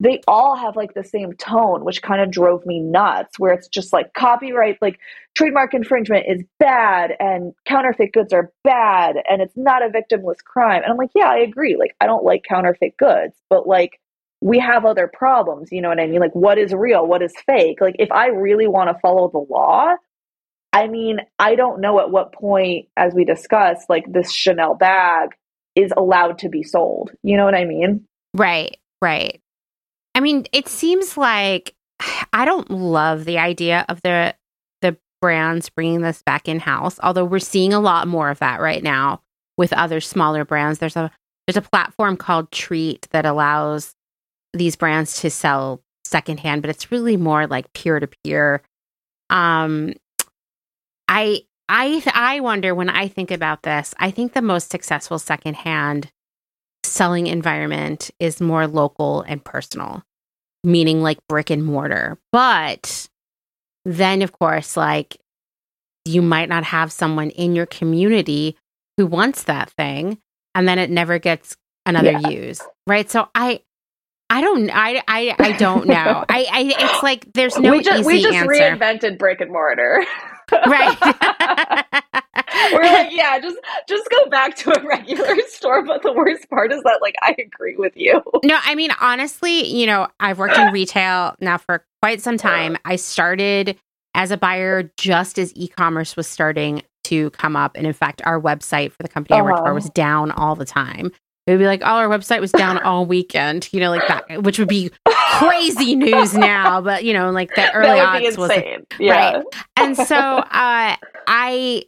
they 0.05 0.21
all 0.29 0.55
have 0.55 0.77
like 0.77 0.93
the 0.93 1.03
same 1.03 1.33
tone, 1.33 1.83
which 1.83 2.03
kind 2.03 2.21
of 2.21 2.31
drove 2.31 2.67
me 2.67 2.79
nuts, 2.79 3.39
where 3.39 3.55
it's 3.55 3.69
just 3.69 3.93
like 3.93 4.13
copyright, 4.13 4.77
like 4.83 5.01
trademark 5.35 5.73
infringement 5.73 6.27
is 6.29 6.43
bad 6.59 7.13
and 7.19 7.55
counterfeit 7.67 8.13
goods 8.13 8.33
are 8.33 8.53
bad 8.65 9.17
and 9.29 9.41
it's 9.41 9.57
not 9.57 9.83
a 9.83 9.89
victimless 9.89 10.45
crime. 10.45 10.83
And 10.83 10.93
I'm 10.93 10.99
like, 10.99 11.13
yeah, 11.15 11.31
I 11.31 11.39
agree. 11.39 11.77
Like, 11.77 11.97
I 12.03 12.07
don't 12.07 12.23
like 12.23 12.45
counterfeit 12.47 12.99
goods, 12.99 13.35
but 13.49 13.67
like, 13.67 13.99
we 14.43 14.59
have 14.59 14.85
other 14.85 15.11
problems. 15.11 15.71
You 15.73 15.81
know 15.81 15.89
what 15.89 15.99
I 15.99 16.07
mean? 16.07 16.21
Like, 16.21 16.35
what 16.35 16.59
is 16.59 16.75
real? 16.75 17.07
What 17.07 17.23
is 17.23 17.33
fake? 17.47 17.81
Like, 17.81 17.97
if 17.99 18.13
I 18.13 18.27
really 18.27 18.69
want 18.69 18.91
to 18.91 19.01
follow 19.01 19.31
the 19.31 19.39
law, 19.39 19.95
I 20.75 20.87
mean, 20.87 21.21
I 21.39 21.55
don't 21.55 21.81
know 21.81 21.99
at 22.01 22.11
what 22.11 22.35
point, 22.35 22.89
as 22.95 23.15
we 23.15 23.25
discussed, 23.25 23.89
like 23.89 24.05
this 24.13 24.31
Chanel 24.35 24.75
bag 24.75 25.31
is 25.75 25.93
allowed 25.97 26.39
to 26.41 26.51
be 26.51 26.63
sold. 26.63 27.13
You 27.23 27.39
know 27.39 27.47
what 27.47 27.55
I 27.55 27.65
mean? 27.65 28.05
Right, 28.35 28.77
right. 29.01 29.41
I 30.15 30.21
mean, 30.21 30.47
it 30.53 30.69
seems 30.69 31.17
like 31.17 31.75
I 32.33 32.45
don't 32.45 32.71
love 32.71 33.25
the 33.25 33.39
idea 33.39 33.85
of 33.89 34.01
the 34.03 34.35
the 34.81 34.97
brands 35.21 35.69
bringing 35.69 36.03
this 36.03 36.23
back 36.23 36.49
in 36.49 36.61
house. 36.61 36.99
Although 37.03 37.25
we're 37.25 37.39
seeing 37.39 37.73
a 37.73 37.81
lot 37.81 38.09
more 38.09 38.31
of 38.31 38.39
that 38.39 38.61
right 38.61 38.83
now 38.83 39.23
with 39.57 39.73
other 39.73 40.01
smaller 40.01 40.45
brands. 40.45 40.79
There's 40.79 40.97
a 40.97 41.11
there's 41.47 41.57
a 41.57 41.63
platform 41.63 42.17
called 42.17 42.51
Treat 42.51 43.07
that 43.11 43.27
allows 43.27 43.95
these 44.53 44.77
brands 44.77 45.21
to 45.21 45.31
sell 45.31 45.83
secondhand, 46.05 46.63
but 46.63 46.71
it's 46.71 46.91
really 46.91 47.17
more 47.17 47.47
like 47.47 47.73
peer 47.73 48.01
to 48.01 48.09
peer. 48.25 48.63
Um, 49.31 49.95
I 51.09 51.43
I 51.69 52.03
I 52.15 52.41
wonder 52.41 52.75
when 52.75 52.89
I 52.89 53.09
think 53.09 53.31
about 53.31 53.63
this. 53.63 53.95
I 53.99 54.11
think 54.11 54.33
the 54.33 54.43
most 54.43 54.71
successful 54.71 55.19
secondhand 55.19 56.11
selling 56.85 57.27
environment 57.27 58.11
is 58.19 58.41
more 58.41 58.67
local 58.67 59.23
and 59.23 59.43
personal, 59.45 60.03
meaning 60.63 61.03
like 61.03 61.19
brick 61.29 61.51
and 61.51 61.65
mortar. 61.65 62.19
But 62.33 63.09
then, 63.85 64.23
of 64.23 64.33
course, 64.33 64.77
like 64.77 65.17
you 66.05 66.23
might 66.23 66.49
not 66.49 66.65
have 66.65 66.93
someone 66.93 67.31
in 67.31 67.55
your 67.55 67.67
community 67.67 68.57
who 68.97 69.07
wants 69.07 69.45
that 69.45 69.71
thing, 69.71 70.19
and 70.55 70.69
then 70.69 70.79
it 70.79 70.91
never 70.91 71.19
gets 71.19 71.57
another 71.87 72.13
yeah. 72.13 72.29
use, 72.29 72.61
right? 72.87 73.11
So 73.11 73.29
I. 73.35 73.61
I 74.31 74.41
don't. 74.41 74.71
I. 74.71 75.03
I. 75.07 75.37
I 75.39 75.53
don't 75.53 75.87
know. 75.87 75.95
I. 76.29 76.47
I. 76.51 76.75
It's 76.79 77.03
like 77.03 77.33
there's 77.35 77.59
no 77.59 77.73
we 77.73 77.83
just, 77.83 78.01
easy 78.01 78.07
We 78.07 78.23
just 78.23 78.35
answer. 78.35 78.51
reinvented 78.51 79.19
brick 79.19 79.41
and 79.41 79.53
mortar. 79.53 80.05
right. 80.67 81.85
We're 82.73 82.83
like, 82.83 83.13
yeah, 83.13 83.39
just 83.39 83.59
just 83.89 84.09
go 84.11 84.27
back 84.27 84.57
to 84.57 84.79
a 84.79 84.87
regular 84.87 85.37
store. 85.49 85.85
But 85.85 86.03
the 86.03 86.13
worst 86.13 86.49
part 86.51 86.73
is 86.73 86.83
that, 86.83 87.01
like, 87.01 87.15
I 87.23 87.35
agree 87.39 87.77
with 87.77 87.97
you. 87.97 88.23
No, 88.45 88.59
I 88.63 88.75
mean, 88.75 88.91
honestly, 89.01 89.67
you 89.67 89.87
know, 89.87 90.09
I've 90.21 90.39
worked 90.39 90.57
in 90.57 90.69
retail 90.73 91.35
now 91.41 91.59
for 91.59 91.85
quite 92.03 92.21
some 92.23 92.37
time. 92.37 92.77
I 92.85 92.97
started 92.97 93.79
as 94.15 94.31
a 94.31 94.37
buyer 94.37 94.91
just 94.97 95.39
as 95.39 95.53
e-commerce 95.57 96.17
was 96.17 96.27
starting 96.27 96.83
to 97.05 97.31
come 97.31 97.57
up, 97.57 97.77
and 97.77 97.87
in 97.87 97.93
fact, 97.93 98.23
our 98.25 98.41
website 98.41 98.93
for 98.93 99.03
the 99.03 99.09
company 99.09 99.39
uh-huh. 99.39 99.47
I 99.47 99.51
worked 99.51 99.59
for 99.59 99.67
uh-huh. 99.67 99.75
was 99.75 99.91
down 99.91 100.31
all 100.31 100.55
the 100.55 100.65
time. 100.65 101.11
It 101.47 101.51
would 101.51 101.59
be 101.59 101.67
like, 101.67 101.83
oh, 101.83 101.97
our 101.97 102.09
website 102.09 102.41
was 102.41 102.53
down 102.53 102.79
all 102.79 103.05
weekend, 103.05 103.69
you 103.71 103.79
know, 103.79 103.91
like 103.91 104.09
that, 104.09 104.45
which 104.45 104.59
would 104.59 104.69
be 104.69 104.91
crazy 105.07 105.95
news 105.95 106.33
now. 106.33 106.81
But 106.81 107.05
you 107.05 107.13
know, 107.13 107.31
like 107.33 107.55
the 107.55 107.71
early 107.73 108.01
odds 108.01 108.39
was 108.39 108.51
yeah. 108.99 109.13
right. 109.35 109.45
And 109.77 109.95
so, 109.95 110.17
uh, 110.17 110.97
I 111.27 111.85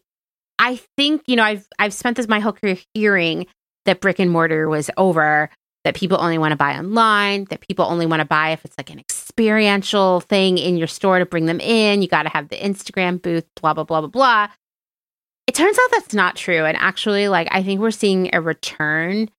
I 0.59 0.77
think, 0.97 1.23
you 1.27 1.37
know, 1.37 1.45
I've 1.45 1.67
I've 1.79 1.95
spent 1.95 2.17
this 2.17 2.29
my 2.29 2.41
whole 2.41 2.53
career 2.53 2.79
hearing 2.95 3.47
that 3.85 4.01
brick 4.01 4.19
and 4.19 4.31
mortar 4.31 4.69
was 4.69 4.91
over, 4.97 5.51
that 5.85 5.95
people 5.95 6.19
only 6.21 6.39
want 6.39 6.51
to 6.51 6.57
buy 6.57 6.77
online, 6.77 7.45
that 7.51 7.61
people 7.61 7.85
only 7.85 8.07
want 8.07 8.21
to 8.21 8.27
buy 8.27 8.51
if 8.51 8.65
it's 8.65 8.77
like 8.77 8.91
an 8.91 8.99
experiential 8.99 10.21
thing 10.21 10.59
in 10.59 10.77
your 10.77 10.89
store 10.89 11.21
to 11.21 11.27
bring 11.27 11.47
them 11.47 11.61
in. 11.61 12.03
You 12.03 12.09
got 12.09 12.25
to 12.25 12.29
have 12.29 12.49
the 12.49 12.57
Instagram 12.57 13.23
booth, 13.23 13.45
blah, 13.61 13.73
blah, 13.73 13.85
blah, 13.85 14.01
blah, 14.01 14.09
blah. 14.09 14.49
It 15.47 15.55
turns 15.55 15.79
out 15.79 15.91
that's 15.93 16.13
not 16.13 16.35
true. 16.35 16.65
And 16.65 16.77
actually, 16.77 17.29
like, 17.29 17.47
I 17.53 17.63
think 17.63 17.81
we're 17.81 17.93
seeing 17.93 18.35
a 18.35 18.41
return 18.41 19.31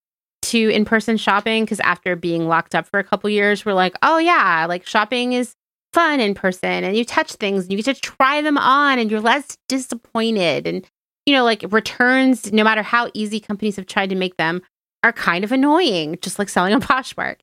to 0.43 0.69
in 0.69 0.85
person 0.85 1.17
shopping 1.17 1.65
because 1.65 1.81
after 1.81 2.15
being 2.15 2.47
locked 2.47 2.75
up 2.75 2.87
for 2.87 2.99
a 2.99 3.03
couple 3.03 3.29
years, 3.29 3.65
we're 3.65 3.73
like, 3.73 3.97
oh, 4.01 4.17
yeah, 4.17 4.65
like 4.69 4.85
shopping 4.85 5.33
is 5.33 5.53
fun 5.91 6.21
in 6.21 6.33
person 6.33 6.83
and 6.83 6.95
you 6.95 7.03
touch 7.03 7.33
things 7.33 7.63
and 7.63 7.71
you 7.71 7.81
get 7.81 7.95
to 7.95 8.01
try 8.01 8.41
them 8.41 8.57
on 8.57 8.99
and 8.99 9.11
you're 9.11 9.19
less 9.19 9.57
disappointed. 9.67 10.65
And 10.65 10.87
you 11.27 11.33
know, 11.33 11.43
like 11.43 11.63
returns, 11.69 12.53
no 12.53 12.63
matter 12.63 12.81
how 12.81 13.11
easy 13.13 13.41
companies 13.41 13.75
have 13.75 13.85
tried 13.85 14.09
to 14.09 14.15
make 14.15 14.37
them, 14.37 14.61
are 15.03 15.11
kind 15.11 15.43
of 15.43 15.51
annoying, 15.51 16.17
just 16.21 16.39
like 16.39 16.47
selling 16.47 16.73
a 16.73 16.79
Poshmark. 16.79 17.35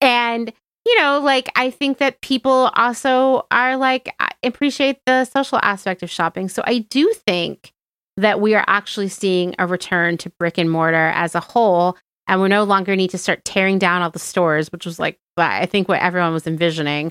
And, 0.00 0.50
you 0.86 0.98
know, 0.98 1.20
like 1.20 1.50
I 1.54 1.70
think 1.70 1.98
that 1.98 2.22
people 2.22 2.70
also 2.74 3.46
are 3.50 3.76
like, 3.76 4.08
appreciate 4.42 4.98
the 5.04 5.26
social 5.26 5.58
aspect 5.62 6.02
of 6.02 6.10
shopping. 6.10 6.48
So 6.48 6.62
I 6.66 6.78
do 6.78 7.12
think 7.26 7.72
that 8.16 8.40
we 8.40 8.54
are 8.54 8.64
actually 8.66 9.08
seeing 9.08 9.54
a 9.58 9.66
return 9.66 10.16
to 10.18 10.30
brick 10.38 10.56
and 10.56 10.70
mortar 10.70 11.12
as 11.14 11.34
a 11.34 11.40
whole. 11.40 11.98
And 12.26 12.40
we 12.40 12.48
no 12.48 12.64
longer 12.64 12.96
need 12.96 13.10
to 13.10 13.18
start 13.18 13.44
tearing 13.44 13.78
down 13.78 14.00
all 14.00 14.10
the 14.10 14.18
stores, 14.18 14.72
which 14.72 14.86
was 14.86 14.98
like, 14.98 15.18
I 15.36 15.66
think 15.66 15.88
what 15.88 16.00
everyone 16.00 16.32
was 16.32 16.46
envisioning. 16.46 17.08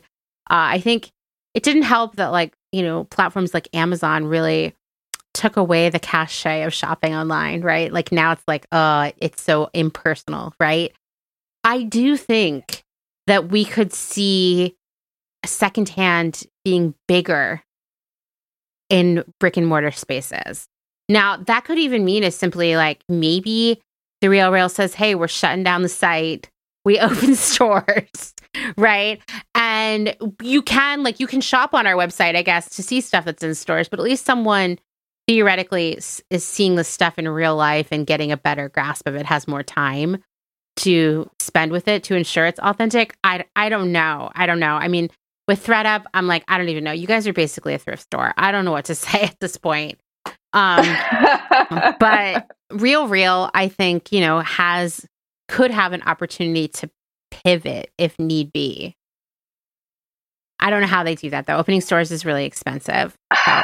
Uh, 0.49 0.73
I 0.73 0.79
think 0.79 1.11
it 1.53 1.61
didn't 1.61 1.83
help 1.83 2.15
that, 2.15 2.31
like, 2.31 2.53
you 2.71 2.81
know, 2.81 3.03
platforms 3.05 3.53
like 3.53 3.69
Amazon 3.73 4.25
really 4.25 4.73
took 5.35 5.57
away 5.57 5.89
the 5.89 5.99
cachet 5.99 6.63
of 6.63 6.73
shopping 6.73 7.13
online, 7.13 7.61
right? 7.61 7.93
Like 7.93 8.11
now 8.11 8.31
it's 8.31 8.43
like, 8.47 8.65
uh, 8.71 9.11
it's 9.17 9.41
so 9.41 9.69
impersonal, 9.73 10.53
right? 10.59 10.91
I 11.63 11.83
do 11.83 12.17
think 12.17 12.83
that 13.27 13.49
we 13.49 13.65
could 13.65 13.93
see 13.93 14.75
secondhand 15.45 16.43
being 16.63 16.95
bigger 17.07 17.61
in 18.89 19.23
brick 19.39 19.57
and 19.57 19.67
mortar 19.67 19.91
spaces. 19.91 20.67
Now, 21.09 21.37
that 21.37 21.65
could 21.65 21.77
even 21.77 22.05
mean 22.05 22.23
is 22.23 22.35
simply 22.35 22.75
like 22.75 23.03
maybe 23.09 23.81
the 24.21 24.29
Real 24.29 24.51
Real 24.51 24.69
says, 24.69 24.95
hey, 24.95 25.15
we're 25.15 25.27
shutting 25.27 25.63
down 25.63 25.81
the 25.81 25.89
site. 25.89 26.49
We 26.83 26.99
open 26.99 27.35
stores, 27.35 28.33
right? 28.77 29.21
And 29.53 30.15
you 30.41 30.61
can, 30.61 31.03
like, 31.03 31.19
you 31.19 31.27
can 31.27 31.41
shop 31.41 31.73
on 31.73 31.87
our 31.87 31.95
website, 31.95 32.35
I 32.35 32.41
guess, 32.41 32.69
to 32.75 32.83
see 32.83 33.01
stuff 33.01 33.25
that's 33.25 33.43
in 33.43 33.55
stores, 33.55 33.89
but 33.89 33.99
at 33.99 34.05
least 34.05 34.25
someone 34.25 34.79
theoretically 35.27 35.99
is 36.29 36.45
seeing 36.45 36.75
the 36.75 36.83
stuff 36.83 37.17
in 37.17 37.27
real 37.27 37.55
life 37.55 37.87
and 37.91 38.05
getting 38.05 38.31
a 38.31 38.37
better 38.37 38.69
grasp 38.69 39.07
of 39.07 39.15
it, 39.15 39.25
has 39.25 39.47
more 39.47 39.63
time 39.63 40.23
to 40.77 41.29
spend 41.39 41.71
with 41.71 41.87
it 41.87 42.03
to 42.03 42.15
ensure 42.15 42.45
it's 42.45 42.59
authentic. 42.59 43.15
I, 43.23 43.45
I 43.55 43.69
don't 43.69 43.91
know. 43.91 44.29
I 44.35 44.45
don't 44.45 44.59
know. 44.59 44.75
I 44.75 44.87
mean, 44.87 45.09
with 45.47 45.65
ThredUp, 45.65 46.03
I'm 46.13 46.27
like, 46.27 46.43
I 46.47 46.57
don't 46.57 46.69
even 46.69 46.83
know. 46.83 46.91
You 46.91 47.07
guys 47.07 47.27
are 47.27 47.33
basically 47.33 47.73
a 47.73 47.77
thrift 47.77 48.03
store. 48.03 48.33
I 48.37 48.51
don't 48.51 48.65
know 48.65 48.71
what 48.71 48.85
to 48.85 48.95
say 48.95 49.21
at 49.21 49.39
this 49.39 49.57
point. 49.57 49.99
Um, 50.53 50.85
but 51.99 52.51
Real 52.71 53.07
Real, 53.07 53.49
I 53.53 53.67
think, 53.67 54.11
you 54.11 54.21
know, 54.21 54.39
has 54.39 55.05
could 55.47 55.71
have 55.71 55.93
an 55.93 56.01
opportunity 56.03 56.67
to 56.67 56.89
pivot 57.31 57.91
if 57.97 58.17
need 58.17 58.51
be. 58.51 58.95
I 60.65 60.71
don't 60.71 60.81
know 60.81 60.87
how 60.87 61.03
they 61.03 61.13
do 61.13 61.29
that 61.29 61.45
though. 61.45 61.57
Opening 61.57 61.79
stores 61.79 62.11
is 62.11 62.25
really 62.25 62.45
expensive. 62.45 63.15
So, 63.45 63.61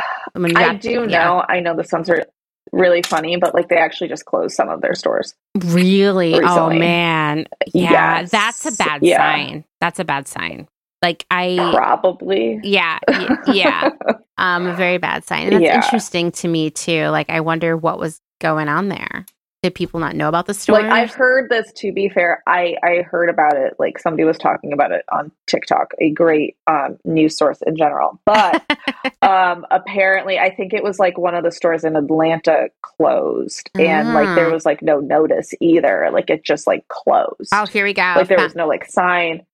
I 0.56 0.76
do 0.76 1.08
know. 1.08 1.44
I 1.50 1.60
know 1.60 1.76
the 1.76 1.84
sounds 1.84 2.12
are 2.12 2.24
really 2.72 3.02
funny, 3.02 3.38
but 3.38 3.56
like 3.56 3.70
they 3.70 3.78
actually 3.78 4.08
just 4.08 4.26
closed 4.26 4.54
some 4.54 4.70
of 4.70 4.82
their 4.82 4.94
stores. 4.94 5.34
Really? 5.58 6.36
Oh, 6.36 6.40
recently. 6.40 6.76
Oh 6.76 6.80
man. 6.80 7.46
Yeah, 7.74 8.20
yes. 8.20 8.30
that's 8.30 8.66
a 8.68 8.72
bad 8.74 9.02
yeah. 9.02 9.18
sign. 9.18 9.66
That's 9.80 9.98
a 9.98 10.06
bad 10.06 10.28
sign. 10.28 10.68
Like 11.02 11.26
I 11.32 11.72
probably. 11.74 12.60
Yeah. 12.62 13.00
yeah. 13.48 13.90
um 14.38 14.68
a 14.68 14.76
very 14.76 15.00
bad 15.00 15.26
sign. 15.26 15.46
And 15.46 15.54
that's 15.54 15.64
yeah. 15.64 15.84
interesting 15.84 16.32
to 16.34 16.48
me 16.48 16.70
too. 16.70 17.08
Like 17.08 17.32
I 17.32 17.40
wonder 17.40 17.76
what 17.76 17.98
was 17.98 18.22
going 18.40 18.70
on 18.70 18.90
there. 18.90 19.26
Did 19.64 19.76
people 19.76 20.00
not 20.00 20.16
know 20.16 20.28
about 20.28 20.48
the 20.48 20.56
story? 20.56 20.82
Like 20.82 20.92
I've 20.92 21.14
heard 21.14 21.52
this. 21.52 21.72
To 21.74 21.94
be 21.94 22.10
fair, 22.10 22.42
I 22.48 22.78
I 22.84 23.04
heard 23.04 23.30
about 23.30 23.56
it. 23.56 23.76
Like 23.78 24.00
somebody 24.00 24.24
was 24.24 24.40
talking 24.40 24.74
about 24.74 24.92
it 24.92 25.06
on 25.12 25.32
TikTok. 25.46 25.94
A 26.00 26.10
great 26.10 26.58
um, 26.66 26.98
news 27.06 27.38
source 27.38 27.60
in 27.68 27.78
general, 27.78 28.20
but 28.26 28.64
um, 29.22 29.68
apparently, 29.70 30.40
I 30.40 30.50
think 30.50 30.74
it 30.74 30.84
was 30.84 30.98
like 30.98 31.16
one 31.16 31.36
of 31.36 31.44
the 31.44 31.52
stores 31.52 31.84
in 31.84 31.96
Atlanta 31.96 32.70
closed, 32.82 33.70
and 33.76 34.16
like 34.16 34.36
there 34.36 34.50
ah. 34.50 34.54
was 34.54 34.66
like 34.66 34.82
no 34.82 35.00
notice 35.00 35.54
either. 35.62 36.10
Like 36.12 36.32
it 36.32 36.44
just 36.44 36.66
like 36.66 36.88
closed. 36.88 37.52
Oh, 37.54 37.68
here 37.68 37.86
we 37.86 37.94
go. 37.94 38.14
Like 38.16 38.30
there 38.30 38.40
was 38.40 38.56
no 38.56 38.68
like 38.68 38.86
sign. 38.86 39.46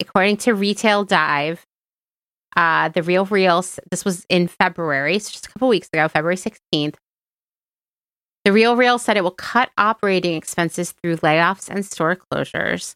According 0.00 0.38
to 0.38 0.54
Retail 0.54 1.04
Dive, 1.04 1.66
uh, 2.56 2.88
the 2.88 3.02
Real 3.02 3.26
Reals. 3.26 3.78
This 3.90 4.02
was 4.02 4.24
in 4.30 4.48
February, 4.48 5.18
so 5.18 5.30
just 5.30 5.44
a 5.44 5.50
couple 5.50 5.68
weeks 5.68 5.90
ago, 5.92 6.08
February 6.08 6.38
sixteenth. 6.38 6.96
The 8.46 8.52
Real 8.52 8.76
Real 8.76 9.00
said 9.00 9.16
it 9.16 9.24
will 9.24 9.32
cut 9.32 9.70
operating 9.76 10.34
expenses 10.36 10.92
through 10.92 11.16
layoffs 11.16 11.68
and 11.68 11.84
store 11.84 12.14
closures. 12.14 12.94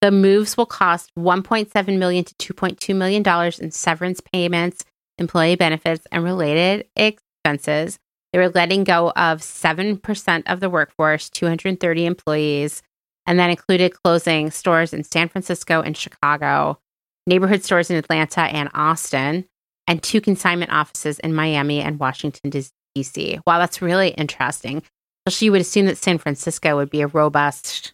The 0.00 0.12
moves 0.12 0.56
will 0.56 0.64
cost 0.64 1.10
1.7 1.18 1.98
million 1.98 2.22
to 2.22 2.34
2.2 2.54 2.94
million 2.94 3.24
dollars 3.24 3.58
in 3.58 3.72
severance 3.72 4.20
payments, 4.20 4.84
employee 5.18 5.56
benefits, 5.56 6.06
and 6.12 6.22
related 6.22 6.86
expenses. 6.94 7.98
They 8.32 8.38
were 8.38 8.50
letting 8.50 8.84
go 8.84 9.10
of 9.16 9.40
7% 9.40 10.42
of 10.46 10.60
the 10.60 10.70
workforce, 10.70 11.28
230 11.30 12.06
employees, 12.06 12.80
and 13.26 13.40
that 13.40 13.50
included 13.50 14.00
closing 14.04 14.52
stores 14.52 14.92
in 14.92 15.02
San 15.02 15.28
Francisco 15.28 15.82
and 15.82 15.96
Chicago, 15.96 16.78
neighborhood 17.26 17.64
stores 17.64 17.90
in 17.90 17.96
Atlanta 17.96 18.42
and 18.42 18.70
Austin, 18.72 19.46
and 19.88 20.00
two 20.00 20.20
consignment 20.20 20.72
offices 20.72 21.18
in 21.18 21.34
Miami 21.34 21.80
and 21.80 21.98
Washington, 21.98 22.52
DC. 22.96 23.40
Wow, 23.46 23.58
that's 23.58 23.82
really 23.82 24.08
interesting. 24.10 24.82
So 25.28 25.44
you 25.44 25.52
would 25.52 25.60
assume 25.60 25.86
that 25.86 25.98
San 25.98 26.18
Francisco 26.18 26.76
would 26.76 26.90
be 26.90 27.02
a 27.02 27.06
robust 27.06 27.92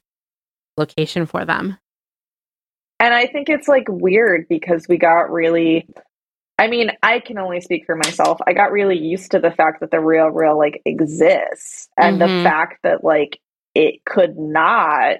location 0.76 1.26
for 1.26 1.44
them. 1.44 1.76
And 3.00 3.14
I 3.14 3.26
think 3.26 3.48
it's 3.48 3.68
like 3.68 3.84
weird 3.88 4.46
because 4.48 4.86
we 4.88 4.96
got 4.96 5.30
really, 5.30 5.88
I 6.58 6.66
mean, 6.68 6.90
I 7.02 7.20
can 7.20 7.38
only 7.38 7.60
speak 7.60 7.84
for 7.86 7.94
myself. 7.94 8.38
I 8.46 8.54
got 8.54 8.72
really 8.72 8.98
used 8.98 9.32
to 9.32 9.38
the 9.38 9.50
fact 9.50 9.80
that 9.80 9.90
the 9.90 10.00
real, 10.00 10.28
real 10.28 10.58
like 10.58 10.82
exists 10.84 11.88
and 11.96 12.20
mm-hmm. 12.20 12.38
the 12.38 12.42
fact 12.42 12.82
that 12.82 13.04
like 13.04 13.38
it 13.74 14.04
could 14.04 14.36
not 14.36 15.18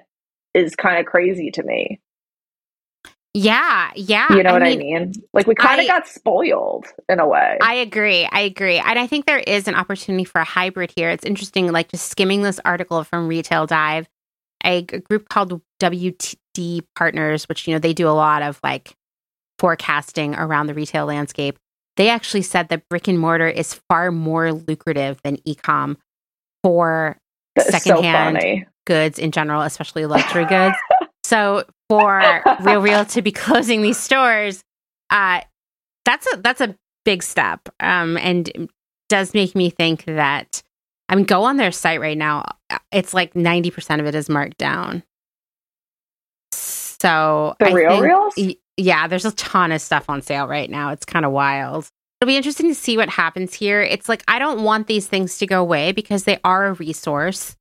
is 0.53 0.75
kind 0.75 0.99
of 0.99 1.05
crazy 1.05 1.51
to 1.51 1.63
me. 1.63 2.01
Yeah, 3.33 3.91
yeah. 3.95 4.25
You 4.35 4.41
know 4.41 4.49
I 4.49 4.53
what 4.53 4.61
mean, 4.63 4.79
I 4.79 4.99
mean? 4.99 5.13
Like 5.33 5.45
we 5.45 5.53
kind 5.53 5.79
of 5.79 5.87
got 5.87 6.07
spoiled 6.07 6.85
in 7.07 7.19
a 7.19 7.27
way. 7.27 7.59
I 7.61 7.75
agree. 7.75 8.27
I 8.31 8.41
agree. 8.41 8.77
And 8.77 8.97
I 8.97 9.05
think 9.05 9.27
there 9.27 9.39
is 9.39 9.67
an 9.67 9.75
opportunity 9.75 10.23
for 10.23 10.41
a 10.41 10.45
hybrid 10.45 10.91
here. 10.95 11.09
It's 11.09 11.23
interesting, 11.23 11.71
like 11.71 11.89
just 11.89 12.09
skimming 12.09 12.41
this 12.41 12.59
article 12.65 13.03
from 13.03 13.27
Retail 13.27 13.67
Dive, 13.67 14.07
a, 14.65 14.77
a 14.79 14.81
group 14.81 15.29
called 15.29 15.61
WTD 15.79 16.81
Partners, 16.95 17.47
which, 17.47 17.67
you 17.67 17.73
know, 17.73 17.79
they 17.79 17.93
do 17.93 18.07
a 18.07 18.11
lot 18.11 18.41
of 18.41 18.59
like 18.63 18.95
forecasting 19.59 20.33
around 20.33 20.67
the 20.67 20.73
retail 20.73 21.05
landscape. 21.05 21.59
They 21.97 22.09
actually 22.09 22.41
said 22.43 22.69
that 22.69 22.87
brick 22.89 23.07
and 23.07 23.19
mortar 23.19 23.47
is 23.47 23.79
far 23.89 24.11
more 24.11 24.53
lucrative 24.53 25.21
than 25.23 25.37
ecom 25.47 25.97
for 26.63 27.17
secondhand 27.59 28.39
so 28.41 28.69
goods 28.87 29.19
in 29.19 29.31
general, 29.31 29.61
especially 29.61 30.05
luxury 30.05 30.45
goods. 30.45 30.75
So 31.29 31.63
for 31.89 32.41
Real 32.61 32.81
Real 32.81 33.05
to 33.05 33.21
be 33.21 33.31
closing 33.45 33.83
these 33.83 33.99
stores, 33.99 34.63
uh, 35.11 35.41
that's 36.03 36.27
a 36.33 36.37
that's 36.37 36.59
a 36.59 36.75
big 37.05 37.21
step, 37.21 37.69
um, 37.79 38.17
and 38.17 38.67
does 39.09 39.35
make 39.35 39.53
me 39.53 39.69
think 39.69 40.05
that 40.05 40.63
I 41.07 41.15
mean, 41.15 41.25
go 41.25 41.43
on 41.43 41.57
their 41.57 41.71
site 41.71 42.01
right 42.01 42.17
now. 42.17 42.45
It's 42.91 43.13
like 43.13 43.35
ninety 43.35 43.69
percent 43.69 44.01
of 44.01 44.07
it 44.07 44.15
is 44.15 44.27
marked 44.27 44.57
down. 44.57 45.03
So 46.51 47.53
the 47.59 47.67
I 47.67 47.71
Real 47.73 47.89
think, 47.91 48.03
Reals, 48.03 48.55
yeah, 48.77 49.07
there's 49.07 49.25
a 49.25 49.31
ton 49.33 49.71
of 49.71 49.81
stuff 49.81 50.05
on 50.09 50.23
sale 50.23 50.47
right 50.47 50.69
now. 50.69 50.89
It's 50.89 51.05
kind 51.05 51.25
of 51.25 51.31
wild. 51.31 51.89
It'll 52.19 52.27
be 52.27 52.37
interesting 52.37 52.69
to 52.69 52.75
see 52.75 52.97
what 52.97 53.07
happens 53.07 53.53
here. 53.53 53.83
It's 53.83 54.09
like 54.09 54.23
I 54.27 54.39
don't 54.39 54.63
want 54.63 54.87
these 54.87 55.05
things 55.05 55.37
to 55.37 55.45
go 55.45 55.61
away 55.61 55.91
because 55.91 56.23
they 56.23 56.39
are 56.43 56.65
a 56.65 56.73
resource 56.73 57.55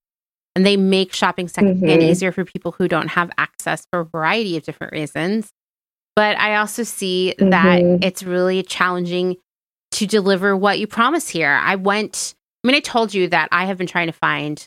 and 0.55 0.67
they 0.67 0.77
make 0.77 1.13
shopping 1.13 1.49
secondhand 1.49 2.01
mm-hmm. 2.01 2.11
easier 2.11 2.33
for 2.33 2.45
people 2.45 2.73
who 2.73 2.89
don't 2.89 3.09
have 3.09 3.31
access 3.39 3.87
for 3.91 4.01
a 4.01 4.05
variety 4.05 4.57
of 4.57 4.65
different 4.65 4.93
reasons. 4.93 5.51
But 6.17 6.37
I 6.37 6.57
also 6.57 6.83
see 6.83 7.35
mm-hmm. 7.39 7.51
that 7.51 8.05
it's 8.05 8.23
really 8.23 8.63
challenging 8.63 9.37
to 9.93 10.07
deliver 10.07 10.57
what 10.57 10.79
you 10.79 10.87
promise 10.87 11.29
here. 11.29 11.53
I 11.63 11.77
went, 11.77 12.35
I 12.65 12.67
mean, 12.67 12.75
I 12.75 12.81
told 12.81 13.15
you 13.15 13.29
that 13.29 13.49
I 13.53 13.67
have 13.67 13.79
been 13.79 13.87
trying 13.87 14.09
to 14.09 14.13
find 14.13 14.67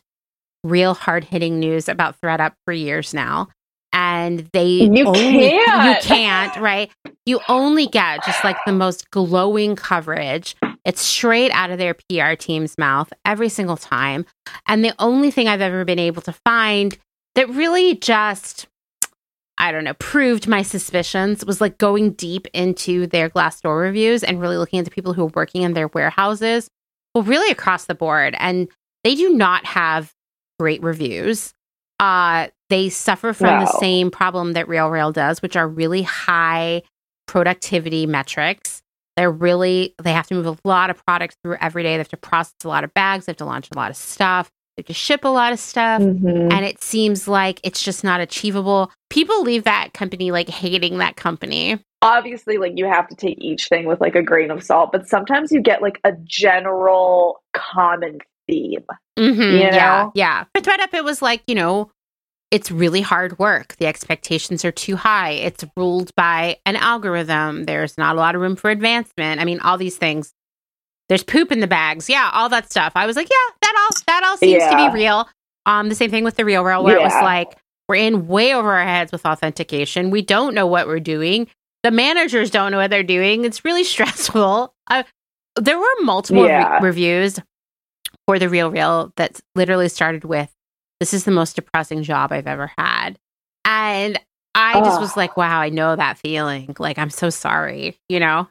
real 0.64 0.94
hard 0.94 1.24
hitting 1.24 1.60
news 1.60 1.90
about 1.90 2.20
ThredUp 2.22 2.54
for 2.66 2.74
years 2.74 3.14
now. 3.14 3.50
And 3.94 4.50
they 4.54 4.68
you 4.68 5.06
only, 5.06 5.50
can't. 5.50 6.04
you 6.04 6.08
can't, 6.08 6.56
right? 6.58 6.90
You 7.26 7.42
only 7.50 7.88
get 7.88 8.24
just 8.26 8.44
like 8.44 8.56
the 8.66 8.72
most 8.72 9.12
glowing 9.12 9.76
coverage 9.76 10.56
it's 10.86 11.02
straight 11.02 11.52
out 11.52 11.70
of 11.70 11.78
their 11.78 11.94
PR 11.94 12.34
team's 12.34 12.78
mouth 12.78 13.12
every 13.26 13.50
single 13.50 13.78
time. 13.78 14.26
And 14.68 14.84
the 14.84 14.96
only 15.00 15.32
thing 15.32 15.48
I've 15.48 15.62
ever 15.62 15.86
been 15.86 16.00
able 16.00 16.22
to 16.24 16.34
find 16.46 16.98
that 17.36 17.50
really 17.50 17.96
just, 17.96 18.68
I 19.58 19.72
don't 19.72 19.84
know, 19.84 19.94
proved 19.96 20.48
my 20.48 20.64
suspicions 20.64 21.46
was 21.46 21.62
like 21.62 21.78
going 21.78 22.14
deep 22.14 22.48
into 22.54 23.08
their 23.08 23.30
Glassdoor 23.30 23.80
reviews 23.82 24.24
and 24.24 24.42
really 24.42 24.58
looking 24.58 24.80
at 24.80 24.86
the 24.86 24.92
people 24.92 25.14
who 25.14 25.24
are 25.24 25.32
working 25.36 25.62
in 25.62 25.74
their 25.74 25.88
warehouses. 25.88 26.70
Well, 27.14 27.24
really 27.24 27.52
across 27.52 27.86
the 27.86 27.96
board. 27.96 28.36
And 28.40 28.68
they 29.04 29.16
do 29.16 29.30
not 29.34 29.66
have 29.66 30.14
great 30.60 30.82
reviews. 30.82 31.54
Uh, 32.00 32.48
they 32.70 32.90
suffer 32.90 33.34
from 33.34 33.48
wow. 33.48 33.66
the 33.66 33.80
same 33.80 34.10
problem 34.10 34.54
that 34.54 34.68
Real 34.68 34.90
Real 34.90 35.12
does, 35.12 35.42
which 35.42 35.56
are 35.56 35.68
really 35.68 36.02
high 36.02 36.82
productivity 37.28 38.06
metrics. 38.06 38.82
They're 39.22 39.30
really, 39.30 39.94
they 40.02 40.14
have 40.14 40.26
to 40.30 40.34
move 40.34 40.48
a 40.48 40.58
lot 40.68 40.90
of 40.90 41.06
products 41.06 41.36
through 41.44 41.58
every 41.62 41.84
day. 41.84 41.94
They 41.94 42.00
have 42.00 42.08
to 42.08 42.18
process 42.18 42.56
a 42.64 42.68
lot 42.68 42.84
of 42.84 42.92
bags. 42.96 43.28
They 43.28 43.30
have 43.34 43.38
to 43.38 43.46
launch 43.46 43.70
a 43.72 43.78
lot 43.78 43.92
of 43.92 43.96
stuff. 43.96 44.50
They 44.76 44.82
have 44.82 44.88
to 44.88 44.96
ship 44.96 45.24
a 45.24 45.28
lot 45.28 45.54
of 45.54 45.60
stuff. 45.60 46.02
Mm-hmm. 46.02 46.52
And 46.52 46.66
it 46.66 46.84
seems 46.84 47.28
like 47.28 47.60
it's 47.64 47.84
just 47.84 48.04
not 48.04 48.20
achievable. 48.20 48.92
People 49.12 49.44
leave 49.44 49.64
that 49.66 49.94
company 49.94 50.32
like 50.32 50.50
hating 50.50 50.98
that 50.98 51.18
company. 51.18 51.78
Obviously, 52.02 52.58
like 52.58 52.74
you 52.78 52.88
have 52.88 53.08
to 53.10 53.16
take 53.16 53.38
each 53.40 53.70
thing 53.70 53.86
with 53.86 54.02
like 54.02 54.16
a 54.16 54.24
grain 54.24 54.50
of 54.50 54.64
salt, 54.64 54.92
but 54.92 55.08
sometimes 55.08 55.52
you 55.52 55.62
get 55.62 55.84
like 55.84 56.00
a 56.04 56.14
general 56.24 57.44
common 57.54 58.18
theme. 58.48 58.88
Mm-hmm, 59.20 59.40
you 59.40 59.70
know? 59.70 59.70
Yeah. 59.70 60.10
Yeah. 60.16 60.46
But 60.52 60.64
ThredUp, 60.64 60.96
it 60.96 61.04
was 61.04 61.22
like, 61.22 61.44
you 61.46 61.54
know, 61.54 61.92
it's 62.52 62.70
really 62.70 63.02
hard 63.02 63.40
work. 63.40 63.76
The 63.78 63.88
expectations 63.88 64.64
are 64.66 64.72
too 64.72 64.98
high. 64.98 65.32
It's 65.32 65.64
ruled 65.78 66.14
by 66.16 66.58
an 66.66 66.76
algorithm. 66.76 67.64
There's 67.66 67.98
not 67.98 68.16
a 68.16 68.20
lot 68.20 68.36
of 68.36 68.42
room 68.42 68.56
for 68.58 68.70
advancement. 68.70 69.40
I 69.42 69.46
mean, 69.46 69.60
all 69.62 69.78
these 69.78 69.98
things. 69.98 70.34
There's 71.10 71.24
poop 71.24 71.52
in 71.52 71.60
the 71.62 71.68
bags. 71.68 72.10
Yeah, 72.10 72.30
all 72.34 72.50
that 72.50 72.70
stuff. 72.72 72.94
I 72.96 73.06
was 73.06 73.16
like, 73.16 73.30
yeah, 73.30 73.56
that 73.62 73.74
all 73.78 73.98
that 74.08 74.24
all 74.26 74.38
seems 74.38 74.62
yeah. 74.62 74.70
to 74.70 74.92
be 74.92 75.00
real. 75.00 75.28
Um, 75.66 75.90
the 75.90 75.96
same 75.96 76.10
thing 76.12 76.24
with 76.24 76.36
the 76.36 76.46
real 76.46 76.64
real, 76.64 76.84
where 76.84 76.96
yeah. 76.98 77.02
it 77.02 77.06
was 77.06 77.24
like 77.24 77.56
We're 77.88 77.96
in 77.96 78.28
way 78.28 78.54
over 78.54 78.74
our 78.74 78.86
heads 78.86 79.12
with 79.12 79.26
authentication. 79.26 80.10
We 80.12 80.22
don't 80.22 80.54
know 80.54 80.68
what 80.68 80.88
we're 80.88 81.00
doing. 81.02 81.48
The 81.84 81.92
managers 81.92 82.50
don't 82.50 82.72
know 82.72 82.78
what 82.78 82.90
they're 82.90 83.04
doing. 83.04 83.44
It's 83.44 83.66
really 83.66 83.84
stressful. 83.96 84.74
Uh, 84.90 85.04
there 85.58 85.78
were 85.78 85.86
multiple 86.02 86.46
Yeah. 86.46 86.76
re- 86.76 86.88
reviews 86.88 87.40
for 88.28 88.40
the 88.40 88.48
Real 88.48 88.72
Real 88.72 89.12
that 89.18 89.40
literally 89.56 89.90
started 89.90 90.24
with, 90.24 90.50
"This 91.02 91.14
is 91.14 91.26
the 91.26 91.32
most 91.32 91.58
depressing 91.58 92.04
job 92.04 92.32
I've 92.32 92.48
ever 92.48 92.72
had," 92.78 93.18
and 93.66 94.18
I 94.56 94.80
just 94.80 95.02
was 95.02 95.18
like, 95.18 95.36
"Wow, 95.36 95.60
I 95.60 95.68
know 95.70 95.98
that 95.98 96.18
feeling. 96.18 96.74
Like, 96.80 96.98
I'm 96.98 97.10
so 97.10 97.30
sorry." 97.30 97.98
You 98.08 98.22
know. 98.22 98.48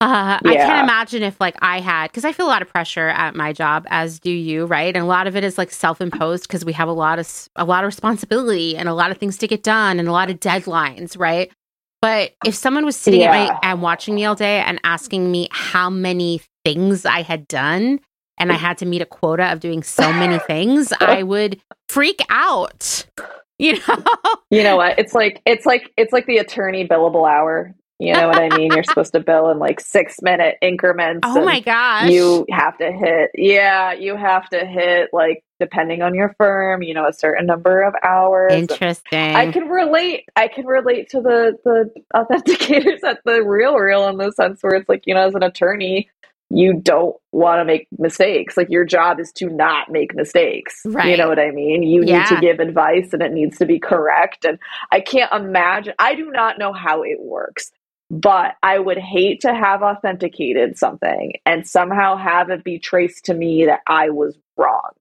Uh, 0.00 0.38
I 0.44 0.54
can't 0.54 0.84
imagine 0.84 1.24
if 1.24 1.40
like 1.40 1.56
I 1.60 1.80
had 1.80 2.06
because 2.06 2.24
I 2.24 2.30
feel 2.30 2.46
a 2.46 2.48
lot 2.48 2.62
of 2.62 2.68
pressure 2.68 3.08
at 3.08 3.34
my 3.34 3.52
job, 3.52 3.84
as 3.90 4.20
do 4.20 4.30
you, 4.30 4.64
right? 4.64 4.94
And 4.94 5.02
a 5.02 5.08
lot 5.08 5.26
of 5.26 5.34
it 5.34 5.42
is 5.42 5.58
like 5.58 5.72
self-imposed 5.72 6.44
because 6.44 6.64
we 6.64 6.72
have 6.74 6.86
a 6.86 6.92
lot 6.92 7.18
of 7.18 7.48
a 7.56 7.64
lot 7.64 7.82
of 7.82 7.88
responsibility 7.88 8.76
and 8.76 8.88
a 8.88 8.94
lot 8.94 9.10
of 9.10 9.18
things 9.18 9.36
to 9.38 9.48
get 9.48 9.64
done 9.64 9.98
and 9.98 10.08
a 10.08 10.12
lot 10.12 10.30
of 10.30 10.38
deadlines, 10.38 11.18
right? 11.18 11.50
But 12.00 12.34
if 12.46 12.54
someone 12.54 12.84
was 12.84 12.94
sitting 12.94 13.24
at 13.24 13.30
my 13.30 13.58
and 13.64 13.82
watching 13.82 14.14
me 14.14 14.24
all 14.24 14.36
day 14.36 14.60
and 14.60 14.78
asking 14.84 15.32
me 15.32 15.48
how 15.50 15.90
many 15.90 16.42
things 16.64 17.04
I 17.04 17.22
had 17.22 17.48
done 17.48 17.98
and 18.38 18.52
I 18.52 18.56
had 18.56 18.78
to 18.78 18.86
meet 18.86 19.02
a 19.02 19.06
quota 19.06 19.52
of 19.52 19.60
doing 19.60 19.82
so 19.82 20.12
many 20.12 20.38
things, 20.46 20.92
I 21.00 21.22
would 21.22 21.60
freak 21.88 22.20
out. 22.28 23.06
You 23.60 23.72
know? 23.72 24.04
You 24.50 24.62
know 24.62 24.76
what? 24.76 25.00
It's 25.00 25.14
like 25.14 25.42
it's 25.44 25.66
like 25.66 25.92
it's 25.96 26.12
like 26.12 26.26
the 26.26 26.38
attorney 26.38 26.86
billable 26.86 27.28
hour. 27.28 27.74
You 27.98 28.12
know 28.12 28.28
what 28.28 28.38
I 28.38 28.56
mean? 28.56 28.70
You're 28.72 28.84
supposed 28.84 29.12
to 29.14 29.20
bill 29.20 29.50
in 29.50 29.58
like 29.58 29.80
six 29.80 30.22
minute 30.22 30.54
increments. 30.62 31.22
Oh 31.24 31.44
my 31.44 31.58
gosh. 31.58 32.08
You 32.10 32.46
have 32.50 32.78
to 32.78 32.92
hit, 32.92 33.30
yeah, 33.34 33.92
you 33.92 34.14
have 34.14 34.48
to 34.50 34.64
hit 34.64 35.10
like 35.12 35.42
depending 35.58 36.02
on 36.02 36.14
your 36.14 36.32
firm, 36.38 36.84
you 36.84 36.94
know, 36.94 37.08
a 37.08 37.12
certain 37.12 37.46
number 37.46 37.82
of 37.82 37.94
hours. 38.04 38.52
Interesting. 38.52 39.34
I 39.34 39.50
can 39.50 39.68
relate. 39.68 40.28
I 40.36 40.46
can 40.46 40.64
relate 40.64 41.08
to 41.10 41.20
the 41.20 41.58
the 41.64 41.90
authenticators 42.14 43.02
at 43.02 43.18
the 43.24 43.42
real 43.42 43.74
real 43.74 44.06
in 44.06 44.16
the 44.16 44.30
sense 44.30 44.62
where 44.62 44.74
it's 44.74 44.88
like 44.88 45.02
you 45.06 45.14
know, 45.14 45.26
as 45.26 45.34
an 45.34 45.42
attorney, 45.42 46.08
you 46.50 46.80
don't 46.82 47.14
want 47.32 47.60
to 47.60 47.64
make 47.64 47.88
mistakes. 47.98 48.56
Like 48.56 48.70
your 48.70 48.84
job 48.84 49.20
is 49.20 49.32
to 49.32 49.48
not 49.48 49.90
make 49.90 50.14
mistakes. 50.14 50.80
Right. 50.84 51.10
You 51.10 51.16
know 51.16 51.28
what 51.28 51.38
I 51.38 51.50
mean? 51.50 51.82
You 51.82 52.00
need 52.00 52.26
to 52.26 52.38
give 52.40 52.60
advice, 52.60 53.12
and 53.12 53.22
it 53.22 53.32
needs 53.32 53.58
to 53.58 53.66
be 53.66 53.78
correct. 53.78 54.44
And 54.44 54.58
I 54.90 55.00
can't 55.00 55.32
imagine. 55.32 55.94
I 55.98 56.14
do 56.14 56.30
not 56.30 56.58
know 56.58 56.72
how 56.72 57.02
it 57.02 57.18
works. 57.20 57.70
But 58.10 58.54
I 58.62 58.78
would 58.78 58.96
hate 58.96 59.42
to 59.42 59.54
have 59.54 59.82
authenticated 59.82 60.78
something 60.78 61.34
and 61.44 61.68
somehow 61.68 62.16
have 62.16 62.48
it 62.48 62.64
be 62.64 62.78
traced 62.78 63.26
to 63.26 63.34
me 63.34 63.66
that 63.66 63.80
I 63.86 64.08
was 64.08 64.34
wrong. 64.56 64.92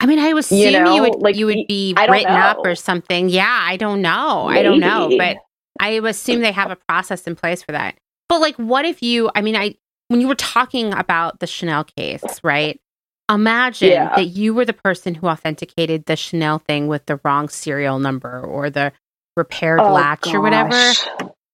I 0.00 0.06
mean, 0.06 0.18
I 0.18 0.30
assume 0.30 0.58
you, 0.58 0.72
know, 0.72 1.02
would 1.02 1.22
like, 1.22 1.36
you 1.36 1.46
would 1.46 1.68
be 1.68 1.94
written 1.96 2.32
up 2.32 2.58
or 2.64 2.74
something. 2.74 3.28
Yeah, 3.28 3.46
I 3.62 3.76
don't 3.76 4.02
know. 4.02 4.48
I 4.48 4.64
don't 4.64 4.80
know, 4.80 5.08
but 5.16 5.36
I 5.78 5.90
assume 5.90 6.40
they 6.40 6.50
have 6.50 6.72
a 6.72 6.76
process 6.88 7.28
in 7.28 7.36
place 7.36 7.62
for 7.62 7.70
that. 7.70 7.96
But 8.28 8.40
like, 8.40 8.56
what 8.56 8.84
if 8.84 9.04
you? 9.04 9.30
I 9.36 9.40
mean, 9.40 9.54
I 9.54 9.76
when 10.08 10.20
you 10.20 10.28
were 10.28 10.34
talking 10.34 10.92
about 10.92 11.38
the 11.40 11.46
Chanel 11.46 11.84
case, 11.84 12.40
right? 12.42 12.80
Imagine 13.30 13.90
Yeah. 13.90 14.16
that 14.16 14.24
you 14.24 14.54
were 14.54 14.64
the 14.64 14.72
person 14.72 15.14
who 15.14 15.26
authenticated 15.28 16.06
the 16.06 16.16
Chanel 16.16 16.58
thing 16.58 16.88
with 16.88 17.06
the 17.06 17.20
wrong 17.24 17.48
serial 17.48 17.98
number 17.98 18.40
or 18.40 18.70
the 18.70 18.92
repaired 19.36 19.82
Oh, 19.86 19.92
latch 19.92 20.34
or 20.34 20.40
whatever. 20.40 20.94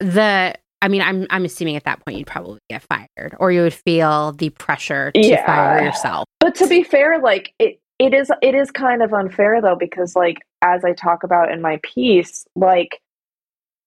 The 0.00 0.54
I 0.80 0.88
mean, 0.88 1.02
I'm 1.02 1.26
I'm 1.30 1.44
assuming 1.44 1.76
at 1.76 1.84
that 1.84 2.04
point 2.04 2.18
you'd 2.18 2.26
probably 2.26 2.60
get 2.70 2.82
fired, 2.82 3.34
or 3.40 3.50
you 3.50 3.62
would 3.62 3.74
feel 3.74 4.32
the 4.32 4.50
pressure 4.50 5.10
to 5.12 5.20
Yeah. 5.20 5.44
fire 5.46 5.82
yourself. 5.82 6.26
But 6.40 6.54
to 6.56 6.68
be 6.68 6.82
fair, 6.84 7.18
like 7.20 7.54
it 7.58 7.80
it 7.98 8.14
is 8.14 8.30
it 8.42 8.54
is 8.54 8.70
kind 8.70 9.02
of 9.02 9.12
unfair 9.12 9.60
though 9.62 9.76
because 9.76 10.14
like 10.14 10.38
as 10.62 10.84
I 10.84 10.92
talk 10.92 11.24
about 11.24 11.50
in 11.50 11.60
my 11.60 11.80
piece, 11.82 12.44
like 12.54 13.00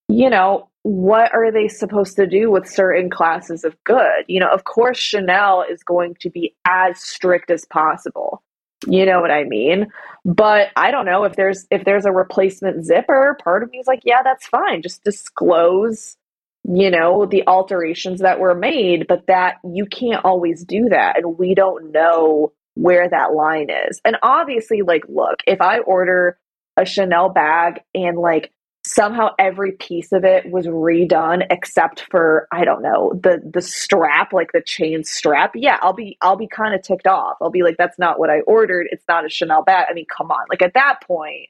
you 0.08 0.28
know, 0.28 0.68
what 0.88 1.34
are 1.34 1.52
they 1.52 1.68
supposed 1.68 2.16
to 2.16 2.26
do 2.26 2.50
with 2.50 2.66
certain 2.66 3.10
classes 3.10 3.62
of 3.62 3.76
good? 3.84 4.24
You 4.26 4.40
know, 4.40 4.48
of 4.48 4.64
course 4.64 4.98
Chanel 4.98 5.62
is 5.68 5.82
going 5.82 6.16
to 6.20 6.30
be 6.30 6.54
as 6.66 6.98
strict 6.98 7.50
as 7.50 7.66
possible. 7.66 8.42
You 8.86 9.04
know 9.04 9.20
what 9.20 9.30
I 9.30 9.44
mean? 9.44 9.88
But 10.24 10.68
I 10.76 10.90
don't 10.90 11.04
know 11.04 11.24
if 11.24 11.36
there's 11.36 11.66
if 11.70 11.84
there's 11.84 12.06
a 12.06 12.10
replacement 12.10 12.86
zipper, 12.86 13.36
part 13.44 13.62
of 13.62 13.70
me 13.70 13.78
is 13.78 13.86
like, 13.86 14.00
yeah, 14.04 14.22
that's 14.24 14.46
fine. 14.46 14.80
Just 14.80 15.04
disclose 15.04 16.16
you 16.64 16.90
know 16.90 17.24
the 17.24 17.46
alterations 17.46 18.20
that 18.20 18.40
were 18.40 18.54
made 18.54 19.06
but 19.08 19.26
that 19.26 19.56
you 19.64 19.86
can't 19.86 20.24
always 20.24 20.64
do 20.64 20.88
that 20.88 21.16
and 21.16 21.38
we 21.38 21.54
don't 21.54 21.92
know 21.92 22.52
where 22.74 23.08
that 23.08 23.32
line 23.32 23.68
is 23.88 24.00
and 24.04 24.16
obviously 24.22 24.82
like 24.82 25.04
look 25.08 25.36
if 25.46 25.60
i 25.60 25.78
order 25.78 26.36
a 26.76 26.84
chanel 26.84 27.28
bag 27.30 27.80
and 27.94 28.18
like 28.18 28.52
somehow 28.88 29.30
every 29.38 29.72
piece 29.72 30.12
of 30.12 30.24
it 30.24 30.50
was 30.50 30.66
redone 30.66 31.46
except 31.50 32.04
for 32.10 32.48
i 32.52 32.64
don't 32.64 32.82
know 32.82 33.12
the 33.22 33.40
the 33.52 33.62
strap 33.62 34.32
like 34.32 34.52
the 34.52 34.62
chain 34.62 35.04
strap 35.04 35.52
yeah 35.54 35.78
i'll 35.82 35.92
be 35.92 36.16
i'll 36.22 36.36
be 36.36 36.48
kind 36.48 36.74
of 36.74 36.82
ticked 36.82 37.06
off 37.06 37.36
i'll 37.40 37.50
be 37.50 37.62
like 37.62 37.76
that's 37.76 37.98
not 37.98 38.18
what 38.18 38.30
i 38.30 38.40
ordered 38.40 38.88
it's 38.90 39.04
not 39.08 39.24
a 39.24 39.28
chanel 39.28 39.62
bag 39.62 39.86
i 39.90 39.94
mean 39.94 40.06
come 40.06 40.30
on 40.30 40.44
like 40.50 40.62
at 40.62 40.74
that 40.74 41.00
point 41.06 41.48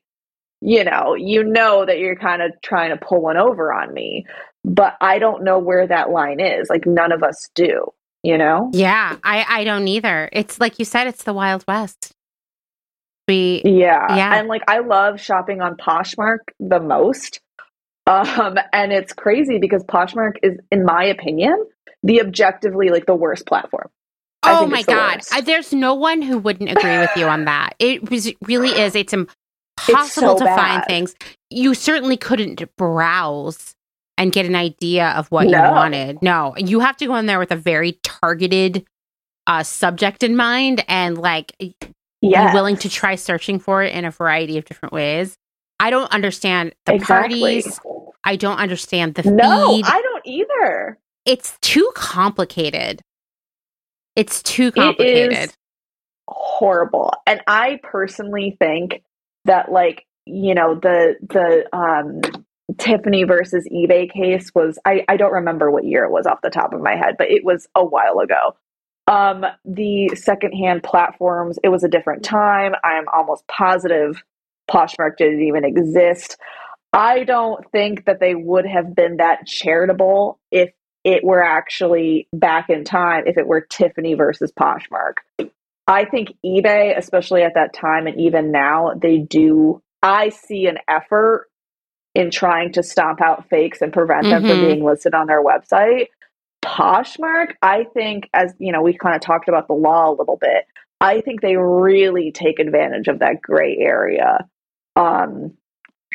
you 0.60 0.82
know 0.82 1.15
you 1.15 1.44
know 1.44 1.86
that 1.86 1.98
you're 1.98 2.16
kind 2.16 2.43
of 2.43 2.51
trying 2.62 2.90
to 2.90 2.97
pull 2.97 3.20
one 3.20 3.36
over 3.36 3.73
on 3.73 3.93
me 3.94 4.27
but 4.65 4.97
I 5.01 5.19
don't 5.19 5.44
know 5.44 5.59
where 5.59 5.86
that 5.86 6.10
line 6.10 6.40
is. 6.40 6.69
Like 6.69 6.86
none 6.86 7.12
of 7.12 7.23
us 7.23 7.48
do, 7.55 7.86
you 8.23 8.39
know? 8.39 8.70
Yeah, 8.73 9.16
I 9.23 9.44
I 9.48 9.65
don't 9.65 9.89
either. 9.89 10.28
It's 10.32 10.60
like 10.60 10.78
you 10.78 10.85
said, 10.85 11.06
it's 11.06 11.24
the 11.24 11.32
Wild 11.32 11.65
West. 11.66 12.12
We 13.28 13.62
Yeah. 13.64 14.16
Yeah. 14.16 14.38
And 14.38 14.48
like 14.48 14.62
I 14.66 14.80
love 14.80 15.20
shopping 15.20 15.60
on 15.60 15.76
Poshmark 15.76 16.38
the 16.59 16.80
most. 16.80 17.40
Um 18.06 18.59
and 18.72 18.92
it's 18.92 19.12
crazy 19.12 19.59
because 19.59 19.84
Poshmark 19.84 20.36
is 20.42 20.59
in 20.72 20.84
my 20.84 21.05
opinion 21.05 21.66
the 22.02 22.20
objectively 22.20 22.88
like 22.88 23.06
the 23.06 23.14
worst 23.14 23.46
platform. 23.46 23.90
Oh 24.42 24.66
my 24.66 24.78
it's 24.78 24.86
the 24.86 24.92
god. 24.92 25.20
I, 25.32 25.40
there's 25.40 25.72
no 25.72 25.94
one 25.94 26.22
who 26.22 26.38
wouldn't 26.38 26.70
agree 26.70 26.98
with 26.98 27.10
you 27.16 27.26
on 27.26 27.44
that. 27.46 27.74
It 27.78 28.09
was, 28.10 28.32
really 28.46 28.70
is. 28.70 28.94
It's 28.94 29.12
impossible 29.12 30.38
so 30.38 30.44
to 30.44 30.44
find 30.44 30.84
things. 30.84 31.14
You 31.50 31.74
certainly 31.74 32.16
couldn't 32.16 32.62
browse 32.76 33.74
and 34.16 34.32
get 34.32 34.46
an 34.46 34.55
idea 34.55 35.10
of 35.10 35.28
what 35.28 35.48
you 35.48 35.56
wanted. 35.56 36.22
No, 36.22 36.55
you 36.56 36.80
have 36.80 36.96
to 36.98 37.06
go 37.06 37.16
in 37.16 37.26
there 37.26 37.38
with 37.38 37.50
a 37.50 37.56
very 37.56 37.98
targeted 38.02 38.86
uh, 39.46 39.62
subject 39.62 40.22
in 40.22 40.36
mind 40.36 40.84
and 40.88 41.18
like 41.18 41.52
Yeah. 42.20 42.53
willing 42.55 42.77
to 42.78 42.89
try 42.89 43.15
searching 43.15 43.59
for 43.59 43.82
it 43.82 43.95
in 43.95 44.05
a 44.05 44.11
variety 44.11 44.59
of 44.59 44.65
different 44.65 44.93
ways. 44.93 45.36
I 45.81 45.90
don't 45.90 46.11
understand 46.12 46.74
the 46.86 46.95
exactly. 46.95 47.40
parties. 47.40 47.81
I 48.24 48.36
don't 48.36 48.59
understand 48.59 49.15
the 49.15 49.31
No, 49.31 49.77
feed. 49.77 49.85
I 49.86 50.01
don't 50.03 50.27
either. 50.27 50.99
it's 51.24 51.57
too 51.61 51.90
complicated. 51.95 53.01
It's 54.16 54.43
too 54.43 54.73
complicated. 54.73 55.32
is 55.51 55.55
horrible. 56.27 57.12
And 57.27 57.40
I 57.47 57.78
personally 57.85 58.57
think 58.59 59.03
that 59.45 59.70
like, 59.70 60.05
you 60.27 60.55
know, 60.55 60.74
the 60.74 61.15
the 61.23 61.65
um 61.77 62.20
Tiffany 62.78 63.24
versus 63.24 63.66
eBay 63.73 64.12
case 64.12 64.51
was 64.55 64.78
I, 64.85 65.05
I 65.09 65.16
don't 65.16 65.32
remember 65.32 65.70
what 65.70 65.85
year 65.85 66.05
it 66.05 66.11
was 66.11 66.27
off 66.27 66.40
the 66.43 66.51
top 66.51 66.73
of 66.74 66.81
my 66.82 66.97
head, 66.97 67.15
but 67.16 67.31
it 67.31 67.45
was 67.45 67.66
a 67.74 67.85
while 67.85 68.19
ago. 68.19 68.57
Um 69.09 69.44
the 69.64 70.10
secondhand 70.14 70.82
platforms, 70.82 71.59
it 71.64 71.70
was 71.70 71.82
a 71.82 71.89
different 71.89 72.22
time. 72.24 72.74
I'm 72.85 73.05
almost 73.12 73.47
positive 73.48 74.22
Poshmark 74.70 75.16
didn't 75.16 75.43
even 75.43 75.64
exist. 75.64 76.36
I 76.93 77.24
don't 77.24 77.64
think 77.72 78.05
that 78.05 78.20
they 78.20 78.35
would 78.35 78.66
have 78.66 78.94
been 78.94 79.16
that 79.16 79.47
charitable 79.47 80.39
if 80.51 80.70
it 81.05 81.24
were 81.24 81.43
actually 81.43 82.28
back 82.35 82.68
in 82.68 82.85
time, 82.85 83.24
if 83.26 83.39
it 83.39 83.47
were 83.47 83.62
Tiffany 83.62 84.14
versus 84.14 84.52
Poshmark. 84.52 85.14
I 85.86 86.05
think 86.05 86.35
eBay, 86.44 86.97
especially 86.97 87.43
at 87.43 87.55
that 87.55 87.72
time 87.72 88.06
and 88.06 88.20
even 88.20 88.52
now, 88.52 88.93
they 88.94 89.18
do. 89.18 89.82
I 90.02 90.28
see 90.28 90.66
an 90.66 90.78
effort 90.86 91.47
in 92.14 92.30
trying 92.30 92.72
to 92.72 92.82
stomp 92.82 93.22
out 93.22 93.48
fakes 93.48 93.80
and 93.80 93.93
prevent 93.93 94.24
them 94.24 94.43
from 94.43 94.59
Mhm. 94.59 94.66
being 94.66 94.85
listed 94.85 95.14
on 95.14 95.26
their 95.26 95.43
website. 95.43 96.09
Poshmark, 96.64 97.55
I 97.62 97.85
think, 97.94 98.28
as 98.35 98.52
you 98.59 98.72
know, 98.72 98.82
we 98.82 98.97
kind 98.97 99.14
of 99.14 99.20
talked 99.20 99.48
about 99.48 99.68
the 99.68 99.74
law 99.74 100.10
a 100.10 100.14
little 100.14 100.36
bit. 100.36 100.64
I 101.01 101.20
think 101.20 101.40
they 101.40 101.56
really 101.56 102.32
take 102.32 102.59
advantage 102.59 103.09
of 103.09 103.20
that 103.20 103.40
gray 103.40 103.76
area 103.78 104.48
um, 104.97 105.56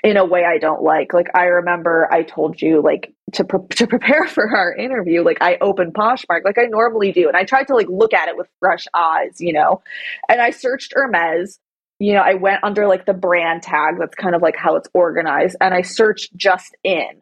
in 0.04 0.18
a 0.18 0.26
way 0.26 0.44
I 0.44 0.58
don't 0.58 0.84
like. 0.84 1.14
Like 1.14 1.28
I 1.34 1.46
remember 1.46 2.08
I 2.12 2.24
told 2.24 2.62
you, 2.62 2.82
like 2.82 3.14
to 3.34 3.46
pre- 3.46 3.68
to 3.78 3.88
prepare 3.88 4.28
for 4.28 4.56
our 4.56 4.76
interview, 4.76 5.24
like 5.24 5.38
I 5.42 5.58
opened 5.62 5.94
Poshmark 5.94 6.44
like 6.44 6.58
I 6.58 6.66
normally 6.66 7.12
do, 7.14 7.28
and 7.28 7.38
I 7.38 7.46
tried 7.46 7.68
to 7.68 7.76
like 7.76 7.88
look 7.90 8.14
at 8.14 8.28
it 8.28 8.38
with 8.38 8.48
fresh 8.60 8.86
eyes, 8.94 9.38
you 9.40 9.54
know. 9.54 9.82
And 10.30 10.42
I 10.42 10.52
searched 10.52 10.94
Hermes. 10.94 11.60
You 12.00 12.14
know, 12.14 12.22
I 12.22 12.34
went 12.34 12.64
under 12.64 12.88
like 12.88 13.06
the 13.06 13.14
brand 13.14 13.62
tag. 13.62 13.96
That's 14.00 14.16
kind 14.16 14.36
of 14.36 14.42
like 14.42 14.58
how 14.58 14.76
it's 14.76 14.90
organized, 14.94 15.56
and 15.62 15.74
I 15.74 15.84
searched 15.84 16.36
just 16.36 16.76
in, 16.84 17.22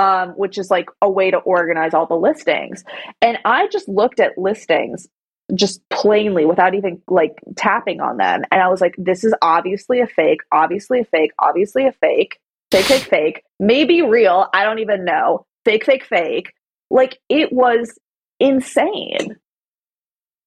um, 0.00 0.30
which 0.30 0.56
is 0.56 0.70
like 0.70 0.88
a 1.02 1.10
way 1.10 1.30
to 1.30 1.36
organize 1.36 1.92
all 1.92 2.06
the 2.06 2.16
listings. 2.16 2.84
And 3.20 3.38
I 3.44 3.68
just 3.68 3.86
looked 3.86 4.18
at 4.18 4.38
listings 4.38 5.06
just 5.54 5.86
plainly 5.90 6.46
without 6.46 6.74
even 6.74 7.02
like 7.08 7.38
tapping 7.56 8.00
on 8.00 8.16
them. 8.16 8.44
And 8.50 8.62
I 8.62 8.68
was 8.68 8.80
like, 8.80 8.94
this 8.96 9.24
is 9.24 9.34
obviously 9.42 10.00
a 10.00 10.06
fake, 10.06 10.40
obviously 10.52 11.00
a 11.00 11.04
fake, 11.04 11.32
obviously 11.38 11.86
a 11.86 11.92
fake, 11.92 12.38
fake, 12.70 12.86
fake, 12.86 13.02
fake, 13.02 13.42
maybe 13.58 14.00
real. 14.00 14.48
I 14.54 14.64
don't 14.64 14.78
even 14.78 15.04
know. 15.04 15.44
Fake, 15.66 15.84
fake, 15.84 16.06
fake. 16.06 16.54
Like 16.90 17.18
it 17.28 17.52
was 17.52 17.98
insane. 18.38 19.36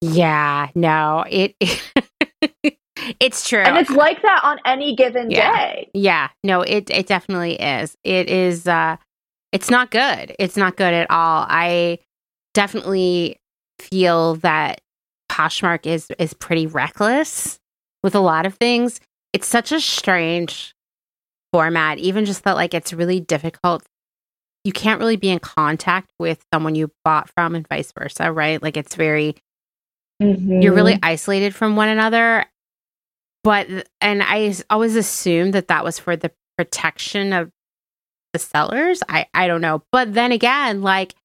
Yeah, 0.01 0.69
no, 0.73 1.23
it 1.29 1.55
it's 3.19 3.47
true. 3.47 3.59
And 3.59 3.77
it's 3.77 3.91
like 3.91 4.21
that 4.23 4.41
on 4.43 4.57
any 4.65 4.95
given 4.95 5.29
yeah. 5.29 5.53
day. 5.53 5.91
Yeah. 5.93 6.29
No, 6.43 6.61
it 6.61 6.89
it 6.89 7.05
definitely 7.07 7.53
is. 7.53 7.95
It 8.03 8.29
is 8.29 8.67
uh 8.67 8.97
it's 9.53 9.69
not 9.69 9.91
good. 9.91 10.35
It's 10.39 10.57
not 10.57 10.75
good 10.75 10.93
at 10.93 11.09
all. 11.09 11.45
I 11.47 11.99
definitely 12.53 13.39
feel 13.79 14.35
that 14.35 14.81
Poshmark 15.31 15.85
is 15.85 16.07
is 16.19 16.33
pretty 16.33 16.67
reckless 16.67 17.59
with 18.03 18.15
a 18.15 18.19
lot 18.19 18.45
of 18.45 18.55
things. 18.55 18.99
It's 19.31 19.47
such 19.47 19.71
a 19.71 19.79
strange 19.79 20.75
format, 21.53 21.97
even 21.99 22.25
just 22.25 22.43
that 22.43 22.55
like 22.55 22.73
it's 22.73 22.91
really 22.93 23.19
difficult. 23.19 23.83
You 24.63 24.73
can't 24.73 24.99
really 24.99 25.17
be 25.17 25.29
in 25.29 25.39
contact 25.39 26.11
with 26.19 26.43
someone 26.53 26.75
you 26.75 26.91
bought 27.05 27.29
from 27.29 27.55
and 27.55 27.67
vice 27.67 27.91
versa, 27.91 28.31
right? 28.31 28.61
Like 28.61 28.75
it's 28.75 28.95
very 28.95 29.35
Mm-hmm. 30.21 30.61
you're 30.61 30.73
really 30.73 30.99
isolated 31.01 31.55
from 31.55 31.75
one 31.75 31.89
another. 31.89 32.45
But 33.43 33.67
and 33.99 34.21
I 34.23 34.53
always 34.69 34.95
assumed 34.95 35.53
that 35.53 35.67
that 35.67 35.83
was 35.83 35.97
for 35.99 36.15
the 36.15 36.31
protection 36.57 37.33
of 37.33 37.51
the 38.33 38.39
sellers. 38.39 39.01
I 39.07 39.27
I 39.33 39.47
don't 39.47 39.61
know. 39.61 39.83
But 39.91 40.13
then 40.13 40.31
again, 40.31 40.81
like 40.81 41.15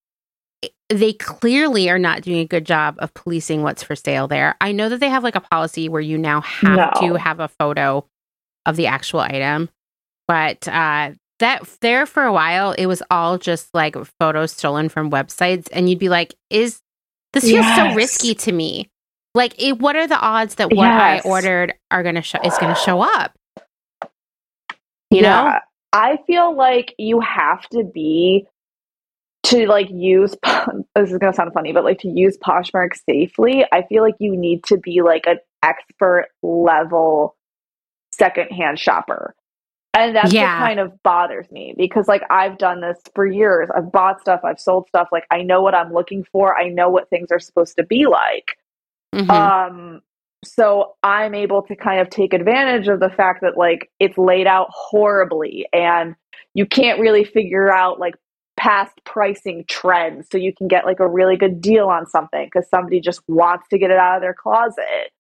they 0.89 1.13
clearly 1.13 1.91
are 1.91 1.99
not 1.99 2.23
doing 2.23 2.39
a 2.39 2.45
good 2.47 2.65
job 2.65 2.97
of 2.99 3.13
policing 3.15 3.63
what's 3.63 3.83
for 3.83 3.95
sale 3.97 4.27
there. 4.29 4.57
I 4.61 4.73
know 4.73 4.89
that 4.89 5.01
they 5.01 5.09
have 5.11 5.23
like 5.23 5.35
a 5.37 5.41
policy 5.41 5.89
where 5.89 6.01
you 6.01 6.17
now 6.19 6.41
have 6.41 6.77
No. 6.77 7.09
to 7.09 7.15
have 7.17 7.41
a 7.41 7.49
photo 7.49 8.07
of 8.67 8.77
the 8.77 8.87
actual 8.87 9.21
item. 9.21 9.69
But 10.27 10.67
uh 10.69 11.13
that 11.41 11.63
there 11.83 12.05
for 12.05 12.25
a 12.25 12.33
while 12.33 12.73
it 12.73 12.87
was 12.87 13.01
all 13.11 13.39
just 13.39 13.73
like 13.73 13.95
photos 14.19 14.51
stolen 14.53 14.89
from 14.89 15.09
websites 15.11 15.69
and 15.73 15.89
you'd 15.89 15.99
be 16.01 16.09
like 16.09 16.35
is 16.51 16.81
this 17.33 17.45
feels 17.45 17.65
so 17.77 17.95
risky 17.95 18.35
to 18.35 18.51
me 18.51 18.91
like 19.37 19.55
it, 19.63 19.79
what 19.79 19.95
are 19.95 20.09
the 20.09 20.19
odds 20.19 20.57
that 20.57 20.73
what 20.75 20.89
i 20.91 21.21
ordered 21.21 21.73
are 21.93 22.03
gonna 22.03 22.23
show 22.23 22.41
is 22.43 22.59
gonna 22.59 22.75
show 22.75 23.01
up 23.03 23.39
you 25.13 25.23
know 25.23 25.45
Yeah. 25.45 25.61
I 25.93 26.19
feel 26.27 26.55
like 26.57 26.95
you 26.99 27.21
have 27.21 27.63
to 27.71 27.85
be 27.85 28.47
to 29.45 29.67
like 29.67 29.89
use 29.91 30.35
this 30.95 31.11
is 31.11 31.19
gonna 31.19 31.33
sound 31.33 31.53
funny, 31.55 31.73
but 31.73 31.85
like 31.85 32.01
to 32.01 32.09
use 32.09 32.37
Poshmark 32.39 32.91
safely, 33.09 33.65
I 33.73 33.83
feel 33.83 34.03
like 34.03 34.17
you 34.19 34.37
need 34.37 34.65
to 34.65 34.77
be 34.77 35.03
like 35.03 35.27
an 35.27 35.39
expert 35.63 36.29
level 36.43 37.37
secondhand 38.13 38.79
shopper. 38.79 39.35
And 39.95 40.15
that's 40.15 40.33
Yeah. 40.33 40.59
what 40.61 40.67
kind 40.67 40.81
of 40.81 41.03
bothers 41.03 41.51
me 41.51 41.75
because 41.77 42.09
like 42.09 42.23
I've 42.31 42.59
done 42.59 42.81
this 42.81 43.01
for 43.15 43.27
years. 43.27 43.69
I've 43.75 43.91
bought 43.93 44.21
stuff, 44.21 44.41
I've 44.45 44.61
sold 44.61 44.87
stuff, 44.89 45.09
like 45.13 45.25
I 45.31 45.43
know 45.43 45.63
what 45.63 45.75
I'm 45.75 45.93
looking 45.93 46.25
for, 46.25 46.57
I 46.57 46.69
know 46.69 46.91
what 46.91 47.09
things 47.11 47.31
are 47.33 47.41
supposed 47.41 47.77
to 47.79 47.85
be 47.85 48.07
like. 48.07 48.57
Mhm. 49.15 49.31
Um, 49.31 50.03
so 50.45 50.95
I'm 51.03 51.35
able 51.35 51.63
to 51.63 51.77
kind 51.77 52.01
of 52.01 52.11
take 52.11 52.33
advantage 52.33 52.89
of 52.89 53.01
the 53.01 53.11
fact 53.11 53.41
that 53.43 53.57
like 53.57 53.91
it's 53.99 54.17
laid 54.17 54.47
out 54.47 54.69
horribly 54.71 55.67
and 55.73 56.15
you 56.55 56.67
can't 56.67 57.01
really 57.01 57.25
figure 57.25 57.73
out 57.73 57.99
like 57.99 58.15
past 58.57 58.93
pricing 59.05 59.65
trends 59.69 60.29
so 60.31 60.39
you 60.39 60.53
can 60.53 60.69
get 60.69 60.85
like 60.85 61.01
a 61.01 61.07
really 61.07 61.37
good 61.37 61.61
deal 61.61 61.87
on 61.87 62.07
something 62.07 62.45
because 62.45 62.69
somebody 62.69 63.01
just 63.01 63.21
wants 63.29 63.67
to 63.71 63.79
get 63.79 63.91
it 63.91 63.99
out 63.99 64.17
of 64.17 64.23
their 64.23 64.35
closet. 64.35 65.13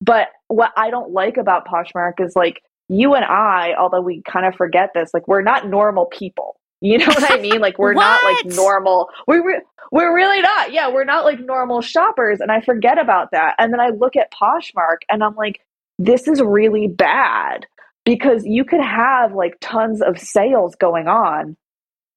But 0.00 0.28
what 0.48 0.72
I 0.76 0.90
don't 0.90 1.12
like 1.12 1.36
about 1.36 1.66
Poshmark 1.66 2.20
is 2.20 2.34
like 2.34 2.62
you 2.88 3.14
and 3.14 3.24
I, 3.24 3.74
although 3.78 4.00
we 4.00 4.22
kind 4.22 4.46
of 4.46 4.54
forget 4.54 4.90
this, 4.94 5.10
like 5.14 5.28
we're 5.28 5.42
not 5.42 5.68
normal 5.68 6.06
people. 6.06 6.59
You 6.80 6.98
know 6.98 7.06
what 7.06 7.30
I 7.30 7.36
mean? 7.40 7.60
Like 7.60 7.78
we're 7.78 7.92
not 7.92 8.22
like 8.24 8.46
normal. 8.56 9.10
We 9.26 9.38
re- 9.38 9.62
we're 9.92 10.14
really 10.14 10.40
not. 10.40 10.72
Yeah, 10.72 10.90
we're 10.90 11.04
not 11.04 11.24
like 11.24 11.40
normal 11.40 11.82
shoppers, 11.82 12.40
and 12.40 12.50
I 12.50 12.60
forget 12.60 12.98
about 12.98 13.32
that. 13.32 13.54
And 13.58 13.72
then 13.72 13.80
I 13.80 13.90
look 13.90 14.16
at 14.16 14.32
Poshmark, 14.32 14.98
and 15.10 15.22
I'm 15.22 15.34
like, 15.34 15.60
this 15.98 16.26
is 16.26 16.40
really 16.40 16.88
bad 16.88 17.66
because 18.04 18.44
you 18.46 18.64
could 18.64 18.80
have 18.80 19.34
like 19.34 19.58
tons 19.60 20.00
of 20.00 20.18
sales 20.18 20.74
going 20.76 21.06
on, 21.06 21.56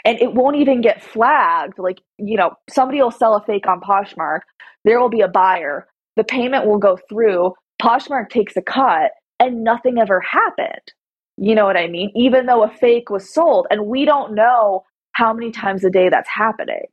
and 0.06 0.22
it 0.22 0.34
won't 0.34 0.56
even 0.56 0.80
get 0.80 1.04
flagged. 1.04 1.78
Like 1.78 2.00
you 2.18 2.38
know, 2.38 2.54
somebody 2.70 3.02
will 3.02 3.12
sell 3.12 3.36
a 3.36 3.44
fake 3.44 3.68
on 3.68 3.82
Poshmark. 3.82 4.42
There 4.86 5.00
will 5.00 5.10
be 5.10 5.22
a 5.22 5.28
buyer. 5.28 5.88
The 6.16 6.24
payment 6.24 6.68
will 6.68 6.78
go 6.78 6.98
through. 7.10 7.54
Poshmark 7.82 8.30
takes 8.30 8.56
a 8.56 8.62
cut, 8.62 9.12
and 9.42 9.62
nothing 9.66 9.98
ever 10.00 10.22
happened. 10.22 10.94
You 11.38 11.56
know 11.56 11.66
what 11.66 11.78
I 11.78 11.88
mean? 11.88 12.12
Even 12.16 12.46
though 12.46 12.64
a 12.64 12.70
fake 12.70 13.10
was 13.10 13.34
sold, 13.34 13.68
and 13.72 13.88
we 13.88 14.06
don't 14.06 14.34
know 14.34 14.84
how 15.14 15.34
many 15.34 15.52
times 15.52 15.84
a 15.84 15.90
day 15.90 16.10
that's 16.10 16.30
happening. 16.30 16.86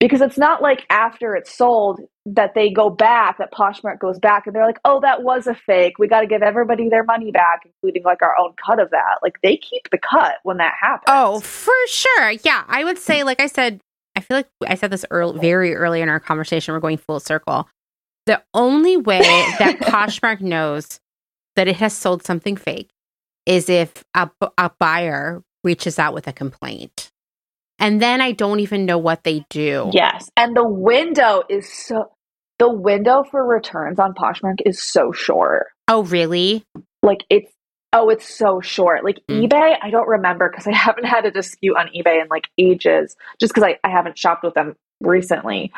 Because 0.00 0.20
it's 0.20 0.36
not 0.36 0.60
like 0.60 0.84
after 0.90 1.34
it's 1.36 1.56
sold 1.56 2.00
that 2.26 2.54
they 2.54 2.68
go 2.68 2.90
back, 2.90 3.38
that 3.38 3.52
Poshmark 3.52 4.00
goes 4.00 4.18
back 4.18 4.46
and 4.46 4.54
they're 4.54 4.66
like, 4.66 4.80
oh, 4.84 5.00
that 5.00 5.22
was 5.22 5.46
a 5.46 5.54
fake. 5.54 5.98
We 5.98 6.08
got 6.08 6.20
to 6.20 6.26
give 6.26 6.42
everybody 6.42 6.88
their 6.88 7.04
money 7.04 7.30
back, 7.30 7.60
including 7.64 8.02
like 8.02 8.20
our 8.20 8.36
own 8.38 8.54
cut 8.66 8.80
of 8.80 8.90
that. 8.90 9.18
Like 9.22 9.38
they 9.42 9.56
keep 9.56 9.88
the 9.90 9.98
cut 9.98 10.34
when 10.42 10.56
that 10.58 10.74
happens. 10.80 11.04
oh 11.08 11.40
for 11.40 11.72
sure 11.86 12.30
yeah 12.44 12.64
i 12.68 12.84
would 12.84 12.98
say 12.98 13.22
like 13.22 13.40
i 13.40 13.46
said 13.46 13.80
i 14.16 14.20
feel 14.20 14.36
like 14.38 14.48
i 14.66 14.74
said 14.74 14.90
this 14.90 15.04
early, 15.10 15.38
very 15.40 15.74
early 15.74 16.00
in 16.00 16.08
our 16.08 16.20
conversation 16.20 16.74
we're 16.74 16.80
going 16.80 16.96
full 16.96 17.20
circle 17.20 17.68
the 18.26 18.42
only 18.52 18.96
way 18.96 19.20
that 19.58 19.78
poshmark 19.80 20.40
knows 20.40 20.98
that 21.56 21.68
it 21.68 21.76
has 21.76 21.92
sold 21.92 22.24
something 22.24 22.56
fake 22.56 22.90
is 23.46 23.68
if 23.68 24.04
a, 24.14 24.30
a 24.58 24.70
buyer 24.78 25.42
reaches 25.62 25.98
out 25.98 26.14
with 26.14 26.26
a 26.26 26.32
complaint 26.32 27.10
and 27.78 28.00
then 28.00 28.20
i 28.20 28.32
don't 28.32 28.60
even 28.60 28.84
know 28.84 28.98
what 28.98 29.24
they 29.24 29.44
do 29.50 29.90
Yes. 29.92 30.28
And 30.36 30.56
the 30.56 30.66
window 30.66 31.42
is 31.48 31.70
so, 31.72 32.10
the 32.58 32.70
window 32.72 33.24
for 33.30 33.44
returns 33.44 33.98
on 33.98 34.14
Poshmark 34.14 34.58
is 34.64 34.82
so 34.82 35.12
short. 35.12 35.66
oh 35.88 36.02
really 36.04 36.64
like 37.02 37.24
it's 37.30 37.50
oh 37.94 38.10
it's 38.10 38.28
so 38.28 38.60
short. 38.60 39.04
Like 39.04 39.20
Mm. 39.30 39.48
ebay 39.48 39.76
i 39.82 39.90
don't 39.90 40.08
remember 40.08 40.50
because 40.50 40.66
i 40.66 40.72
haven't 40.86 41.06
had 41.06 41.24
a 41.26 41.32
dispute 41.32 41.76
on 41.76 41.88
ebay 41.96 42.20
in 42.22 42.28
like 42.28 42.48
ages 42.58 43.16
just 43.40 43.54
because 43.54 43.64
I, 43.64 43.78
I 43.84 43.90
haven't 43.90 44.18
shopped 44.18 44.44
with 44.44 44.54
them 44.54 44.76
recently. 45.00 45.72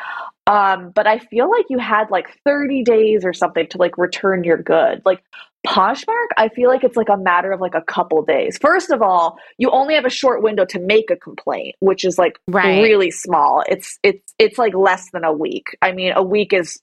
Um 0.47 0.91
but 0.95 1.07
i 1.07 1.19
feel 1.19 1.49
like 1.49 1.67
you 1.69 1.79
had 1.79 2.11
like 2.11 2.27
30 2.45 2.83
days 2.83 3.25
or 3.25 3.33
something 3.33 3.67
to 3.69 3.77
like 3.79 3.97
return 3.97 4.43
your 4.43 4.57
good. 4.57 5.03
Like 5.05 5.23
poshmark 5.67 6.27
i 6.37 6.49
feel 6.49 6.69
like 6.69 6.83
it's 6.85 6.97
like 6.97 7.09
a 7.09 7.17
matter 7.17 7.51
of 7.51 7.61
like 7.61 7.75
a 7.75 7.81
couple 7.81 8.23
days. 8.23 8.57
First 8.59 8.91
of 8.91 9.01
all 9.01 9.37
you 9.57 9.69
only 9.71 9.95
have 9.95 10.05
a 10.05 10.09
short 10.09 10.41
window 10.43 10.65
to 10.65 10.79
make 10.79 11.11
a 11.11 11.17
complaint 11.17 11.75
which 11.79 12.05
is 12.05 12.17
like 12.17 12.39
Right. 12.49 12.81
really 12.81 13.11
small. 13.11 13.63
It's 13.69 13.99
it's 14.03 14.33
it's 14.39 14.57
like 14.57 14.73
less 14.75 15.09
than 15.11 15.23
a 15.25 15.33
week. 15.33 15.67
I 15.81 15.91
mean 15.93 16.13
a 16.15 16.23
week 16.23 16.53
is 16.53 16.79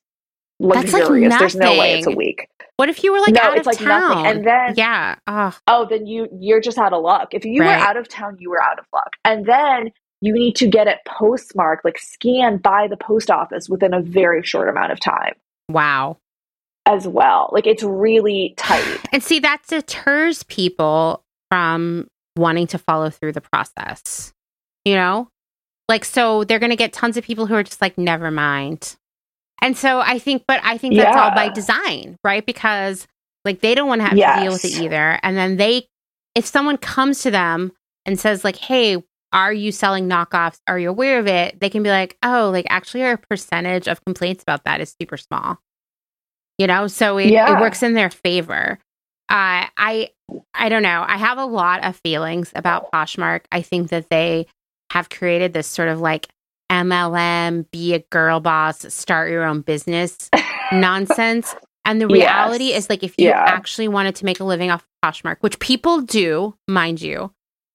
That's 0.60 0.92
like 0.92 1.02
luxurious. 1.02 1.36
There's 1.38 1.54
no 1.56 1.74
way 1.74 1.92
it's 1.94 2.06
a 2.06 2.10
week 2.12 2.48
what 2.76 2.88
if 2.88 3.04
you 3.04 3.12
were 3.12 3.20
like 3.20 3.34
no 3.34 3.40
out 3.42 3.56
it's 3.56 3.60
of 3.60 3.66
like 3.66 3.78
town? 3.78 4.10
Nothing 4.10 4.26
and 4.26 4.46
then 4.46 4.74
yeah. 4.76 5.14
Oh 5.26 5.56
oh 5.66 5.86
then 5.88 6.06
you 6.06 6.28
you're 6.38 6.60
just 6.60 6.78
out 6.78 6.92
of 6.92 7.02
luck. 7.02 7.28
If 7.32 7.44
you 7.44 7.60
Right. 7.60 7.78
were 7.78 7.84
out 7.86 7.96
of 7.96 8.08
town 8.08 8.36
you 8.40 8.50
were 8.50 8.62
out 8.62 8.78
of 8.78 8.84
luck. 8.92 9.12
And 9.24 9.46
then 9.46 9.90
you 10.20 10.32
need 10.32 10.56
to 10.56 10.66
get 10.66 10.86
it 10.86 10.98
postmarked 11.06 11.84
like 11.84 11.98
scanned 11.98 12.62
by 12.62 12.88
the 12.88 12.96
post 12.96 13.30
office 13.30 13.68
within 13.68 13.92
a 13.92 14.00
very 14.00 14.42
short 14.42 14.68
amount 14.68 14.90
of 14.92 14.98
time. 15.00 15.34
Wow. 15.68 16.18
As 16.86 17.06
well. 17.06 17.50
Like 17.52 17.66
it's 17.66 17.82
really 17.82 18.54
tight. 18.56 19.00
And 19.12 19.22
see, 19.22 19.38
that 19.40 19.62
deters 19.68 20.42
people 20.44 21.22
from 21.50 22.08
wanting 22.36 22.66
to 22.68 22.78
follow 22.78 23.10
through 23.10 23.32
the 23.32 23.40
process. 23.40 24.32
You 24.84 24.96
know? 24.96 25.28
Like, 25.88 26.04
so 26.04 26.44
they're 26.44 26.58
going 26.58 26.70
to 26.70 26.76
get 26.76 26.92
tons 26.94 27.16
of 27.18 27.24
people 27.24 27.46
who 27.46 27.54
are 27.54 27.62
just 27.62 27.80
like, 27.82 27.98
never 27.98 28.30
mind. 28.30 28.96
And 29.62 29.76
so 29.76 30.00
I 30.00 30.18
think, 30.18 30.44
but 30.46 30.60
I 30.62 30.78
think 30.78 30.94
that's 30.96 31.16
all 31.16 31.30
by 31.34 31.48
design, 31.48 32.18
right? 32.22 32.44
Because 32.44 33.06
like 33.44 33.60
they 33.60 33.74
don't 33.74 33.88
want 33.88 34.00
to 34.00 34.04
have 34.06 34.16
to 34.36 34.42
deal 34.42 34.52
with 34.52 34.64
it 34.64 34.72
either. 34.80 35.18
And 35.22 35.36
then 35.36 35.56
they, 35.56 35.86
if 36.34 36.46
someone 36.46 36.76
comes 36.76 37.22
to 37.22 37.30
them 37.30 37.72
and 38.04 38.18
says, 38.18 38.44
like, 38.44 38.56
hey, 38.56 39.02
are 39.32 39.52
you 39.52 39.72
selling 39.72 40.08
knockoffs? 40.08 40.58
Are 40.68 40.78
you 40.78 40.90
aware 40.90 41.18
of 41.18 41.26
it? 41.26 41.58
They 41.60 41.68
can 41.70 41.82
be 41.82 41.90
like, 41.90 42.16
oh, 42.22 42.50
like 42.52 42.66
actually, 42.70 43.04
our 43.04 43.16
percentage 43.16 43.88
of 43.88 44.04
complaints 44.04 44.42
about 44.42 44.64
that 44.64 44.80
is 44.80 44.94
super 45.00 45.16
small. 45.16 45.58
You 46.58 46.68
know, 46.68 46.86
so 46.86 47.18
it, 47.18 47.30
it 47.56 47.60
works 47.60 47.82
in 47.82 47.94
their 47.94 48.10
favor. 48.10 48.78
Uh, 49.28 49.66
I 49.76 50.10
I 50.54 50.68
don't 50.68 50.82
know. 50.82 51.04
I 51.06 51.16
have 51.16 51.38
a 51.38 51.44
lot 51.44 51.84
of 51.84 51.96
feelings 52.04 52.52
about 52.54 52.92
Poshmark. 52.92 53.46
I 53.50 53.62
think 53.62 53.90
that 53.90 54.08
they 54.08 54.46
have 54.92 55.10
created 55.10 55.52
this 55.52 55.66
sort 55.66 55.88
of 55.88 56.00
like 56.00 56.28
MLM, 56.70 57.70
be 57.70 57.94
a 57.94 58.00
girl 58.10 58.40
boss, 58.40 58.92
start 58.92 59.30
your 59.30 59.44
own 59.44 59.60
business 59.60 60.30
nonsense. 60.72 61.54
And 61.84 62.00
the 62.00 62.08
Yes. 62.08 62.18
reality 62.18 62.72
is 62.72 62.88
like 62.88 63.02
if 63.02 63.14
you 63.18 63.28
Yeah. 63.28 63.44
actually 63.46 63.88
wanted 63.88 64.14
to 64.16 64.24
make 64.24 64.40
a 64.40 64.44
living 64.44 64.70
off 64.70 64.86
Poshmark, 65.04 65.36
which 65.40 65.58
people 65.58 66.00
do, 66.00 66.54
mind 66.66 67.00
you, 67.02 67.32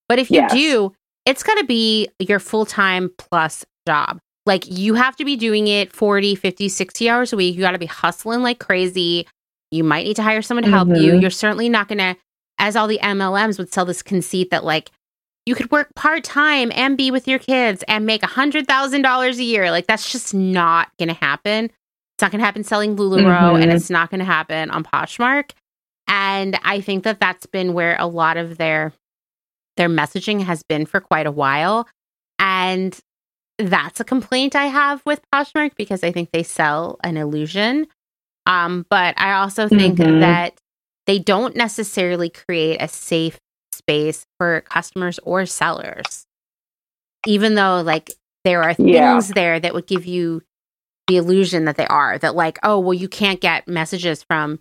but 0.08 0.18
if 0.20 0.32
you 0.32 0.38
Yes. 0.38 0.52
do, 0.52 0.94
it's 1.26 1.44
got 1.44 1.56
to 1.60 1.64
be 1.66 2.10
your 2.20 2.40
full 2.40 2.66
time 2.66 3.12
plus 3.18 3.66
job. 3.88 4.20
Like 4.46 4.64
you 4.68 4.96
have 4.96 5.16
to 5.18 5.26
be 5.26 5.36
doing 5.36 5.68
it 5.68 5.94
40, 5.94 6.34
50, 6.34 6.70
60 6.70 7.08
hours 7.10 7.32
a 7.34 7.38
week. 7.38 7.56
You 7.56 7.62
got 7.62 7.72
to 7.72 7.78
be 7.78 7.86
hustling 7.86 8.42
like 8.42 8.58
crazy. 8.60 9.28
You 9.70 9.84
might 9.84 10.06
need 10.06 10.16
to 10.16 10.24
hire 10.24 10.42
someone 10.42 10.64
to 10.64 10.72
help 10.72 10.88
mm-hmm. 10.88 11.04
you. 11.04 11.20
You're 11.20 11.30
certainly 11.30 11.70
not 11.70 11.88
going 11.88 12.00
to, 12.00 12.16
as 12.58 12.76
all 12.76 12.88
the 12.88 12.98
MLMs 13.04 13.60
would 13.60 13.72
sell 13.72 13.86
this 13.86 14.02
conceit 14.02 14.50
that 14.50 14.64
like 14.64 14.90
you 15.50 15.56
could 15.56 15.72
work 15.72 15.96
part 15.96 16.24
time 16.24 16.72
and 16.76 16.96
be 16.96 17.10
with 17.10 17.28
your 17.28 17.40
kids 17.40 17.84
and 17.88 18.06
make 18.06 18.22
a 18.22 18.28
hundred 18.28 18.68
thousand 18.68 19.02
dollars 19.02 19.40
a 19.40 19.44
year. 19.44 19.72
Like 19.72 19.88
that's 19.88 20.12
just 20.12 20.32
not 20.32 20.92
going 21.00 21.10
to 21.10 21.16
happen. 21.16 21.66
It's 21.66 22.22
not 22.22 22.30
going 22.30 22.38
to 22.38 22.46
happen 22.46 22.64
selling 22.64 22.96
Lularoe, 22.96 23.54
mm-hmm. 23.54 23.64
and 23.64 23.72
it's 23.72 23.90
not 23.90 24.12
going 24.12 24.20
to 24.20 24.26
happen 24.26 24.70
on 24.70 24.84
Poshmark. 24.84 25.50
And 26.08 26.60
I 26.64 26.82
think 26.82 27.04
that 27.04 27.20
that's 27.20 27.48
been 27.48 27.74
where 27.74 27.98
a 27.98 28.06
lot 28.06 28.38
of 28.38 28.60
their 28.60 28.94
their 29.76 29.90
messaging 29.90 30.44
has 30.44 30.62
been 30.62 30.86
for 30.86 31.02
quite 31.02 31.26
a 31.26 31.32
while. 31.32 31.88
And 32.38 32.96
that's 33.58 34.00
a 34.00 34.04
complaint 34.04 34.56
I 34.56 34.66
have 34.66 35.02
with 35.04 35.20
Poshmark 35.34 35.72
because 35.78 36.04
I 36.04 36.12
think 36.12 36.30
they 36.30 36.44
sell 36.44 37.00
an 37.04 37.18
illusion. 37.18 37.88
Um, 38.46 38.86
but 38.88 39.20
I 39.20 39.32
also 39.32 39.68
think 39.68 39.98
mm-hmm. 39.98 40.20
that 40.20 40.60
they 41.08 41.18
don't 41.18 41.56
necessarily 41.56 42.30
create 42.30 42.78
a 42.80 42.88
safe 42.88 43.40
space 43.80 44.26
for 44.38 44.62
customers 44.62 45.20
or 45.24 45.46
sellers. 45.46 46.28
Even 47.26 47.56
though, 47.56 47.82
like, 47.82 48.12
there 48.46 48.64
are 48.64 48.74
things 48.74 48.94
yeah. 48.94 49.20
there 49.34 49.60
that 49.60 49.74
would 49.74 49.88
give 49.88 50.06
you 50.06 50.42
the 51.08 51.18
illusion 51.18 51.66
that 51.66 51.76
they 51.76 51.88
are 51.88 52.18
that, 52.20 52.36
like, 52.36 52.60
oh, 52.64 52.80
well, 52.80 52.94
you 52.94 53.10
can't 53.10 53.42
get 53.42 53.68
messages 53.68 54.24
from 54.24 54.60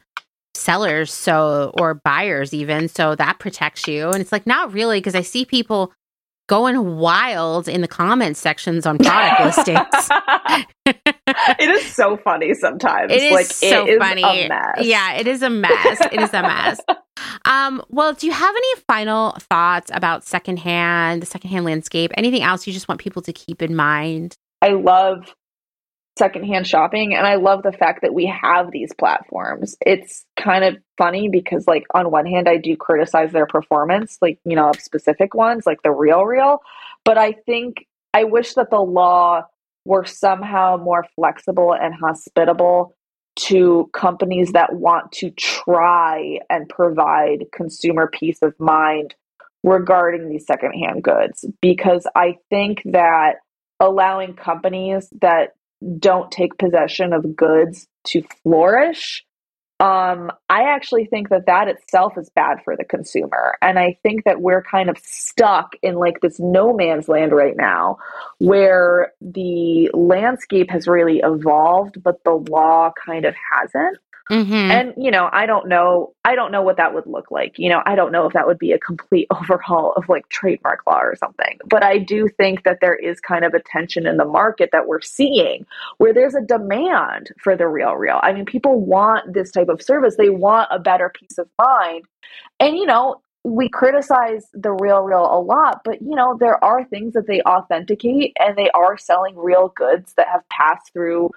sellers, 0.55 1.13
so, 1.13 1.73
or 1.79 1.95
buyers, 1.95 2.53
even. 2.53 2.89
So 2.89 3.15
that 3.15 3.39
protects 3.39 3.87
you. 3.87 4.09
And 4.09 4.21
it's 4.21 4.33
like, 4.33 4.47
not 4.47 4.73
really, 4.73 4.99
because 4.99 5.15
I 5.15 5.23
see 5.23 5.45
people 5.45 5.93
going 6.49 6.97
wild 6.97 7.69
in 7.69 7.83
the 7.83 7.89
comments 7.89 8.41
sections 8.41 8.87
on 8.87 8.99
product 8.99 9.41
listings. 9.41 10.67
it 10.87 11.71
is 11.71 11.95
so 11.95 12.17
funny 12.17 12.55
sometimes. 12.55 13.13
It 13.13 13.23
is 13.23 13.33
like, 13.33 13.47
so 13.47 13.87
it 13.87 14.01
funny. 14.01 14.23
Is 14.23 14.87
yeah, 14.87 15.15
it 15.15 15.29
is 15.29 15.43
a 15.43 15.51
mess. 15.51 16.01
it 16.01 16.21
is 16.21 16.35
a 16.35 16.43
mess. 16.43 16.81
Um, 17.45 17.83
well, 17.89 18.13
do 18.13 18.27
you 18.27 18.33
have 18.33 18.55
any 18.55 18.81
final 18.87 19.33
thoughts 19.51 19.91
about 19.93 20.25
secondhand, 20.25 21.21
the 21.21 21.27
secondhand 21.27 21.65
landscape? 21.65 22.13
Anything 22.17 22.43
else 22.43 22.67
you 22.67 22.73
just 22.73 22.89
want 22.89 23.01
people 23.01 23.23
to 23.23 23.33
keep 23.33 23.61
in 23.61 23.75
mind? 23.75 24.37
I 24.63 24.69
love 24.69 25.35
secondhand 26.19 26.67
shopping 26.67 27.15
and 27.15 27.27
I 27.27 27.37
love 27.37 27.63
the 27.63 27.73
fact 27.73 28.03
that 28.03 28.13
we 28.13 28.27
have 28.27 28.71
these 28.71 28.93
platforms. 28.93 29.77
It's 29.81 30.27
kind 30.39 30.65
of 30.65 30.77
funny 30.99 31.29
because 31.29 31.67
like 31.67 31.85
on 31.95 32.11
one 32.11 32.27
hand 32.27 32.49
I 32.49 32.57
do 32.59 32.77
criticize 32.77 33.33
their 33.33 33.47
performance, 33.47 34.19
like, 34.21 34.39
you 34.45 34.57
know, 34.57 34.71
of 34.71 34.81
specific 34.81 35.35
ones 35.35 35.65
like 35.65 35.83
the 35.83 35.91
real 35.91 36.25
real, 36.25 36.61
but 37.05 37.17
I 37.17 37.33
think 37.33 37.87
I 38.13 38.25
wish 38.25 38.55
that 38.55 38.71
the 38.71 38.81
law 38.81 39.45
were 39.85 40.05
somehow 40.05 40.77
more 40.77 41.07
flexible 41.17 41.73
and 41.73 41.95
hospitable 41.95 42.95
to 43.37 43.89
companies 43.93 44.53
that 44.53 44.75
want 44.75 45.13
to 45.13 45.31
try 45.31 46.41
and 46.51 46.69
provide 46.69 47.47
consumer 47.53 48.11
peace 48.13 48.39
of 48.43 48.53
mind 48.59 49.15
regarding 49.63 50.29
these 50.29 50.47
secondhand 50.47 51.03
goods 51.03 51.45
because 51.61 52.07
I 52.15 52.37
think 52.51 52.83
that 52.87 53.37
allowing 53.81 54.35
companies 54.35 55.09
that 55.21 55.51
don't 55.99 56.31
take 56.31 56.59
possession 56.59 57.13
of 57.13 57.37
goods 57.37 57.87
to 58.05 58.23
flourish 58.43 59.25
um, 59.81 60.33
I 60.51 60.63
actually 60.65 61.05
think 61.05 61.29
that 61.29 61.47
that 61.47 61.69
itself 61.69 62.19
is 62.19 62.29
bad 62.31 62.59
for 62.65 62.77
the 62.77 62.85
consumer. 62.85 63.57
And 63.63 63.79
I 63.79 63.97
think 64.03 64.25
that 64.25 64.41
we're 64.41 64.63
kind 64.63 64.91
of 64.91 64.99
stuck 64.99 65.75
in 65.83 65.95
like 65.95 66.21
this 66.21 66.41
no 66.41 66.73
man's 66.75 67.09
land 67.09 67.31
right 67.31 67.57
now 67.57 67.99
where 68.39 69.13
the 69.21 69.89
landscape 69.95 70.71
has 70.71 70.89
really 70.89 71.21
evolved, 71.23 72.03
but 72.03 72.25
the 72.25 72.33
law 72.33 72.91
kind 73.05 73.25
of 73.25 73.37
hasn't. 73.53 73.99
Mm-hmm. 74.31 74.53
And 74.53 74.95
you 74.97 75.11
know, 75.11 75.29
I 75.33 75.47
don't 75.47 75.69
know 75.69 76.13
I 76.25 76.35
don't 76.35 76.53
know 76.53 76.63
what 76.63 76.77
that 76.77 76.95
would 76.95 77.07
look 77.07 77.31
like. 77.31 77.59
You 77.59 77.71
know, 77.71 77.83
I 77.87 77.95
don't 77.95 78.13
know 78.13 78.27
if 78.27 78.33
that 78.35 78.47
would 78.47 78.59
be 78.59 78.73
a 78.73 78.79
complete 78.79 79.27
overhaul 79.31 79.93
of 79.93 80.09
like 80.09 80.29
trademark 80.29 80.87
law 80.87 81.01
or 81.01 81.17
something. 81.17 81.59
But 81.67 81.83
I 81.83 81.99
do 81.99 82.29
think 82.29 82.65
that 82.65 82.79
there 82.81 82.97
is 82.97 83.21
kind 83.21 83.45
of 83.45 83.55
a 83.55 83.61
tension 83.61 84.07
in 84.07 84.17
the 84.17 84.25
market 84.25 84.71
that 84.73 84.87
we're 84.87 85.01
seeing 85.01 85.67
where 85.97 86.13
there's 86.13 86.35
a 86.35 86.43
demand 86.43 87.31
for 87.43 87.57
the 87.57 87.67
real 87.67 87.95
real. 87.95 88.21
I 88.23 88.33
mean, 88.33 88.45
people 88.45 88.81
want 88.81 89.33
this 89.33 89.51
type 89.51 89.69
of 89.69 89.83
service. 89.83 90.17
They 90.17 90.31
want 90.31 90.69
a 90.71 90.79
better 90.79 91.11
peace 91.15 91.39
of 91.39 91.49
mind. 91.59 92.05
And 92.61 92.77
you 92.77 92.87
know, 92.87 93.21
we 93.45 93.69
criticize 93.69 94.47
the 94.53 94.73
real 94.73 95.01
real 95.01 95.25
a 95.25 95.41
lot 95.41 95.81
but 95.85 96.03
you 96.03 96.15
know 96.15 96.37
there 96.39 96.63
are 96.63 96.85
things 96.85 97.15
that 97.15 97.27
they 97.27 97.41
authenticate 97.43 98.37
and 98.39 98.57
they 98.57 98.69
are 98.71 98.99
selling 98.99 99.37
real 99.37 99.69
goods 99.77 100.13
that 100.15 100.29
have 100.29 100.47
passed 100.51 100.93
through 100.93 101.31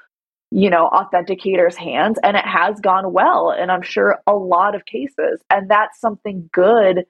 you 0.52 0.70
know, 0.70 0.90
authenticators' 0.90 1.76
hands, 1.76 2.20
and 2.24 2.36
it 2.36 2.46
has 2.46 2.80
gone 2.82 3.14
well. 3.14 3.52
And 3.58 3.72
I'm 3.72 3.82
sure 3.82 4.20
a 4.28 4.34
lot 4.34 4.76
of 4.76 4.86
cases. 4.86 5.42
And 5.50 5.70
that's 5.70 6.00
something 6.00 6.50
good 6.52 7.06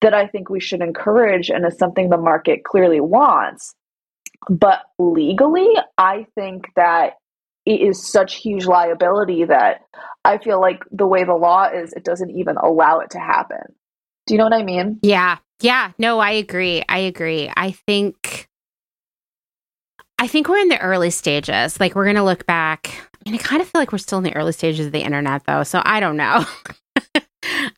that 0.00 0.14
I 0.14 0.26
think 0.26 0.48
we 0.48 0.60
should 0.60 0.80
encourage 0.80 1.50
and 1.50 1.66
is 1.66 1.78
something 1.78 2.08
the 2.08 2.16
market 2.16 2.64
clearly 2.64 3.00
wants. 3.00 3.74
But 4.48 4.80
legally, 4.98 5.68
I 5.98 6.26
think 6.34 6.66
that 6.76 7.14
it 7.66 7.80
is 7.80 8.06
such 8.06 8.36
huge 8.36 8.66
liability 8.66 9.44
that 9.44 9.80
I 10.24 10.38
feel 10.38 10.60
like 10.60 10.82
the 10.90 11.06
way 11.06 11.24
the 11.24 11.34
law 11.34 11.68
is, 11.68 11.92
it 11.92 12.04
doesn't 12.04 12.30
even 12.30 12.56
allow 12.56 13.00
it 13.00 13.10
to 13.10 13.18
happen. 13.18 13.74
Do 14.26 14.34
you 14.34 14.38
know 14.38 14.44
what 14.44 14.52
I 14.54 14.62
mean? 14.62 14.98
Yeah. 15.02 15.38
Yeah. 15.60 15.92
No, 15.98 16.18
I 16.18 16.32
agree. 16.32 16.82
I 16.88 16.98
agree. 16.98 17.50
I 17.56 17.72
think 17.72 18.48
I 20.26 20.28
think 20.28 20.48
we're 20.48 20.58
in 20.58 20.70
the 20.70 20.80
early 20.80 21.10
stages. 21.10 21.78
Like 21.78 21.94
we're 21.94 22.02
going 22.02 22.16
to 22.16 22.24
look 22.24 22.46
back. 22.46 23.08
I 23.24 23.30
mean, 23.30 23.38
I 23.38 23.42
kind 23.44 23.62
of 23.62 23.68
feel 23.68 23.80
like 23.80 23.92
we're 23.92 23.98
still 23.98 24.18
in 24.18 24.24
the 24.24 24.34
early 24.34 24.50
stages 24.50 24.86
of 24.86 24.90
the 24.90 25.02
internet 25.02 25.44
though. 25.46 25.62
So 25.62 25.80
I 25.84 26.00
don't 26.00 26.16
know. 26.16 26.44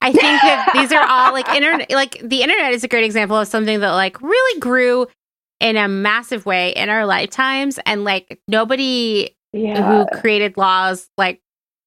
I 0.01 0.13
think 0.13 0.23
that 0.23 0.71
these 0.73 0.91
are 0.91 1.07
all 1.07 1.35
like 1.35 1.47
internet 1.51 1.91
like 1.91 2.19
the 2.25 2.41
internet 2.41 2.73
is 2.73 2.85
a 2.85 2.89
great 2.89 3.05
example 3.05 3.37
of 3.37 3.49
something 3.49 3.81
that 3.81 3.91
like 3.91 4.19
really 4.23 4.61
grew 4.61 5.07
in 5.61 5.77
a 5.77 5.89
massive 5.89 6.47
way 6.47 6.71
in 6.71 6.89
our 6.89 7.05
lifetimes 7.05 7.79
and 7.85 8.03
like 8.03 8.41
nobody 8.49 9.37
yeah. 9.53 10.07
who 10.07 10.21
created 10.21 10.57
laws 10.57 11.11
like 11.19 11.43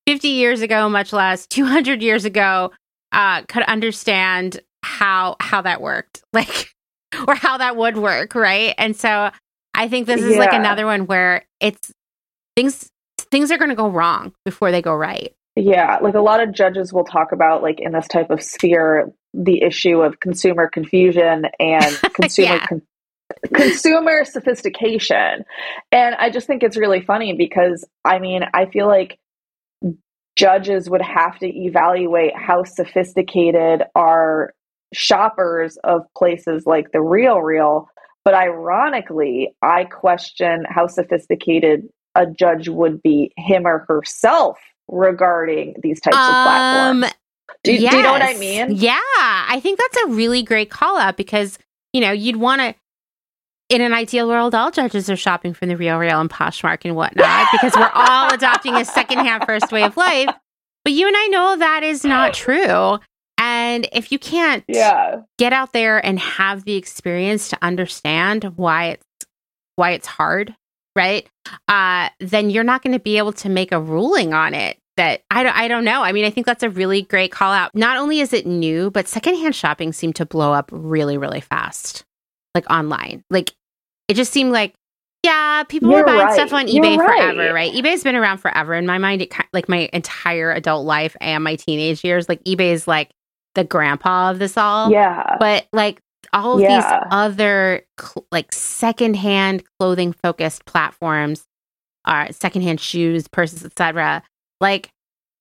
50 0.05 0.27
years 0.27 0.61
ago 0.61 0.87
much 0.89 1.11
less 1.11 1.47
200 1.47 2.03
years 2.03 2.23
ago 2.23 2.71
uh 3.13 3.41
could 3.47 3.63
understand 3.63 4.59
how 4.83 5.37
how 5.39 5.63
that 5.63 5.81
worked 5.81 6.21
like 6.33 6.69
or 7.27 7.33
how 7.33 7.57
that 7.57 7.75
would 7.75 7.97
work 7.97 8.35
right 8.35 8.75
and 8.77 8.95
so 8.95 9.31
I 9.73 9.87
think 9.87 10.07
this 10.07 10.21
is 10.21 10.33
yeah. 10.33 10.39
like 10.39 10.53
another 10.53 10.85
one 10.85 11.05
where 11.05 11.45
it's 11.59 11.91
things 12.55 12.89
things 13.17 13.51
are 13.51 13.57
going 13.57 13.69
to 13.69 13.75
go 13.75 13.89
wrong 13.89 14.33
before 14.45 14.71
they 14.71 14.81
go 14.81 14.93
right. 14.93 15.33
Yeah, 15.55 15.97
like 16.01 16.15
a 16.15 16.21
lot 16.21 16.41
of 16.41 16.53
judges 16.53 16.93
will 16.93 17.03
talk 17.03 17.31
about 17.31 17.61
like 17.61 17.79
in 17.79 17.91
this 17.91 18.07
type 18.07 18.29
of 18.29 18.41
sphere 18.41 19.11
the 19.33 19.61
issue 19.61 20.01
of 20.01 20.19
consumer 20.19 20.69
confusion 20.69 21.45
and 21.59 21.99
consumer 22.13 22.55
yeah. 22.55 22.65
con- 22.65 22.81
consumer 23.53 24.25
sophistication. 24.25 25.45
And 25.91 26.15
I 26.15 26.29
just 26.29 26.47
think 26.47 26.63
it's 26.63 26.77
really 26.77 27.01
funny 27.01 27.33
because 27.33 27.85
I 28.05 28.19
mean, 28.19 28.43
I 28.53 28.65
feel 28.65 28.87
like 28.87 29.19
judges 30.35 30.89
would 30.89 31.01
have 31.01 31.37
to 31.39 31.47
evaluate 31.47 32.35
how 32.35 32.63
sophisticated 32.63 33.83
are 33.95 34.53
shoppers 34.93 35.77
of 35.83 36.01
places 36.17 36.65
like 36.65 36.91
the 36.91 37.01
real 37.01 37.39
real 37.39 37.87
but 38.23 38.33
ironically, 38.33 39.55
I 39.61 39.85
question 39.85 40.65
how 40.69 40.87
sophisticated 40.87 41.89
a 42.15 42.25
judge 42.25 42.67
would 42.67 43.01
be, 43.01 43.31
him 43.37 43.65
or 43.65 43.85
herself, 43.87 44.59
regarding 44.87 45.75
these 45.81 45.99
types 46.01 46.17
um, 46.17 46.23
of 46.23 46.29
platforms. 46.29 47.13
Do, 47.63 47.73
yes. 47.73 47.91
do 47.91 47.97
you 47.97 48.03
know 48.03 48.11
what 48.11 48.21
I 48.21 48.33
mean? 48.35 48.75
Yeah, 48.75 48.99
I 49.03 49.59
think 49.61 49.79
that's 49.79 50.05
a 50.05 50.07
really 50.09 50.43
great 50.43 50.69
call 50.69 50.97
out 50.97 51.17
because, 51.17 51.57
you 51.93 52.01
know, 52.01 52.11
you'd 52.11 52.37
want 52.37 52.61
to 52.61 52.75
in 53.71 53.79
an 53.79 53.93
ideal 53.93 54.27
world, 54.27 54.53
all 54.53 54.69
judges 54.69 55.09
are 55.09 55.15
shopping 55.15 55.53
from 55.53 55.69
the 55.69 55.77
Real 55.77 55.97
Real 55.97 56.19
and 56.19 56.29
Poshmark 56.29 56.79
and 56.83 56.93
whatnot 56.93 57.47
because 57.53 57.73
we're 57.75 57.91
all 57.93 58.33
adopting 58.33 58.75
a 58.75 58.83
secondhand 58.83 59.45
first 59.45 59.71
way 59.71 59.83
of 59.83 59.95
life. 59.95 60.29
But 60.83 60.93
you 60.93 61.07
and 61.07 61.15
I 61.15 61.27
know 61.27 61.55
that 61.57 61.83
is 61.83 62.03
not 62.03 62.33
true. 62.33 62.99
And 63.71 63.87
if 63.93 64.11
you 64.11 64.19
can't 64.19 64.65
yeah. 64.67 65.21
get 65.37 65.53
out 65.53 65.71
there 65.71 66.05
and 66.05 66.19
have 66.19 66.65
the 66.65 66.75
experience 66.75 67.47
to 67.49 67.57
understand 67.61 68.43
why 68.57 68.87
it's 68.87 69.05
why 69.77 69.91
it's 69.91 70.07
hard, 70.07 70.53
right? 70.93 71.25
Uh, 71.69 72.09
then 72.19 72.49
you're 72.49 72.65
not 72.65 72.83
going 72.83 72.91
to 72.91 72.99
be 72.99 73.17
able 73.17 73.31
to 73.31 73.47
make 73.47 73.71
a 73.71 73.79
ruling 73.79 74.33
on 74.33 74.53
it. 74.53 74.77
That 74.97 75.21
I 75.31 75.43
don't, 75.43 75.55
I 75.55 75.69
don't 75.69 75.85
know. 75.85 76.03
I 76.03 76.11
mean, 76.11 76.25
I 76.25 76.29
think 76.29 76.45
that's 76.45 76.63
a 76.63 76.69
really 76.69 77.03
great 77.03 77.31
call 77.31 77.53
out. 77.53 77.73
Not 77.73 77.97
only 77.97 78.19
is 78.19 78.33
it 78.33 78.45
new, 78.45 78.91
but 78.91 79.07
secondhand 79.07 79.55
shopping 79.55 79.93
seemed 79.93 80.17
to 80.17 80.25
blow 80.25 80.51
up 80.51 80.69
really, 80.73 81.17
really 81.17 81.39
fast, 81.39 82.03
like 82.53 82.69
online. 82.69 83.23
Like 83.29 83.53
it 84.09 84.15
just 84.15 84.33
seemed 84.33 84.51
like 84.51 84.75
yeah, 85.23 85.63
people 85.63 85.91
You're 85.91 85.99
were 85.99 86.05
buying 86.05 86.19
right. 86.19 86.33
stuff 86.33 86.51
on 86.51 86.67
eBay 86.67 86.97
forever, 86.97 87.53
right? 87.53 87.71
eBay's 87.71 88.03
been 88.03 88.15
around 88.15 88.39
forever 88.39 88.73
in 88.73 88.85
my 88.85 88.97
mind. 88.97 89.21
It 89.21 89.33
like 89.53 89.69
my 89.69 89.89
entire 89.93 90.51
adult 90.51 90.85
life 90.85 91.15
and 91.21 91.43
my 91.43 91.55
teenage 91.55 92.03
years. 92.03 92.27
Like 92.27 92.43
eBay 92.43 92.71
is 92.71 92.87
like 92.87 93.11
the 93.55 93.63
grandpa 93.63 94.31
of 94.31 94.39
this 94.39 94.57
all. 94.57 94.91
Yeah. 94.91 95.37
But 95.39 95.67
like 95.73 95.99
all 96.33 96.55
of 96.55 96.61
Yeah. 96.61 96.81
these 96.81 97.07
other 97.11 97.83
cl- 97.99 98.25
like 98.31 98.53
secondhand 98.53 99.63
clothing 99.79 100.13
focused 100.23 100.65
platforms, 100.65 101.43
are 102.05 102.31
secondhand 102.31 102.79
shoes, 102.79 103.27
purses, 103.27 103.63
etc. 103.63 104.23
Like 104.59 104.89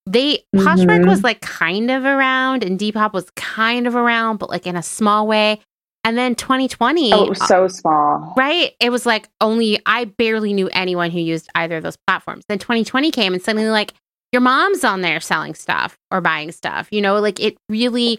they 0.07 0.43
Poshmark 0.55 1.03
Mhm. 1.05 1.09
was 1.09 1.23
like 1.23 1.41
kind 1.41 1.91
of 1.91 2.05
around, 2.05 2.65
and 2.65 2.79
Depop 2.79 3.13
was 3.13 3.31
kind 3.37 3.87
of 3.87 3.95
around, 3.95 4.39
but 4.39 4.51
like 4.51 4.67
in 4.67 4.77
a 4.77 4.83
small 4.83 5.27
way. 5.27 5.61
And 6.03 6.17
then 6.17 6.35
2020, 6.35 7.13
Oh, 7.13 7.25
it 7.25 7.29
was 7.29 7.47
so 7.47 7.69
small. 7.69 8.33
Right. 8.37 8.73
It 8.81 8.91
was 8.91 9.05
like 9.05 9.29
only 9.43 9.79
I 9.85 10.07
barely 10.07 10.53
knew 10.55 10.69
anyone 10.73 11.11
who 11.11 11.21
used 11.21 11.49
either 11.55 11.77
of 11.77 11.83
those 11.83 11.99
platforms. 12.07 12.45
Then 12.49 12.59
2020 12.59 13.11
came 13.11 13.35
and 13.35 13.43
suddenly 13.43 13.69
like 13.69 13.93
your 14.33 14.41
mom's 14.41 14.85
on 14.85 15.01
there 15.01 15.21
selling 15.21 15.55
stuff 15.55 15.99
or 16.11 16.21
buying 16.21 16.53
stuff. 16.53 16.89
You 16.91 17.01
know, 17.01 17.19
like 17.21 17.41
it 17.41 17.57
really 17.69 18.19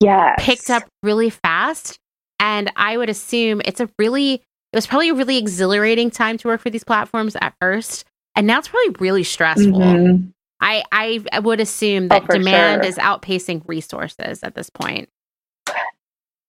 yeah 0.00 0.34
picked 0.38 0.70
up 0.70 0.84
really 1.02 1.30
fast. 1.30 1.98
And 2.38 2.72
I 2.76 2.96
would 2.96 3.10
assume 3.10 3.60
it's 3.64 3.80
a 3.80 3.88
really 3.98 4.34
it 4.34 4.76
was 4.76 4.86
probably 4.86 5.10
a 5.10 5.14
really 5.14 5.36
exhilarating 5.36 6.10
time 6.10 6.38
to 6.38 6.48
work 6.48 6.60
for 6.60 6.70
these 6.70 6.84
platforms 6.84 7.36
at 7.40 7.54
first. 7.60 8.04
And 8.36 8.46
now 8.46 8.58
it's 8.60 8.68
probably 8.68 8.94
really 9.00 9.24
stressful. 9.24 9.72
Mhm. 9.72 10.32
I, 10.60 10.84
I 10.92 11.40
would 11.40 11.58
assume 11.58 12.04
Oh, 12.04 12.08
that 12.08 12.26
for 12.26 12.34
demand 12.34 12.82
sure. 12.84 12.88
is 12.90 12.96
outpacing 12.98 13.62
resources 13.66 14.42
at 14.42 14.54
this 14.54 14.70
point. 14.70 15.08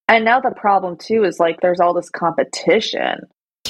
And 0.08 0.26
now 0.26 0.40
the 0.42 0.52
problem 0.52 0.98
too 0.98 1.24
is 1.24 1.40
like 1.40 1.62
there's 1.62 1.80
all 1.80 1.94
this 1.94 2.10
competition 2.10 3.22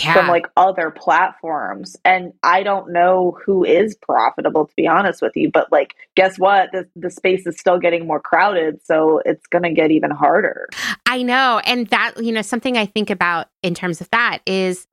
Yeah. 0.01 0.13
from 0.13 0.27
like 0.29 0.45
other 0.55 0.89
platforms 0.89 1.97
and 2.05 2.31
I 2.43 2.63
don't 2.63 2.91
know 2.93 3.37
who 3.45 3.65
is 3.65 3.95
profitable 4.01 4.65
to 4.65 4.73
be 4.75 4.87
honest 4.87 5.21
with 5.21 5.33
you 5.35 5.51
but 5.51 5.69
like 5.71 5.95
guess 6.15 6.39
what 6.39 6.69
the 6.71 6.87
the 6.95 7.09
space 7.11 7.45
is 7.45 7.59
still 7.59 7.77
getting 7.77 8.07
more 8.07 8.19
crowded 8.21 8.79
so 8.85 9.21
it's 9.25 9.45
going 9.47 9.63
to 9.63 9.73
get 9.73 9.91
even 9.91 10.09
harder. 10.09 10.69
I 11.05 11.23
know. 11.23 11.59
And 11.65 11.87
that, 11.87 12.13
you 12.23 12.31
know, 12.31 12.41
something 12.41 12.77
I 12.77 12.85
think 12.85 13.09
about 13.09 13.47
in 13.63 13.73
terms 13.75 13.99
of 13.99 14.09
that 14.11 14.39
is 14.45 14.87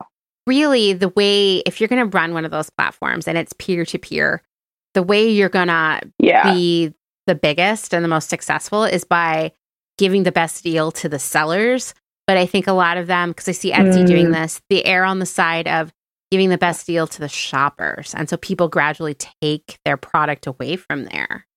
really 0.45 0.91
the 0.93 1.09
way, 1.09 1.57
if 1.59 1.79
you're 1.79 1.87
going 1.87 2.09
to 2.09 2.17
run 2.17 2.33
one 2.33 2.43
of 2.43 2.51
those 2.51 2.69
platforms 2.69 3.25
and 3.27 3.37
it's 3.37 3.53
peer 3.53 3.85
to 3.85 3.97
peer, 3.97 4.41
the 4.95 5.03
way 5.03 5.29
you're 5.29 5.47
going 5.49 5.69
to 5.69 6.01
Yeah. 6.19 6.51
be 6.53 6.93
the 7.25 7.35
biggest 7.35 7.93
and 7.93 8.03
the 8.03 8.09
most 8.09 8.29
successful 8.29 8.83
is 8.83 9.05
by 9.05 9.53
giving 9.97 10.23
the 10.23 10.31
best 10.31 10.61
deal 10.63 10.91
to 10.91 11.07
the 11.07 11.19
sellers. 11.19 11.93
But 12.29 12.37
I 12.37 12.45
think 12.45 12.67
a 12.67 12.73
lot 12.73 12.97
of 12.97 13.07
them, 13.07 13.31
because 13.31 13.47
I 13.49 13.53
see 13.53 13.71
Etsy 13.71 14.05
doing 14.05 14.27
Mm. 14.27 14.33
this, 14.33 14.61
they 14.69 14.83
err 14.83 15.03
on 15.03 15.17
the 15.17 15.25
side 15.25 15.67
of 15.67 15.91
giving 16.29 16.49
the 16.49 16.59
best 16.59 16.85
deal 16.85 17.07
to 17.07 17.19
the 17.19 17.27
shoppers. 17.27 18.13
And 18.13 18.29
so 18.29 18.37
people 18.37 18.67
gradually 18.67 19.15
take 19.15 19.79
their 19.83 19.97
product 19.97 20.45
away 20.45 20.75
from 20.75 21.05
there. 21.05 21.47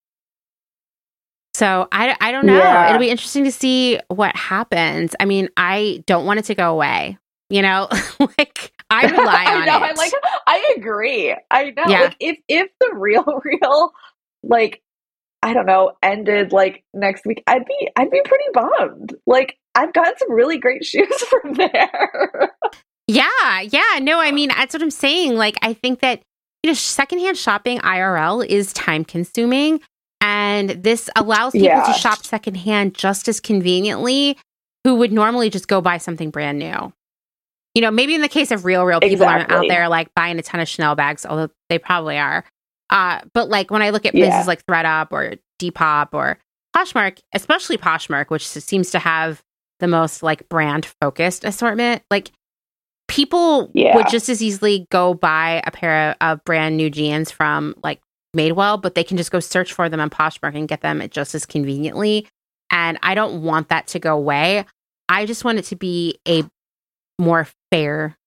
So 1.53 1.87
I, 1.91 2.17
I 2.19 2.31
don't 2.31 2.47
know. 2.47 2.57
Yeah. 2.57 2.87
It'll 2.89 2.97
be 2.99 3.11
interesting 3.11 3.43
to 3.43 3.51
see 3.51 3.99
what 4.07 4.35
happens. 4.35 5.15
I 5.19 5.25
mean, 5.25 5.47
I 5.57 6.03
don't 6.07 6.25
want 6.25 6.39
it 6.39 6.45
to 6.45 6.55
go 6.55 6.71
away. 6.71 7.19
You 7.51 7.61
know, 7.61 7.87
like 8.39 8.71
I 8.89 9.05
rely 9.11 9.45
on 9.45 9.61
I 9.61 9.65
know, 9.67 9.77
it. 9.83 9.91
I 9.91 9.93
like 9.93 10.13
I 10.47 10.73
agree. 10.75 11.35
I 11.51 11.65
know. 11.69 11.83
Yeah. 11.87 12.01
Like 12.05 12.15
if 12.19 12.37
if 12.47 12.71
the 12.79 12.95
real 12.95 13.23
real 13.45 13.91
like 14.41 14.81
I 15.43 15.53
don't 15.53 15.67
know 15.67 15.91
ended 16.01 16.51
like 16.51 16.83
next 16.95 17.27
week, 17.27 17.43
I'd 17.45 17.65
be 17.65 17.89
I'd 17.95 18.09
be 18.09 18.21
pretty 18.25 18.45
bummed. 18.53 19.13
Like 19.27 19.59
I've 19.75 19.93
gotten 19.93 20.13
some 20.17 20.31
really 20.31 20.57
great 20.57 20.85
shoes 20.85 21.07
from 21.29 21.53
there. 21.55 22.51
Yeah, 23.07 23.61
yeah. 23.61 23.99
No, 24.01 24.19
I 24.19 24.31
mean, 24.31 24.49
that's 24.49 24.73
what 24.73 24.81
I'm 24.81 24.91
saying. 24.91 25.35
Like, 25.35 25.57
I 25.61 25.73
think 25.73 25.99
that, 26.01 26.21
you 26.63 26.69
know, 26.69 26.73
secondhand 26.75 27.37
shopping 27.37 27.79
IRL 27.79 28.45
is 28.45 28.71
time 28.73 29.03
consuming. 29.03 29.81
And 30.21 30.69
this 30.69 31.09
allows 31.17 31.51
people 31.51 31.67
Yeah. 31.67 31.83
to 31.83 31.93
shop 31.93 32.23
secondhand 32.23 32.93
just 32.95 33.27
as 33.27 33.41
conveniently 33.41 34.37
who 34.85 34.95
would 34.95 35.11
normally 35.11 35.49
just 35.49 35.67
go 35.67 35.81
buy 35.81 35.97
something 35.97 36.29
brand 36.29 36.59
new. 36.59 36.93
You 37.75 37.81
know, 37.81 37.91
maybe 37.91 38.13
in 38.15 38.21
the 38.21 38.29
case 38.29 38.51
of 38.51 38.63
real, 38.65 38.85
real 38.85 39.01
people 39.01 39.25
aren't 39.25 39.51
out 39.51 39.65
there 39.67 39.89
like 39.89 40.07
buying 40.15 40.37
a 40.39 40.43
ton 40.43 40.61
of 40.61 40.69
Chanel 40.69 40.95
bags, 40.95 41.25
although 41.25 41.49
they 41.69 41.79
probably 41.79 42.17
are. 42.19 42.45
Uh, 42.89 43.19
but 43.33 43.49
like 43.49 43.71
when 43.71 43.81
I 43.81 43.89
look 43.89 44.05
at 44.05 44.13
Yeah. 44.15 44.29
places 44.29 44.47
like 44.47 44.63
ThredUp 44.65 45.07
or 45.11 45.33
Depop 45.61 46.09
or 46.13 46.37
Poshmark, 46.75 47.19
especially 47.33 47.77
Poshmark, 47.77 48.29
which 48.29 48.47
seems 48.47 48.91
to 48.91 48.99
have 48.99 49.41
the 49.83 49.87
most 49.89 50.23
like 50.23 50.47
brand 50.47 50.87
focused 51.01 51.43
assortment, 51.43 52.01
like 52.09 52.31
people 53.09 53.69
Yeah. 53.73 53.97
would 53.97 54.07
just 54.07 54.29
as 54.29 54.41
easily 54.41 54.87
go 54.89 55.13
buy 55.13 55.61
a 55.67 55.71
pair 55.71 56.11
of, 56.11 56.15
of 56.21 56.45
brand 56.45 56.77
new 56.77 56.89
jeans 56.89 57.29
from 57.29 57.75
like 57.83 57.99
Madewell, 58.35 58.81
but 58.81 58.95
they 58.95 59.03
can 59.03 59.17
just 59.17 59.29
go 59.29 59.41
search 59.41 59.73
for 59.73 59.89
them 59.89 59.99
on 59.99 60.09
Poshmark 60.09 60.55
and 60.55 60.69
get 60.69 60.79
them 60.79 61.05
just 61.11 61.35
as 61.35 61.45
conveniently. 61.45 62.25
And 62.71 62.97
I 63.03 63.13
don't 63.13 63.43
want 63.43 63.67
that 63.69 63.87
to 63.87 63.99
go 63.99 64.15
away. 64.15 64.65
I 65.09 65.25
just 65.25 65.43
want 65.43 65.59
it 65.59 65.65
to 65.65 65.75
be 65.75 66.17
a 66.25 66.43
more 67.19 67.45
fair 67.69 68.17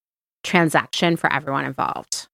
transaction 0.45 1.17
for 1.17 1.33
everyone 1.33 1.65
involved. 1.65 2.29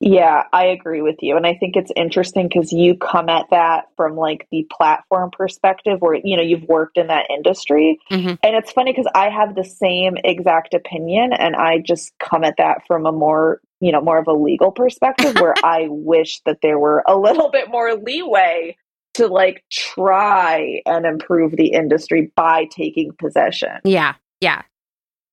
Yeah, 0.00 0.44
I 0.50 0.66
agree 0.66 1.02
with 1.02 1.16
you. 1.20 1.36
And 1.36 1.46
I 1.46 1.54
think 1.54 1.76
it's 1.76 1.92
interesting 1.94 2.48
because 2.48 2.72
you 2.72 2.96
come 2.96 3.28
at 3.28 3.44
that 3.50 3.84
from 3.96 4.16
like 4.16 4.48
the 4.50 4.66
platform 4.72 5.30
perspective 5.30 6.00
where, 6.00 6.14
you 6.24 6.38
know, 6.38 6.42
you've 6.42 6.64
worked 6.64 6.96
in 6.96 7.08
that 7.08 7.26
industry. 7.28 7.98
Mhm. 8.10 8.38
And 8.42 8.56
it's 8.56 8.72
funny 8.72 8.92
because 8.92 9.10
I 9.14 9.28
have 9.28 9.54
the 9.54 9.64
same 9.64 10.16
exact 10.24 10.72
opinion 10.72 11.34
and 11.34 11.54
I 11.54 11.78
just 11.78 12.12
come 12.18 12.44
at 12.44 12.54
that 12.56 12.86
from 12.86 13.04
a 13.04 13.12
more, 13.12 13.60
you 13.80 13.92
know, 13.92 14.00
more 14.00 14.18
of 14.18 14.26
a 14.26 14.32
legal 14.32 14.72
perspective 14.72 15.34
where 15.38 15.54
I 15.64 15.88
wish 15.90 16.40
that 16.46 16.60
there 16.62 16.78
were 16.78 17.04
a 17.06 17.16
little 17.16 17.50
bit 17.50 17.68
more 17.68 17.94
leeway 17.94 18.78
to 19.14 19.26
like 19.26 19.64
try 19.70 20.80
and 20.86 21.04
improve 21.04 21.56
the 21.56 21.72
industry 21.72 22.32
by 22.36 22.64
taking 22.70 23.12
possession. 23.18 23.80
Yeah. 23.84 24.14
Yeah. 24.40 24.62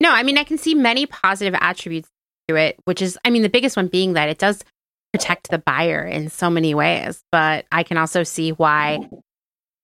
No, 0.01 0.11
I 0.11 0.23
mean, 0.23 0.37
I 0.37 0.43
can 0.43 0.57
see 0.57 0.75
many 0.75 1.05
positive 1.05 1.55
attributes 1.59 2.09
to 2.47 2.55
it, 2.55 2.77
which 2.85 3.01
is, 3.01 3.17
I 3.25 3.29
mean, 3.29 3.41
the 3.41 3.49
biggest 3.49 3.75
one 3.77 3.87
being 3.87 4.13
that 4.13 4.29
it 4.29 4.37
does 4.37 4.63
protect 5.13 5.49
the 5.49 5.57
buyer 5.59 6.03
in 6.05 6.29
so 6.29 6.49
many 6.49 6.73
ways. 6.73 7.23
But 7.31 7.65
I 7.71 7.83
can 7.83 7.97
also 7.97 8.23
see 8.23 8.51
why 8.51 9.09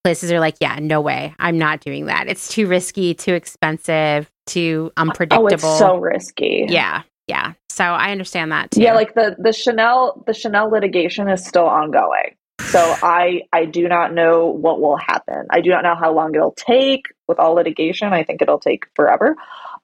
places 0.03 0.31
are 0.31 0.39
like, 0.39 0.55
yeah, 0.59 0.79
no 0.81 1.01
way. 1.01 1.33
I'm 1.39 1.57
not 1.57 1.79
doing 1.81 2.05
that. 2.07 2.27
It's 2.27 2.47
too 2.49 2.67
risky, 2.67 3.13
too 3.13 3.33
expensive, 3.33 4.29
too 4.45 4.91
Oh, 4.97 5.01
unpredictable. 5.01 5.47
it's 5.49 5.63
so 5.63 5.97
risky. 5.97 6.65
yeah. 6.69 7.03
Yeah. 7.27 7.53
So 7.69 7.85
I 7.85 8.11
understand 8.11 8.51
that 8.51 8.69
too. 8.71 8.81
Yeah, 8.81 8.93
like 8.93 9.15
the 9.15 9.35
the 9.39 9.53
Chanel 9.53 10.21
the 10.27 10.33
Chanel 10.33 10.69
litigation 10.69 11.29
is 11.29 11.43
still 11.45 11.65
ongoing. 11.65 12.35
So 12.63 12.79
I 13.01 13.43
I 13.53 13.63
do 13.63 13.87
not 13.87 14.13
know 14.13 14.47
what 14.47 14.81
will 14.81 14.97
happen. 14.97 15.47
I 15.49 15.61
do 15.61 15.69
not 15.69 15.83
know 15.83 15.95
how 15.95 16.13
long 16.13 16.35
it'll 16.35 16.51
take 16.57 17.05
with 17.29 17.39
all 17.39 17.53
litigation. 17.53 18.11
I 18.11 18.23
think 18.23 18.41
it'll 18.41 18.59
take 18.59 18.83
forever. 18.93 19.37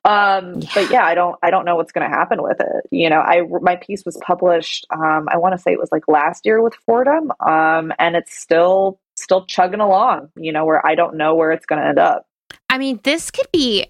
Um, 0.06 0.60
Yeah. 0.62 0.70
but 0.74 0.92
yeah, 0.92 1.04
I 1.04 1.14
don't 1.14 1.36
I 1.44 1.52
don't 1.52 1.66
know 1.66 1.76
what's 1.76 1.92
going 1.92 2.10
to 2.10 2.16
happen 2.16 2.42
with 2.42 2.60
it. 2.60 2.88
You 2.92 3.10
know, 3.10 3.20
I 3.20 3.42
my 3.62 3.76
piece 3.76 4.06
was 4.06 4.18
published. 4.26 4.86
Um, 4.92 5.28
I 5.32 5.38
want 5.38 5.56
to 5.56 5.62
say 5.62 5.72
it 5.72 5.80
was 5.80 5.92
like 5.92 6.08
last 6.08 6.46
year 6.46 6.62
with 6.62 6.74
Fordham. 6.86 7.32
Um, 7.40 7.92
and 8.00 8.16
it's 8.16 8.38
still 8.38 9.00
still 9.18 9.46
chugging 9.46 9.82
along. 9.82 10.30
You 10.36 10.52
know, 10.52 10.66
where 10.66 10.86
I 10.86 10.96
don't 10.96 11.16
know 11.18 11.36
where 11.36 11.52
it's 11.52 11.66
going 11.66 11.82
to 11.82 11.88
end 11.88 12.00
up. 12.00 12.26
I 12.70 12.78
mean, 12.78 13.00
this 13.04 13.30
could 13.32 13.48
be 13.52 13.88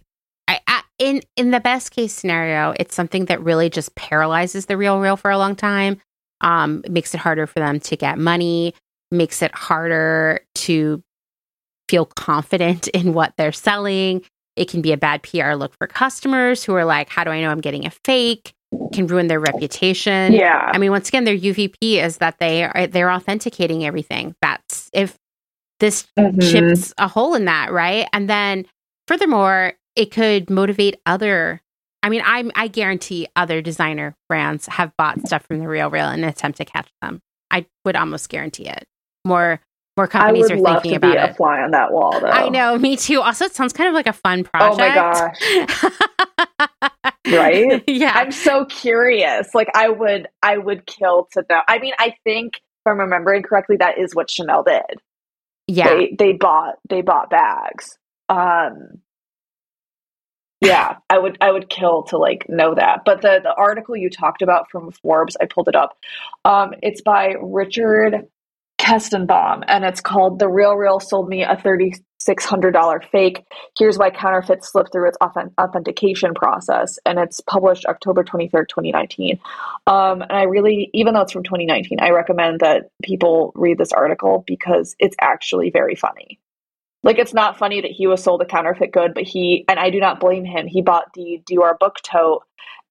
I, 0.48 0.60
I, 0.68 0.82
in 0.98 1.22
in 1.36 1.52
the 1.52 1.60
best 1.60 1.92
case 1.92 2.14
scenario. 2.14 2.74
It's 2.80 2.96
something 2.96 3.26
that 3.26 3.42
really 3.44 3.70
just 3.70 3.94
paralyzes 3.96 4.66
the 4.66 4.78
real 4.78 5.00
real 5.00 5.16
for 5.16 5.30
a 5.30 5.38
long 5.38 5.56
time. 5.56 6.02
Um, 6.42 6.82
it 6.86 6.92
makes 6.92 7.14
it 7.14 7.20
harder 7.20 7.46
for 7.46 7.60
them 7.60 7.80
to 7.82 7.96
get 7.96 8.18
money. 8.18 8.74
Makes 9.12 9.42
it 9.42 9.54
harder 9.54 10.42
to 10.56 11.04
feel 11.88 12.06
confident 12.06 12.88
in 12.96 13.14
what 13.14 13.34
they're 13.38 13.52
selling. 13.52 14.24
It 14.60 14.68
can 14.70 14.82
be 14.82 14.92
a 14.92 14.98
bad 14.98 15.24
PR 15.24 15.54
look 15.54 15.74
for 15.78 15.88
customers 15.88 16.64
who 16.64 16.76
are 16.76 16.86
like, 16.86 17.10
"How 17.10 17.24
do 17.24 17.30
I 17.32 17.42
know 17.42 17.50
I'm 17.50 17.62
getting 17.62 17.86
a 17.86 17.92
fake?" 18.04 18.54
Can 18.94 19.08
ruin 19.08 19.28
their 19.28 19.40
reputation. 19.40 20.34
Yeah, 20.34 20.70
I 20.74 20.78
mean, 20.78 20.92
once 20.92 21.08
again, 21.10 21.24
their 21.24 21.36
UVP 21.36 21.98
is 22.04 22.18
that 22.18 22.40
they 22.40 22.64
are 22.66 22.88
they're 22.88 23.12
authenticating 23.12 23.86
everything. 23.86 24.36
That's 24.42 24.90
if 24.94 25.16
this 25.80 26.08
Mhm. 26.20 26.52
chips 26.52 26.94
a 26.98 27.08
hole 27.08 27.36
in 27.36 27.46
that, 27.46 27.72
right? 27.72 28.08
And 28.14 28.30
then 28.30 28.66
furthermore, 29.08 29.74
it 29.96 30.12
could 30.12 30.50
motivate 30.50 31.00
other 31.06 31.62
I 32.02 32.10
mean, 32.10 32.22
I'm 32.26 32.52
I 32.56 32.68
guarantee 32.68 33.28
other 33.36 33.62
designer 33.62 34.16
brands 34.28 34.68
have 34.68 34.92
bought 34.98 35.26
stuff 35.28 35.46
from 35.46 35.60
the 35.60 35.68
real 35.68 35.90
real 35.90 36.10
in 36.10 36.24
an 36.24 36.30
attempt 36.30 36.58
to 36.58 36.66
catch 36.66 36.90
them. 37.02 37.22
I 37.52 37.66
would 37.86 37.96
almost 37.96 38.30
guarantee 38.30 38.68
it. 38.68 38.86
More 39.26 39.62
more 40.00 40.08
I 40.22 40.32
companies 40.32 40.50
would 40.50 40.52
are 40.52 40.58
love 40.58 40.84
thinking 40.84 40.96
about 40.96 41.20
a 41.20 41.32
it. 41.32 41.36
fly 41.36 41.60
on 41.62 41.72
that 41.72 41.92
wall, 41.92 42.22
though. 42.22 42.28
I 42.28 42.50
know, 42.50 42.78
me 42.78 42.98
too. 42.98 43.22
Also, 43.22 43.46
it 43.46 43.56
sounds 43.56 43.74
kind 43.74 43.90
of 43.90 43.94
like 43.94 44.08
a 44.08 44.14
fun 44.14 44.44
project. 44.46 44.74
Oh 44.74 44.78
my 44.78 44.90
gosh! 44.90 45.38
Right? 47.28 47.84
yeah. 47.88 48.14
I'm 48.16 48.32
so 48.32 48.66
curious. 48.66 49.54
Like 49.54 49.70
I 49.76 49.90
would 49.90 50.28
I 50.42 50.58
would 50.58 50.86
kill 50.88 51.28
to 51.34 51.46
know. 51.50 51.62
I 51.68 51.80
mean, 51.80 51.94
I 52.00 52.16
think 52.24 52.56
if 52.56 52.62
I'm 52.92 53.00
remembering 53.00 53.44
correctly, 53.44 53.78
that 53.78 54.00
is 54.00 54.16
what 54.16 54.32
Chanel 54.32 54.64
did. 54.64 54.84
yeah. 55.68 55.90
They 55.90 56.16
they 56.18 56.34
bought 56.34 56.76
they 56.90 57.02
bought 57.02 57.30
bags. 57.30 57.98
Um 58.30 59.02
yeah, 60.62 60.98
I 61.10 61.20
would 61.20 61.38
I 61.42 61.52
would 61.52 61.70
kill 61.70 62.04
to 62.06 62.18
like 62.18 62.48
know 62.50 62.76
that. 62.76 63.02
But 63.06 63.22
the 63.22 63.40
the 63.44 63.54
article 63.54 63.96
you 63.96 64.10
talked 64.10 64.42
about 64.42 64.70
from 64.72 64.92
Forbes, 64.92 65.38
I 65.42 65.46
pulled 65.46 65.68
it 65.70 65.76
up. 65.76 65.98
Um 66.46 66.74
it's 66.82 67.02
by 67.02 67.36
Richard 67.42 68.28
Kestenbaum 68.80 69.64
and 69.68 69.84
it's 69.84 70.02
called 70.02 70.40
The 70.40 70.48
Real 70.48 70.74
Real 70.76 71.00
Sold 71.00 71.30
Me 71.30 71.44
a 71.44 71.56
$3,600 71.56 73.06
fake. 73.12 73.44
Here's 73.78 73.98
why 73.98 74.10
counterfeit 74.10 74.64
slipped 74.64 74.92
through 74.92 75.10
its 75.10 75.18
authentication 75.22 76.34
process. 76.34 76.98
And 77.06 77.20
it's 77.20 77.42
published 77.42 77.86
October 77.86 78.24
23rd, 78.24 78.68
2019. 78.70 79.40
Um, 79.86 80.22
and 80.22 80.32
I 80.32 80.44
really, 80.44 80.90
even 80.94 81.14
though 81.14 81.22
it's 81.22 81.34
from 81.34 81.44
2019, 81.44 82.00
I 82.02 82.12
recommend 82.12 82.62
that 82.62 82.90
people 83.04 83.52
read 83.54 83.78
this 83.78 83.92
article 83.92 84.44
because 84.48 84.96
it's 84.98 85.16
actually 85.22 85.70
very 85.70 85.96
funny. 85.96 86.40
Like, 87.04 87.18
it's 87.18 87.34
not 87.34 87.58
funny 87.58 87.80
that 87.82 87.92
he 87.92 88.08
was 88.08 88.24
sold 88.24 88.42
a 88.42 88.46
counterfeit 88.46 88.92
good, 88.92 89.14
but 89.14 89.24
he, 89.24 89.64
and 89.70 89.80
I 89.80 89.90
do 89.90 90.00
not 90.00 90.20
blame 90.20 90.44
him, 90.44 90.68
he 90.68 90.82
bought 90.82 91.14
the 91.14 91.42
Dior 91.50 91.80
Book 91.80 91.96
Tote 92.04 92.44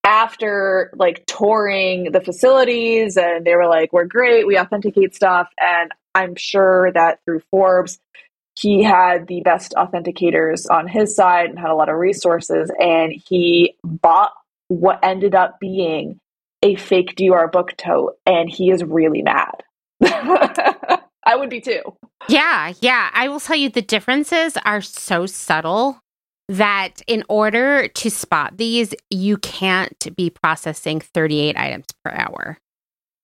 after 0.08 0.90
like 0.96 1.22
touring 1.26 2.12
the 2.12 2.20
facilities 2.20 3.18
and 3.18 3.44
they 3.44 3.54
were 3.54 3.68
like 3.68 3.92
we're 3.92 4.06
great 4.06 4.46
we 4.46 4.58
authenticate 4.58 5.14
stuff 5.14 5.48
and 5.60 5.92
i'm 6.14 6.34
sure 6.34 6.90
that 6.92 7.20
through 7.24 7.42
forbes 7.50 7.98
he 8.58 8.82
had 8.82 9.28
the 9.28 9.42
best 9.42 9.74
authenticators 9.76 10.64
on 10.70 10.88
his 10.88 11.14
side 11.14 11.50
and 11.50 11.58
had 11.58 11.70
a 11.70 11.74
lot 11.74 11.90
of 11.90 11.96
resources 11.96 12.72
and 12.80 13.12
he 13.28 13.76
bought 13.84 14.32
what 14.68 14.98
ended 15.02 15.34
up 15.34 15.60
being 15.60 16.18
a 16.62 16.74
fake 16.74 17.14
Dior 17.14 17.50
book 17.50 17.76
tote 17.76 18.16
and 18.26 18.50
he 18.50 18.70
is 18.70 18.82
really 18.82 19.22
mad. 19.22 19.62
I 20.04 21.36
would 21.36 21.50
be 21.50 21.60
too. 21.60 21.82
Yeah, 22.28 22.72
yeah. 22.80 23.10
I 23.12 23.28
will 23.28 23.40
tell 23.40 23.56
you 23.56 23.68
the 23.68 23.82
differences 23.82 24.56
are 24.64 24.80
so 24.80 25.26
subtle 25.26 26.00
that 26.48 27.02
in 27.06 27.24
order 27.28 27.88
to 27.88 28.10
spot 28.10 28.56
these, 28.56 28.94
you 29.10 29.36
can't 29.38 30.16
be 30.16 30.30
processing 30.30 31.00
38 31.00 31.56
items 31.56 31.86
per 32.04 32.10
hour. 32.10 32.58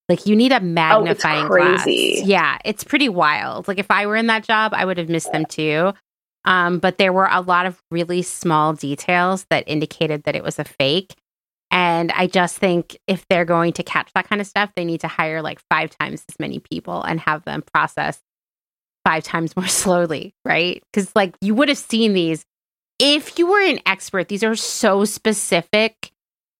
Like 0.09 0.27
you 0.27 0.37
need 0.37 0.53
a 0.53 0.57
oh, 0.57 0.61
magnifying 0.61 1.47
oh, 1.47 1.49
glass. 1.49 1.87
Yeah, 1.87 2.59
it's 2.65 2.85
pretty 2.85 3.09
wild. 3.09 3.67
Like 3.67 3.79
if 3.79 3.91
I 3.91 4.07
were 4.07 4.17
in 4.17 4.27
that 4.27 4.45
job, 4.45 4.73
I 4.75 4.85
would 4.85 4.99
have 4.99 5.09
missed 5.09 5.33
them 5.33 5.47
too. 5.47 5.93
Um, 6.45 6.79
but 6.79 6.99
there 6.99 7.13
were 7.13 7.29
a 7.31 7.41
lot 7.41 7.65
of 7.65 7.81
really 7.91 8.21
small 8.21 8.75
details 8.75 9.47
that 9.49 9.65
indicated 9.67 10.25
that 10.25 10.37
it 10.37 10.45
was 10.45 10.59
a 10.59 10.65
fake. 10.65 11.15
And 11.71 12.13
I 12.13 12.27
just 12.27 12.59
think 12.59 12.99
if 13.07 13.27
they're 13.29 13.47
going 13.47 13.73
to 13.75 13.83
catch 13.83 14.13
that 14.15 14.29
kind 14.29 14.43
of 14.43 14.47
stuff, 14.47 14.71
they 14.77 14.85
need 14.85 15.01
to 15.01 15.09
hire 15.09 15.41
like 15.41 15.61
five 15.71 15.91
times 15.99 16.23
as 16.29 16.39
many 16.39 16.59
people 16.59 17.03
and 17.03 17.19
have 17.21 17.45
them 17.45 17.63
process 17.63 18.21
five 19.07 19.25
times 19.25 19.57
more 19.57 19.67
slowly, 19.67 20.35
right? 20.45 20.83
Because 20.93 21.11
like 21.17 21.35
you 21.41 21.55
would 21.55 21.71
have 21.71 21.79
seen 21.79 22.13
these 22.13 22.45
if 23.05 23.39
you 23.39 23.47
were 23.47 23.61
an 23.61 23.81
expert. 23.85 24.29
These 24.29 24.43
are 24.43 24.57
so 24.57 25.05
specific 25.05 26.11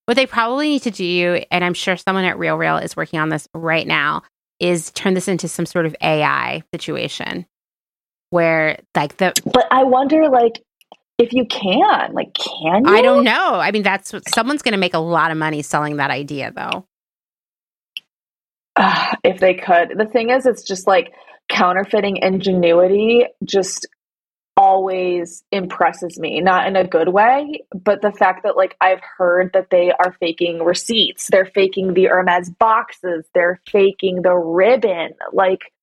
what 0.05 0.15
they 0.15 0.27
probably 0.27 0.69
need 0.69 0.83
to 0.83 0.91
do, 0.91 1.41
and 1.49 1.63
I'm 1.63 1.73
sure 1.73 1.97
someone 1.97 2.25
at 2.25 2.37
Real 2.37 2.57
Real 2.57 2.77
is 2.77 2.95
working 2.95 3.19
on 3.19 3.29
this 3.29 3.47
right 3.55 3.87
now, 3.87 4.21
is 4.59 4.91
turn 4.91 5.15
this 5.15 5.27
into 5.27 5.47
some 5.47 5.65
sort 5.65 5.87
of 5.87 5.95
AI 5.99 6.61
situation 6.71 7.47
where 8.29 8.79
like 8.95 9.17
the 9.17 9.33
But 9.45 9.65
I 9.71 9.83
wonder 9.83 10.29
like 10.29 10.63
if 11.17 11.33
you 11.33 11.45
can, 11.45 12.13
like 12.13 12.35
can 12.35 12.85
you? 12.85 12.95
I 12.95 13.01
don't 13.01 13.23
know. 13.23 13.55
I 13.55 13.71
mean 13.71 13.83
that's 13.83 14.13
what 14.13 14.29
someone's 14.29 14.61
going 14.61 14.73
to 14.73 14.77
make 14.77 14.93
a 14.93 14.99
lot 14.99 15.31
of 15.31 15.37
money 15.37 15.63
selling 15.63 15.97
that 15.97 16.11
idea 16.11 16.51
though. 16.55 16.85
Uh, 18.75 19.15
if 19.23 19.39
they 19.39 19.55
could. 19.55 19.93
The 19.97 20.05
thing 20.05 20.29
is 20.29 20.45
it's 20.45 20.63
just 20.63 20.85
like 20.85 21.13
counterfeiting 21.49 22.17
ingenuity 22.17 23.25
just 23.43 23.87
always 24.57 25.43
impresses 25.51 26.17
me 26.17 26.39
not 26.39 26.65
in 26.65 26.77
a 26.77 26.87
good 26.87 27.09
way 27.09 27.59
but 27.73 28.01
the 28.01 28.11
fact 28.11 28.43
that 28.43 28.55
like 28.55 28.75
i've 28.79 29.01
heard 29.17 29.51
that 29.53 29.69
they 29.69 29.91
are 29.91 30.15
faking 30.19 30.63
receipts 30.63 31.27
they're 31.29 31.51
faking 31.53 31.93
the 31.93 32.05
hermes 32.05 32.49
boxes 32.51 33.25
they're 33.33 33.59
faking 33.69 34.21
the 34.21 34.33
ribbon 34.33 35.11
like 35.33 35.73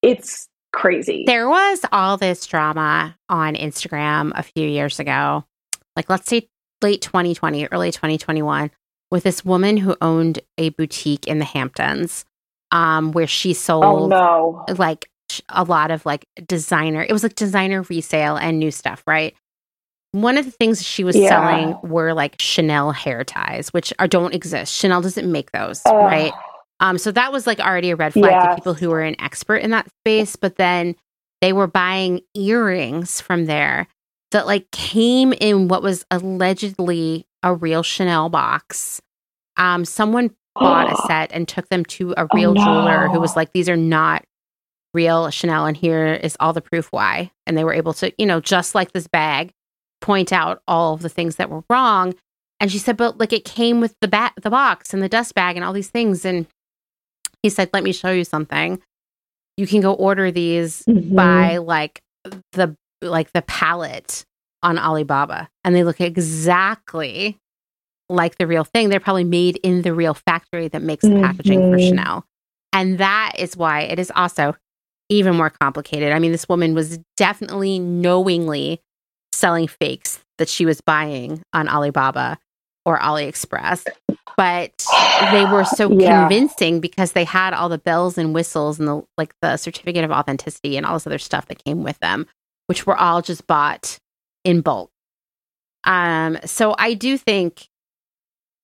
it's 0.00 0.48
crazy 0.72 1.24
there 1.26 1.48
was 1.48 1.80
all 1.92 2.16
this 2.16 2.46
drama 2.46 3.14
on 3.28 3.54
instagram 3.54 4.32
a 4.34 4.42
few 4.42 4.66
years 4.66 4.98
ago 4.98 5.44
like 5.96 6.08
let's 6.08 6.28
say 6.28 6.48
late 6.82 7.02
2020 7.02 7.68
early 7.72 7.90
2021 7.90 8.70
with 9.10 9.22
this 9.22 9.44
woman 9.44 9.76
who 9.76 9.96
owned 10.00 10.40
a 10.58 10.70
boutique 10.70 11.26
in 11.26 11.38
the 11.38 11.44
hamptons 11.44 12.24
um, 12.70 13.12
where 13.12 13.26
she 13.26 13.50
oh, 13.50 13.54
sold 13.54 14.12
oh, 14.12 14.64
no. 14.66 14.74
like 14.76 15.08
a 15.48 15.64
lot 15.64 15.90
of 15.90 16.04
like 16.06 16.26
designer. 16.46 17.02
It 17.02 17.12
was 17.12 17.22
like 17.22 17.34
designer 17.34 17.82
resale 17.82 18.36
and 18.36 18.58
new 18.58 18.70
stuff, 18.70 19.02
right? 19.06 19.34
One 20.12 20.38
of 20.38 20.44
the 20.44 20.50
things 20.50 20.82
she 20.82 21.04
was 21.04 21.16
yeah. 21.16 21.28
selling 21.28 21.78
were 21.82 22.14
like 22.14 22.36
Chanel 22.40 22.92
hair 22.92 23.24
ties, 23.24 23.72
which 23.72 23.92
are 23.98 24.08
don't 24.08 24.34
exist. 24.34 24.74
Chanel 24.74 25.02
doesn't 25.02 25.30
make 25.30 25.52
those, 25.52 25.82
uh, 25.86 25.94
right? 25.94 26.32
Um, 26.80 26.98
so 26.98 27.10
that 27.12 27.32
was 27.32 27.46
like 27.46 27.60
already 27.60 27.90
a 27.90 27.96
red 27.96 28.12
flag 28.12 28.50
to 28.50 28.54
people 28.54 28.74
who 28.74 28.90
were 28.90 29.02
an 29.02 29.20
expert 29.20 29.56
in 29.56 29.70
that 29.70 29.88
space. 30.02 30.36
But 30.36 30.56
then 30.56 30.94
they 31.40 31.52
were 31.52 31.66
buying 31.66 32.20
earrings 32.34 33.20
from 33.20 33.46
there 33.46 33.88
that 34.32 34.46
like 34.46 34.70
came 34.70 35.32
in 35.34 35.68
what 35.68 35.82
was 35.82 36.04
allegedly 36.10 37.26
a 37.42 37.54
real 37.54 37.82
Chanel 37.82 38.28
box. 38.28 39.00
Um, 39.56 39.84
someone 39.84 40.34
bought 40.54 40.92
a 40.92 40.96
set 41.06 41.30
and 41.32 41.46
took 41.46 41.68
them 41.68 41.84
to 41.84 42.14
a 42.16 42.26
real 42.34 42.50
oh, 42.50 42.54
no. 42.54 42.64
jeweler 42.64 43.08
who 43.08 43.20
was 43.20 43.36
like, 43.36 43.52
"These 43.52 43.68
are 43.68 43.76
not 43.76 44.24
real 44.96 45.30
Chanel, 45.30 45.66
and 45.66 45.76
here 45.76 46.14
is 46.14 46.36
all 46.40 46.52
the 46.52 46.60
proof 46.60 46.88
why. 46.90 47.30
And 47.46 47.56
they 47.56 47.64
were 47.64 47.74
able 47.74 47.92
to, 47.94 48.12
you 48.18 48.26
know, 48.26 48.40
just 48.40 48.74
like 48.74 48.92
this 48.92 49.06
bag, 49.06 49.52
point 50.00 50.32
out 50.32 50.62
all 50.66 50.94
of 50.94 51.02
the 51.02 51.08
things 51.08 51.36
that 51.36 51.50
were 51.50 51.62
wrong. 51.70 52.14
And 52.58 52.72
she 52.72 52.78
said, 52.78 52.96
but 52.96 53.18
like 53.18 53.32
it 53.32 53.44
came 53.44 53.80
with 53.80 53.94
the 54.00 54.08
bat, 54.08 54.32
the 54.42 54.50
box 54.50 54.94
and 54.94 55.02
the 55.02 55.08
dust 55.08 55.34
bag 55.34 55.56
and 55.56 55.64
all 55.64 55.74
these 55.74 55.90
things. 55.90 56.24
And 56.24 56.46
he 57.42 57.50
said, 57.50 57.70
let 57.72 57.84
me 57.84 57.92
show 57.92 58.10
you 58.10 58.24
something. 58.24 58.80
You 59.56 59.66
can 59.66 59.80
go 59.80 59.92
order 59.92 60.30
these 60.30 60.82
mm-hmm. 60.88 61.14
by 61.14 61.58
like 61.58 62.00
the 62.52 62.74
like 63.02 63.32
the 63.32 63.42
palette 63.42 64.24
on 64.62 64.78
Alibaba, 64.78 65.48
and 65.64 65.74
they 65.74 65.84
look 65.84 66.00
exactly 66.00 67.38
like 68.08 68.36
the 68.36 68.46
real 68.46 68.64
thing. 68.64 68.88
They're 68.88 69.00
probably 69.00 69.24
made 69.24 69.56
in 69.62 69.82
the 69.82 69.94
real 69.94 70.14
factory 70.14 70.68
that 70.68 70.82
makes 70.82 71.02
the 71.02 71.10
mm-hmm. 71.10 71.22
packaging 71.22 71.60
for 71.60 71.76
mm-hmm. 71.76 71.88
Chanel. 71.88 72.24
And 72.72 72.98
that 72.98 73.32
is 73.38 73.56
why 73.56 73.82
it 73.82 73.98
is 73.98 74.12
also 74.14 74.56
even 75.08 75.36
more 75.36 75.50
complicated. 75.50 76.12
I 76.12 76.18
mean, 76.18 76.32
this 76.32 76.48
woman 76.48 76.74
was 76.74 76.98
definitely 77.16 77.78
knowingly 77.78 78.80
selling 79.32 79.68
fakes 79.68 80.20
that 80.38 80.48
she 80.48 80.66
was 80.66 80.80
buying 80.80 81.42
on 81.52 81.68
Alibaba 81.68 82.38
or 82.84 82.98
AliExpress, 82.98 83.84
but 84.36 84.86
they 85.32 85.44
were 85.44 85.64
so 85.64 85.90
yeah. 85.98 86.20
convincing 86.20 86.80
because 86.80 87.12
they 87.12 87.24
had 87.24 87.52
all 87.52 87.68
the 87.68 87.78
bells 87.78 88.18
and 88.18 88.34
whistles 88.34 88.78
and 88.78 88.88
the 88.88 89.02
like 89.18 89.34
the 89.42 89.56
certificate 89.56 90.04
of 90.04 90.10
authenticity 90.10 90.76
and 90.76 90.86
all 90.86 90.94
this 90.94 91.06
other 91.06 91.18
stuff 91.18 91.46
that 91.46 91.64
came 91.64 91.82
with 91.82 91.98
them, 92.00 92.26
which 92.66 92.86
were 92.86 92.96
all 92.96 93.22
just 93.22 93.46
bought 93.46 93.98
in 94.44 94.60
bulk. 94.60 94.90
Um, 95.84 96.38
so 96.44 96.74
I 96.78 96.94
do 96.94 97.16
think 97.16 97.68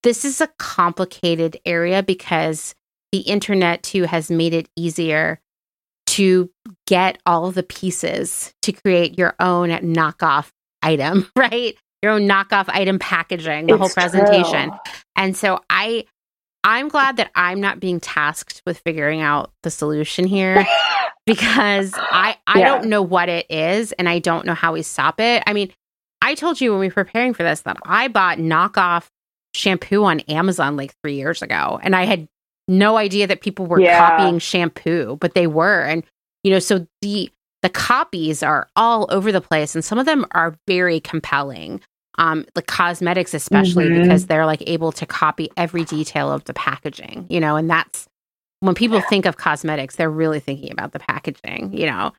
this 0.03 0.25
is 0.25 0.41
a 0.41 0.49
complicated 0.59 1.57
area 1.65 2.03
because 2.03 2.75
the 3.11 3.19
internet 3.19 3.83
too 3.83 4.03
has 4.03 4.29
made 4.29 4.53
it 4.53 4.67
easier 4.75 5.39
to 6.13 6.47
get 6.85 7.17
all 7.25 7.51
the 7.51 7.63
pieces 7.63 8.53
to 8.61 8.71
create 8.71 9.17
your 9.17 9.35
own 9.39 9.69
knockoff 9.69 10.49
item, 10.83 11.27
right? 11.35 11.75
Your 12.03 12.11
own 12.11 12.27
knockoff 12.27 12.69
item 12.69 12.99
packaging, 12.99 13.67
the 13.67 13.73
it's 13.73 13.79
whole 13.79 13.89
presentation. 13.89 14.69
True. 14.69 14.79
And 15.15 15.35
so 15.35 15.61
I 15.69 16.05
I'm 16.63 16.87
glad 16.87 17.17
that 17.17 17.31
I'm 17.35 17.59
not 17.59 17.79
being 17.79 17.99
tasked 17.99 18.61
with 18.65 18.79
figuring 18.85 19.21
out 19.21 19.51
the 19.63 19.71
solution 19.71 20.25
here 20.25 20.65
because 21.25 21.93
I 21.95 22.37
I 22.45 22.59
yeah. 22.59 22.65
don't 22.65 22.89
know 22.89 23.01
what 23.01 23.29
it 23.29 23.47
is 23.49 23.91
and 23.93 24.07
I 24.07 24.19
don't 24.19 24.45
know 24.45 24.53
how 24.53 24.73
we 24.73 24.83
stop 24.83 25.19
it. 25.19 25.43
I 25.47 25.53
mean, 25.53 25.71
I 26.21 26.35
told 26.35 26.61
you 26.61 26.71
when 26.71 26.79
we 26.79 26.87
were 26.87 26.93
preparing 26.93 27.33
for 27.33 27.43
this 27.43 27.61
that 27.61 27.77
I 27.85 28.07
bought 28.07 28.37
knockoff 28.37 29.07
shampoo 29.55 30.03
on 30.03 30.19
Amazon 30.21 30.77
like 30.77 30.93
3 31.03 31.15
years 31.15 31.41
ago 31.41 31.79
and 31.81 31.95
I 31.95 32.05
had 32.05 32.27
no 32.67 32.97
idea 32.97 33.27
that 33.27 33.41
people 33.41 33.65
were 33.65 33.79
yeah. 33.79 33.97
copying 33.97 34.39
shampoo, 34.39 35.17
but 35.19 35.33
they 35.33 35.47
were. 35.47 35.81
And, 35.81 36.03
you 36.43 36.51
know, 36.51 36.59
so 36.59 36.87
the 37.01 37.31
the 37.61 37.69
copies 37.69 38.43
are 38.43 38.67
all 38.75 39.07
over 39.09 39.31
the 39.31 39.39
place 39.39 39.73
and 39.73 39.85
some 39.85 39.97
of 39.97 40.05
them 40.05 40.25
are 40.31 40.55
very 40.67 40.99
compelling. 40.99 41.81
Um, 42.19 42.45
the 42.53 42.61
cosmetics 42.61 43.33
especially 43.33 43.85
mm-hmm. 43.85 44.03
because 44.03 44.27
they're 44.27 44.45
like 44.45 44.61
able 44.67 44.91
to 44.91 45.05
copy 45.05 45.49
every 45.57 45.83
detail 45.83 46.31
of 46.31 46.43
the 46.43 46.53
packaging, 46.53 47.25
you 47.29 47.39
know, 47.39 47.55
and 47.55 47.69
that's 47.69 48.07
when 48.59 48.75
people 48.75 49.01
think 49.01 49.25
of 49.25 49.37
cosmetics, 49.37 49.95
they're 49.95 50.09
really 50.09 50.39
thinking 50.39 50.71
about 50.71 50.91
the 50.91 50.99
packaging, 50.99 51.73
you 51.73 51.85
know. 51.85 52.11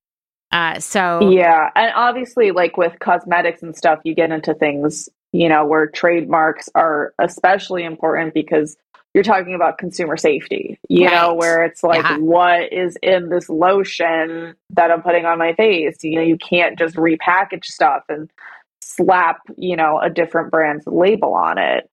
Uh, 0.51 0.79
so 0.79 1.31
yeah, 1.31 1.71
and 1.75 1.93
obviously, 1.95 2.51
like 2.51 2.77
with 2.77 2.99
cosmetics 3.01 3.63
and 3.63 3.77
stuff, 3.77 4.01
you 4.05 4.15
get 4.15 4.31
into 4.31 4.55
things, 4.55 5.09
you 5.33 5.49
know, 5.49 5.65
where 5.65 5.87
trademarks 5.87 6.69
are 6.75 7.15
especially 7.19 7.83
important 7.85 8.35
because 8.35 8.77
you're 9.15 9.25
talking 9.25 9.55
about 9.55 9.79
consumer 9.79 10.17
safety, 10.17 10.79
you 10.89 11.07
right. 11.07 11.15
know, 11.15 11.35
where 11.35 11.65
it's 11.65 11.85
like, 11.85 12.03
yeah. 12.03 12.19
what 12.19 12.73
is 12.73 12.99
in 13.01 13.29
this 13.29 13.49
lotion 13.49 14.57
that 14.71 14.91
I'm 14.91 15.03
putting 15.03 15.25
on 15.25 15.39
my 15.39 15.55
face? 15.55 16.03
You 16.03 16.17
know, 16.17 16.23
you 16.23 16.37
can't 16.37 16.77
just 16.77 16.97
repackage 16.97 17.65
stuff 17.65 18.03
and 18.09 18.29
slap, 18.83 19.39
you 19.57 19.77
know, 19.77 20.01
a 20.01 20.11
different 20.11 20.51
brand's 20.51 20.87
label 20.87 21.33
on 21.35 21.59
it. 21.59 21.89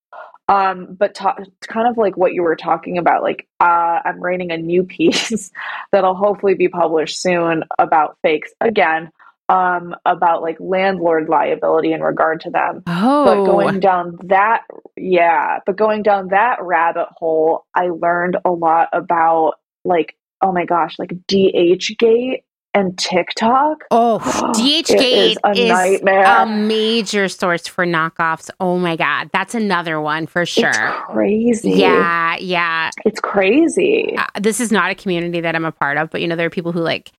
Um, 0.48 0.98
but 1.00 1.16
kind 1.16 1.88
of 1.88 1.98
like 1.98 2.18
what 2.18 2.34
you 2.34 2.42
were 2.42 2.56
talking 2.56 2.98
about, 2.98 3.22
like 3.22 3.48
uh, 3.60 4.00
I'm 4.04 4.20
writing 4.20 4.52
a 4.52 4.58
new 4.58 4.84
piece 4.98 5.52
that'll 5.92 6.16
hopefully 6.16 6.56
be 6.56 6.68
published 6.68 7.22
soon 7.22 7.64
about 7.78 8.18
fakes 8.24 8.52
again. 8.60 9.12
Um, 9.52 9.96
about 10.06 10.42
like 10.42 10.56
landlord 10.62 11.28
liability 11.28 11.92
in 11.92 12.02
regard 12.02 12.40
to 12.42 12.50
them. 12.52 12.84
Oh, 12.88 13.26
But 13.26 13.46
going 13.46 13.80
down 13.82 14.18
that, 14.28 14.62
yeah, 14.96 15.60
but 15.66 15.76
going 15.76 16.04
down 16.04 16.30
that 16.30 16.60
rabbit 16.62 17.08
hole, 17.18 17.66
I 17.76 17.90
learned 17.90 18.38
a 18.46 18.52
lot 18.52 18.88
about 18.94 19.56
like, 19.84 20.16
oh 20.42 20.54
my 20.54 20.64
gosh, 20.66 20.98
like 20.98 21.12
DHgate 21.28 22.44
and 22.74 22.98
TikTok. 22.98 23.80
oh, 23.92 24.20
DHgate 24.56 25.32
is 25.32 25.38
a 25.44 25.52
is 25.52 25.70
nightmare. 25.70 26.24
a 26.26 26.46
major 26.46 27.28
source 27.28 27.68
for 27.68 27.86
knockoffs. 27.86 28.50
Oh 28.62 28.78
my 28.80 28.96
god, 28.96 29.30
that's 29.34 29.54
another 29.56 30.00
one 30.00 30.28
for 30.28 30.44
It's 30.44 30.52
sure. 30.52 30.72
crazy. 31.10 31.72
Yeah, 31.72 32.38
yeah. 32.38 32.92
It's 33.04 33.20
crazy. 33.20 34.16
Uh, 34.18 34.26
this 34.40 34.62
is 34.62 34.72
not 34.72 34.92
a 34.92 34.96
community 34.96 35.42
that 35.42 35.56
I'm 35.58 35.66
a 35.66 35.74
part 35.74 35.98
of, 35.98 36.10
but 36.10 36.22
you 36.22 36.28
know, 36.30 36.38
there 36.38 36.48
are 36.48 36.52
people 36.52 36.72
who 36.72 36.80
like 36.80 37.12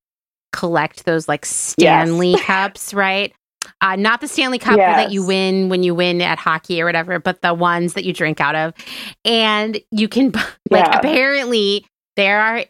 collect 0.52 1.04
those 1.04 1.28
like 1.28 1.44
Stanley 1.46 2.34
cups, 2.40 2.92
right? 2.94 3.32
Uh, 3.80 3.94
not 3.96 4.20
the 4.20 4.26
Stanley 4.28 4.58
Cup 4.58 4.76
that 4.76 5.12
you 5.12 5.24
win 5.24 5.68
when 5.68 5.82
you 5.84 5.94
win 5.94 6.20
at 6.20 6.36
hockey 6.38 6.82
or 6.82 6.84
whatever, 6.84 7.18
but 7.20 7.42
the 7.42 7.54
ones 7.54 7.94
that 7.94 8.04
you 8.04 8.12
drink 8.12 8.40
out 8.40 8.54
of. 8.56 8.74
And 9.24 9.78
you 9.92 10.08
can, 10.08 10.30
like, 10.70 10.86
Yeah. 10.86 10.98
apparently 10.98 11.86
there 12.16 12.40
are 12.40 12.64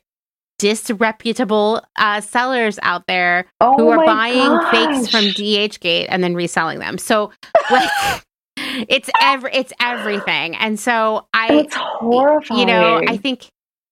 disreputable 0.58 1.82
uh, 1.98 2.20
sellers 2.20 2.78
out 2.82 3.06
there 3.06 3.46
Oh 3.60 3.74
who 3.74 3.88
are 3.88 4.04
buying 4.04 4.60
fakes 4.70 5.08
from 5.08 5.24
gosh. 5.26 5.34
DHgate 5.34 6.06
and 6.08 6.22
then 6.22 6.34
reselling 6.34 6.78
them. 6.78 6.98
So, 6.98 7.32
like, 7.70 7.90
it's 8.56 9.10
every, 9.20 9.50
it's 9.52 9.72
everything. 9.80 10.56
And 10.56 10.78
so 10.78 11.26
I, 11.34 11.52
It's 11.54 11.74
horrifying. 11.74 12.60
you 12.60 12.66
know, 12.66 13.00
I 13.06 13.16
think 13.16 13.46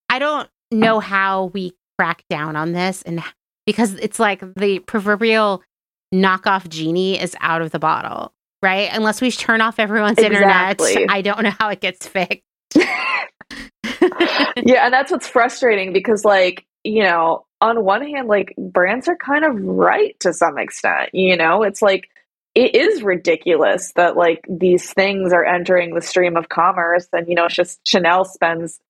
I 0.08 0.18
don't 0.18 0.48
know 0.70 1.00
how 1.00 1.46
we 1.46 1.72
crack 1.98 2.22
down 2.30 2.56
on 2.56 2.72
this 2.72 3.02
and 3.02 3.22
because 3.70 3.94
it's 3.94 4.18
like 4.18 4.42
the 4.56 4.80
proverbial 4.80 5.62
knockoff 6.12 6.68
genie 6.68 7.20
is 7.20 7.36
out 7.40 7.62
of 7.62 7.70
the 7.70 7.78
bottle, 7.78 8.32
right? 8.62 8.90
Unless 8.92 9.20
we 9.20 9.30
turn 9.30 9.60
off 9.60 9.78
everyone's 9.78 10.18
Exactly. 10.18 10.92
internet, 10.92 11.10
I 11.16 11.22
don't 11.22 11.42
know 11.42 11.50
how 11.50 11.68
it 11.68 11.80
gets 11.80 12.06
fixed. 12.06 12.42
yeah, 12.74 13.24
and 14.84 14.92
that's 14.92 15.10
what's 15.10 15.28
frustrating 15.28 15.92
because, 15.92 16.24
like, 16.24 16.66
you 16.84 17.02
know, 17.02 17.44
on 17.60 17.84
one 17.84 18.04
hand, 18.04 18.28
like, 18.28 18.54
brands 18.58 19.08
are 19.08 19.16
kind 19.16 19.44
of 19.44 19.60
right 19.62 20.18
to 20.20 20.32
some 20.32 20.58
extent. 20.58 21.10
You 21.12 21.36
know, 21.36 21.62
it's 21.62 21.82
like, 21.82 22.08
it 22.54 22.74
is 22.74 23.02
ridiculous 23.02 23.92
that, 23.92 24.16
like, 24.16 24.44
these 24.48 24.92
things 24.92 25.32
are 25.32 25.44
entering 25.44 25.94
the 25.94 26.00
stream 26.00 26.36
of 26.36 26.48
commerce. 26.48 27.06
And, 27.12 27.28
you 27.28 27.36
know, 27.36 27.44
it's 27.44 27.54
just 27.54 27.86
Chanel 27.86 28.24
spends 28.24 28.80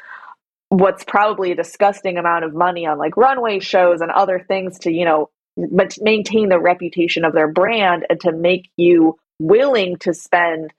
what's 0.71 1.05
probably 1.05 1.53
a 1.53 1.57
disgusting 1.57 2.19
amount 2.19 2.45
of 2.45 2.55
money 2.55 2.87
on, 2.87 2.99
like, 2.99 3.17
runway 3.17 3.61
shows 3.61 4.01
and 4.01 4.11
other 4.11 4.41
things 4.49 4.79
to, 4.81 4.93
you 4.93 5.05
know, 5.05 5.29
ma- 5.57 5.85
maintain 6.01 6.49
the 6.49 6.59
reputation 6.61 7.25
of 7.25 7.33
their 7.35 7.49
brand 7.53 8.07
and 8.09 8.21
to 8.21 8.33
make 8.33 8.71
you 8.77 9.17
willing 9.39 9.97
to 9.99 10.15
spend 10.15 10.73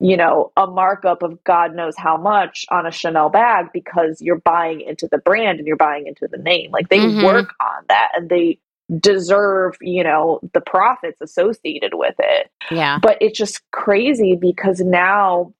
you 0.00 0.16
know, 0.16 0.52
a 0.56 0.66
markup 0.66 1.22
of 1.22 1.42
God 1.42 1.74
knows 1.74 1.96
how 1.96 2.16
much 2.16 2.64
on 2.70 2.86
a 2.86 2.90
Chanel 2.92 3.30
bag 3.30 3.66
because 3.72 4.20
you're 4.20 4.38
buying 4.40 4.80
into 4.80 5.08
the 5.10 5.18
brand 5.18 5.58
and 5.58 5.66
you're 5.66 5.76
buying 5.76 6.06
into 6.06 6.28
the 6.30 6.38
name. 6.38 6.70
Like 6.70 6.88
they 6.88 7.00
Mhm. 7.00 7.22
work 7.24 7.52
on 7.60 7.84
that 7.88 8.12
and 8.14 8.30
they 8.30 8.58
deserve, 9.00 9.76
you 9.80 10.04
know, 10.04 10.40
the 10.52 10.60
profits 10.60 11.20
associated 11.20 11.94
with 11.94 12.14
it. 12.20 12.48
Yeah. 12.70 12.98
But 13.02 13.18
it's 13.20 13.36
just 13.36 13.60
crazy 13.72 14.36
because 14.36 14.80
now 14.80 15.52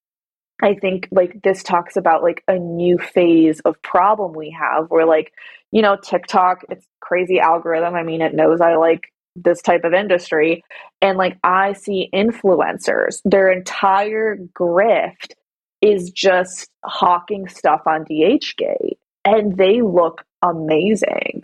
I 0.62 0.74
think 0.74 1.09
like 1.10 1.40
this 1.43 1.62
talks 1.62 1.97
about 1.97 2.22
like 2.22 2.43
a 2.48 2.59
new 2.59 2.98
phase 2.98 3.60
of 3.60 3.80
problem 3.82 4.32
we 4.32 4.51
have 4.59 4.90
where 4.90 5.06
like, 5.06 5.32
you 5.70 5.82
know, 5.82 5.97
TikTok, 5.97 6.64
it's 6.70 6.86
crazy 7.01 7.39
algorithm. 7.39 7.94
I 7.94 8.02
mean, 8.02 8.22
it 8.22 8.35
knows 8.35 8.60
I 8.60 8.76
like 8.76 9.12
this 9.36 9.62
type 9.62 9.85
of 9.85 9.94
industry. 9.94 10.64
And 11.01 11.16
like 11.16 11.39
I 11.44 11.74
see 11.74 12.10
influencers, 12.12 13.20
their 13.24 13.51
entire 13.52 14.36
grift 14.36 15.32
is 15.80 16.10
just 16.10 16.68
hawking 16.85 17.48
stuff 17.48 17.82
on 17.86 18.05
DHgate 18.05 18.98
and 19.24 19.56
they 19.56 19.80
look 19.80 20.24
amazing. 20.43 21.43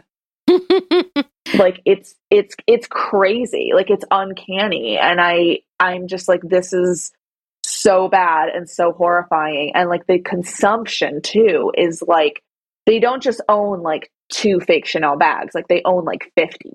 Like 1.52 1.80
it's 1.84 2.14
it's 2.30 2.54
it's 2.66 2.86
crazy. 2.86 3.72
Like 3.74 3.90
it's 3.90 4.04
uncanny. 4.10 4.98
And 4.98 5.20
I 5.20 5.60
I'm 5.78 6.08
just 6.08 6.28
like 6.28 6.40
this 6.42 6.72
is 6.72 7.12
so 7.84 8.08
bad 8.08 8.48
and 8.48 8.68
so 8.68 8.92
horrifying. 8.92 9.72
And 9.74 9.88
like 9.88 10.06
the 10.06 10.18
consumption 10.18 11.20
too 11.22 11.72
is 11.76 12.02
like 12.06 12.42
they 12.86 12.98
don't 12.98 13.22
just 13.22 13.40
own 13.48 13.82
like 13.82 14.10
two 14.30 14.60
fake 14.60 14.86
Chanel 14.86 15.16
bags, 15.16 15.54
like 15.54 15.68
they 15.68 15.82
own 15.84 16.04
like 16.04 16.32
50. 16.36 16.72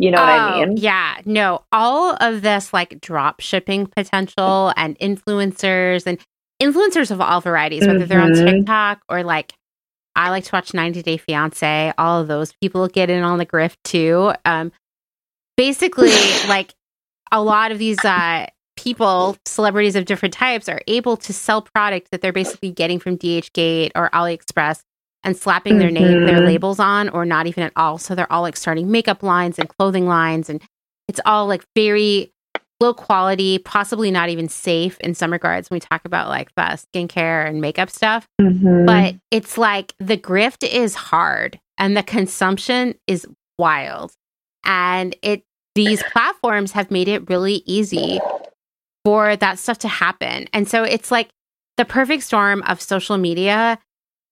You 0.00 0.10
know 0.10 0.18
what 0.20 0.28
I 0.28 0.38
Oh, 0.62 0.66
mean? 0.66 0.76
Yeah, 0.78 1.16
no, 1.24 1.64
all 1.72 2.16
of 2.20 2.42
this 2.42 2.72
like 2.72 3.00
drop 3.00 3.40
shipping 3.40 3.86
potential 3.86 4.72
and 4.76 4.98
influencers 4.98 6.06
and 6.06 6.18
influencers 6.62 7.10
of 7.10 7.20
all 7.20 7.40
varieties, 7.40 7.86
whether 7.86 8.06
they're 8.06 8.20
on 8.20 8.32
Mhm. 8.32 8.56
TikTok 8.58 9.00
or 9.08 9.22
like 9.22 9.52
I 10.16 10.30
like 10.30 10.44
to 10.44 10.50
watch 10.52 10.74
90 10.74 11.02
Day 11.02 11.16
Fiance, 11.16 11.92
all 11.96 12.20
of 12.20 12.26
those 12.26 12.52
people 12.60 12.88
get 12.88 13.08
in 13.08 13.22
on 13.22 13.38
the 13.38 13.46
grift 13.46 13.76
too. 13.84 14.32
Um, 14.44 14.72
basically, 15.56 16.10
like 16.48 16.74
a 17.30 17.40
lot 17.40 17.70
of 17.70 17.78
these 17.78 18.04
uh, 18.04 18.46
people, 18.88 19.36
celebrities 19.44 19.96
of 19.96 20.06
different 20.06 20.32
types, 20.32 20.66
are 20.68 20.80
able 20.86 21.16
to 21.18 21.32
sell 21.32 21.60
product 21.60 22.10
that 22.10 22.22
they're 22.22 22.32
basically 22.32 22.70
getting 22.70 22.98
from 22.98 23.18
DHgate 23.18 23.90
or 23.94 24.08
AliExpress 24.14 24.80
and 25.24 25.36
slapping 25.36 25.78
their 25.78 25.90
name, 25.90 26.24
their 26.24 26.38
Mhm. 26.38 26.46
labels 26.46 26.80
on, 26.80 27.10
or 27.10 27.26
not 27.26 27.46
even 27.46 27.64
at 27.64 27.72
all. 27.76 27.98
So 27.98 28.14
they're 28.14 28.32
all 28.32 28.40
like 28.40 28.56
starting 28.56 28.90
makeup 28.90 29.22
lines 29.22 29.58
and 29.58 29.68
clothing 29.68 30.06
lines, 30.06 30.48
and 30.48 30.62
it's 31.06 31.20
all 31.26 31.46
like 31.46 31.64
very 31.76 32.32
low 32.80 32.94
quality, 32.94 33.58
possibly 33.58 34.10
not 34.10 34.30
even 34.30 34.48
safe 34.48 34.96
in 35.00 35.12
some 35.12 35.32
regards 35.32 35.68
when 35.68 35.76
we 35.76 35.80
talk 35.80 36.02
about 36.06 36.28
like 36.28 36.48
the 36.54 36.62
skincare 36.62 37.46
and 37.46 37.60
makeup 37.60 37.90
stuff. 37.90 38.26
Mhm. 38.40 38.86
But 38.86 39.16
it's 39.30 39.58
like 39.58 39.92
the 39.98 40.16
grift 40.16 40.66
is 40.66 40.94
hard 40.94 41.58
and 41.76 41.94
the 41.94 42.02
consumption 42.04 42.94
is 43.06 43.26
wild. 43.58 44.12
And 44.64 45.14
it 45.20 45.42
these 45.74 46.02
platforms 46.04 46.72
have 46.72 46.90
made 46.90 47.06
it 47.06 47.28
really 47.28 47.62
easy 47.66 48.18
for 49.08 49.36
that 49.36 49.58
stuff 49.58 49.78
to 49.78 49.88
happen. 49.88 50.46
And 50.52 50.68
so 50.68 50.82
it's 50.84 51.10
like 51.10 51.30
the 51.78 51.86
perfect 51.86 52.24
storm 52.24 52.62
of 52.64 52.78
social 52.78 53.16
media 53.16 53.78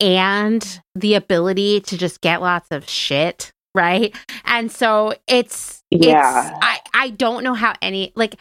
and 0.01 0.81
the 0.95 1.15
ability 1.15 1.81
to 1.81 1.97
just 1.97 2.21
get 2.21 2.43
lots 2.43 2.69
of 2.71 2.87
shit, 2.87 3.53
right? 3.75 4.15
And 4.45 4.71
so 4.71 5.15
it's 5.27 5.83
Yeah. 5.91 6.49
it's 6.51 6.59
I 6.61 6.81
I 6.93 7.09
don't 7.11 7.43
know 7.43 7.55
how 7.55 7.73
any 7.81 8.13
like 8.17 8.35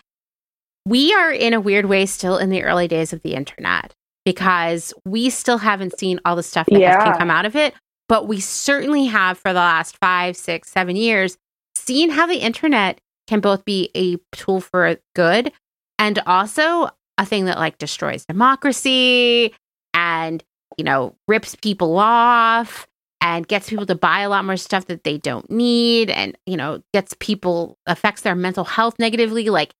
we 0.85 1.13
are 1.13 1.31
in 1.31 1.53
a 1.53 1.61
weird 1.61 1.85
way 1.85 2.05
still 2.05 2.37
in 2.37 2.49
the 2.49 2.63
early 2.63 2.89
days 2.89 3.13
of 3.13 3.21
the 3.21 3.33
internet 3.33 3.93
because 4.25 4.93
we 5.05 5.29
still 5.29 5.59
haven't 5.59 5.97
seen 5.97 6.19
all 6.25 6.35
the 6.35 6.43
stuff 6.43 6.67
that 6.69 6.81
Yeah. 6.81 7.01
can 7.01 7.17
come 7.17 7.31
out 7.31 7.45
of 7.45 7.55
it, 7.55 7.73
but 8.09 8.27
we 8.27 8.41
certainly 8.41 9.05
have 9.05 9.37
for 9.37 9.53
the 9.53 9.59
last 9.59 9.95
five, 10.01 10.35
six, 10.35 10.69
seven 10.69 10.97
years 10.97 11.37
seen 11.75 12.09
how 12.09 12.27
the 12.27 12.39
internet 12.39 12.99
can 13.25 13.39
both 13.39 13.63
be 13.63 13.89
a 13.95 14.17
tool 14.35 14.59
for 14.59 14.97
good 15.15 15.53
and 15.99 16.19
also 16.25 16.89
a 17.17 17.25
thing 17.25 17.45
that 17.45 17.57
like 17.57 17.77
destroys 17.77 18.25
democracy 18.25 19.53
and 19.93 20.43
you 20.77 20.83
know 20.83 21.15
rips 21.27 21.55
people 21.55 21.97
off 21.97 22.87
and 23.21 23.47
gets 23.47 23.69
people 23.69 23.85
to 23.85 23.95
buy 23.95 24.19
a 24.19 24.29
lot 24.29 24.45
more 24.45 24.57
stuff 24.57 24.85
that 24.87 25.03
they 25.03 25.17
don't 25.17 25.49
need 25.49 26.09
and 26.09 26.37
you 26.45 26.57
know 26.57 26.81
gets 26.93 27.15
people 27.19 27.77
affects 27.87 28.21
their 28.21 28.35
mental 28.35 28.63
health 28.63 28.99
negatively. 28.99 29.49
Like 29.49 29.73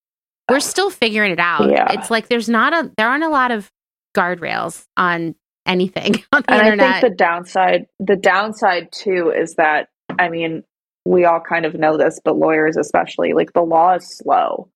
we're 0.50 0.60
still 0.60 0.90
figuring 0.90 1.32
it 1.32 1.40
out. 1.40 1.70
Yeah. 1.70 1.92
it's 1.92 2.10
like 2.10 2.28
there's 2.28 2.50
not 2.50 2.74
a 2.74 2.92
there 2.98 3.08
aren't 3.08 3.24
a 3.24 3.30
lot 3.30 3.52
of 3.52 3.72
guardrails 4.16 4.86
on 4.98 5.36
anything 5.66 6.24
on 6.32 6.44
the 6.48 6.54
and 6.54 6.62
internet 6.62 6.88
I 6.90 7.02
think 7.02 7.12
the 7.12 7.18
downside, 7.18 7.86
the 8.00 8.16
downside 8.16 8.92
too, 8.92 9.32
is 9.36 9.56
that 9.56 9.90
I 10.18 10.30
mean, 10.30 10.64
we 11.06 11.26
all 11.26 11.40
kind 11.40 11.66
of 11.66 11.76
know 11.76 11.98
this, 11.98 12.20
but 12.24 12.38
lawyers 12.38 12.78
especially, 12.78 13.34
like 13.34 13.54
the 13.54 13.62
law 13.62 13.94
is 13.96 14.08
slow, 14.08 14.70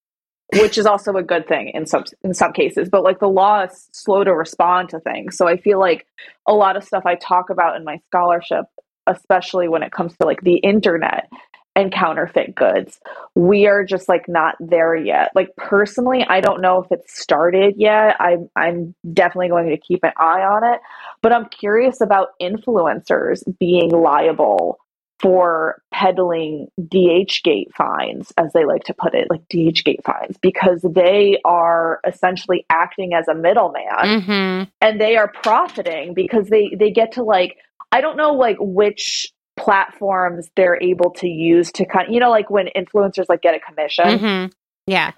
which 0.53 0.77
is 0.77 0.85
also 0.85 1.13
a 1.15 1.23
good 1.23 1.47
thing 1.47 1.69
in 1.69 1.85
some 1.85 2.05
in 2.23 2.33
some 2.33 2.53
cases. 2.53 2.89
But 2.89 3.03
like 3.03 3.19
the 3.19 3.27
law 3.29 3.63
is 3.63 3.89
slow 3.93 4.23
to 4.23 4.33
respond 4.33 4.89
to 4.89 4.99
things, 4.99 5.37
so 5.37 5.47
I 5.47 5.57
feel 5.57 5.79
like 5.79 6.07
a 6.47 6.53
lot 6.53 6.77
of 6.77 6.83
stuff 6.83 7.03
I 7.05 7.15
talk 7.15 7.49
about 7.49 7.75
in 7.75 7.83
my 7.85 7.99
scholarship, 8.07 8.65
especially 9.07 9.67
when 9.67 9.83
it 9.83 9.91
comes 9.91 10.15
to 10.17 10.25
like 10.25 10.41
the 10.41 10.57
internet 10.57 11.29
and 11.75 11.91
counterfeit 11.91 12.55
goods, 12.55 12.99
we 13.35 13.67
are 13.67 13.85
just 13.85 14.09
like 14.09 14.27
not 14.27 14.55
there 14.59 14.95
yet. 14.95 15.31
Like 15.35 15.55
personally, 15.55 16.25
I 16.27 16.41
don't 16.41 16.61
know 16.61 16.83
if 16.83 16.91
it's 16.91 17.19
started 17.19 17.75
yet. 17.77 18.15
I'm 18.19 18.49
I'm 18.55 18.95
definitely 19.13 19.49
going 19.49 19.69
to 19.69 19.77
keep 19.77 20.03
an 20.03 20.13
eye 20.17 20.41
on 20.41 20.63
it 20.63 20.79
but 21.23 21.33
I'm 21.33 21.47
curious 21.49 22.01
about 22.01 22.29
influencers 22.41 23.43
being 23.59 23.91
liable 23.91 24.79
for 25.19 25.81
peddling 25.91 26.67
DHgate 26.79 27.73
finds, 27.73 28.31
as 28.37 28.53
they 28.53 28.65
like 28.65 28.85
to 28.85 28.93
put 28.93 29.13
it, 29.13 29.27
like 29.29 29.47
DHgate 29.49 30.03
finds, 30.03 30.37
because 30.37 30.81
they 30.81 31.39
are 31.43 31.99
essentially 32.07 32.65
acting 32.69 33.13
as 33.13 33.27
a 33.27 33.35
middleman 33.35 34.21
hmm 34.21 34.63
and 34.81 34.99
they 34.99 35.17
are 35.17 35.27
profiting 35.27 36.13
because 36.13 36.47
they 36.47 36.75
they 36.77 36.91
get 36.91 37.13
to 37.13 37.23
like 37.23 37.57
I 37.91 38.01
don't 38.01 38.17
know 38.17 38.33
like 38.33 38.57
which 38.59 39.31
platforms 39.59 40.49
they're 40.55 40.81
able 40.81 41.11
to 41.11 41.27
use 41.27 41.71
to 41.73 41.85
kind 41.85 42.07
of, 42.07 42.13
you 42.13 42.19
know, 42.19 42.29
like 42.29 42.49
when 42.49 42.67
influencers 42.75 43.25
like 43.27 43.41
get 43.41 43.55
a 43.55 43.59
commission. 43.59 44.05
Mm-hmm. 44.05 44.51
Yeah. 44.87 45.11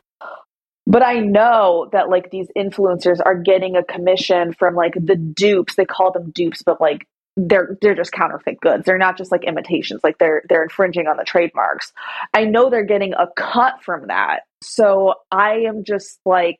But 0.87 1.03
I 1.03 1.19
know 1.19 1.89
that 1.91 2.09
like 2.09 2.31
these 2.31 2.47
influencers 2.57 3.19
are 3.23 3.35
getting 3.35 3.75
a 3.75 3.83
commission 3.83 4.53
from 4.53 4.75
like 4.75 4.93
the 4.95 5.15
dupes. 5.15 5.75
They 5.75 5.85
call 5.85 6.11
them 6.11 6.31
dupes, 6.31 6.63
but 6.63 6.81
like 6.81 7.07
they're 7.37 7.77
they're 7.81 7.95
just 7.95 8.11
counterfeit 8.11 8.59
goods. 8.59 8.85
They're 8.85 8.97
not 8.97 9.17
just 9.17 9.31
like 9.31 9.43
imitations. 9.43 10.01
Like 10.03 10.17
they're 10.17 10.43
they're 10.49 10.63
infringing 10.63 11.07
on 11.07 11.17
the 11.17 11.23
trademarks. 11.23 11.93
I 12.33 12.45
know 12.45 12.69
they're 12.69 12.83
getting 12.85 13.13
a 13.13 13.27
cut 13.35 13.81
from 13.83 14.07
that. 14.07 14.41
So 14.61 15.15
I 15.31 15.59
am 15.67 15.83
just 15.83 16.19
like 16.25 16.59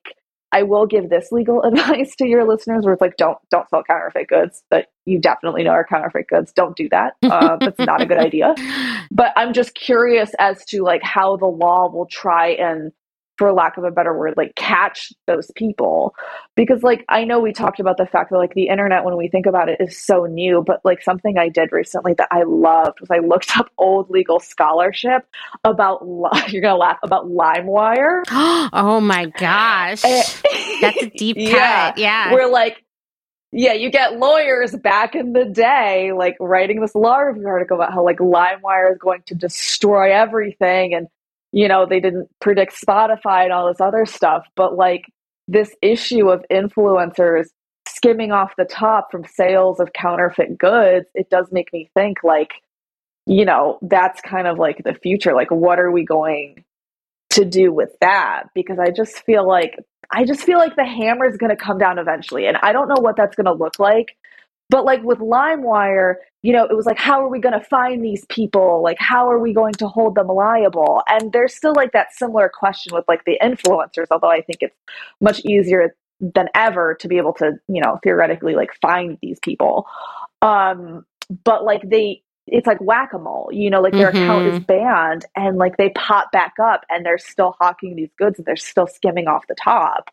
I 0.54 0.64
will 0.64 0.86
give 0.86 1.10
this 1.10 1.32
legal 1.32 1.62
advice 1.64 2.16
to 2.18 2.26
your 2.26 2.48
listeners 2.48 2.86
where 2.86 2.94
it's 2.94 3.02
like 3.02 3.18
don't 3.18 3.38
don't 3.50 3.70
sell 3.70 3.84
counterfeit 3.84 4.28
goods 4.28 4.64
that 4.72 4.88
you 5.06 5.20
definitely 5.20 5.64
know 5.64 5.72
are 5.72 5.86
counterfeit 5.86 6.28
goods. 6.28 6.54
Don't 6.54 6.76
do 6.76 6.88
that. 6.90 7.14
Uh, 7.24 7.58
that's 7.58 7.80
not 7.80 8.02
a 8.02 8.06
good 8.06 8.20
idea. 8.20 8.56
But 9.14 9.34
I'm 9.36 9.52
just 9.52 9.76
curious 9.76 10.32
as 10.40 10.64
to 10.66 10.84
like 10.84 11.04
how 11.04 11.36
the 11.36 11.46
law 11.46 11.92
will 11.92 12.06
try 12.06 12.52
and 12.52 12.94
for 13.42 13.52
lack 13.52 13.76
of 13.76 13.84
a 13.84 13.90
better 13.90 14.16
word, 14.16 14.36
like 14.38 14.54
catch 14.54 15.12
those 15.26 15.50
people. 15.56 16.14
Because, 16.56 16.84
like, 16.84 17.04
I 17.10 17.24
know 17.24 17.40
we 17.40 17.54
talked 17.54 17.80
about 17.80 17.98
the 17.98 18.06
fact 18.06 18.30
that, 18.30 18.38
like, 18.38 18.54
the 18.54 18.68
internet, 18.68 19.04
when 19.04 19.18
we 19.18 19.30
think 19.30 19.48
about 19.48 19.68
it, 19.68 19.82
is 19.82 19.98
so 19.98 20.28
new, 20.28 20.64
but, 20.64 20.80
like, 20.84 21.02
something 21.02 21.40
I 21.40 21.50
did 21.50 21.72
recently 21.72 22.14
that 22.20 22.28
I 22.30 22.44
loved 22.44 23.00
was 23.00 23.10
I 23.10 23.18
looked 23.18 23.58
up 23.58 23.72
old 23.80 24.12
legal 24.12 24.40
scholarship 24.40 25.28
about, 25.64 26.02
you're 26.50 26.62
going 26.62 26.76
to 26.76 26.78
laugh, 26.78 27.00
about 27.02 27.26
LimeWire. 27.26 28.22
oh 28.74 29.02
my 29.02 29.26
gosh. 29.26 30.06
Eh, 30.06 30.24
That's 30.82 31.02
a 31.02 31.10
deep 31.10 31.38
cut. 31.38 31.48
Yeah. 31.48 31.94
yeah. 31.98 32.34
We're 32.34 32.48
like, 32.48 32.86
yeah, 33.52 33.74
you 33.74 33.90
get 33.90 34.20
lawyers 34.20 34.76
back 34.76 35.16
in 35.16 35.34
the 35.34 35.46
day, 35.46 36.12
like 36.14 36.38
writing 36.40 36.80
this 36.80 36.94
law 36.94 37.18
review 37.18 37.48
article 37.48 37.78
about 37.78 37.92
how 37.92 38.06
like 38.06 38.20
LimeWire 38.20 38.92
is 38.92 39.00
going 39.00 39.24
to 39.26 39.36
destroy 39.36 40.14
everything 40.14 40.94
and 40.94 41.08
you 41.52 41.68
know, 41.68 41.86
they 41.86 42.00
didn't 42.00 42.30
predict 42.40 42.80
Spotify 42.80 43.44
and 43.44 43.52
all 43.52 43.68
this 43.68 43.82
other 43.82 44.06
stuff, 44.06 44.46
but 44.56 44.76
like 44.76 45.04
this 45.48 45.76
issue 45.82 46.30
of 46.30 46.44
influencers 46.52 47.48
skimming 47.88 48.32
off 48.32 48.54
the 48.58 48.66
top 48.66 49.12
from 49.12 49.26
sales 49.26 49.80
of 49.80 49.92
counterfeit 49.94 50.58
goods, 50.58 51.08
it 51.14 51.30
does 51.30 51.48
make 51.52 51.72
me 51.74 51.90
think 51.94 52.20
like, 52.24 52.52
you 53.26 53.46
know, 53.46 53.78
that's 53.82 54.22
kind 54.22 54.48
of 54.48 54.58
like 54.58 54.82
the 54.84 54.94
future. 54.94 55.34
Like, 55.34 55.52
what 55.52 55.80
are 55.80 55.92
we 55.92 56.06
going 56.06 56.64
to 57.32 57.46
do 57.46 57.74
with 57.74 57.92
that? 58.02 58.44
Because 58.56 58.80
I 58.80 58.92
just 58.92 59.24
feel 59.26 59.48
like 59.48 59.78
I 60.14 60.26
just 60.26 60.42
feel 60.42 60.58
like 60.58 60.76
the 60.76 60.86
hammer 60.86 61.26
is 61.26 61.38
going 61.38 61.52
to 61.52 61.56
come 61.56 61.78
down 61.78 61.98
eventually. 61.98 62.46
And 62.46 62.58
I 62.62 62.74
don't 62.74 62.88
know 62.88 63.00
what 63.00 63.16
that's 63.16 63.36
going 63.36 63.46
to 63.46 63.54
look 63.54 63.80
like. 63.80 64.18
But 64.72 64.86
like 64.86 65.04
with 65.04 65.20
LimeWire, 65.20 66.16
you 66.44 66.54
know, 66.54 66.64
it 66.64 66.76
was 66.78 66.86
like, 66.86 66.98
how 66.98 67.22
are 67.22 67.28
we 67.28 67.40
going 67.40 67.60
to 67.60 67.66
find 67.66 68.02
these 68.02 68.26
people? 68.30 68.82
Like, 68.82 68.96
how 69.00 69.30
are 69.30 69.38
we 69.38 69.54
going 69.54 69.74
to 69.74 69.88
hold 69.90 70.16
them 70.16 70.28
liable? 70.28 71.04
And 71.10 71.34
there's 71.34 71.54
still 71.54 71.74
like 71.76 71.92
that 71.92 72.14
similar 72.14 72.50
question 72.50 72.96
with 72.96 73.04
like 73.10 73.26
the 73.26 73.38
influencers, 73.44 74.08
although 74.10 74.32
I 74.32 74.42
think 74.42 74.60
it's 74.62 74.76
much 75.20 75.42
easier 75.42 75.94
than 76.22 76.48
ever 76.56 76.96
to 77.02 77.10
be 77.10 77.18
able 77.18 77.34
to, 77.34 77.60
you 77.68 77.82
know, 77.82 78.00
theoretically 78.02 78.56
like 78.56 78.70
find 78.82 79.18
these 79.22 79.40
people. 79.42 79.88
Um, 80.42 81.06
but 81.44 81.66
like 81.66 81.82
they, 81.90 82.24
it's 82.48 82.66
like 82.66 82.80
whack 82.80 83.12
a 83.14 83.20
mole, 83.20 83.50
you 83.52 83.70
know, 83.70 83.82
like 83.82 83.92
their 83.92 84.12
mm-hmm. 84.12 84.24
account 84.24 84.46
is 84.48 84.54
mm-hmm. 84.60 84.64
banned 84.64 85.26
and 85.36 85.58
like 85.58 85.76
they 85.76 85.90
pop 85.90 86.32
back 86.32 86.54
up 86.64 86.86
and 86.90 87.06
they're 87.06 87.18
still 87.18 87.58
hawking 87.60 87.98
these 87.98 88.12
goods 88.18 88.40
and 88.40 88.46
they're 88.46 88.56
still 88.56 88.88
skimming 88.88 89.28
off 89.28 89.48
the 89.48 89.56
top. 89.62 90.10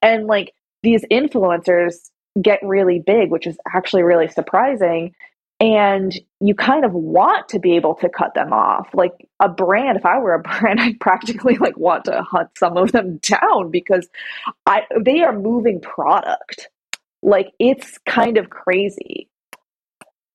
And 0.00 0.28
like 0.28 0.54
these 0.84 1.04
influencers 1.10 2.10
get 2.40 2.60
really 2.62 2.98
big, 2.98 3.30
which 3.30 3.46
is 3.46 3.56
actually 3.74 4.02
really 4.02 4.28
surprising. 4.28 5.14
And 5.58 6.14
you 6.40 6.54
kind 6.54 6.84
of 6.84 6.92
want 6.92 7.48
to 7.48 7.58
be 7.58 7.76
able 7.76 7.94
to 7.96 8.10
cut 8.10 8.34
them 8.34 8.52
off. 8.52 8.88
Like 8.92 9.26
a 9.40 9.48
brand, 9.48 9.96
if 9.96 10.04
I 10.04 10.18
were 10.18 10.34
a 10.34 10.38
brand, 10.42 10.80
I'd 10.80 11.00
practically 11.00 11.56
like 11.56 11.76
want 11.78 12.04
to 12.04 12.22
hunt 12.22 12.50
some 12.58 12.76
of 12.76 12.92
them 12.92 13.16
down 13.22 13.70
because 13.70 14.08
I 14.66 14.82
they 15.00 15.22
are 15.22 15.36
moving 15.36 15.80
product. 15.80 16.68
Like 17.22 17.52
it's 17.58 17.98
kind 18.06 18.36
of 18.36 18.50
crazy. 18.50 19.28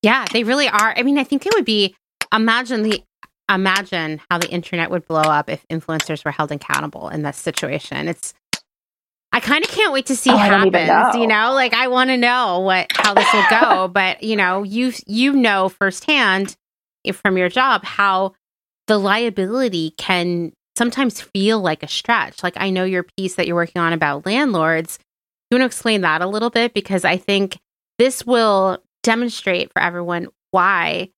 Yeah, 0.01 0.25
they 0.33 0.43
really 0.43 0.67
are. 0.67 0.93
I 0.97 1.03
mean, 1.03 1.19
I 1.19 1.23
think 1.23 1.45
it 1.45 1.53
would 1.53 1.65
be 1.65 1.95
imagine 2.33 2.81
the 2.81 3.03
imagine 3.49 4.21
how 4.29 4.39
the 4.39 4.49
internet 4.49 4.89
would 4.89 5.05
blow 5.05 5.21
up 5.21 5.49
if 5.49 5.67
influencers 5.67 6.25
were 6.25 6.31
held 6.31 6.51
accountable 6.51 7.09
in 7.09 7.21
this 7.21 7.37
situation. 7.37 8.07
It's 8.07 8.33
I 9.33 9.39
kind 9.39 9.63
of 9.63 9.71
can't 9.71 9.93
wait 9.93 10.07
to 10.07 10.15
see 10.15 10.29
oh, 10.29 10.35
happens. 10.35 10.73
Know. 10.73 11.11
You 11.15 11.27
know, 11.27 11.53
like 11.53 11.73
I 11.73 11.87
want 11.87 12.09
to 12.09 12.17
know 12.17 12.59
what 12.59 12.87
how 12.95 13.13
this 13.13 13.31
will 13.33 13.45
go. 13.49 13.87
but 13.93 14.23
you 14.23 14.35
know, 14.35 14.63
you 14.63 14.93
you 15.07 15.33
know 15.33 15.69
firsthand 15.69 16.55
from 17.13 17.37
your 17.37 17.49
job 17.49 17.83
how 17.83 18.33
the 18.87 18.97
liability 18.97 19.93
can 19.97 20.51
sometimes 20.77 21.21
feel 21.21 21.59
like 21.61 21.83
a 21.83 21.87
stretch. 21.87 22.43
Like 22.43 22.55
I 22.57 22.69
know 22.69 22.83
your 22.83 23.05
piece 23.17 23.35
that 23.35 23.47
you're 23.47 23.55
working 23.55 23.81
on 23.81 23.93
about 23.93 24.25
landlords. 24.25 24.99
You 25.49 25.55
want 25.55 25.63
to 25.63 25.65
explain 25.67 26.01
that 26.01 26.21
a 26.21 26.27
little 26.27 26.49
bit 26.49 26.73
because 26.73 27.05
I 27.05 27.17
think 27.17 27.57
this 27.97 28.25
will 28.25 28.79
demonstrate 29.03 29.71
for 29.73 29.81
everyone 29.81 30.27
why 30.51 31.09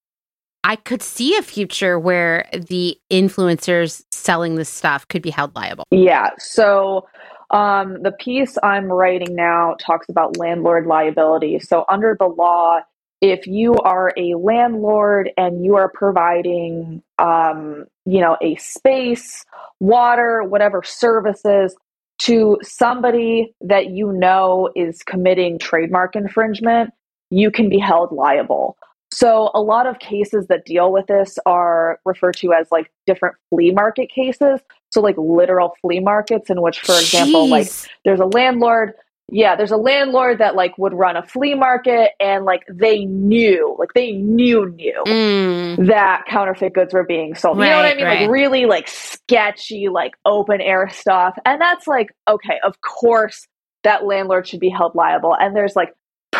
I 0.64 0.76
could 0.76 1.02
see 1.02 1.36
a 1.38 1.42
future 1.42 2.00
where 2.00 2.48
the 2.54 2.98
influencers 3.12 4.04
selling 4.12 4.56
this 4.56 4.70
stuff 4.70 5.08
could 5.08 5.22
be 5.22 5.30
held 5.30 5.56
liable. 5.56 5.84
Yeah. 5.92 6.30
So 6.38 7.06
um, 7.54 8.02
the 8.02 8.12
piece 8.12 8.58
I'm 8.64 8.88
writing 8.88 9.36
now 9.36 9.76
talks 9.80 10.10
about 10.10 10.38
landlord 10.38 10.88
liability. 10.88 11.60
So, 11.60 11.86
under 11.88 12.18
the 12.20 12.28
law, 12.28 12.80
if 13.22 13.48
you 13.48 13.76
are 13.76 14.12
a 14.18 14.36
landlord 14.36 15.32
and 15.38 15.64
you 15.64 15.76
are 15.76 15.90
providing, 15.94 17.04
um, 17.20 17.86
you 18.06 18.22
know, 18.22 18.38
a 18.42 18.56
space, 18.56 19.46
water, 19.80 20.44
whatever 20.44 20.84
services 20.84 21.76
to 22.20 22.58
somebody 22.64 23.56
that 23.62 23.92
you 23.92 24.12
know 24.14 24.70
is 24.76 25.04
committing 25.04 25.60
trademark 25.60 26.16
infringement, 26.16 26.92
you 27.30 27.52
can 27.52 27.70
be 27.70 27.80
held 27.80 28.12
liable. 28.12 28.78
So, 29.14 29.52
a 29.54 29.62
lot 29.62 29.86
of 29.86 30.00
cases 30.00 30.48
that 30.48 30.66
deal 30.66 30.92
with 30.92 31.06
this 31.06 31.38
are 31.46 32.00
referred 32.04 32.38
to 32.38 32.52
as 32.54 32.68
like 32.72 32.92
different 33.06 33.36
flea 33.52 33.72
market 33.72 34.10
cases. 34.10 34.60
So, 34.94 35.02
like 35.02 35.16
literal 35.18 35.74
flea 35.82 36.00
markets, 36.00 36.50
in 36.50 36.62
which, 36.62 36.80
for 36.80 36.94
example, 36.94 37.48
Jeez. 37.48 37.52
like 37.52 37.68
there's 38.06 38.20
a 38.20 38.26
landlord. 38.26 38.94
Yeah, 39.32 39.56
there's 39.56 39.72
a 39.72 39.78
landlord 39.78 40.40
that 40.40 40.54
like 40.54 40.78
would 40.78 40.94
run 40.94 41.16
a 41.16 41.26
flea 41.26 41.56
market 41.56 42.12
and 42.20 42.44
like 42.44 42.64
they 42.70 43.06
knew, 43.06 43.76
like 43.80 43.94
they 43.96 44.12
knew 44.12 44.70
knew 44.70 45.04
mm. 45.08 45.88
that 45.88 46.26
counterfeit 46.28 46.74
goods 46.74 46.94
were 46.94 47.06
being 47.06 47.34
sold. 47.34 47.58
Right, 47.58 47.68
you 47.68 47.72
know 47.72 47.78
what 47.78 47.86
I 47.86 47.96
mean? 47.96 48.06
Right. 48.06 48.22
Like 48.22 48.30
really 48.30 48.66
like 48.66 48.88
sketchy, 48.90 49.88
like 49.88 50.12
open 50.26 50.60
air 50.60 50.90
stuff. 50.90 51.36
And 51.46 51.60
that's 51.60 51.88
like, 51.88 52.14
okay, 52.28 52.60
of 52.66 52.82
course 52.82 53.48
that 53.84 54.06
landlord 54.06 54.48
should 54.48 54.60
be 54.60 54.70
held 54.70 54.94
liable. 54.96 55.36
And 55.40 55.56
there's 55.56 55.76
like 55.76 55.94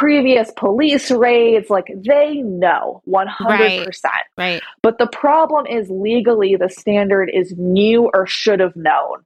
previous 0.04 0.52
police 0.58 1.10
raids 1.12 1.70
like 1.70 1.86
they 1.96 2.42
know 2.42 3.02
100% 3.08 3.30
right, 3.40 4.26
right 4.38 4.62
but 4.82 4.98
the 4.98 5.08
problem 5.08 5.66
is 5.66 5.90
legally 5.90 6.58
the 6.58 6.68
standard 6.68 7.32
is 7.34 7.54
knew 7.58 8.10
or 8.14 8.28
should 8.28 8.60
have 8.60 8.76
known 8.76 9.24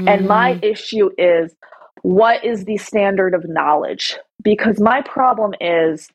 mm. 0.00 0.08
and 0.08 0.28
my 0.28 0.54
mm. 0.54 0.64
issue 0.64 1.10
is 1.18 1.52
what 2.02 2.44
is 2.44 2.64
the 2.64 2.76
standard 2.76 3.34
of 3.34 3.42
knowledge 3.48 4.16
because 4.44 4.78
my 4.78 5.02
problem 5.02 5.52
is 5.60 6.08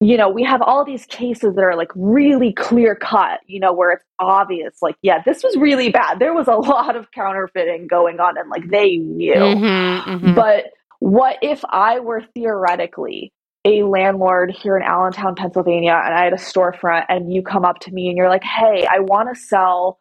you 0.00 0.16
know 0.16 0.28
we 0.28 0.42
have 0.42 0.60
all 0.60 0.84
these 0.84 1.06
cases 1.06 1.54
that 1.54 1.62
are 1.62 1.76
like 1.76 1.92
really 1.94 2.52
clear 2.52 2.96
cut 2.96 3.38
you 3.46 3.60
know 3.60 3.72
where 3.72 3.92
it's 3.92 4.04
obvious 4.18 4.78
like 4.82 4.96
yeah 5.02 5.22
this 5.24 5.44
was 5.44 5.56
really 5.56 5.90
bad 5.90 6.18
there 6.18 6.34
was 6.34 6.48
a 6.48 6.56
lot 6.56 6.96
of 6.96 7.08
counterfeiting 7.12 7.86
going 7.86 8.18
on 8.18 8.36
and 8.36 8.50
like 8.50 8.68
they 8.68 8.96
knew 8.96 9.32
mm-hmm, 9.34 10.10
mm-hmm. 10.10 10.34
but 10.34 10.64
what 11.00 11.38
if 11.42 11.62
I 11.70 12.00
were 12.00 12.22
theoretically 12.34 13.32
a 13.66 13.84
landlord 13.84 14.52
here 14.52 14.76
in 14.78 14.84
Allentown, 14.84 15.36
Pennsylvania, 15.36 16.00
and 16.04 16.14
I 16.14 16.24
had 16.24 16.34
a 16.34 16.38
storefront, 16.38 17.06
and 17.10 17.32
you 17.32 17.42
come 17.42 17.66
up 17.66 17.80
to 17.82 17.92
me 17.92 18.08
and 18.08 18.18
you're 18.18 18.30
like, 18.30 18.44
"Hey, 18.44 18.86
I 18.90 19.00
want 19.00 19.34
to 19.34 19.40
sell, 19.40 19.98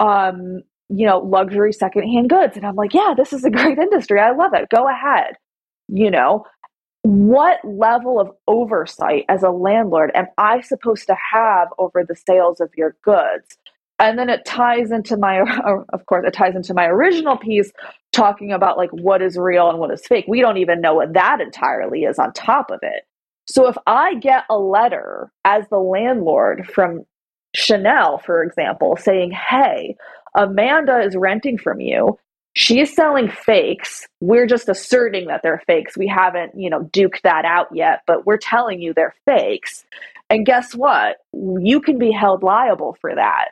um, 0.00 0.62
you 0.90 1.06
know, 1.06 1.20
luxury 1.20 1.72
secondhand 1.72 2.30
goods," 2.30 2.56
and 2.56 2.66
I'm 2.66 2.76
like, 2.76 2.94
"Yeah, 2.94 3.14
this 3.16 3.32
is 3.34 3.44
a 3.44 3.50
great 3.52 3.78
industry. 3.78 4.20
I 4.20 4.32
love 4.32 4.54
it. 4.54 4.68
Go 4.74 4.88
ahead." 4.88 5.36
You 5.88 6.10
know, 6.10 6.46
what 7.02 7.60
level 7.64 8.20
of 8.20 8.30
oversight 8.48 9.26
as 9.28 9.42
a 9.44 9.50
landlord 9.50 10.12
am 10.14 10.26
I 10.38 10.62
supposed 10.62 11.06
to 11.08 11.16
have 11.34 11.68
over 11.78 12.04
the 12.04 12.16
sales 12.16 12.60
of 12.60 12.70
your 12.76 12.96
goods? 13.04 13.58
and 13.98 14.18
then 14.18 14.30
it 14.30 14.44
ties 14.44 14.90
into 14.90 15.16
my 15.16 15.40
of 15.92 16.06
course 16.06 16.24
it 16.26 16.32
ties 16.34 16.54
into 16.56 16.74
my 16.74 16.86
original 16.86 17.36
piece 17.36 17.72
talking 18.14 18.52
about 18.52 18.76
like 18.76 18.90
what 18.90 19.22
is 19.22 19.36
real 19.36 19.70
and 19.70 19.78
what 19.78 19.90
is 19.90 20.06
fake 20.06 20.24
we 20.28 20.40
don't 20.40 20.58
even 20.58 20.80
know 20.80 20.94
what 20.94 21.12
that 21.14 21.40
entirely 21.40 22.04
is 22.04 22.18
on 22.18 22.32
top 22.32 22.70
of 22.70 22.78
it 22.82 23.06
so 23.46 23.68
if 23.68 23.76
i 23.86 24.14
get 24.14 24.44
a 24.50 24.58
letter 24.58 25.30
as 25.44 25.64
the 25.70 25.78
landlord 25.78 26.68
from 26.72 27.04
chanel 27.54 28.18
for 28.18 28.42
example 28.42 28.96
saying 28.96 29.30
hey 29.30 29.96
amanda 30.36 31.00
is 31.00 31.16
renting 31.16 31.58
from 31.58 31.80
you 31.80 32.16
she 32.56 32.80
is 32.80 32.94
selling 32.94 33.28
fakes. 33.28 34.06
We're 34.20 34.46
just 34.46 34.68
asserting 34.68 35.26
that 35.26 35.42
they're 35.42 35.62
fakes. 35.66 35.96
We 35.96 36.06
haven't, 36.06 36.52
you 36.56 36.70
know, 36.70 36.84
duked 36.84 37.22
that 37.22 37.44
out 37.44 37.66
yet, 37.72 38.02
but 38.06 38.26
we're 38.26 38.38
telling 38.38 38.80
you 38.80 38.94
they're 38.94 39.14
fakes. 39.24 39.84
And 40.30 40.46
guess 40.46 40.74
what? 40.74 41.16
You 41.32 41.80
can 41.80 41.98
be 41.98 42.12
held 42.12 42.42
liable 42.42 42.96
for 43.00 43.14
that. 43.14 43.50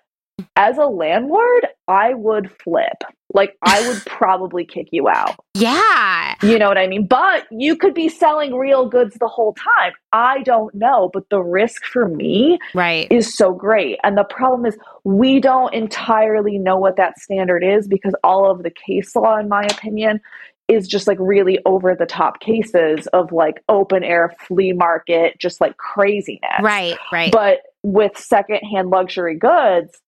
As 0.57 0.79
a 0.79 0.87
landlord, 0.87 1.67
I 1.89 2.15
would 2.15 2.51
flip. 2.63 3.03
Like, 3.35 3.57
I 3.63 3.87
would 3.89 4.03
probably 4.07 4.65
kick 4.65 4.89
you 4.91 5.09
out. 5.09 5.37
Yeah. 5.55 6.35
You 6.43 6.59
know 6.59 6.69
what 6.69 6.79
I 6.79 6.87
mean? 6.87 7.07
But 7.07 7.47
you 7.51 7.77
could 7.77 7.95
be 7.95 8.09
selling 8.09 8.55
real 8.55 8.89
goods 8.89 9.17
the 9.19 9.29
whole 9.29 9.55
time. 9.55 9.93
I 10.13 10.43
don't 10.43 10.75
know. 10.75 11.11
But 11.13 11.29
the 11.31 11.41
risk 11.41 11.85
for 11.85 12.09
me 12.09 12.59
right. 12.75 13.07
is 13.11 13.35
so 13.35 13.53
great. 13.53 13.99
And 14.03 14.17
the 14.17 14.25
problem 14.25 14.67
is, 14.67 14.77
we 15.05 15.41
don't 15.41 15.73
entirely 15.75 16.59
know 16.59 16.77
what 16.77 16.97
that 16.97 17.19
standard 17.19 17.65
is 17.65 17.89
because 17.89 18.15
all 18.25 18.51
of 18.51 18.63
the 18.63 18.71
case 18.71 19.15
law, 19.15 19.37
in 19.37 19.49
my 19.49 19.65
opinion, 19.65 20.21
is 20.69 20.89
just 20.89 21.07
like 21.07 21.19
really 21.21 21.59
over 21.67 21.95
the 21.95 22.07
top 22.07 22.41
cases 22.41 23.07
of 23.09 23.33
like 23.33 23.63
open 23.69 24.03
air 24.05 24.35
flea 24.47 24.73
market, 24.73 25.39
just 25.39 25.61
like 25.61 25.77
craziness. 25.77 26.41
Right, 26.61 26.97
right. 27.13 27.33
But 27.33 27.61
with 27.83 28.17
secondhand 28.17 28.91
luxury 28.91 29.37
goods, 29.37 30.01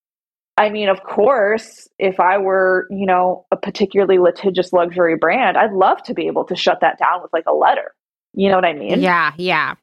I 0.57 0.69
mean, 0.69 0.87
of 0.87 1.03
course, 1.03 1.89
if 1.99 2.19
I 2.19 2.37
were, 2.37 2.87
you 2.89 3.05
know, 3.05 3.45
a 3.51 3.57
particularly 3.57 4.19
litigious 4.19 4.71
luxury 4.71 5.17
brand, 5.17 5.57
I'd 5.57 5.73
love 5.73 6.01
to 6.03 6.13
be 6.13 6.27
able 6.27 6.45
to 6.45 6.55
shut 6.55 6.79
that 6.81 6.97
down 6.97 7.21
with 7.21 7.33
like 7.33 7.45
a 7.47 7.53
letter. 7.53 7.93
You 8.33 8.49
know 8.49 8.55
what 8.55 8.65
I 8.65 8.73
mean? 8.73 9.01
Yeah, 9.01 9.33
yeah. 9.37 9.75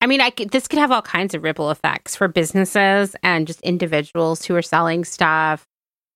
I 0.00 0.06
mean, 0.06 0.20
I 0.20 0.30
could, 0.30 0.50
this 0.50 0.68
could 0.68 0.78
have 0.78 0.90
all 0.90 1.02
kinds 1.02 1.34
of 1.34 1.42
ripple 1.42 1.70
effects 1.70 2.16
for 2.16 2.28
businesses 2.28 3.14
and 3.22 3.46
just 3.46 3.60
individuals 3.62 4.44
who 4.44 4.54
are 4.56 4.62
selling 4.62 5.04
stuff. 5.04 5.64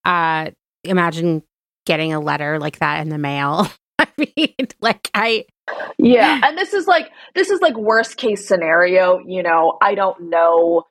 Uh, 0.04 0.50
imagine 0.84 1.42
getting 1.86 2.12
a 2.12 2.20
letter 2.20 2.58
like 2.58 2.78
that 2.78 3.00
in 3.00 3.08
the 3.08 3.18
mail. 3.18 3.68
I 3.98 4.08
mean, 4.18 4.54
like 4.80 5.08
I 5.14 5.46
Yeah, 5.98 6.40
and 6.42 6.58
this 6.58 6.72
is 6.74 6.88
like 6.88 7.10
this 7.34 7.50
is 7.50 7.60
like 7.60 7.76
worst 7.76 8.16
case 8.16 8.46
scenario, 8.46 9.20
you 9.24 9.42
know, 9.42 9.78
I 9.80 9.94
don't 9.94 10.30
know 10.30 10.84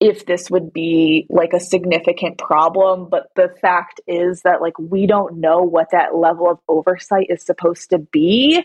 if 0.00 0.26
this 0.26 0.50
would 0.50 0.72
be 0.72 1.26
like 1.28 1.52
a 1.52 1.60
significant 1.60 2.38
problem, 2.38 3.08
but 3.08 3.28
the 3.34 3.52
fact 3.60 4.00
is 4.06 4.42
that 4.42 4.60
like 4.60 4.78
we 4.78 5.06
don't 5.06 5.38
know 5.38 5.62
what 5.62 5.90
that 5.90 6.14
level 6.14 6.48
of 6.48 6.58
oversight 6.68 7.26
is 7.30 7.42
supposed 7.42 7.90
to 7.90 7.98
be 7.98 8.64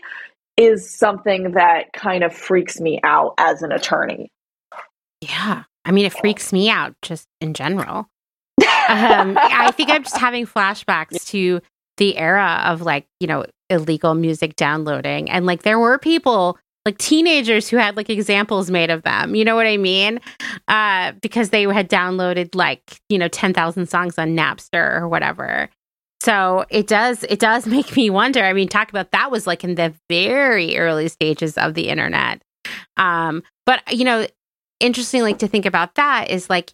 is 0.56 0.96
something 0.96 1.52
that 1.52 1.92
kind 1.92 2.22
of 2.22 2.32
freaks 2.32 2.80
me 2.80 3.00
out 3.02 3.34
as 3.38 3.62
an 3.62 3.72
attorney. 3.72 4.30
Yeah. 5.20 5.64
I 5.84 5.90
mean, 5.90 6.06
it 6.06 6.12
freaks 6.12 6.52
me 6.52 6.70
out 6.70 6.94
just 7.02 7.26
in 7.40 7.54
general. 7.54 8.08
um, 8.88 9.36
I 9.40 9.72
think 9.72 9.90
I'm 9.90 10.04
just 10.04 10.16
having 10.16 10.46
flashbacks 10.46 11.26
to 11.30 11.60
the 11.96 12.16
era 12.16 12.62
of 12.66 12.82
like, 12.82 13.06
you 13.18 13.26
know, 13.26 13.44
illegal 13.68 14.14
music 14.14 14.54
downloading. 14.54 15.30
And 15.30 15.46
like, 15.46 15.62
there 15.62 15.78
were 15.78 15.98
people 15.98 16.58
like 16.84 16.98
teenagers 16.98 17.68
who 17.68 17.76
had 17.76 17.96
like 17.96 18.10
examples 18.10 18.70
made 18.70 18.90
of 18.90 19.02
them. 19.02 19.34
You 19.34 19.44
know 19.44 19.56
what 19.56 19.66
I 19.66 19.76
mean? 19.76 20.20
Uh, 20.68 21.12
because 21.22 21.50
they 21.50 21.62
had 21.62 21.88
downloaded 21.88 22.54
like, 22.54 23.00
you 23.08 23.18
know, 23.18 23.28
10,000 23.28 23.86
songs 23.88 24.18
on 24.18 24.36
Napster 24.36 25.00
or 25.00 25.08
whatever. 25.08 25.70
So 26.20 26.64
it 26.70 26.86
does 26.86 27.22
it 27.24 27.38
does 27.38 27.66
make 27.68 27.96
me 27.96 28.10
wonder. 28.10 28.42
I 28.44 28.52
mean, 28.52 28.68
talk 28.68 28.90
about 28.90 29.10
that 29.12 29.30
was 29.30 29.46
like 29.46 29.64
in 29.64 29.74
the 29.74 29.94
very 30.08 30.76
early 30.78 31.08
stages 31.08 31.56
of 31.56 31.74
the 31.74 31.88
internet. 31.88 32.42
Um, 32.96 33.42
but 33.66 33.82
you 33.92 34.04
know, 34.04 34.26
interesting 34.80 35.22
like 35.22 35.38
to 35.38 35.48
think 35.48 35.66
about 35.66 35.94
that 35.94 36.30
is 36.30 36.50
like 36.50 36.72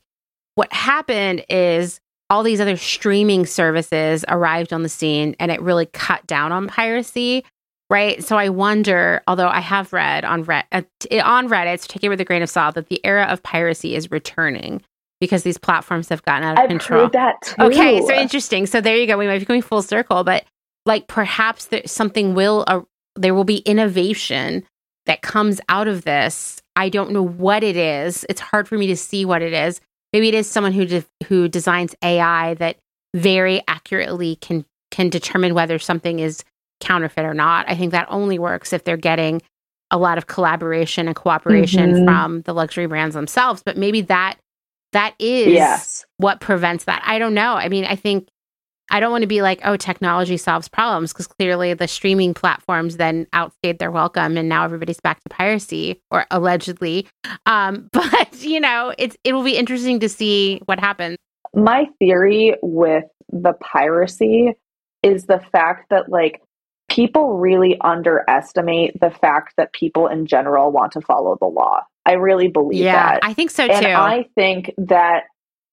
what 0.55 0.73
happened 0.73 1.45
is 1.49 2.01
all 2.29 2.43
these 2.43 2.61
other 2.61 2.77
streaming 2.77 3.45
services 3.45 4.25
arrived 4.29 4.73
on 4.73 4.83
the 4.83 4.89
scene 4.89 5.35
and 5.41 5.51
it 5.51 5.61
really 5.61 5.87
cut 5.87 6.25
down 6.27 6.53
on 6.53 6.69
piracy 6.69 7.45
right? 7.91 8.23
So 8.25 8.37
i 8.39 8.49
wonder 8.49 9.23
although 9.27 9.49
i 9.49 9.61
have 9.61 9.93
read 9.93 10.25
on 10.25 10.45
Reddit, 10.45 10.65
uh, 10.73 11.23
on 11.25 11.49
reddit 11.49 11.81
so 11.81 11.87
take 11.89 12.05
it 12.05 12.09
with 12.09 12.21
a 12.21 12.25
grain 12.25 12.43
of 12.43 12.49
salt 12.49 12.77
that 12.77 12.89
the 12.89 13.05
era 13.05 13.25
of 13.25 13.43
piracy 13.43 13.95
is 13.95 14.11
returning 14.11 14.81
because 15.21 15.43
these 15.43 15.59
platforms 15.59 16.09
have 16.09 16.23
gotten 16.23 16.45
out 16.45 16.53
of 16.55 16.59
I've 16.61 16.69
control. 16.69 17.03
heard 17.03 17.13
that 17.13 17.43
too. 17.43 17.55
okay 17.65 18.01
so 18.01 18.15
interesting. 18.15 18.67
So 18.67 18.81
there 18.81 18.97
you 18.97 19.07
go. 19.07 19.19
We 19.19 19.27
might 19.27 19.39
be 19.41 19.45
going 19.45 19.63
full 19.63 19.83
circle 19.83 20.25
but 20.25 20.45
like 20.87 21.09
perhaps 21.09 21.67
there, 21.67 21.83
something 21.87 22.35
will 22.35 22.65
uh, 22.67 22.81
there 23.17 23.35
will 23.35 23.45
be 23.45 23.59
innovation 23.59 24.65
that 25.07 25.23
comes 25.23 25.61
out 25.69 25.89
of 25.89 26.05
this. 26.05 26.63
I 26.77 26.89
don't 26.89 27.11
know 27.11 27.23
what 27.27 27.63
it 27.63 27.77
is. 27.77 28.25
It's 28.29 28.41
hard 28.41 28.69
for 28.69 28.79
me 28.79 28.87
to 28.87 28.97
see 28.97 29.25
what 29.25 29.43
it 29.43 29.53
is. 29.53 29.81
Maybe 30.13 30.29
it 30.29 30.35
is 30.35 30.49
someone 30.49 30.73
who 30.73 30.87
de- 30.87 31.05
who 31.27 31.49
designs 31.49 31.95
ai 32.03 32.55
that 32.55 32.77
very 33.15 33.63
accurately 33.69 34.37
can 34.37 34.65
can 34.91 35.09
determine 35.11 35.53
whether 35.55 35.79
something 35.79 36.19
is 36.21 36.45
counterfeit 36.81 37.25
or 37.25 37.35
not 37.35 37.65
i 37.69 37.75
think 37.77 37.93
that 37.93 38.07
only 38.11 38.39
works 38.39 38.73
if 38.73 38.85
they're 38.85 38.97
getting 38.97 39.41
a 39.91 39.99
lot 39.99 40.19
of 40.19 40.27
collaboration 40.27 41.07
and 41.07 41.17
cooperation 41.17 41.93
Mhm. 41.93 42.05
from 42.05 42.41
the 42.43 42.53
luxury 42.55 42.87
brands 42.87 43.15
themselves 43.15 43.63
but 43.65 43.77
maybe 43.77 44.01
that 44.03 44.37
that 44.93 45.15
is 45.19 45.53
Yes. 45.53 46.05
what 46.17 46.41
prevents 46.41 46.85
that 46.85 47.03
i 47.05 47.19
don't 47.19 47.35
know 47.35 47.55
i 47.55 47.69
mean 47.69 47.85
i 47.85 47.97
think 47.97 48.29
I 48.93 48.99
don't 48.99 49.13
want 49.13 49.23
to 49.23 49.29
be 49.29 49.41
like, 49.41 49.61
oh, 49.65 49.77
technology 49.77 50.37
solves 50.37 50.67
problems 50.67 51.13
because 51.13 51.29
clearly 51.29 51.75
the 51.75 51.87
streaming 51.87 52.35
platforms 52.35 52.97
then 52.97 53.29
outstayed 53.33 53.79
their 53.79 53.93
welcome 53.93 54.37
and 54.37 54.49
now 54.49 54.65
everybody's 54.65 54.99
back 54.99 55.21
to 55.23 55.29
piracy 55.29 56.01
or 56.11 56.27
allegedly. 56.33 57.07
Um, 57.47 57.89
but 57.93 58.43
you 58.43 58.59
know, 58.59 58.93
it's 58.99 59.17
it 59.23 59.33
will 59.33 59.45
be 59.45 59.57
interesting 59.57 60.01
to 60.01 60.09
see 60.09 60.61
what 60.65 60.81
happens. 60.81 61.19
My 61.55 61.87
theory 62.01 62.57
with 62.63 63.05
the 63.31 63.53
piracy 63.61 64.55
is 65.05 65.27
the 65.27 65.39
fact 65.53 65.91
that 65.91 66.09
like 66.09 66.43
people 66.91 67.39
really 67.39 67.81
underestimate 67.81 68.99
the 69.01 69.11
fact 69.11 69.55
that 69.57 69.73
people 69.73 70.09
in 70.09 70.27
general 70.27 70.73
want 70.73 70.93
to 70.93 71.01
follow 71.01 71.37
the 71.41 71.47
law. 71.47 71.81
I 72.05 72.15
really 72.15 72.49
believe 72.49 72.83
yeah, 72.83 73.15
that. 73.15 73.21
I 73.23 73.33
think 73.33 73.51
so 73.51 73.67
too. 73.67 73.73
and 73.73 73.87
I 73.87 74.27
think 74.35 74.73
that 74.79 75.25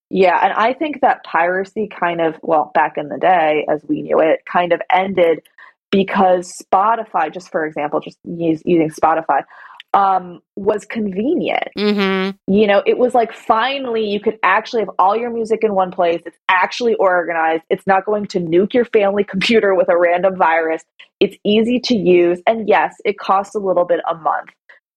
yeah, 0.10 0.39
and 0.41 0.53
I 0.53 0.73
think 0.73 1.02
that 1.02 1.23
piracy 1.26 1.89
kind 1.89 2.22
of 2.22 2.35
well, 2.41 2.72
back 2.73 2.98
in 2.98 3.10
the 3.10 3.18
day 3.18 3.65
as 3.69 3.84
we 3.88 4.02
knew 4.02 4.19
it, 4.19 4.41
kind 4.45 4.72
of 4.72 4.81
ended 4.94 5.41
because 5.91 6.61
Spotify, 6.61 7.34
just 7.34 7.52
for 7.52 7.65
example, 7.65 7.99
just 7.99 8.18
use, 8.23 8.61
using 8.65 8.89
Spotify, 8.89 9.44
um, 9.93 10.41
was 10.55 10.85
convenient. 10.85 11.69
hmm 11.77 12.31
You 12.47 12.68
know, 12.68 12.84
it 12.85 12.97
was 12.97 13.14
like 13.14 13.34
finally 13.34 14.05
you 14.05 14.19
could 14.19 14.38
actually 14.43 14.81
have 14.81 14.91
all 14.99 15.15
your 15.18 15.31
music 15.31 15.64
in 15.64 15.73
one 15.73 15.91
place. 15.91 16.22
It's 16.26 16.38
actually 16.49 16.95
organized. 16.95 17.64
It's 17.69 17.88
not 17.88 18.05
going 18.05 18.26
to 18.27 18.39
nuke 18.39 18.73
your 18.73 18.85
family 18.85 19.23
computer 19.34 19.73
with 19.76 19.89
a 19.89 19.97
random 19.97 20.35
virus. 20.38 20.84
It's 21.19 21.35
easy 21.43 21.80
to 21.81 21.95
use. 21.95 22.41
And 22.47 22.68
yes, 22.68 22.95
it 23.05 23.18
costs 23.18 23.55
a 23.55 23.59
little 23.59 23.85
bit 23.85 24.01
a 24.09 24.15
month. 24.15 24.49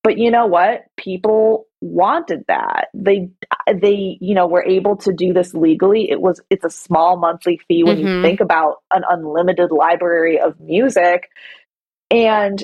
But 0.03 0.17
you 0.17 0.31
know 0.31 0.47
what? 0.47 0.85
People 0.97 1.67
wanted 1.81 2.43
that. 2.47 2.87
They 2.93 3.29
they, 3.71 4.17
you 4.19 4.33
know, 4.33 4.47
were 4.47 4.63
able 4.65 4.95
to 4.97 5.13
do 5.13 5.31
this 5.33 5.53
legally. 5.53 6.09
It 6.09 6.21
was 6.21 6.41
it's 6.49 6.65
a 6.65 6.69
small 6.69 7.17
monthly 7.17 7.59
fee 7.67 7.83
when 7.83 7.97
Mhm. 7.97 8.01
you 8.01 8.21
think 8.21 8.39
about 8.39 8.77
an 8.91 9.03
unlimited 9.07 9.71
library 9.71 10.39
of 10.39 10.59
music. 10.59 11.29
And 12.09 12.61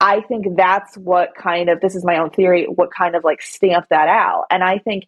I 0.00 0.20
think 0.22 0.56
that's 0.56 0.96
what 0.96 1.34
kind 1.36 1.68
of 1.68 1.80
this 1.80 1.94
is 1.94 2.04
my 2.04 2.18
own 2.18 2.30
theory, 2.30 2.66
what 2.66 2.90
kind 2.92 3.14
of 3.14 3.24
like 3.24 3.40
stamped 3.40 3.90
that 3.90 4.08
out. 4.08 4.44
And 4.50 4.62
I 4.62 4.78
think 4.78 5.06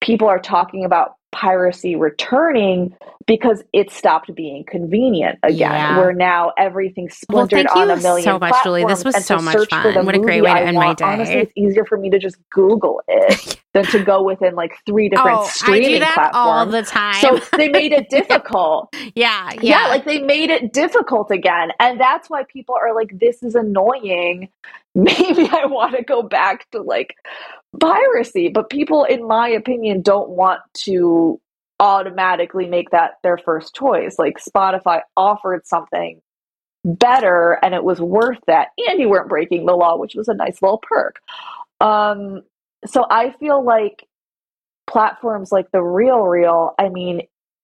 people 0.00 0.28
are 0.28 0.40
talking 0.40 0.84
about 0.84 1.14
piracy 1.32 1.96
returning 1.96 2.94
because 3.26 3.62
it 3.72 3.90
stopped 3.90 4.34
being 4.34 4.64
convenient 4.64 5.38
again. 5.42 5.58
Yeah. 5.58 5.98
Where 5.98 6.12
now 6.12 6.52
everything's 6.58 7.16
Well, 7.28 7.46
splintered 7.46 7.68
thank 7.72 7.76
on 7.90 7.90
a 7.98 8.00
million 8.02 8.24
so 8.24 8.38
much, 8.38 8.54
Julie. 8.62 8.84
This 8.84 9.04
was 9.04 9.24
so 9.24 9.38
much 9.38 9.68
fun. 9.70 10.04
What 10.04 10.14
a 10.14 10.18
great 10.18 10.42
way 10.42 10.50
to 10.52 10.58
I 10.58 10.62
end 10.62 10.76
my 10.76 10.86
want- 10.86 10.98
day. 10.98 11.04
Honestly, 11.04 11.34
it's 11.36 11.52
easier 11.56 11.84
for 11.84 11.96
me 11.98 12.10
to 12.10 12.18
just 12.18 12.36
Google 12.50 13.02
it 13.08 13.60
than 13.74 13.84
to 13.86 14.04
go 14.04 14.22
within 14.22 14.54
like 14.54 14.76
three 14.86 15.08
different 15.08 15.38
oh, 15.40 15.46
streaming 15.48 16.02
platforms. 16.02 16.30
all 16.34 16.66
the 16.66 16.82
time. 16.82 17.14
so 17.14 17.40
they 17.56 17.68
made 17.68 17.92
it 17.92 18.10
difficult. 18.10 18.94
yeah, 19.14 19.50
Yeah. 19.54 19.60
yeah, 19.62 19.86
like 19.88 20.04
they 20.04 20.20
made 20.20 20.50
it 20.50 20.72
difficult 20.72 21.30
again. 21.30 21.70
And 21.80 21.98
that's 21.98 22.28
why 22.28 22.44
people 22.44 22.74
are 22.74 22.94
like, 22.94 23.18
this 23.18 23.42
is 23.42 23.54
annoying. 23.54 24.48
Maybe 24.94 25.48
I 25.50 25.66
want 25.66 25.96
to 25.96 26.02
go 26.02 26.22
back 26.22 26.70
to 26.72 26.82
like 26.82 27.14
piracy. 27.80 28.48
But 28.48 28.70
people, 28.70 29.04
in 29.04 29.26
my 29.26 29.48
opinion, 29.48 30.02
don't 30.02 30.30
want 30.30 30.60
to 30.84 31.40
automatically 31.80 32.66
make 32.66 32.90
that 32.90 33.12
their 33.22 33.38
first 33.38 33.74
choice. 33.74 34.16
Like 34.18 34.38
Spotify 34.38 35.00
offered 35.16 35.66
something 35.66 36.20
better 36.84 37.58
and 37.62 37.74
it 37.74 37.84
was 37.84 38.00
worth 38.00 38.38
that. 38.46 38.68
And 38.88 39.00
you 39.00 39.08
weren't 39.08 39.28
breaking 39.28 39.66
the 39.66 39.74
law, 39.74 39.96
which 39.96 40.14
was 40.14 40.28
a 40.28 40.34
nice 40.34 40.60
little 40.62 40.82
perk. 40.82 41.16
Um, 41.80 42.42
so 42.86 43.06
I 43.08 43.30
feel 43.40 43.64
like 43.64 44.06
platforms 44.86 45.50
like 45.52 45.70
the 45.72 45.82
Real 45.82 46.22
Real, 46.22 46.74
I 46.78 46.88
mean, 46.88 47.22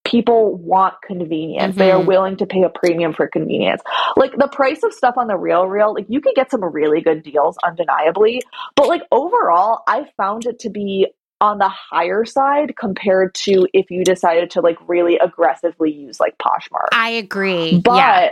people 0.09 0.57
want 0.57 0.95
convenience. 1.07 1.77
They 1.77 1.91
are 1.91 2.01
Mhm. 2.01 2.07
willing 2.07 2.37
to 2.39 2.47
pay 2.47 2.63
a 2.63 2.69
premium 2.69 3.13
for 3.13 3.29
convenience. 3.29 3.83
Like 4.17 4.37
the 4.37 4.49
price 4.49 4.83
of 4.83 4.93
stuff 4.93 5.19
on 5.19 5.27
the 5.27 5.37
Real 5.37 5.67
Real, 5.67 5.93
like 5.95 6.07
you 6.09 6.21
can 6.21 6.33
get 6.35 6.51
some 6.51 6.65
really 6.65 7.01
good 7.01 7.23
deals 7.23 7.57
undeniably, 7.63 8.43
but 8.75 8.89
like 8.89 9.03
overall, 9.13 9.83
I 9.87 10.07
found 10.17 10.47
it 10.47 10.59
to 10.61 10.71
be 10.71 11.07
on 11.41 11.59
the 11.59 11.69
higher 11.69 12.25
side 12.25 12.75
compared 12.77 13.35
to 13.35 13.69
if 13.73 13.91
you 13.91 14.03
decided 14.03 14.51
to 14.51 14.61
like 14.61 14.79
really 14.89 15.19
aggressively 15.19 15.93
use 15.93 16.19
like 16.19 16.37
Poshmark. 16.39 16.89
I 16.93 17.11
agree. 17.11 17.81
But 17.85 17.97
yeah. 17.97 18.31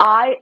I 0.00 0.36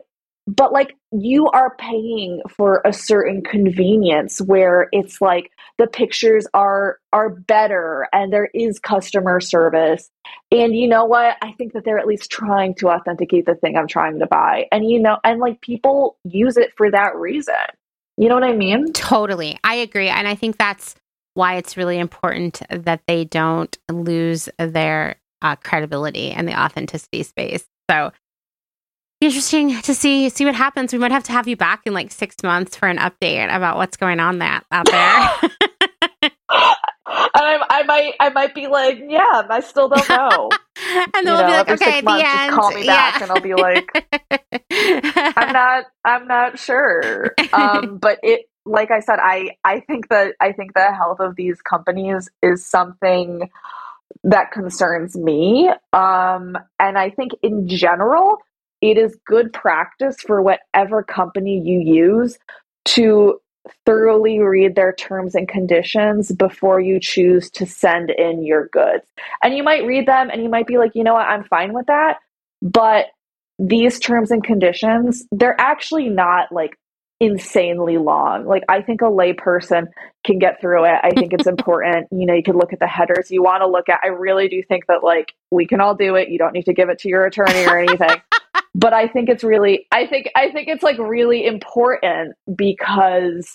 but 0.57 0.73
like 0.73 0.97
you 1.13 1.49
are 1.51 1.77
paying 1.77 2.43
for 2.49 2.83
a 2.85 2.93
certain 2.93 3.43
convenience 3.43 4.41
where 4.41 4.89
it's 4.91 5.21
like 5.21 5.53
the 5.79 5.87
pictures 5.87 6.47
are 6.55 6.99
are 7.13 7.31
better 7.31 8.09
and 8.13 8.33
there 8.33 8.51
is 8.53 8.79
customer 8.81 9.41
service. 9.41 10.11
And 10.51 10.75
you 10.75 10.89
know 10.89 11.05
what? 11.05 11.37
I 11.41 11.53
think 11.53 11.73
that 11.75 11.85
they're 11.85 11.99
at 11.99 12.07
least 12.07 12.31
trying 12.31 12.75
to 12.77 12.89
authenticate 12.89 13.47
the 13.47 13.55
thing 13.55 13.77
i'm 13.77 13.87
trying 13.87 14.19
to 14.19 14.27
buy. 14.27 14.67
And 14.73 14.91
you 14.91 14.99
know 14.99 15.19
and 15.23 15.39
like 15.41 15.61
people 15.61 16.17
use 16.25 16.57
it 16.57 16.73
for 16.77 16.91
that 16.91 17.15
reason. 17.17 17.55
You 18.17 18.29
know 18.29 18.35
what 18.35 18.45
i 18.45 18.53
mean? 18.53 18.93
Totally. 18.93 19.59
I 19.63 19.77
agree. 19.77 20.09
And 20.09 20.27
i 20.27 20.35
think 20.35 20.59
that's 20.59 20.97
why 21.35 21.57
it's 21.57 21.77
really 21.77 21.99
important 21.99 22.61
that 22.71 23.03
they 23.07 23.25
don't 23.25 23.79
lose 23.89 24.49
their 24.59 25.17
uh, 25.43 25.57
credibility 25.57 26.33
and 26.33 26.47
the 26.47 26.61
authenticity 26.61 27.23
space. 27.23 27.65
So 27.89 28.11
interesting 29.21 29.81
to 29.83 29.95
see 29.95 30.29
see 30.29 30.45
what 30.45 30.55
happens. 30.55 30.93
We 30.93 30.99
might 30.99 31.13
have 31.13 31.25
to 31.25 31.33
have 31.33 31.49
you 31.49 31.57
back 31.57 31.83
in 31.87 31.95
like 31.95 32.11
six 32.11 32.37
months 32.43 32.77
for 32.77 32.89
an 32.89 32.99
update 32.99 33.55
about 33.55 33.77
what's 33.77 33.97
going 33.97 34.21
on 34.21 34.39
that 34.39 34.65
out 34.71 34.87
there. 34.87 35.51
I, 37.07 37.59
I 37.69 37.83
might 37.85 38.15
I 38.21 38.31
might 38.31 38.55
be 38.55 38.67
like, 38.67 39.01
yeah, 39.09 39.43
I 39.49 39.61
still 39.61 39.89
don't 39.89 40.09
know. 40.09 40.51
and 41.15 41.27
then 41.27 41.35
we'll 41.35 41.47
be 41.47 41.53
like, 41.53 41.71
okay, 41.71 42.01
the 42.01 42.23
end. 42.25 42.53
call 42.53 42.71
me 42.73 42.85
yeah. 42.85 43.11
back, 43.11 43.23
and 43.23 43.31
I'll 43.31 43.41
be 43.41 43.55
like, 43.55 43.91
I'm 45.37 45.53
not 45.53 45.85
I'm 46.05 46.27
not 46.27 46.59
sure. 46.59 47.35
Um, 47.53 47.99
but 47.99 48.19
it 48.23 48.47
like 48.65 48.91
I 48.91 49.01
said, 49.01 49.19
I 49.21 49.57
I 49.65 49.81
think 49.81 50.09
that 50.09 50.35
I 50.41 50.53
think 50.53 50.75
the 50.75 50.93
health 50.93 51.21
of 51.21 51.37
these 51.37 51.61
companies 51.63 52.31
is 52.43 52.65
something 52.65 53.51
that 54.25 54.53
concerns 54.53 55.17
me. 55.17 55.69
Um, 55.93 56.59
and 56.79 56.99
I 56.99 57.11
think 57.11 57.33
in 57.43 57.69
general, 57.69 58.39
it 58.81 58.97
is 58.97 59.17
good 59.27 59.53
practice 59.53 60.21
for 60.21 60.43
whatever 60.43 61.03
company 61.03 61.59
you 61.59 61.81
use 61.81 62.39
to 62.87 63.41
thoroughly 63.85 64.39
read 64.41 64.75
their 64.75 64.93
terms 64.93 65.35
and 65.35 65.49
conditions 65.49 66.33
before 66.33 66.81
you 66.81 66.99
choose 66.99 67.51
to 67.51 67.67
send 67.67 68.11
in 68.11 68.45
your 68.45 68.69
goods. 68.69 69.05
And 69.43 69.55
you 69.55 69.63
might 69.63 69.85
read 69.85 70.07
them 70.07 70.31
and 70.31 70.43
you 70.43 70.49
might 70.49 70.67
be 70.67 70.79
like, 70.79 70.95
you 70.95 71.05
know 71.05 71.15
what, 71.15 71.29
I'm 71.29 71.45
fine 71.45 71.73
with 71.73 71.87
that. 71.87 72.19
But 72.63 73.07
these 73.59 73.99
terms 73.99 74.31
and 74.31 74.43
conditions, 74.43 75.25
they're 75.31 75.61
actually 75.61 76.09
not 76.09 76.51
like 76.51 76.79
insanely 77.21 77.99
long. 77.99 78.47
Like 78.47 78.65
I 78.71 78.81
think 78.81 79.03
a 79.03 79.05
layperson 79.05 79.89
can 80.25 80.39
get 80.39 80.59
through 80.59 80.85
it. 80.85 80.99
I 81.03 81.11
think 81.11 81.35
it's 81.35 81.47
important. 81.47 82.09
You 82.11 82.25
know, 82.25 82.35
you 82.35 82.43
can 82.43 82.57
look 82.57 82.73
at 82.73 82.79
the 82.79 82.87
headers 82.87 83.31
you 83.31 83.43
want 83.43 83.61
to 83.61 83.69
look 83.69 83.91
at. 83.91 84.01
I 84.03 84.09
really 84.09 84.49
do 84.49 84.63
think 84.63 84.87
that 84.87 85.05
like 85.05 85.35
we 85.51 85.67
can 85.67 85.83
all 85.83 85.95
do 85.95 86.15
it. 86.15 86.31
You 86.31 86.39
don't 86.39 86.55
need 86.55 86.65
to 86.65 86.73
give 86.73 86.89
it 86.89 86.99
to 87.01 87.09
your 87.11 87.27
attorney 87.27 87.67
or 87.67 87.77
anything 87.77 88.23
but 88.75 88.93
I 88.93 89.09
think 89.09 89.29
it's 89.29 89.45
really 89.45 89.87
I 89.93 90.07
think 90.07 90.31
I 90.37 90.51
think 90.51 90.69
it's 90.69 90.83
like 90.83 90.99
really 90.99 91.47
important 91.47 92.35
because 92.55 93.49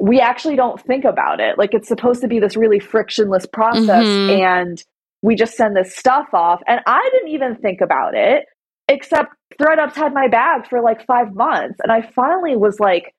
we 0.00 0.20
actually 0.20 0.56
don't 0.56 0.80
think 0.80 1.04
about 1.04 1.40
it. 1.40 1.58
Like 1.58 1.74
it's 1.74 1.88
supposed 1.88 2.22
to 2.22 2.28
be 2.28 2.40
this 2.40 2.56
really 2.56 2.80
frictionless 2.80 3.46
process 3.46 4.04
mm-hmm. 4.04 4.42
and 4.42 4.82
we 5.22 5.36
just 5.36 5.54
send 5.54 5.76
this 5.76 5.94
stuff 5.96 6.28
off 6.32 6.60
and 6.66 6.80
I 6.86 7.08
didn't 7.12 7.28
even 7.28 7.56
think 7.56 7.80
about 7.80 8.14
it 8.14 8.46
except 8.88 9.34
ThredUp's 9.60 9.96
had 9.96 10.12
my 10.12 10.28
bag 10.28 10.66
for 10.68 10.80
like 10.80 11.06
5 11.06 11.34
months 11.34 11.78
and 11.82 11.92
I 11.92 12.02
finally 12.02 12.56
was 12.56 12.80
like 12.80 13.14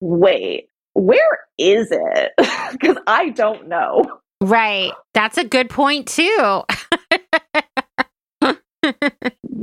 wait, 0.00 0.68
where 0.92 1.38
is 1.58 1.88
it? 1.90 2.32
Cuz 2.80 2.96
I 3.06 3.30
don't 3.30 3.68
know. 3.68 4.02
Right. 4.40 4.92
That's 5.12 5.38
a 5.38 5.44
good 5.44 5.70
point 5.70 6.08
too. 6.08 6.62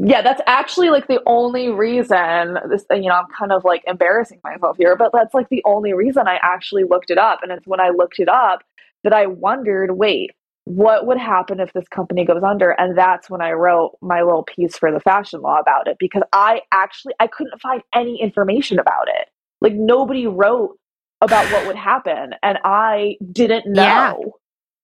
yeah, 0.03 0.21
that's 0.21 0.41
actually 0.47 0.89
like 0.89 1.07
the 1.07 1.21
only 1.25 1.69
reason 1.69 2.57
this 2.69 2.85
you 2.91 3.09
know, 3.09 3.15
I'm 3.15 3.27
kind 3.27 3.51
of 3.51 3.63
like 3.63 3.83
embarrassing 3.87 4.39
myself 4.43 4.77
here, 4.77 4.95
but 4.95 5.11
that's 5.13 5.33
like 5.33 5.49
the 5.49 5.61
only 5.65 5.93
reason 5.93 6.27
I 6.27 6.39
actually 6.41 6.83
looked 6.83 7.11
it 7.11 7.17
up. 7.17 7.39
And 7.43 7.51
it's 7.51 7.67
when 7.67 7.79
I 7.79 7.89
looked 7.89 8.19
it 8.19 8.29
up 8.29 8.63
that 9.03 9.13
I 9.13 9.27
wondered, 9.27 9.91
wait, 9.91 10.31
what 10.65 11.07
would 11.07 11.17
happen 11.17 11.59
if 11.59 11.73
this 11.73 11.87
company 11.87 12.25
goes 12.25 12.43
under? 12.43 12.71
And 12.71 12.97
that's 12.97 13.29
when 13.29 13.41
I 13.41 13.51
wrote 13.51 13.97
my 14.01 14.21
little 14.21 14.43
piece 14.43 14.77
for 14.77 14.91
the 14.91 14.99
fashion 14.99 15.41
law 15.41 15.59
about 15.59 15.87
it 15.87 15.97
because 15.99 16.23
I 16.33 16.61
actually 16.71 17.13
I 17.19 17.27
couldn't 17.27 17.59
find 17.61 17.81
any 17.93 18.21
information 18.21 18.79
about 18.79 19.07
it. 19.07 19.29
Like 19.59 19.73
nobody 19.73 20.27
wrote 20.27 20.77
about 21.21 21.51
what 21.51 21.67
would 21.67 21.75
happen 21.75 22.33
and 22.41 22.57
I 22.63 23.17
didn't 23.31 23.71
know. 23.71 23.81
Yeah 23.83 24.31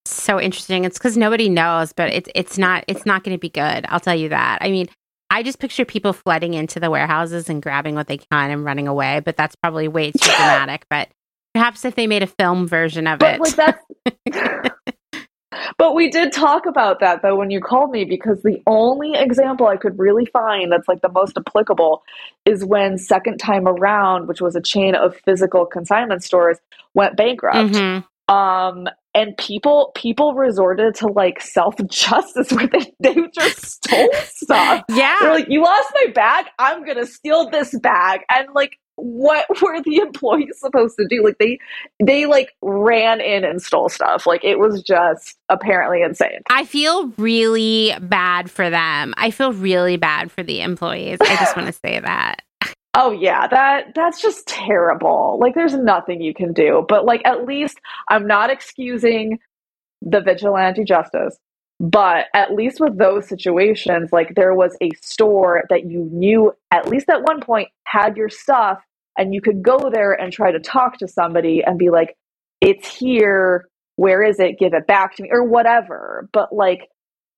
so 0.09 0.39
interesting. 0.39 0.85
It's 0.85 0.97
because 0.97 1.17
nobody 1.17 1.49
knows, 1.49 1.93
but 1.93 2.11
it's 2.13 2.29
it's 2.35 2.57
not 2.57 2.83
it's 2.87 3.05
not 3.05 3.23
going 3.23 3.35
to 3.35 3.39
be 3.39 3.49
good. 3.49 3.85
I'll 3.89 3.99
tell 3.99 4.15
you 4.15 4.29
that. 4.29 4.59
I 4.61 4.69
mean, 4.69 4.87
I 5.29 5.43
just 5.43 5.59
picture 5.59 5.85
people 5.85 6.13
flooding 6.13 6.53
into 6.53 6.79
the 6.79 6.89
warehouses 6.89 7.49
and 7.49 7.61
grabbing 7.61 7.95
what 7.95 8.07
they 8.07 8.17
can 8.17 8.51
and 8.51 8.63
running 8.63 8.87
away, 8.87 9.21
but 9.23 9.35
that's 9.35 9.55
probably 9.55 9.87
way 9.87 10.11
too 10.11 10.19
dramatic. 10.37 10.85
But 10.89 11.09
perhaps 11.53 11.85
if 11.85 11.95
they 11.95 12.07
made 12.07 12.23
a 12.23 12.27
film 12.27 12.67
version 12.67 13.07
of 13.07 13.19
but 13.19 13.35
it. 13.35 13.41
Like 13.41 13.55
that's, 13.55 14.71
but 15.77 15.95
we 15.95 16.09
did 16.09 16.31
talk 16.31 16.65
about 16.65 16.99
that 16.99 17.21
though 17.21 17.35
when 17.35 17.51
you 17.51 17.59
called 17.59 17.91
me 17.91 18.05
because 18.05 18.41
the 18.43 18.61
only 18.67 19.13
example 19.15 19.67
I 19.67 19.77
could 19.77 19.97
really 19.99 20.25
find 20.25 20.71
that's 20.71 20.87
like 20.87 21.01
the 21.01 21.11
most 21.11 21.37
applicable 21.37 22.03
is 22.45 22.63
when 22.63 22.97
Second 22.97 23.37
Time 23.39 23.67
Around, 23.67 24.27
which 24.27 24.41
was 24.41 24.55
a 24.55 24.61
chain 24.61 24.95
of 24.95 25.15
physical 25.25 25.65
consignment 25.65 26.23
stores, 26.23 26.57
went 26.93 27.17
bankrupt. 27.17 27.73
Mm-hmm. 27.73 28.33
Um, 28.33 28.87
and 29.17 29.35
people 29.37 29.91
people 29.95 30.35
resorted 30.35 30.93
to 30.95 31.07
like 31.07 31.41
self 31.41 31.75
justice 31.87 32.51
where 32.51 32.67
they, 32.67 32.93
they 32.99 33.15
just 33.33 33.83
stole 33.83 34.13
stuff. 34.25 34.83
Yeah, 34.89 35.15
they're 35.19 35.33
like, 35.33 35.47
"You 35.49 35.63
lost 35.63 35.89
my 35.95 36.11
bag. 36.13 36.45
I'm 36.59 36.85
gonna 36.85 37.07
steal 37.07 37.49
this 37.49 37.77
bag." 37.79 38.21
And 38.29 38.47
like, 38.53 38.77
what 38.95 39.47
were 39.61 39.81
the 39.81 39.97
employees 39.97 40.59
supposed 40.59 40.97
to 40.99 41.07
do? 41.07 41.23
Like 41.23 41.39
they 41.39 41.57
they 42.03 42.27
like 42.27 42.53
ran 42.61 43.19
in 43.19 43.43
and 43.43 43.59
stole 43.59 43.89
stuff. 43.89 44.27
Like 44.27 44.43
it 44.43 44.59
was 44.59 44.83
just 44.83 45.35
apparently 45.49 46.03
insane. 46.03 46.41
I 46.51 46.65
feel 46.65 47.07
really 47.17 47.95
bad 47.99 48.51
for 48.51 48.69
them. 48.69 49.15
I 49.17 49.31
feel 49.31 49.51
really 49.51 49.97
bad 49.97 50.31
for 50.31 50.43
the 50.43 50.61
employees. 50.61 51.17
I 51.21 51.35
just 51.37 51.57
want 51.57 51.67
to 51.67 51.73
say 51.83 51.99
that. 51.99 52.43
Oh 52.99 53.11
yeah, 53.11 53.47
that 53.47 53.93
that's 53.95 54.19
just 54.21 54.47
terrible. 54.47 55.37
Like 55.39 55.53
there's 55.55 55.75
nothing 55.75 56.19
you 56.21 56.33
can 56.33 56.51
do. 56.51 56.83
But 56.89 57.05
like 57.05 57.21
at 57.25 57.45
least 57.45 57.79
I'm 58.09 58.25
not 58.27 58.49
excusing 58.49 59.39
the 60.01 60.21
vigilante 60.21 60.83
justice. 60.83 61.37
But 61.79 62.25
at 62.33 62.55
least 62.55 62.79
with 62.79 62.97
those 62.97 63.29
situations, 63.29 64.11
like 64.11 64.33
there 64.35 64.55
was 64.55 64.75
a 64.81 64.89
store 65.01 65.63
that 65.69 65.85
you 65.89 66.09
knew 66.11 66.53
at 66.71 66.89
least 66.89 67.07
at 67.09 67.21
one 67.21 67.39
point 67.39 67.69
had 67.85 68.17
your 68.17 68.29
stuff 68.29 68.79
and 69.17 69.33
you 69.33 69.41
could 69.41 69.61
go 69.61 69.91
there 69.93 70.13
and 70.13 70.33
try 70.33 70.51
to 70.51 70.59
talk 70.59 70.97
to 70.97 71.07
somebody 71.07 71.63
and 71.63 71.77
be 71.77 71.91
like, 71.91 72.17
it's 72.61 72.95
here. 72.95 73.69
Where 73.97 74.23
is 74.23 74.39
it? 74.39 74.57
Give 74.59 74.73
it 74.73 74.87
back 74.87 75.15
to 75.17 75.23
me 75.23 75.29
or 75.31 75.43
whatever. 75.43 76.29
But 76.33 76.51
like 76.53 76.89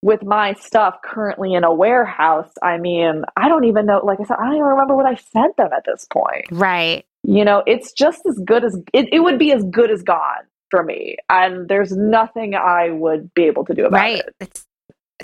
with 0.02 0.24
my 0.24 0.54
stuff 0.54 0.98
currently 1.04 1.54
in 1.54 1.64
a 1.64 1.74
warehouse, 1.74 2.52
I 2.64 2.78
mean, 2.78 3.24
I 3.36 3.50
don't 3.50 3.66
even 3.66 3.86
know. 3.86 4.00
Like 4.04 4.20
I 4.20 4.24
said, 4.24 4.38
I 4.40 4.46
don't 4.46 4.56
even 4.56 4.68
remember 4.68 4.96
what 4.96 5.06
I 5.06 5.16
sent 5.16 5.58
them 5.58 5.70
at 5.76 5.84
this 5.86 6.08
point. 6.12 6.46
Right. 6.52 7.06
You 7.24 7.44
know, 7.44 7.64
it's 7.68 7.92
just 7.92 8.22
as 8.28 8.40
good 8.46 8.64
as 8.64 8.78
it, 8.94 9.10
it 9.12 9.20
would 9.20 9.38
be 9.38 9.52
as 9.52 9.64
good 9.66 9.92
as 9.92 10.02
gone 10.02 10.46
for 10.70 10.84
me. 10.84 11.18
And 11.30 11.68
there's 11.68 11.92
nothing 11.92 12.56
I 12.56 12.92
would 12.92 13.34
be 13.34 13.44
able 13.44 13.66
to 13.66 13.74
do 13.74 13.86
about 13.86 14.00
right. 14.00 14.20
it. 14.20 14.36
It's 14.40 14.66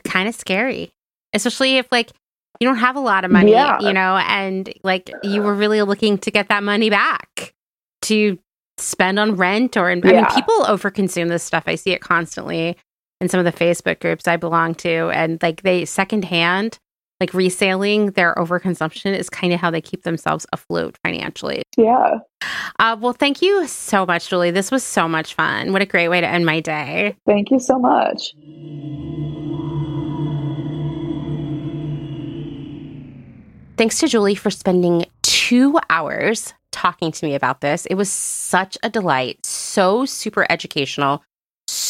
kind 0.03 0.27
of 0.27 0.35
scary, 0.35 0.91
especially 1.33 1.77
if 1.77 1.89
like 1.91 2.11
you 2.59 2.67
don't 2.67 2.77
have 2.77 2.97
a 2.97 3.01
lot 3.01 3.23
of 3.23 3.31
money, 3.31 3.51
yeah. 3.51 3.79
you 3.79 3.93
know, 3.93 4.17
and 4.17 4.73
like 4.83 5.09
you 5.23 5.41
were 5.41 5.53
really 5.53 5.81
looking 5.83 6.17
to 6.17 6.31
get 6.31 6.49
that 6.49 6.63
money 6.63 6.89
back 6.89 7.53
to 8.03 8.37
spend 8.77 9.19
on 9.19 9.37
rent 9.37 9.77
or, 9.77 9.89
I 9.89 9.93
yeah. 9.93 10.01
mean, 10.01 10.25
people 10.35 10.65
overconsume 10.65 11.29
this 11.29 11.43
stuff. 11.43 11.63
I 11.65 11.75
see 11.75 11.91
it 11.91 12.01
constantly 12.01 12.75
in 13.25 13.29
some 13.29 13.43
of 13.43 13.45
the 13.45 13.65
Facebook 13.65 13.99
groups 13.99 14.27
I 14.27 14.37
belong 14.37 14.75
to, 14.75 15.09
and 15.09 15.41
like 15.41 15.63
they 15.63 15.83
secondhand, 15.83 16.77
like 17.19 17.33
reselling 17.33 18.11
their 18.11 18.35
overconsumption 18.35 19.17
is 19.17 19.31
kind 19.31 19.51
of 19.51 19.59
how 19.59 19.71
they 19.71 19.81
keep 19.81 20.03
themselves 20.03 20.45
afloat 20.53 20.99
financially. 21.03 21.63
Yeah. 21.75 22.19
Uh, 22.77 22.95
well, 22.99 23.13
thank 23.13 23.41
you 23.41 23.65
so 23.65 24.05
much, 24.05 24.29
Julie. 24.29 24.51
This 24.51 24.69
was 24.69 24.83
so 24.83 25.07
much 25.07 25.33
fun. 25.33 25.73
What 25.73 25.81
a 25.81 25.87
great 25.87 26.07
way 26.09 26.21
to 26.21 26.27
end 26.27 26.45
my 26.45 26.59
day. 26.59 27.15
Thank 27.25 27.49
you 27.49 27.59
so 27.59 27.79
much. 27.79 28.35
Thanks 33.75 33.99
to 34.01 34.07
Julie 34.07 34.35
for 34.35 34.51
spending 34.51 35.07
two 35.23 35.79
hours 35.89 36.53
talking 36.71 37.11
to 37.11 37.25
me 37.25 37.33
about 37.33 37.61
this. 37.61 37.87
It 37.87 37.95
was 37.95 38.11
such 38.11 38.77
a 38.83 38.89
delight, 38.89 39.43
so 39.43 40.05
super 40.05 40.45
educational, 40.51 41.23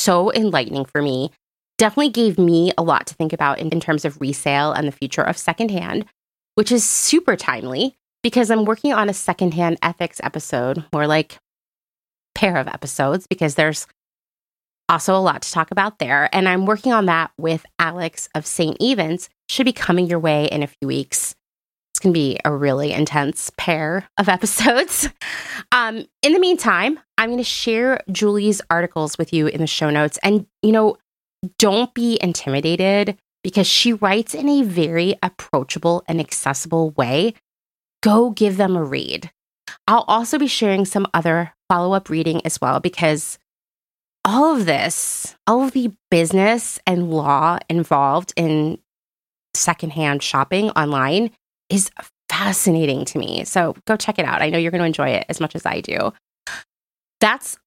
so 0.05 0.31
enlightening 0.33 0.85
for 0.85 1.01
me. 1.01 1.31
Definitely 1.77 2.11
gave 2.11 2.37
me 2.37 2.71
a 2.77 2.83
lot 2.83 3.07
to 3.07 3.15
think 3.15 3.33
about 3.33 3.59
in, 3.59 3.69
in 3.69 3.79
terms 3.79 4.05
of 4.05 4.21
resale 4.21 4.71
and 4.71 4.87
the 4.87 4.91
future 4.91 5.23
of 5.23 5.37
secondhand, 5.37 6.05
which 6.55 6.71
is 6.71 6.87
super 6.87 7.35
timely 7.35 7.95
because 8.23 8.49
I'm 8.49 8.65
working 8.65 8.93
on 8.93 9.09
a 9.09 9.13
secondhand 9.13 9.77
ethics 9.81 10.21
episode, 10.23 10.85
more 10.93 11.07
like 11.07 11.37
pair 12.33 12.57
of 12.57 12.67
episodes, 12.67 13.27
because 13.27 13.55
there's 13.55 13.87
Also, 14.87 15.15
a 15.15 15.17
lot 15.17 15.41
to 15.41 15.51
talk 15.51 15.71
about 15.71 15.97
there. 15.97 16.29
And 16.31 16.47
I'm 16.47 16.67
working 16.67 16.93
on 16.93 17.07
that 17.07 17.31
with 17.39 17.65
Alex 17.79 18.29
of 18.35 18.45
St. 18.45 18.77
Evans. 18.79 19.29
Should 19.49 19.65
be 19.65 19.73
coming 19.73 20.05
your 20.07 20.19
way 20.19 20.45
in 20.45 20.61
a 20.61 20.67
few 20.67 20.87
weeks. 20.87 21.35
It's 21.95 21.99
going 22.01 22.13
to 22.13 22.19
be 22.19 22.37
a 22.43 22.53
really 22.53 22.91
intense 22.91 23.53
pair 23.55 24.05
of 24.17 24.27
episodes. 24.27 25.07
Um, 25.71 26.05
in 26.21 26.33
the 26.33 26.39
meantime, 26.39 26.99
I'm 27.17 27.29
going 27.29 27.37
to 27.37 27.43
share 27.45 28.01
Julie's 28.11 28.61
articles 28.69 29.17
with 29.17 29.31
you 29.31 29.47
in 29.47 29.61
the 29.61 29.67
show 29.67 29.89
notes. 29.89 30.19
And, 30.21 30.45
you 30.61 30.73
know, 30.73 30.97
don't 31.57 31.93
be 31.93 32.19
intimidated 32.21 33.17
because 33.45 33.65
she 33.65 33.93
writes 33.93 34.33
in 34.33 34.49
a 34.49 34.63
very 34.63 35.15
approachable 35.23 36.03
and 36.09 36.19
accessible 36.19 36.89
way. 36.91 37.33
Go 38.03 38.29
give 38.29 38.57
them 38.57 38.75
a 38.75 38.83
read. 38.83 39.31
I'll 39.87 40.03
also 40.09 40.37
be 40.37 40.47
sharing 40.47 40.83
some 40.83 41.07
other 41.13 41.53
follow 41.69 41.93
up 41.93 42.09
reading 42.09 42.45
as 42.45 42.59
well 42.59 42.81
because 42.81 43.39
all 44.25 44.53
of 44.53 44.65
this, 44.65 45.37
all 45.47 45.63
of 45.63 45.71
the 45.71 45.93
business 46.11 46.77
and 46.85 47.09
law 47.09 47.57
involved 47.69 48.33
in 48.35 48.79
secondhand 49.53 50.21
shopping 50.21 50.71
online 50.71 51.31
is 51.69 51.89
fascinating 52.29 53.05
to 53.05 53.19
me. 53.19 53.43
So 53.45 53.75
go 53.85 53.95
check 53.95 54.19
it 54.19 54.25
out. 54.25 54.41
I 54.41 54.49
know 54.49 54.57
you're 54.57 54.71
going 54.71 54.81
to 54.81 54.87
enjoy 54.87 55.09
it 55.09 55.25
as 55.29 55.39
much 55.39 55.55
as 55.55 55.65
I 55.65 55.81
do. 55.81 56.13
That's 57.19 57.57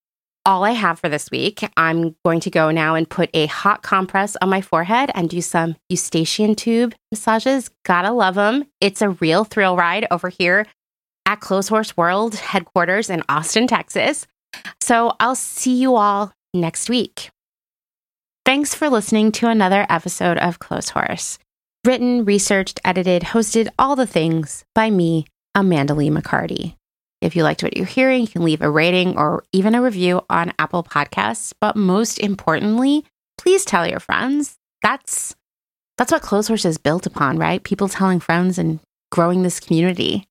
all 0.45 0.65
I 0.65 0.71
have 0.71 0.99
for 0.99 1.09
this 1.09 1.31
week. 1.31 1.61
I'm 1.77 2.17
going 2.25 2.41
to 2.41 2.51
go 2.51 2.71
now 2.71 2.95
and 2.95 3.09
put 3.09 3.29
a 3.35 3.47
hot 3.47 3.83
compress 3.83 4.37
on 4.41 4.49
my 4.49 4.61
forehead 4.61 5.11
and 5.15 5.29
do 5.29 5.43
some 5.43 5.77
eustachian 5.89 6.55
tube 6.55 6.95
massages. 7.11 7.71
Gotta 7.85 8.13
love 8.13 8.35
them. 8.35 8.65
It's 8.81 9.03
a 9.03 9.11
real 9.11 9.45
thrill 9.45 9.77
ride 9.77 10.07
over 10.11 10.29
here 10.29 10.67
at 11.27 11.41
Clotheshorse 11.41 11.97
World 11.97 12.37
headquarters 12.37 13.11
in 13.11 13.23
Austin, 13.29 13.67
Texas. 13.67 14.27
So 14.81 15.15
I'll 15.21 15.35
see 15.35 15.75
you 15.75 15.97
all 15.97 16.33
next 16.55 16.89
week. 16.89 17.31
Thanks 18.47 18.75
for 18.75 18.89
listening 18.89 19.33
to 19.33 19.49
another 19.49 19.87
episode 19.91 20.39
of 20.39 20.59
Clotheshorse. 20.59 21.39
Written, 21.85 22.25
researched, 22.25 22.81
edited, 22.85 23.23
hosted, 23.23 23.69
all 23.79 23.97
the 23.97 24.07
things 24.07 24.65
by 24.75 24.91
me, 24.91 25.27
Amanda 25.55 25.95
Lee 25.95 26.11
McCarty. 26.11 26.75
If 27.21 27.35
you 27.35 27.43
liked 27.43 27.63
what 27.63 27.77
you're 27.77 27.87
hearing, 27.87 28.23
you 28.23 28.29
can 28.29 28.45
leave 28.45 28.63
a 28.63 28.71
rating 28.71 29.17
or 29.17 29.45
even 29.53 29.75
a 29.75 29.83
review 29.83 30.23
on 30.29 30.53
Apple 30.59 30.85
Podcasts. 30.85 31.53
But 31.61 31.77
most 31.77 32.19
importantly, 32.19 33.05
please 33.37 33.65
tell 33.65 33.87
your 33.87 34.01
friends. 34.01 34.57
That's 34.83 35.35
that's 35.97 36.13
what 36.13 36.23
Clotheshorse 36.23 36.65
is 36.65 36.79
built 36.79 37.07
upon, 37.07 37.39
right? 37.39 37.63
People 37.63 37.89
telling 37.89 38.21
friends 38.21 38.57
and 38.57 38.79
growing 39.11 39.43
this 39.43 39.59
community. 39.59 40.25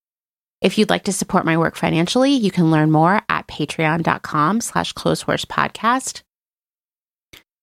If 0.61 0.77
you'd 0.77 0.89
like 0.89 1.03
to 1.03 1.13
support 1.13 1.45
my 1.45 1.57
work 1.57 1.75
financially, 1.75 2.31
you 2.31 2.51
can 2.51 2.71
learn 2.71 2.89
more 2.89 3.21
at 3.29 3.47
patreon.com 3.47 4.61
slash 4.61 4.93
clotheshorsepodcast. 4.93 6.21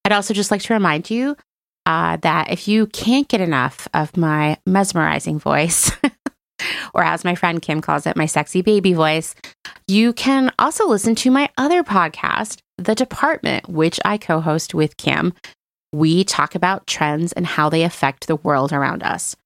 I'd 0.04 0.12
also 0.12 0.34
just 0.34 0.50
like 0.50 0.62
to 0.62 0.74
remind 0.74 1.10
you 1.10 1.36
uh, 1.86 2.16
that 2.18 2.50
if 2.50 2.66
you 2.68 2.86
can't 2.86 3.28
get 3.28 3.40
enough 3.40 3.88
of 3.94 4.16
my 4.16 4.58
mesmerizing 4.66 5.38
voice, 5.38 5.90
or 6.94 7.02
as 7.02 7.24
my 7.24 7.34
friend 7.34 7.60
Kim 7.60 7.80
calls 7.80 8.06
it, 8.06 8.16
my 8.16 8.26
sexy 8.26 8.62
baby 8.62 8.92
voice, 8.92 9.34
you 9.86 10.12
can 10.12 10.52
also 10.58 10.88
listen 10.88 11.14
to 11.16 11.30
my 11.30 11.50
other 11.58 11.82
podcast, 11.82 12.58
The 12.78 12.94
Department, 12.94 13.68
which 13.68 14.00
I 14.04 14.18
co 14.18 14.40
host 14.40 14.74
with 14.74 14.96
Kim. 14.96 15.34
We 15.92 16.24
talk 16.24 16.54
about 16.54 16.86
trends 16.86 17.32
and 17.32 17.46
how 17.46 17.68
they 17.68 17.82
affect 17.82 18.26
the 18.26 18.36
world 18.36 18.72
around 18.72 19.02
us 19.02 19.36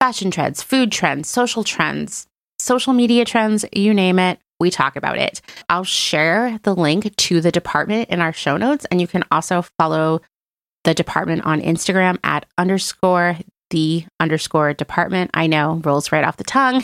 fashion 0.00 0.30
trends, 0.30 0.62
food 0.62 0.92
trends, 0.92 1.28
social 1.28 1.64
trends, 1.64 2.26
social 2.60 2.92
media 2.92 3.24
trends, 3.24 3.64
you 3.72 3.92
name 3.92 4.18
it, 4.18 4.38
we 4.60 4.70
talk 4.70 4.96
about 4.96 5.18
it. 5.18 5.40
I'll 5.68 5.84
share 5.84 6.58
the 6.62 6.74
link 6.74 7.14
to 7.14 7.40
the 7.40 7.52
department 7.52 8.08
in 8.08 8.20
our 8.20 8.32
show 8.32 8.56
notes, 8.56 8.86
and 8.90 9.00
you 9.00 9.06
can 9.06 9.24
also 9.30 9.62
follow 9.78 10.20
the 10.84 10.94
department 10.94 11.44
on 11.44 11.60
Instagram 11.60 12.18
at 12.24 12.46
underscore 12.56 13.36
the 13.70 14.04
underscore 14.20 14.72
department. 14.74 15.30
I 15.34 15.46
know 15.46 15.80
rolls 15.84 16.12
right 16.12 16.24
off 16.24 16.36
the 16.36 16.44
tongue. 16.44 16.82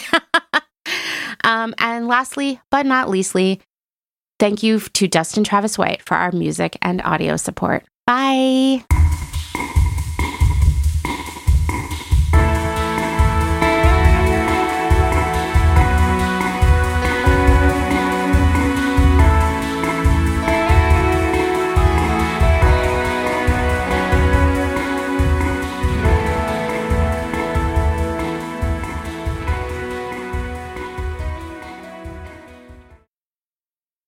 um, 1.44 1.74
and 1.78 2.06
lastly, 2.06 2.60
but 2.70 2.86
not 2.86 3.08
leastly, 3.08 3.60
thank 4.38 4.62
you 4.62 4.80
to 4.80 5.08
Dustin 5.08 5.44
Travis 5.44 5.78
White 5.78 6.02
for 6.02 6.16
our 6.16 6.32
music 6.32 6.76
and 6.82 7.00
audio 7.02 7.36
support. 7.36 7.84
Bye. 8.06 8.84